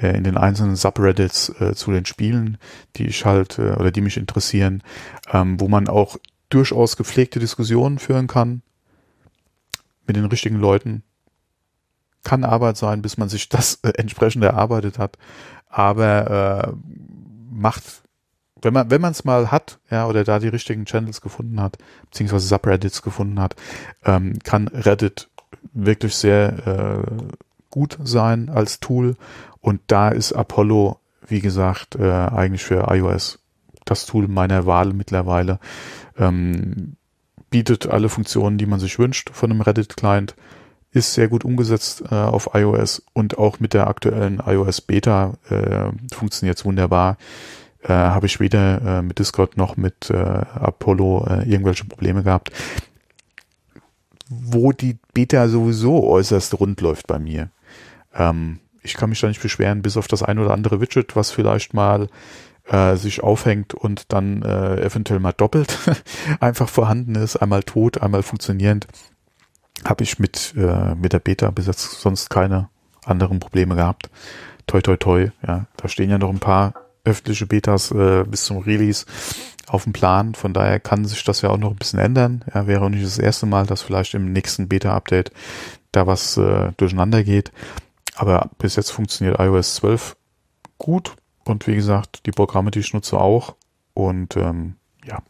äh, 0.00 0.16
in 0.16 0.24
den 0.24 0.36
einzelnen 0.36 0.76
Subreddits 0.76 1.48
äh, 1.60 1.74
zu 1.74 1.90
den 1.90 2.06
Spielen, 2.06 2.58
die 2.96 3.06
ich 3.06 3.24
halt 3.24 3.58
äh, 3.58 3.72
oder 3.72 3.90
die 3.90 4.00
mich 4.00 4.16
interessieren, 4.16 4.82
ähm, 5.32 5.58
wo 5.60 5.66
man 5.66 5.88
auch 5.88 6.18
durchaus 6.50 6.96
gepflegte 6.96 7.40
Diskussionen 7.40 7.98
führen 7.98 8.28
kann 8.28 8.62
mit 10.06 10.16
den 10.16 10.24
richtigen 10.24 10.56
Leuten. 10.56 11.02
Kann 12.24 12.44
Arbeit 12.44 12.76
sein, 12.76 13.02
bis 13.02 13.16
man 13.16 13.28
sich 13.28 13.48
das 13.48 13.80
äh, 13.82 13.92
entsprechend 13.96 14.44
erarbeitet 14.44 14.98
hat, 14.98 15.18
aber 15.68 16.68
äh, 16.68 16.72
macht 17.50 17.84
wenn 18.60 18.74
man 18.74 18.90
wenn 18.90 19.00
man 19.00 19.12
es 19.12 19.24
mal 19.24 19.52
hat, 19.52 19.78
ja, 19.88 20.06
oder 20.08 20.24
da 20.24 20.40
die 20.40 20.48
richtigen 20.48 20.84
Channels 20.84 21.20
gefunden 21.20 21.60
hat, 21.60 21.78
beziehungsweise 22.10 22.48
Subreddits 22.48 23.02
gefunden 23.02 23.40
hat, 23.40 23.54
ähm, 24.04 24.38
kann 24.42 24.66
Reddit 24.66 25.28
wirklich 25.72 26.16
sehr 26.16 26.66
äh, 26.66 27.24
gut 27.70 27.98
sein 28.02 28.48
als 28.48 28.80
Tool. 28.80 29.16
Und 29.60 29.80
da 29.86 30.08
ist 30.08 30.32
Apollo, 30.32 30.98
wie 31.26 31.40
gesagt, 31.40 31.96
äh, 31.96 32.10
eigentlich 32.10 32.64
für 32.64 32.88
iOS 32.90 33.38
das 33.84 34.06
Tool 34.06 34.28
meiner 34.28 34.66
Wahl 34.66 34.92
mittlerweile. 34.92 35.58
Ähm, 36.18 36.96
bietet 37.50 37.86
alle 37.86 38.08
Funktionen, 38.08 38.58
die 38.58 38.66
man 38.66 38.80
sich 38.80 38.98
wünscht 38.98 39.30
von 39.32 39.50
einem 39.50 39.62
Reddit-Client, 39.62 40.34
ist 40.98 41.14
sehr 41.14 41.28
gut 41.28 41.44
umgesetzt 41.44 42.02
äh, 42.10 42.14
auf 42.14 42.50
iOS 42.54 43.02
und 43.14 43.38
auch 43.38 43.60
mit 43.60 43.72
der 43.74 43.86
aktuellen 43.86 44.42
iOS 44.44 44.80
Beta 44.80 45.34
äh, 45.48 45.90
funktioniert 46.14 46.64
wunderbar 46.64 47.16
äh, 47.82 47.92
habe 47.92 48.26
ich 48.26 48.40
weder 48.40 48.98
äh, 48.98 49.02
mit 49.02 49.18
Discord 49.18 49.56
noch 49.56 49.76
mit 49.76 50.10
äh, 50.10 50.16
Apollo 50.16 51.26
äh, 51.28 51.50
irgendwelche 51.50 51.84
Probleme 51.84 52.22
gehabt. 52.22 52.50
Wo 54.28 54.72
die 54.72 54.98
Beta 55.14 55.48
sowieso 55.48 56.04
äußerst 56.06 56.58
rund 56.60 56.80
läuft 56.80 57.06
bei 57.06 57.18
mir. 57.18 57.50
Ähm, 58.14 58.58
ich 58.82 58.94
kann 58.94 59.10
mich 59.10 59.20
da 59.20 59.28
nicht 59.28 59.42
beschweren, 59.42 59.82
bis 59.82 59.96
auf 59.96 60.08
das 60.08 60.22
ein 60.22 60.38
oder 60.38 60.52
andere 60.52 60.80
Widget, 60.80 61.16
was 61.16 61.30
vielleicht 61.30 61.72
mal 61.72 62.08
äh, 62.66 62.96
sich 62.96 63.22
aufhängt 63.22 63.74
und 63.74 64.12
dann 64.12 64.42
äh, 64.42 64.82
eventuell 64.82 65.20
mal 65.20 65.32
doppelt 65.32 65.78
einfach 66.40 66.68
vorhanden 66.68 67.14
ist, 67.14 67.36
einmal 67.36 67.62
tot, 67.62 68.02
einmal 68.02 68.22
funktionierend, 68.22 68.86
habe 69.84 70.04
ich 70.04 70.18
mit, 70.18 70.54
äh, 70.56 70.94
mit 70.94 71.12
der 71.12 71.20
Beta 71.20 71.50
bis 71.50 71.66
jetzt 71.66 72.00
sonst 72.00 72.30
keine 72.30 72.68
anderen 73.04 73.40
Probleme 73.40 73.74
gehabt. 73.74 74.10
Toi, 74.66 74.80
toi, 74.80 74.96
toi. 74.96 75.30
Ja, 75.46 75.66
da 75.76 75.88
stehen 75.88 76.10
ja 76.10 76.18
noch 76.18 76.30
ein 76.30 76.40
paar 76.40 76.74
öffentliche 77.04 77.46
Betas 77.46 77.90
äh, 77.90 78.24
bis 78.24 78.44
zum 78.44 78.58
Release 78.58 79.06
auf 79.66 79.84
dem 79.84 79.92
Plan. 79.92 80.34
Von 80.34 80.52
daher 80.52 80.80
kann 80.80 81.04
sich 81.04 81.24
das 81.24 81.42
ja 81.42 81.50
auch 81.50 81.58
noch 81.58 81.70
ein 81.70 81.76
bisschen 81.76 81.98
ändern. 81.98 82.44
Ja, 82.54 82.66
wäre 82.66 82.84
auch 82.84 82.88
nicht 82.88 83.04
das 83.04 83.18
erste 83.18 83.46
Mal, 83.46 83.66
dass 83.66 83.82
vielleicht 83.82 84.14
im 84.14 84.32
nächsten 84.32 84.68
Beta-Update 84.68 85.32
da 85.92 86.06
was 86.06 86.36
äh, 86.36 86.72
durcheinander 86.76 87.24
geht. 87.24 87.52
Aber 88.16 88.50
bis 88.58 88.76
jetzt 88.76 88.90
funktioniert 88.90 89.38
iOS 89.38 89.76
12 89.76 90.16
gut. 90.76 91.14
Und 91.44 91.66
wie 91.66 91.76
gesagt, 91.76 92.26
die 92.26 92.30
Programme, 92.30 92.70
die 92.70 92.80
ich 92.80 92.92
nutze 92.92 93.18
auch. 93.18 93.54
Und 93.94 94.36
ähm, 94.36 94.76
ja, 95.04 95.22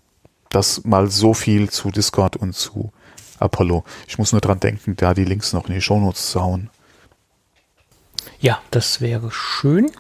das 0.51 0.85
mal 0.85 1.09
so 1.09 1.35
viel 1.35 1.71
zu 1.71 1.91
Discord 1.91 2.37
und 2.37 2.55
zu 2.55 2.93
Apollo. 3.39 3.85
Ich 4.07 4.19
muss 4.19 4.33
nur 4.33 4.41
dran 4.41 4.61
denken, 4.61 4.97
da 4.97 5.15
die 5.15 5.25
Links 5.25 5.53
noch 5.53 5.69
in 5.69 5.75
die 5.75 5.81
Shownotes 5.81 6.31
zu 6.31 6.43
hauen. 6.43 6.71
Ja, 8.41 8.61
das 8.71 9.01
wäre 9.01 9.31
schön. 9.31 9.91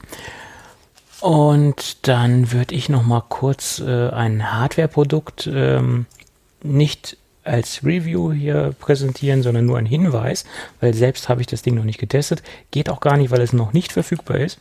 Und 1.20 2.06
dann 2.06 2.52
würde 2.52 2.74
ich 2.74 2.88
noch 2.88 3.02
mal 3.02 3.22
kurz 3.28 3.80
äh, 3.80 4.10
ein 4.10 4.52
Hardware-Produkt 4.52 5.50
ähm, 5.52 6.06
nicht 6.62 7.16
als 7.48 7.84
Review 7.84 8.32
hier 8.32 8.74
präsentieren, 8.78 9.42
sondern 9.42 9.66
nur 9.66 9.78
ein 9.78 9.86
Hinweis, 9.86 10.44
weil 10.80 10.94
selbst 10.94 11.28
habe 11.28 11.40
ich 11.40 11.46
das 11.46 11.62
Ding 11.62 11.74
noch 11.74 11.84
nicht 11.84 11.98
getestet. 11.98 12.42
Geht 12.70 12.90
auch 12.90 13.00
gar 13.00 13.16
nicht, 13.16 13.30
weil 13.30 13.40
es 13.40 13.52
noch 13.52 13.72
nicht 13.72 13.92
verfügbar 13.92 14.38
ist. 14.38 14.58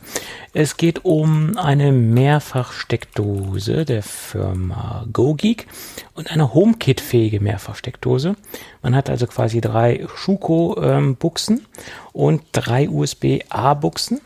Es 0.54 0.76
geht 0.76 1.04
um 1.04 1.56
eine 1.56 1.92
Mehrfachsteckdose 1.92 3.84
der 3.84 4.02
Firma 4.02 5.06
GoGeek 5.12 5.66
und 6.14 6.32
eine 6.32 6.54
HomeKit-fähige 6.54 7.40
Mehrfachsteckdose. 7.40 8.36
Man 8.82 8.96
hat 8.96 9.10
also 9.10 9.26
quasi 9.26 9.60
drei 9.60 10.06
Schuko-Buchsen 10.16 11.58
ähm, 11.58 11.66
und 12.12 12.42
drei 12.52 12.88
USB-A-Buchsen 12.88 14.20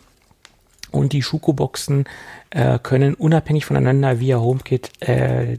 und 0.93 1.13
die 1.13 1.23
Schuko-Boxen 1.23 2.05
äh, 2.51 2.79
können 2.79 3.15
unabhängig 3.15 3.65
voneinander 3.65 4.21
via 4.21 4.39
HomeKit 4.39 4.91
äh, 5.01 5.59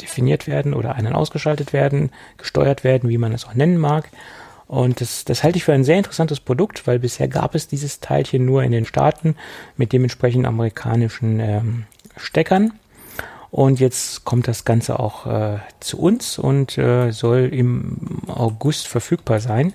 definiert 0.00 0.46
werden 0.46 0.74
oder 0.74 0.94
einen 0.94 1.12
ausgeschaltet 1.12 1.72
werden, 1.72 2.10
gesteuert 2.38 2.84
werden, 2.84 3.08
wie 3.08 3.18
man 3.18 3.32
es 3.32 3.44
auch 3.46 3.54
nennen 3.54 3.78
mag. 3.78 4.08
Und 4.68 5.00
das, 5.00 5.24
das 5.24 5.44
halte 5.44 5.58
ich 5.58 5.64
für 5.64 5.72
ein 5.72 5.84
sehr 5.84 5.98
interessantes 5.98 6.40
Produkt, 6.40 6.86
weil 6.86 6.98
bisher 6.98 7.28
gab 7.28 7.54
es 7.54 7.68
dieses 7.68 8.00
Teilchen 8.00 8.44
nur 8.44 8.64
in 8.64 8.72
den 8.72 8.84
Staaten 8.84 9.36
mit 9.76 9.92
dementsprechend 9.92 10.44
amerikanischen 10.46 11.38
ähm, 11.40 11.84
Steckern. 12.16 12.72
Und 13.50 13.78
jetzt 13.78 14.24
kommt 14.24 14.48
das 14.48 14.64
Ganze 14.64 14.98
auch 14.98 15.26
äh, 15.26 15.58
zu 15.80 15.98
uns 15.98 16.38
und 16.38 16.76
äh, 16.78 17.12
soll 17.12 17.48
im 17.52 17.96
August 18.26 18.88
verfügbar 18.88 19.40
sein. 19.40 19.72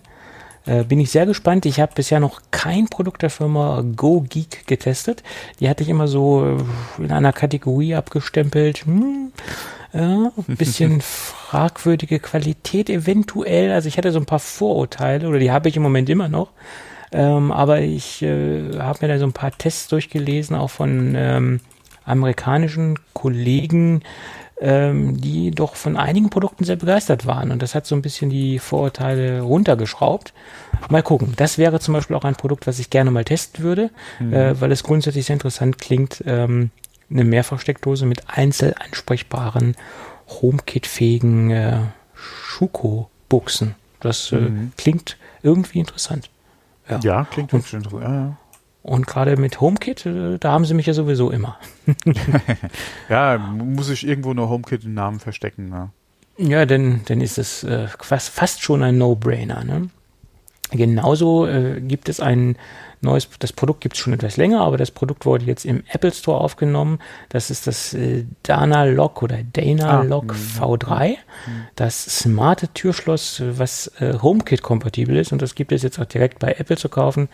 Äh, 0.65 0.83
bin 0.83 0.99
ich 0.99 1.09
sehr 1.09 1.25
gespannt. 1.25 1.65
Ich 1.65 1.79
habe 1.79 1.93
bisher 1.95 2.19
noch 2.19 2.41
kein 2.51 2.87
Produkt 2.87 3.21
der 3.23 3.29
Firma 3.29 3.83
GoGeek 3.95 4.67
getestet. 4.67 5.23
Die 5.59 5.69
hatte 5.69 5.83
ich 5.83 5.89
immer 5.89 6.07
so 6.07 6.57
äh, 6.99 7.03
in 7.03 7.11
einer 7.11 7.33
Kategorie 7.33 7.95
abgestempelt. 7.95 8.85
Hm, 8.85 9.31
ja, 9.93 10.31
ein 10.47 10.55
bisschen 10.57 11.01
fragwürdige 11.01 12.19
Qualität 12.19 12.89
eventuell. 12.89 13.71
Also 13.71 13.87
ich 13.87 13.97
hatte 13.97 14.11
so 14.11 14.19
ein 14.19 14.25
paar 14.25 14.39
Vorurteile 14.39 15.27
oder 15.27 15.39
die 15.39 15.51
habe 15.51 15.69
ich 15.69 15.75
im 15.75 15.83
Moment 15.83 16.09
immer 16.09 16.29
noch. 16.29 16.51
Ähm, 17.11 17.51
aber 17.51 17.81
ich 17.81 18.21
äh, 18.21 18.77
habe 18.79 18.99
mir 19.01 19.09
da 19.09 19.19
so 19.19 19.25
ein 19.25 19.33
paar 19.33 19.51
Tests 19.51 19.89
durchgelesen, 19.89 20.55
auch 20.55 20.69
von 20.69 21.13
ähm, 21.15 21.59
amerikanischen 22.05 22.97
Kollegen, 23.13 24.01
ähm, 24.61 25.19
die 25.19 25.51
doch 25.51 25.75
von 25.75 25.97
einigen 25.97 26.29
Produkten 26.29 26.63
sehr 26.63 26.77
begeistert 26.77 27.25
waren. 27.25 27.51
Und 27.51 27.61
das 27.61 27.75
hat 27.75 27.85
so 27.85 27.95
ein 27.95 28.01
bisschen 28.01 28.29
die 28.29 28.59
Vorurteile 28.59 29.41
runtergeschraubt. 29.41 30.33
Mal 30.89 31.03
gucken. 31.03 31.33
Das 31.35 31.57
wäre 31.57 31.79
zum 31.79 31.93
Beispiel 31.93 32.15
auch 32.15 32.23
ein 32.23 32.35
Produkt, 32.35 32.67
was 32.67 32.79
ich 32.79 32.89
gerne 32.89 33.11
mal 33.11 33.25
testen 33.25 33.63
würde, 33.63 33.89
mhm. 34.19 34.33
äh, 34.33 34.61
weil 34.61 34.71
es 34.71 34.83
grundsätzlich 34.83 35.25
sehr 35.25 35.33
interessant 35.33 35.79
klingt. 35.79 36.23
Ähm, 36.25 36.69
eine 37.11 37.23
Mehrfachsteckdose 37.23 38.05
mit 38.05 38.29
einzeln 38.29 38.73
ansprechbaren, 38.73 39.75
HomeKit-fähigen 40.27 41.51
äh, 41.51 41.79
Schuko-Buchsen. 42.15 43.75
Das 43.99 44.31
äh, 44.31 44.37
mhm. 44.37 44.71
klingt 44.77 45.17
irgendwie 45.43 45.79
interessant. 45.79 46.29
Ja, 46.89 46.99
ja 46.99 47.27
klingt 47.29 47.53
wirklich 47.53 47.73
interessant. 47.73 48.03
Ja, 48.03 48.13
ja. 48.13 48.37
Und 48.83 49.05
gerade 49.05 49.37
mit 49.37 49.61
HomeKit, 49.61 50.05
äh, 50.05 50.39
da 50.39 50.51
haben 50.51 50.65
sie 50.65 50.73
mich 50.73 50.87
ja 50.87 50.93
sowieso 50.93 51.29
immer. 51.29 51.57
ja, 53.09 53.37
muss 53.37 53.89
ich 53.89 54.07
irgendwo 54.07 54.33
nur 54.33 54.49
HomeKit 54.49 54.83
den 54.83 54.95
Namen 54.95 55.19
verstecken. 55.19 55.69
Ne? 55.69 55.89
Ja, 56.37 56.65
denn 56.65 57.01
dann 57.05 57.21
ist 57.21 57.37
es 57.37 57.63
äh, 57.63 57.87
fast, 57.99 58.29
fast 58.29 58.63
schon 58.63 58.81
ein 58.81 58.97
No-Brainer. 58.97 59.63
Ne? 59.63 59.89
Genauso 60.71 61.47
äh, 61.47 61.81
gibt 61.81 62.09
es 62.09 62.19
ein 62.19 62.55
neues, 63.01 63.27
das 63.39 63.51
Produkt 63.51 63.81
gibt 63.81 63.95
es 63.95 64.01
schon 64.01 64.13
etwas 64.13 64.37
länger, 64.37 64.61
aber 64.61 64.77
das 64.77 64.91
Produkt 64.91 65.25
wurde 65.25 65.45
jetzt 65.45 65.65
im 65.65 65.83
Apple 65.91 66.11
Store 66.11 66.39
aufgenommen. 66.39 66.99
Das 67.29 67.49
ist 67.49 67.67
das 67.67 67.93
äh, 67.93 68.25
Dana 68.43 68.85
Lock 68.85 69.23
oder 69.23 69.39
Dana 69.53 69.99
ah, 69.99 70.03
Lock 70.03 70.33
V3. 70.33 71.09
Mhm. 71.09 71.15
Das 71.75 72.03
smarte 72.03 72.67
Türschloss, 72.69 73.41
was 73.45 73.91
äh, 73.99 74.13
HomeKit-kompatibel 74.21 75.17
ist 75.17 75.31
und 75.31 75.41
das 75.41 75.55
gibt 75.55 75.71
es 75.71 75.81
jetzt 75.81 75.99
auch 75.99 76.05
direkt 76.05 76.39
bei 76.39 76.53
Apple 76.53 76.77
zu 76.77 76.89
kaufen. 76.89 77.27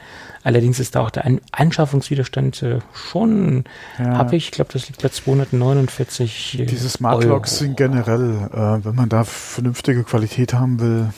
Allerdings 0.43 0.79
ist 0.79 0.95
da 0.95 1.01
auch 1.01 1.11
der 1.11 1.25
An 1.25 1.41
Anschaffungswiderstand 1.51 2.63
äh, 2.63 2.79
schon 2.93 3.65
ja. 3.99 4.17
habe 4.17 4.35
ich, 4.35 4.51
glaube, 4.51 4.71
das 4.73 4.87
liegt 4.87 5.01
bei 5.01 5.09
249 5.09 6.59
äh, 6.59 6.65
Diese 6.65 6.89
Smart 6.89 7.23
Locks 7.23 7.59
sind 7.59 7.75
generell, 7.75 8.49
äh, 8.53 8.85
wenn 8.85 8.95
man 8.95 9.09
da 9.09 9.23
vernünftige 9.25 10.03
Qualität 10.03 10.53
haben 10.53 10.79
will, 10.79 11.09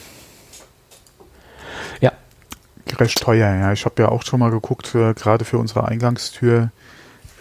recht 2.97 3.21
teuer, 3.21 3.53
ja. 3.55 3.73
Ich 3.73 3.85
habe 3.85 4.01
ja 4.01 4.09
auch 4.09 4.23
schon 4.23 4.39
mal 4.39 4.51
geguckt, 4.51 4.87
für, 4.87 5.13
gerade 5.13 5.45
für 5.45 5.57
unsere 5.57 5.87
Eingangstür 5.87 6.71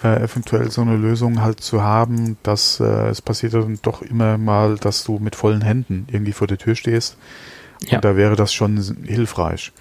äh, 0.03 0.23
eventuell 0.23 0.71
so 0.71 0.83
eine 0.83 0.97
Lösung 0.97 1.43
halt 1.43 1.61
zu 1.61 1.83
haben, 1.83 2.37
dass 2.43 2.81
äh, 2.81 3.09
es 3.09 3.23
passiert 3.23 3.55
dann 3.55 3.79
doch 3.83 4.03
immer 4.03 4.39
mal, 4.39 4.77
dass 4.77 5.05
du 5.05 5.19
mit 5.19 5.37
vollen 5.37 5.63
Händen 5.63 6.07
irgendwie 6.11 6.33
vor 6.33 6.47
der 6.47 6.59
Tür 6.59 6.75
stehst 6.75 7.17
Und 7.83 7.93
ja. 7.93 8.01
da 8.01 8.17
wäre 8.17 8.37
das 8.37 8.53
schon 8.53 8.99
hilfreich. 9.05 9.73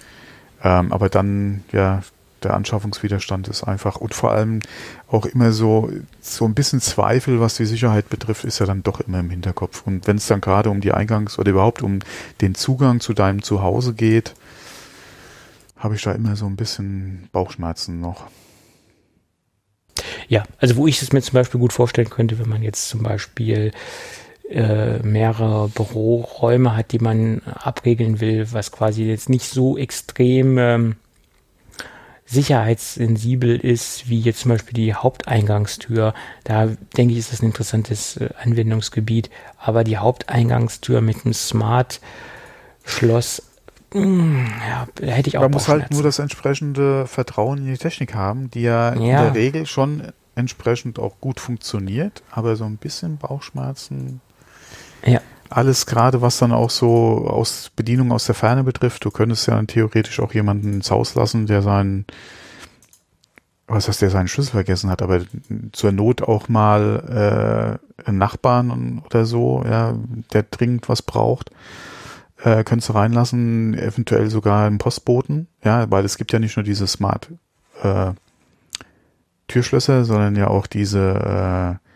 Ähm, 0.62 0.92
aber 0.92 1.08
dann, 1.08 1.62
ja, 1.72 2.02
der 2.42 2.54
Anschaffungswiderstand 2.54 3.48
ist 3.48 3.64
einfach 3.64 3.96
und 3.96 4.14
vor 4.14 4.30
allem 4.32 4.60
auch 5.08 5.26
immer 5.26 5.50
so, 5.52 5.90
so 6.20 6.44
ein 6.44 6.54
bisschen 6.54 6.80
Zweifel, 6.80 7.40
was 7.40 7.56
die 7.56 7.66
Sicherheit 7.66 8.08
betrifft, 8.10 8.44
ist 8.44 8.60
ja 8.60 8.66
dann 8.66 8.82
doch 8.82 9.00
immer 9.00 9.20
im 9.20 9.30
Hinterkopf. 9.30 9.82
Und 9.86 10.06
wenn 10.06 10.16
es 10.16 10.26
dann 10.26 10.40
gerade 10.40 10.70
um 10.70 10.80
die 10.80 10.94
Eingangs- 10.94 11.38
oder 11.38 11.50
überhaupt 11.50 11.82
um 11.82 11.98
den 12.40 12.54
Zugang 12.54 13.00
zu 13.00 13.12
deinem 13.12 13.42
Zuhause 13.42 13.92
geht, 13.92 14.34
habe 15.78 15.94
ich 15.94 16.02
da 16.02 16.12
immer 16.12 16.36
so 16.36 16.46
ein 16.46 16.56
bisschen 16.56 17.28
Bauchschmerzen 17.32 18.00
noch. 18.00 18.26
Ja, 20.28 20.44
also 20.58 20.76
wo 20.76 20.86
ich 20.86 21.02
es 21.02 21.12
mir 21.12 21.22
zum 21.22 21.34
Beispiel 21.34 21.60
gut 21.60 21.72
vorstellen 21.72 22.10
könnte, 22.10 22.38
wenn 22.38 22.48
man 22.48 22.62
jetzt 22.62 22.88
zum 22.88 23.02
Beispiel 23.02 23.72
äh, 24.48 24.98
mehrere 25.00 25.68
Büroräume 25.68 26.76
hat, 26.76 26.92
die 26.92 26.98
man 26.98 27.42
abregeln 27.42 28.20
will, 28.20 28.46
was 28.52 28.72
quasi 28.72 29.04
jetzt 29.04 29.28
nicht 29.28 29.46
so 29.46 29.76
extrem 29.76 30.58
ähm, 30.58 30.96
sicherheitssensibel 32.28 33.56
ist, 33.56 34.08
wie 34.08 34.20
jetzt 34.20 34.40
zum 34.40 34.50
Beispiel 34.50 34.74
die 34.74 34.94
Haupteingangstür. 34.94 36.14
Da 36.44 36.68
denke 36.96 37.12
ich, 37.12 37.18
ist 37.20 37.32
das 37.32 37.42
ein 37.42 37.46
interessantes 37.46 38.18
äh, 38.18 38.28
Anwendungsgebiet. 38.42 39.30
Aber 39.58 39.82
die 39.82 39.96
Haupteingangstür 39.96 41.00
mit 41.00 41.24
einem 41.24 41.34
Smart-Schloss, 41.34 43.38
hm, 43.38 43.47
ja, 43.94 44.86
hätte 45.00 45.28
ich 45.28 45.38
auch 45.38 45.42
Man 45.42 45.52
muss 45.52 45.68
halt 45.68 45.90
nur 45.90 46.02
das 46.02 46.18
entsprechende 46.18 47.06
Vertrauen 47.06 47.58
in 47.58 47.66
die 47.66 47.78
Technik 47.78 48.14
haben, 48.14 48.50
die 48.50 48.62
ja, 48.62 48.94
ja, 48.94 48.94
in 48.94 49.00
der 49.00 49.34
Regel 49.34 49.66
schon 49.66 50.12
entsprechend 50.34 50.98
auch 50.98 51.20
gut 51.20 51.40
funktioniert, 51.40 52.22
aber 52.30 52.56
so 52.56 52.64
ein 52.64 52.76
bisschen 52.76 53.16
Bauchschmerzen. 53.16 54.20
Ja. 55.04 55.20
Alles 55.50 55.86
gerade, 55.86 56.20
was 56.20 56.38
dann 56.38 56.52
auch 56.52 56.70
so 56.70 57.26
aus 57.26 57.70
Bedienung 57.74 58.12
aus 58.12 58.26
der 58.26 58.34
Ferne 58.34 58.62
betrifft, 58.62 59.04
du 59.04 59.10
könntest 59.10 59.48
ja 59.48 59.60
theoretisch 59.62 60.20
auch 60.20 60.34
jemanden 60.34 60.74
ins 60.74 60.90
Haus 60.90 61.14
lassen, 61.14 61.46
der 61.46 61.62
seinen, 61.62 62.04
was 63.66 63.88
heißt, 63.88 64.02
der 64.02 64.10
seinen 64.10 64.28
Schlüssel 64.28 64.52
vergessen 64.52 64.90
hat, 64.90 65.00
aber 65.00 65.22
zur 65.72 65.92
Not 65.92 66.22
auch 66.22 66.48
mal 66.48 67.80
äh, 67.98 68.06
einen 68.06 68.18
Nachbarn 68.18 69.02
oder 69.04 69.24
so, 69.24 69.64
ja, 69.64 69.94
der 70.34 70.42
dringend 70.42 70.88
was 70.90 71.00
braucht, 71.00 71.50
äh, 72.42 72.64
könntest 72.64 72.88
du 72.88 72.92
reinlassen, 72.94 73.74
eventuell 73.74 74.30
sogar 74.30 74.66
einen 74.66 74.78
Postboten, 74.78 75.48
ja, 75.64 75.90
weil 75.90 76.04
es 76.04 76.16
gibt 76.18 76.32
ja 76.32 76.38
nicht 76.38 76.56
nur 76.56 76.64
diese 76.64 76.86
Smart 76.86 77.30
äh, 77.82 78.12
Türschlösser, 79.48 80.04
sondern 80.04 80.36
ja 80.36 80.48
auch 80.48 80.66
diese 80.66 81.78
äh, 81.80 81.88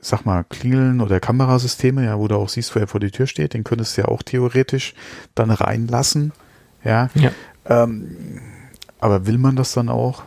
sag 0.00 0.24
mal, 0.24 0.44
Klingeln 0.44 1.00
oder 1.00 1.20
Kamerasysteme, 1.20 2.04
ja, 2.04 2.18
wo 2.18 2.28
du 2.28 2.36
auch 2.36 2.48
siehst, 2.48 2.74
wer 2.74 2.86
vor 2.86 3.00
die 3.00 3.10
Tür 3.10 3.26
steht, 3.26 3.54
den 3.54 3.64
könntest 3.64 3.96
du 3.96 4.02
ja 4.02 4.08
auch 4.08 4.22
theoretisch 4.22 4.94
dann 5.34 5.50
reinlassen. 5.50 6.32
Ja. 6.84 7.10
ja. 7.14 7.30
Ähm, 7.66 8.40
aber 8.98 9.26
will 9.26 9.38
man 9.38 9.56
das 9.56 9.72
dann 9.72 9.88
auch? 9.88 10.22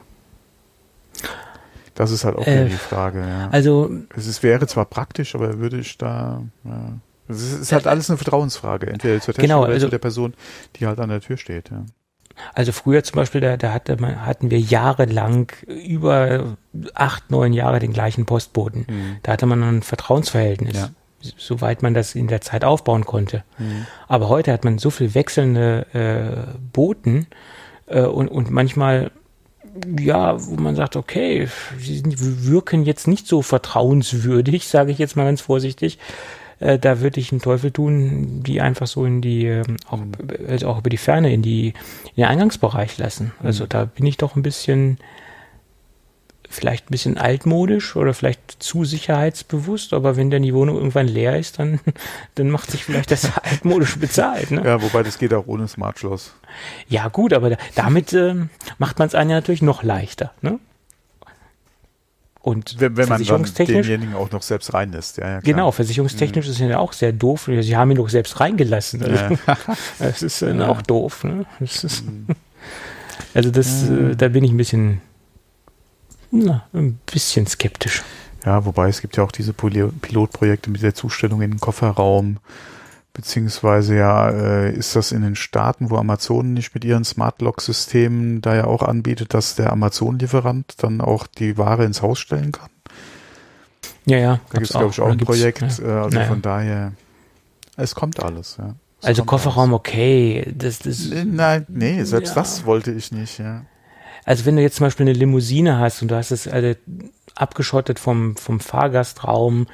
Das 1.96 2.12
ist 2.12 2.24
halt 2.24 2.36
auch 2.36 2.48
äh, 2.48 2.66
die 2.66 2.76
Frage, 2.76 3.20
ja. 3.20 3.50
Also. 3.52 3.92
Es 4.16 4.28
ist, 4.28 4.42
wäre 4.44 4.68
zwar 4.68 4.86
praktisch, 4.86 5.36
aber 5.36 5.60
würde 5.60 5.80
ich 5.80 5.98
da, 5.98 6.44
ja. 6.64 6.94
Es 7.28 7.54
ist, 7.54 7.72
halt 7.72 7.88
alles 7.88 8.10
eine 8.10 8.18
Vertrauensfrage, 8.18 8.88
entweder 8.88 9.22
zur 9.22 9.34
Technik 9.34 9.50
genau, 9.50 9.64
oder 9.64 9.74
also, 9.74 9.88
zu 9.88 9.92
der 9.92 9.98
Person, 9.98 10.34
die 10.76 10.88
halt 10.88 11.00
an 11.00 11.10
der 11.10 11.22
Tür 11.22 11.38
steht, 11.38 11.70
ja. 11.72 11.86
Also 12.54 12.72
früher 12.72 13.04
zum 13.04 13.18
Beispiel, 13.18 13.42
da, 13.42 13.58
da 13.58 13.74
hatte 13.74 13.96
man, 14.02 14.26
hatten 14.26 14.50
wir 14.50 14.60
jahrelang 14.60 15.52
über 15.68 16.58
acht, 16.96 17.30
neun 17.30 17.54
Jahre 17.54 17.80
den 17.80 17.94
gleichen 17.94 18.26
Postboten. 18.26 18.86
Mhm. 18.90 19.18
Da 19.22 19.34
hatte 19.34 19.46
man 19.46 19.62
ein 19.62 19.84
Vertrauensverhältnis, 19.84 20.76
ja. 20.76 20.90
soweit 21.38 21.84
man 21.84 21.94
das 21.94 22.16
in 22.16 22.28
der 22.28 22.42
Zeit 22.42 22.66
aufbauen 22.66 23.06
konnte. 23.06 23.44
Mhm. 23.60 23.86
Aber 24.08 24.30
heute 24.30 24.52
hat 24.52 24.64
man 24.64 24.80
so 24.80 24.90
viel 24.90 25.14
wechselnde 25.14 25.86
äh, 25.94 26.58
Boten 26.74 27.28
äh, 27.86 28.02
und, 28.02 28.30
und 28.30 28.50
manchmal 28.50 29.12
ja, 30.00 30.36
wo 30.46 30.56
man 30.62 30.76
sagt, 30.76 30.96
okay, 30.96 31.48
sie 31.80 32.04
wirken 32.46 32.84
jetzt 32.84 33.08
nicht 33.08 33.28
so 33.28 33.42
vertrauenswürdig, 33.42 34.68
sage 34.68 34.92
ich 34.92 35.00
jetzt 35.00 35.16
mal 35.16 35.26
ganz 35.26 35.42
vorsichtig. 35.42 36.00
Äh, 36.60 36.80
da 36.80 37.02
würde 37.02 37.20
ich 37.20 37.32
einen 37.32 37.42
Teufel 37.42 37.72
tun, 37.72 38.44
die 38.44 38.62
einfach 38.62 38.88
so 38.88 39.06
in 39.06 39.22
die, 39.22 39.46
ähm, 39.46 39.78
auch, 39.90 39.98
mhm. 39.98 40.14
also 40.48 40.68
auch 40.68 40.80
über 40.80 40.90
die 40.90 40.98
Ferne 40.98 41.34
in 41.34 41.42
die, 41.42 41.68
in 41.68 42.24
den 42.24 42.26
Eingangsbereich 42.26 42.98
lassen. 42.98 43.32
Also 43.42 43.66
mhm. 43.66 43.70
da 43.70 43.86
bin 43.86 44.06
ich 44.06 44.18
doch 44.18 44.36
ein 44.36 44.44
bisschen, 44.44 44.98
vielleicht 46.50 46.86
ein 46.86 46.92
bisschen 46.92 47.18
altmodisch 47.18 47.96
oder 47.96 48.14
vielleicht 48.14 48.64
zu 48.64 48.86
sicherheitsbewusst, 48.86 49.94
aber 49.94 50.16
wenn 50.16 50.30
dann 50.30 50.44
die 50.44 50.54
Wohnung 50.54 50.78
irgendwann 50.78 51.08
leer 51.08 51.38
ist, 51.38 51.60
dann, 51.60 51.80
dann 52.36 52.50
macht 52.50 52.72
sich 52.72 52.86
vielleicht 52.86 53.12
das 53.12 53.38
altmodisch 53.44 53.98
bezahlt. 53.98 54.52
Ne? 54.52 54.62
Ja, 54.64 54.82
wobei 54.82 55.04
das 55.04 55.18
geht 55.18 55.34
auch 55.34 55.48
ohne 55.48 55.68
Smart 55.68 56.00
Schloss. 56.00 56.34
Ja, 56.88 57.08
gut, 57.10 57.34
aber 57.34 57.58
damit 57.76 58.14
äh, 58.14 58.36
macht 58.78 59.00
man 59.00 59.08
es 59.08 59.16
einem 59.16 59.32
ja 59.32 59.36
natürlich 59.38 59.62
noch 59.62 59.84
leichter. 59.84 60.32
Ne? 60.42 60.60
Und 62.44 62.76
wenn, 62.78 62.98
wenn 62.98 63.08
man 63.08 63.24
dann 63.24 63.46
denjenigen 63.58 64.16
auch 64.16 64.30
noch 64.32 64.42
selbst 64.42 64.74
reinlässt, 64.74 65.18
ja, 65.18 65.30
ja. 65.30 65.40
Genau, 65.40 65.72
versicherungstechnisch 65.72 66.46
mhm. 66.46 66.52
ist 66.52 66.60
ja 66.60 66.78
auch 66.78 66.92
sehr 66.92 67.14
doof. 67.14 67.50
Sie 67.62 67.78
haben 67.78 67.90
ihn 67.92 67.98
doch 67.98 68.10
selbst 68.10 68.38
reingelassen. 68.38 69.02
Also, 69.02 69.38
das 70.00 70.22
ist 70.22 70.42
ja. 70.42 70.68
auch 70.68 70.82
doof. 70.82 71.24
Ne? 71.24 71.46
Das 71.62 71.86
ist, 71.86 72.06
mhm. 72.06 72.28
also 73.34 73.50
das, 73.50 73.90
äh, 73.90 74.18
da 74.18 74.28
bin 74.28 74.44
ich 74.44 74.52
ein 74.52 74.58
bisschen, 74.58 75.00
na, 76.32 76.66
ein 76.74 77.00
bisschen 77.06 77.48
skeptisch. 77.48 78.04
Ja, 78.46 78.66
wobei 78.66 78.90
es 78.90 79.00
gibt 79.00 79.16
ja 79.16 79.24
auch 79.24 79.32
diese 79.32 79.54
Pilotprojekte 79.54 80.70
mit 80.70 80.82
der 80.82 80.94
Zustellung 80.94 81.42
in 81.42 81.52
den 81.52 81.60
Kofferraum 81.62 82.40
Beziehungsweise 83.14 83.96
ja, 83.96 84.30
äh, 84.30 84.74
ist 84.74 84.96
das 84.96 85.12
in 85.12 85.22
den 85.22 85.36
Staaten, 85.36 85.92
wo 85.92 85.98
Amazon 85.98 86.54
nicht 86.54 86.74
mit 86.74 86.84
ihren 86.84 87.04
Smart 87.04 87.42
Lock-Systemen 87.44 88.42
da 88.42 88.56
ja 88.56 88.66
auch 88.66 88.82
anbietet, 88.82 89.36
dass 89.36 89.54
der 89.56 89.72
Amazon-Lieferant 89.72 90.76
dann 90.80 91.00
auch 91.00 91.28
die 91.28 91.58
Ware 91.60 91.86
ins 91.86 92.02
Haus 92.02 92.18
stellen 92.18 92.52
kann? 92.52 92.72
Ja, 94.06 94.18
ja. 94.18 94.40
Da 94.50 94.58
gibt 94.58 94.66
es, 94.66 94.72
glaube 94.72 94.90
ich, 94.90 95.00
auch 95.00 95.12
ein 95.12 95.20
Projekt. 95.20 95.62
Ja. 95.62 95.68
Äh, 95.68 96.04
also 96.04 96.18
naja. 96.18 96.28
von 96.28 96.42
daher, 96.42 96.94
es 97.78 97.94
kommt 97.94 98.22
alles, 98.24 98.58
ja. 98.58 98.76
Es 99.02 99.10
also 99.10 99.26
Kofferraum 99.26 99.70
alles. 99.70 99.80
okay. 99.80 100.52
Das, 100.58 100.80
das, 100.80 101.10
Nein, 101.26 101.68
nee, 101.70 102.04
selbst 102.04 102.30
ja. 102.30 102.42
das 102.42 102.66
wollte 102.66 102.92
ich 102.92 103.12
nicht, 103.12 103.38
ja. 103.38 103.66
Also 104.26 104.46
wenn 104.46 104.56
du 104.56 104.62
jetzt 104.62 104.78
zum 104.78 104.88
Beispiel 104.88 105.06
eine 105.06 105.14
Limousine 105.14 105.78
hast 105.78 106.02
und 106.02 106.10
du 106.10 106.16
hast 106.16 106.32
es 106.32 106.48
also 106.48 106.74
abgeschottet 107.36 108.00
vom, 108.00 108.36
vom 108.38 108.60
Fahrgastraum, 108.60 109.68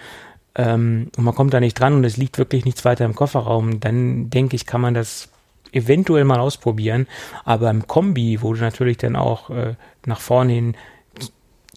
ähm, 0.55 1.09
und 1.15 1.23
man 1.23 1.35
kommt 1.35 1.53
da 1.53 1.59
nicht 1.59 1.79
dran 1.79 1.93
und 1.93 2.03
es 2.03 2.17
liegt 2.17 2.37
wirklich 2.37 2.65
nichts 2.65 2.85
weiter 2.85 3.05
im 3.05 3.15
Kofferraum, 3.15 3.79
dann 3.79 4.29
denke 4.29 4.55
ich, 4.55 4.65
kann 4.65 4.81
man 4.81 4.93
das 4.93 5.29
eventuell 5.71 6.23
mal 6.23 6.39
ausprobieren. 6.39 7.07
Aber 7.45 7.69
im 7.69 7.87
Kombi, 7.87 8.41
wo 8.41 8.53
du 8.53 8.61
natürlich 8.61 8.97
dann 8.97 9.15
auch 9.15 9.49
äh, 9.49 9.75
nach 10.05 10.19
vorne 10.19 10.53
hin 10.53 10.75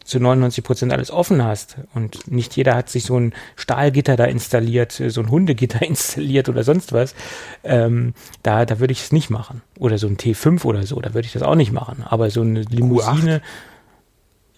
zu 0.05 0.19
99 0.19 0.65
Prozent 0.65 0.93
alles 0.93 1.11
offen 1.11 1.45
hast 1.45 1.77
und 1.95 2.31
nicht 2.31 2.57
jeder 2.57 2.75
hat 2.75 2.89
sich 2.89 3.05
so 3.05 3.19
ein 3.19 3.33
Stahlgitter 3.55 4.17
da 4.17 4.25
installiert, 4.25 4.93
so 4.93 5.21
ein 5.21 5.31
Hundegitter 5.31 5.83
installiert 5.87 6.49
oder 6.49 6.65
sonst 6.65 6.93
was, 6.93 7.15
ähm, 7.63 8.15
da, 8.43 8.67
da 8.67 8.81
würde 8.81 8.93
ich 8.93 9.03
es 9.03 9.13
nicht 9.13 9.31
machen. 9.31 9.63
Oder 9.79 9.99
so 9.99 10.09
ein 10.09 10.17
T5 10.17 10.65
oder 10.65 10.85
so, 10.85 11.01
da 11.01 11.15
würde 11.15 11.27
ich 11.27 11.33
das 11.33 11.43
auch 11.43 11.55
nicht 11.55 11.73
machen. 11.73 12.05
Aber 12.05 12.31
so 12.31 12.41
eine 12.41 12.63
Limousine, 12.63 13.43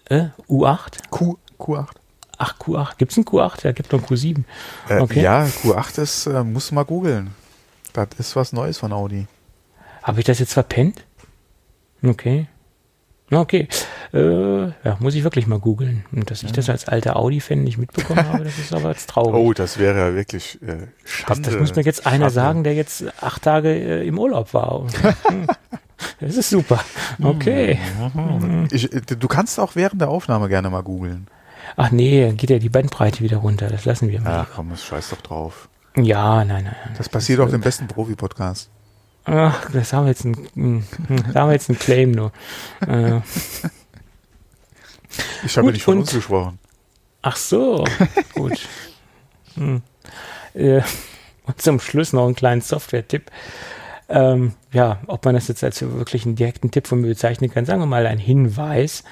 Q8? 0.09 0.15
Äh, 0.15 0.29
U8? 0.49 1.09
Q, 1.09 1.37
Q8. 1.59 1.89
Ach, 2.37 2.57
Q8. 2.59 2.97
Gibt 2.97 3.11
es 3.11 3.17
einen 3.17 3.25
Q8? 3.25 3.65
Ja, 3.65 3.71
gibt 3.71 3.91
noch 3.91 3.99
einen 3.99 4.07
Q7. 4.07 4.43
Äh, 4.89 4.99
okay. 4.99 5.21
Ja, 5.21 5.45
Q8 5.45 6.01
ist, 6.01 6.25
äh, 6.27 6.43
musst 6.43 6.71
du 6.71 6.75
mal 6.75 6.85
googeln. 6.85 7.31
Das 7.93 8.07
ist 8.17 8.35
was 8.35 8.51
Neues 8.51 8.77
von 8.77 8.91
Audi. 8.91 9.27
Habe 10.03 10.19
ich 10.19 10.25
das 10.25 10.39
jetzt 10.39 10.53
verpennt? 10.53 11.05
Okay. 12.03 12.47
Okay. 13.31 13.67
Äh, 14.13 14.65
ja, 14.67 14.97
muss 14.99 15.15
ich 15.15 15.23
wirklich 15.23 15.47
mal 15.47 15.59
googeln. 15.59 16.05
Und 16.11 16.29
dass 16.29 16.43
ich 16.43 16.51
das 16.51 16.69
als 16.69 16.87
alter 16.87 17.15
Audi-Fan 17.15 17.63
nicht 17.63 17.77
mitbekommen 17.77 18.27
habe, 18.27 18.43
das 18.43 18.59
ist 18.59 18.73
aber 18.73 18.89
jetzt 18.89 19.09
traurig. 19.09 19.33
Oh, 19.33 19.53
das 19.53 19.79
wäre 19.79 19.97
ja 19.97 20.15
wirklich 20.15 20.61
äh, 20.61 20.87
Schande. 21.03 21.41
Das, 21.41 21.53
das, 21.53 21.59
muss 21.59 21.75
mir 21.75 21.81
jetzt 21.81 22.05
einer 22.05 22.25
Schande. 22.25 22.33
sagen, 22.33 22.63
der 22.63 22.75
jetzt 22.75 23.05
acht 23.21 23.41
Tage 23.41 23.69
äh, 23.69 24.07
im 24.07 24.19
Urlaub 24.19 24.53
war. 24.53 24.85
das 26.19 26.35
ist 26.35 26.49
super. 26.49 26.79
Okay. 27.21 27.79
Ich, 28.71 28.89
du 28.89 29.27
kannst 29.27 29.59
auch 29.59 29.75
während 29.75 30.01
der 30.01 30.09
Aufnahme 30.09 30.47
gerne 30.47 30.69
mal 30.69 30.83
googeln. 30.83 31.27
Ach 31.75 31.91
nee, 31.91 32.31
geht 32.33 32.49
ja 32.49 32.59
die 32.59 32.69
Bandbreite 32.69 33.21
wieder 33.21 33.37
runter. 33.37 33.67
Das 33.67 33.85
lassen 33.85 34.09
wir 34.09 34.21
mal. 34.21 34.45
Ach 34.47 34.55
komm, 34.55 34.69
das 34.69 34.83
scheiß 34.83 35.09
doch 35.09 35.21
drauf. 35.21 35.69
Ja, 35.95 36.43
nein, 36.43 36.65
nein. 36.65 36.75
Das 36.97 37.09
passiert 37.09 37.39
auch 37.39 37.51
im 37.51 37.61
besten 37.61 37.87
Profi-Podcast. 37.87 38.69
Ach, 39.25 39.69
das 39.71 39.91
haben 39.93 40.05
wir 40.05 40.09
jetzt 40.09 40.25
ein, 40.25 40.37
hm, 40.53 40.83
da 41.33 41.41
haben 41.41 41.49
wir 41.49 41.53
jetzt 41.53 41.69
einen 41.69 41.79
Claim 41.79 42.11
nur. 42.11 42.31
Äh. 42.87 43.21
Ich 45.45 45.57
habe 45.57 45.71
nicht 45.71 45.83
von 45.83 45.95
und, 45.95 46.01
uns 46.01 46.11
gesprochen. 46.11 46.59
Ach 47.21 47.37
so, 47.37 47.85
gut. 48.33 48.67
Hm. 49.55 49.81
Äh, 50.53 50.81
und 51.45 51.61
zum 51.61 51.79
Schluss 51.79 52.13
noch 52.13 52.25
einen 52.25 52.35
kleinen 52.35 52.61
Software-Tipp. 52.61 53.31
Ähm, 54.09 54.53
ja, 54.71 54.99
ob 55.07 55.25
man 55.25 55.33
das 55.33 55.47
jetzt 55.47 55.63
als 55.63 55.81
wirklich 55.81 56.25
einen 56.25 56.35
direkten 56.35 56.69
Tipp 56.69 56.85
von 56.85 57.01
mir 57.01 57.07
bezeichnen 57.07 57.49
kann, 57.49 57.65
sagen 57.65 57.81
wir 57.81 57.87
mal 57.87 58.05
ein 58.05 58.19
Hinweis 58.19 59.03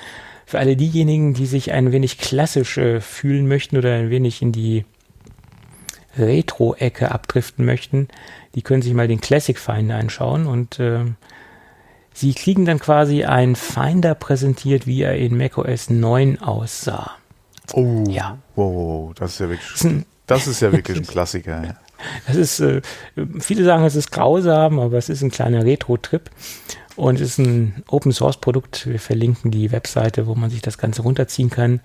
für 0.45 0.59
alle 0.59 0.75
diejenigen, 0.75 1.33
die 1.33 1.45
sich 1.45 1.71
ein 1.71 1.91
wenig 1.91 2.17
klassisch 2.17 2.77
äh, 2.77 2.99
fühlen 3.01 3.47
möchten 3.47 3.77
oder 3.77 3.93
ein 3.93 4.09
wenig 4.09 4.41
in 4.41 4.51
die 4.51 4.85
Retro-Ecke 6.17 7.11
abdriften 7.11 7.65
möchten, 7.65 8.07
die 8.55 8.61
können 8.61 8.81
sich 8.81 8.93
mal 8.93 9.07
den 9.07 9.21
Classic 9.21 9.57
Finder 9.57 9.95
anschauen 9.95 10.45
und 10.45 10.79
äh, 10.79 11.05
sie 12.13 12.33
kriegen 12.33 12.65
dann 12.65 12.79
quasi 12.79 13.23
einen 13.23 13.55
Finder 13.55 14.13
präsentiert, 14.13 14.85
wie 14.85 15.01
er 15.01 15.15
in 15.15 15.35
macOS 15.37 15.89
9 15.89 16.39
aussah. 16.41 17.11
Oh, 17.73 18.03
Ja. 18.07 18.37
wow, 18.55 19.13
das 19.15 19.33
ist 19.33 19.39
ja 19.39 19.49
wirklich, 19.49 19.69
Das 19.71 19.81
ist 19.81 19.85
ein- 19.85 20.05
das 20.27 20.47
ist 20.47 20.61
ja 20.61 20.71
wirklich 20.71 20.97
ein 20.97 21.07
Klassiker. 21.07 21.63
Ja. 21.63 21.75
Das 22.27 22.35
ist, 22.35 22.59
äh, 22.59 22.81
viele 23.39 23.63
sagen, 23.63 23.83
es 23.85 23.95
ist 23.95 24.11
grausam, 24.11 24.79
aber 24.79 24.97
es 24.97 25.09
ist 25.09 25.21
ein 25.23 25.31
kleiner 25.31 25.63
Retro-Trip 25.65 26.29
und 26.95 27.15
es 27.15 27.37
ist 27.37 27.39
ein 27.39 27.83
Open-Source-Produkt. 27.87 28.87
Wir 28.87 28.99
verlinken 28.99 29.51
die 29.51 29.71
Webseite, 29.71 30.27
wo 30.27 30.35
man 30.35 30.49
sich 30.49 30.61
das 30.61 30.77
Ganze 30.77 31.01
runterziehen 31.01 31.49
kann. 31.49 31.79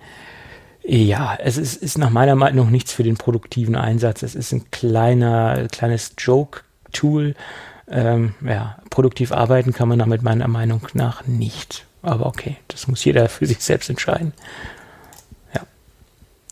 Ja, 0.83 1.37
es 1.39 1.57
ist, 1.57 1.75
ist 1.75 1.97
nach 1.97 2.09
meiner 2.09 2.35
Meinung 2.35 2.71
nichts 2.71 2.93
für 2.93 3.03
den 3.03 3.17
produktiven 3.17 3.75
Einsatz. 3.75 4.23
Es 4.23 4.35
ist 4.35 4.51
ein 4.51 4.71
kleiner, 4.71 5.67
kleines 5.71 6.13
Joke-Tool. 6.17 7.35
Ähm, 7.91 8.35
ja, 8.45 8.77
produktiv 8.89 9.31
arbeiten 9.31 9.73
kann 9.73 9.87
man 9.87 9.99
damit 9.99 10.21
meiner 10.21 10.47
Meinung 10.47 10.81
nach 10.93 11.25
nicht. 11.25 11.85
Aber 12.01 12.27
okay, 12.27 12.57
das 12.67 12.87
muss 12.87 13.03
jeder 13.03 13.27
für 13.29 13.45
sich 13.45 13.59
selbst 13.59 13.89
entscheiden. 13.89 14.33
Ja. 15.53 15.61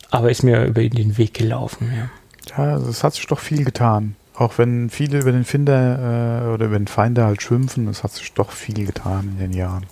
Aber 0.09 0.29
ist 0.29 0.43
mir 0.43 0.65
über 0.65 0.81
den 0.81 1.17
Weg 1.17 1.34
gelaufen, 1.34 1.91
ja. 1.95 2.09
Ja, 2.57 2.77
es 2.77 3.03
hat 3.03 3.13
sich 3.13 3.27
doch 3.27 3.39
viel 3.39 3.63
getan. 3.65 4.15
Auch 4.38 4.57
wenn 4.59 4.89
viele 4.91 5.19
über 5.19 5.31
den 5.31 5.45
Finder 5.45 6.43
äh, 6.45 6.53
oder 6.53 6.68
über 6.68 6.77
den 6.77 6.88
Finder 6.88 7.26
halt 7.26 7.41
schimpfen, 7.41 7.88
es 7.88 8.03
hat 8.03 8.11
sich 8.11 8.34
doch 8.34 8.51
viel 8.51 8.85
getan 8.85 9.30
in 9.34 9.39
den 9.39 9.53
Jahren. 9.53 9.85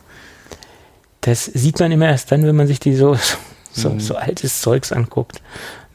Das 1.21 1.45
sieht 1.45 1.79
man 1.79 1.91
immer 1.91 2.05
erst 2.07 2.31
dann, 2.31 2.43
wenn 2.45 2.55
man 2.55 2.67
sich 2.67 2.79
die 2.79 2.95
so, 2.95 3.17
so, 3.71 3.89
Mhm. 3.89 3.99
so 3.99 4.15
altes 4.15 4.61
Zeugs 4.61 4.91
anguckt, 4.91 5.41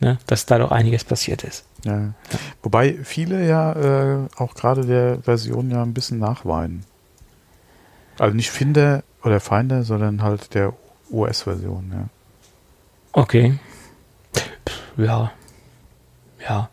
ne? 0.01 0.19
dass 0.27 0.47
da 0.47 0.59
doch 0.59 0.73
einiges 0.73 1.05
passiert 1.05 1.45
ist. 1.45 1.65
Ja. 1.85 2.13
Wobei 2.63 2.99
viele 3.05 3.47
ja 3.47 3.73
äh, 4.25 4.29
auch 4.37 4.55
gerade 4.55 4.85
der 4.85 5.23
Version 5.23 5.71
ja 5.71 5.83
ein 5.83 5.95
bisschen 5.95 6.19
nachweinen. 6.19 6.85
Also 8.19 8.35
nicht 8.37 8.51
Finder 8.51 9.05
oder 9.23 9.39
Finder, 9.41 9.85
sondern 9.85 10.23
halt 10.23 10.55
der 10.55 10.75
OS-Version, 11.11 11.91
ja. 11.95 12.09
Okay. 13.13 13.59
Ja. 14.97 15.31
Ja. 16.47 16.69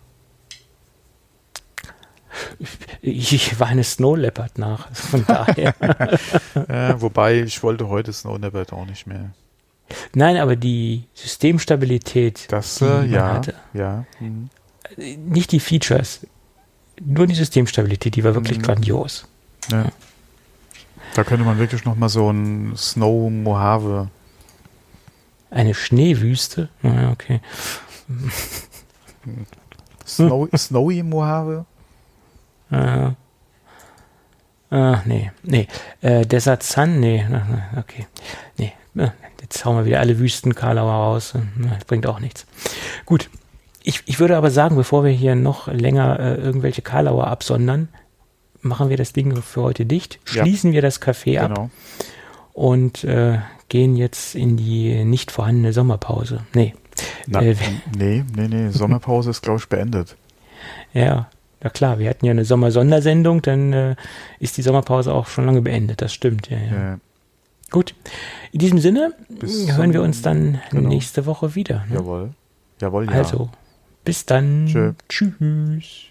Ich, 3.02 3.34
ich 3.34 3.60
weine 3.60 3.84
Snow 3.84 4.16
Leopard 4.18 4.58
nach. 4.58 4.92
Von 4.94 5.26
daher. 5.26 5.74
äh, 6.68 6.94
wobei 7.02 7.42
ich 7.42 7.62
wollte 7.64 7.88
heute 7.88 8.12
Snow 8.14 8.38
Leopard 8.40 8.74
auch 8.74 8.86
nicht 8.86 9.08
mehr. 9.08 9.32
Nein, 10.14 10.38
aber 10.38 10.56
die 10.56 11.06
Systemstabilität, 11.14 12.52
Das, 12.52 12.80
die 12.80 12.86
äh, 12.86 12.88
man 12.90 13.10
ja, 13.12 13.34
hatte, 13.34 13.54
ja. 13.74 14.06
Mhm. 14.20 14.50
nicht 14.98 15.52
die 15.52 15.60
Features, 15.60 16.26
nur 17.00 17.28
die 17.28 17.36
Systemstabilität, 17.36 18.16
die 18.16 18.24
war 18.24 18.34
wirklich 18.36 18.58
Mhm. 18.58 18.64
grandios. 18.64 19.28
ja. 19.72 19.86
Da 21.14 21.24
könnte 21.24 21.46
man 21.46 21.58
wirklich 21.58 21.86
noch 21.86 21.96
mal 21.96 22.10
so 22.10 22.30
ein 22.30 22.74
Snow 22.76 23.32
Mojave. 23.32 24.10
Eine 25.50 25.74
Schneewüste. 25.74 26.70
Ja, 26.84 27.12
okay. 27.12 27.40
Snow, 30.06 30.48
Snowy 30.56 31.04
Mojave? 31.04 31.66
Äh, 32.72 33.10
äh, 34.69 34.98
nee, 35.06 35.31
nee. 35.44 35.68
Äh, 36.02 36.26
Desert 36.26 36.64
Sun, 36.64 36.99
nee, 36.99 37.26
okay. 37.77 38.06
Nee, 38.57 38.73
äh, 38.98 39.10
jetzt 39.41 39.64
hauen 39.64 39.77
wir 39.77 39.85
wieder 39.85 39.99
alle 40.02 40.19
Wüsten 40.19 40.56
Karlauer 40.56 40.91
raus. 40.91 41.35
äh, 41.35 41.39
Das 41.76 41.85
bringt 41.85 42.06
auch 42.07 42.19
nichts. 42.19 42.45
Gut. 43.06 43.30
Ich, 43.84 44.03
ich 44.06 44.19
würde 44.19 44.35
aber 44.35 44.52
sagen, 44.52 44.76
bevor 44.76 45.06
wir 45.06 45.11
hier 45.11 45.35
noch 45.35 45.68
länger 45.68 46.19
äh, 46.19 46.35
irgendwelche 46.35 46.81
Karlauer 46.81 47.27
absondern, 47.27 47.88
machen 48.61 48.89
wir 48.89 48.98
das 48.98 49.14
Ding 49.14 49.41
für 49.41 49.61
heute 49.61 49.85
dicht, 49.85 50.19
Ja. 50.34 50.44
schließen 50.44 50.73
wir 50.73 50.81
das 50.81 51.02
Café 51.02 51.39
ab 51.39 51.53
Genau. 51.56 51.69
und 52.52 53.06
äh, 53.06 53.39
gehen 53.69 53.95
jetzt 53.95 54.35
in 54.35 54.57
die 54.57 55.06
nicht 55.06 55.31
vorhandene 55.31 55.72
Sommerpause. 55.72 56.41
Nee. 56.53 56.76
Na, 57.27 57.41
Äh, 57.41 57.56
nee, 57.98 58.26
nee, 58.35 58.48
nee. 58.49 58.69
Sommerpause 58.72 59.30
ist, 59.30 59.41
glaube 59.41 59.60
ich, 59.60 59.69
beendet. 59.69 60.18
Ja, 60.94 61.30
na 61.62 61.70
klar, 61.70 62.00
wir 62.00 62.10
hatten 62.10 62.26
ja 62.26 62.32
eine 62.32 62.46
Sommersondersendung, 62.46 63.42
dann 63.42 63.74
äh, 63.74 63.96
ist 64.40 64.58
die 64.58 64.62
Sommerpause 64.62 65.14
auch 65.14 65.28
schon 65.28 65.46
lange 65.46 65.62
beendet, 65.62 66.02
das 66.02 66.14
stimmt, 66.14 66.50
ja, 66.50 66.58
ja. 66.58 66.94
Äh, 66.94 66.98
Gut, 67.70 67.96
in 68.54 68.60
diesem 68.60 68.80
Sinne 68.80 69.14
Bis 69.28 69.76
hören 69.76 69.92
wir 69.92 70.02
uns 70.02 70.22
dann 70.22 70.62
genau. 70.72 70.88
nächste 70.88 71.26
Woche 71.26 71.54
wieder. 71.54 71.86
Ne? 71.90 71.96
jawohl. 71.96 72.30
Jawohl, 72.80 73.06
ja. 73.06 73.12
Also, 73.12 73.50
bis 74.06 74.26
dann. 74.26 74.68
Tschö. 74.68 74.94
Tschüss. 75.10 76.07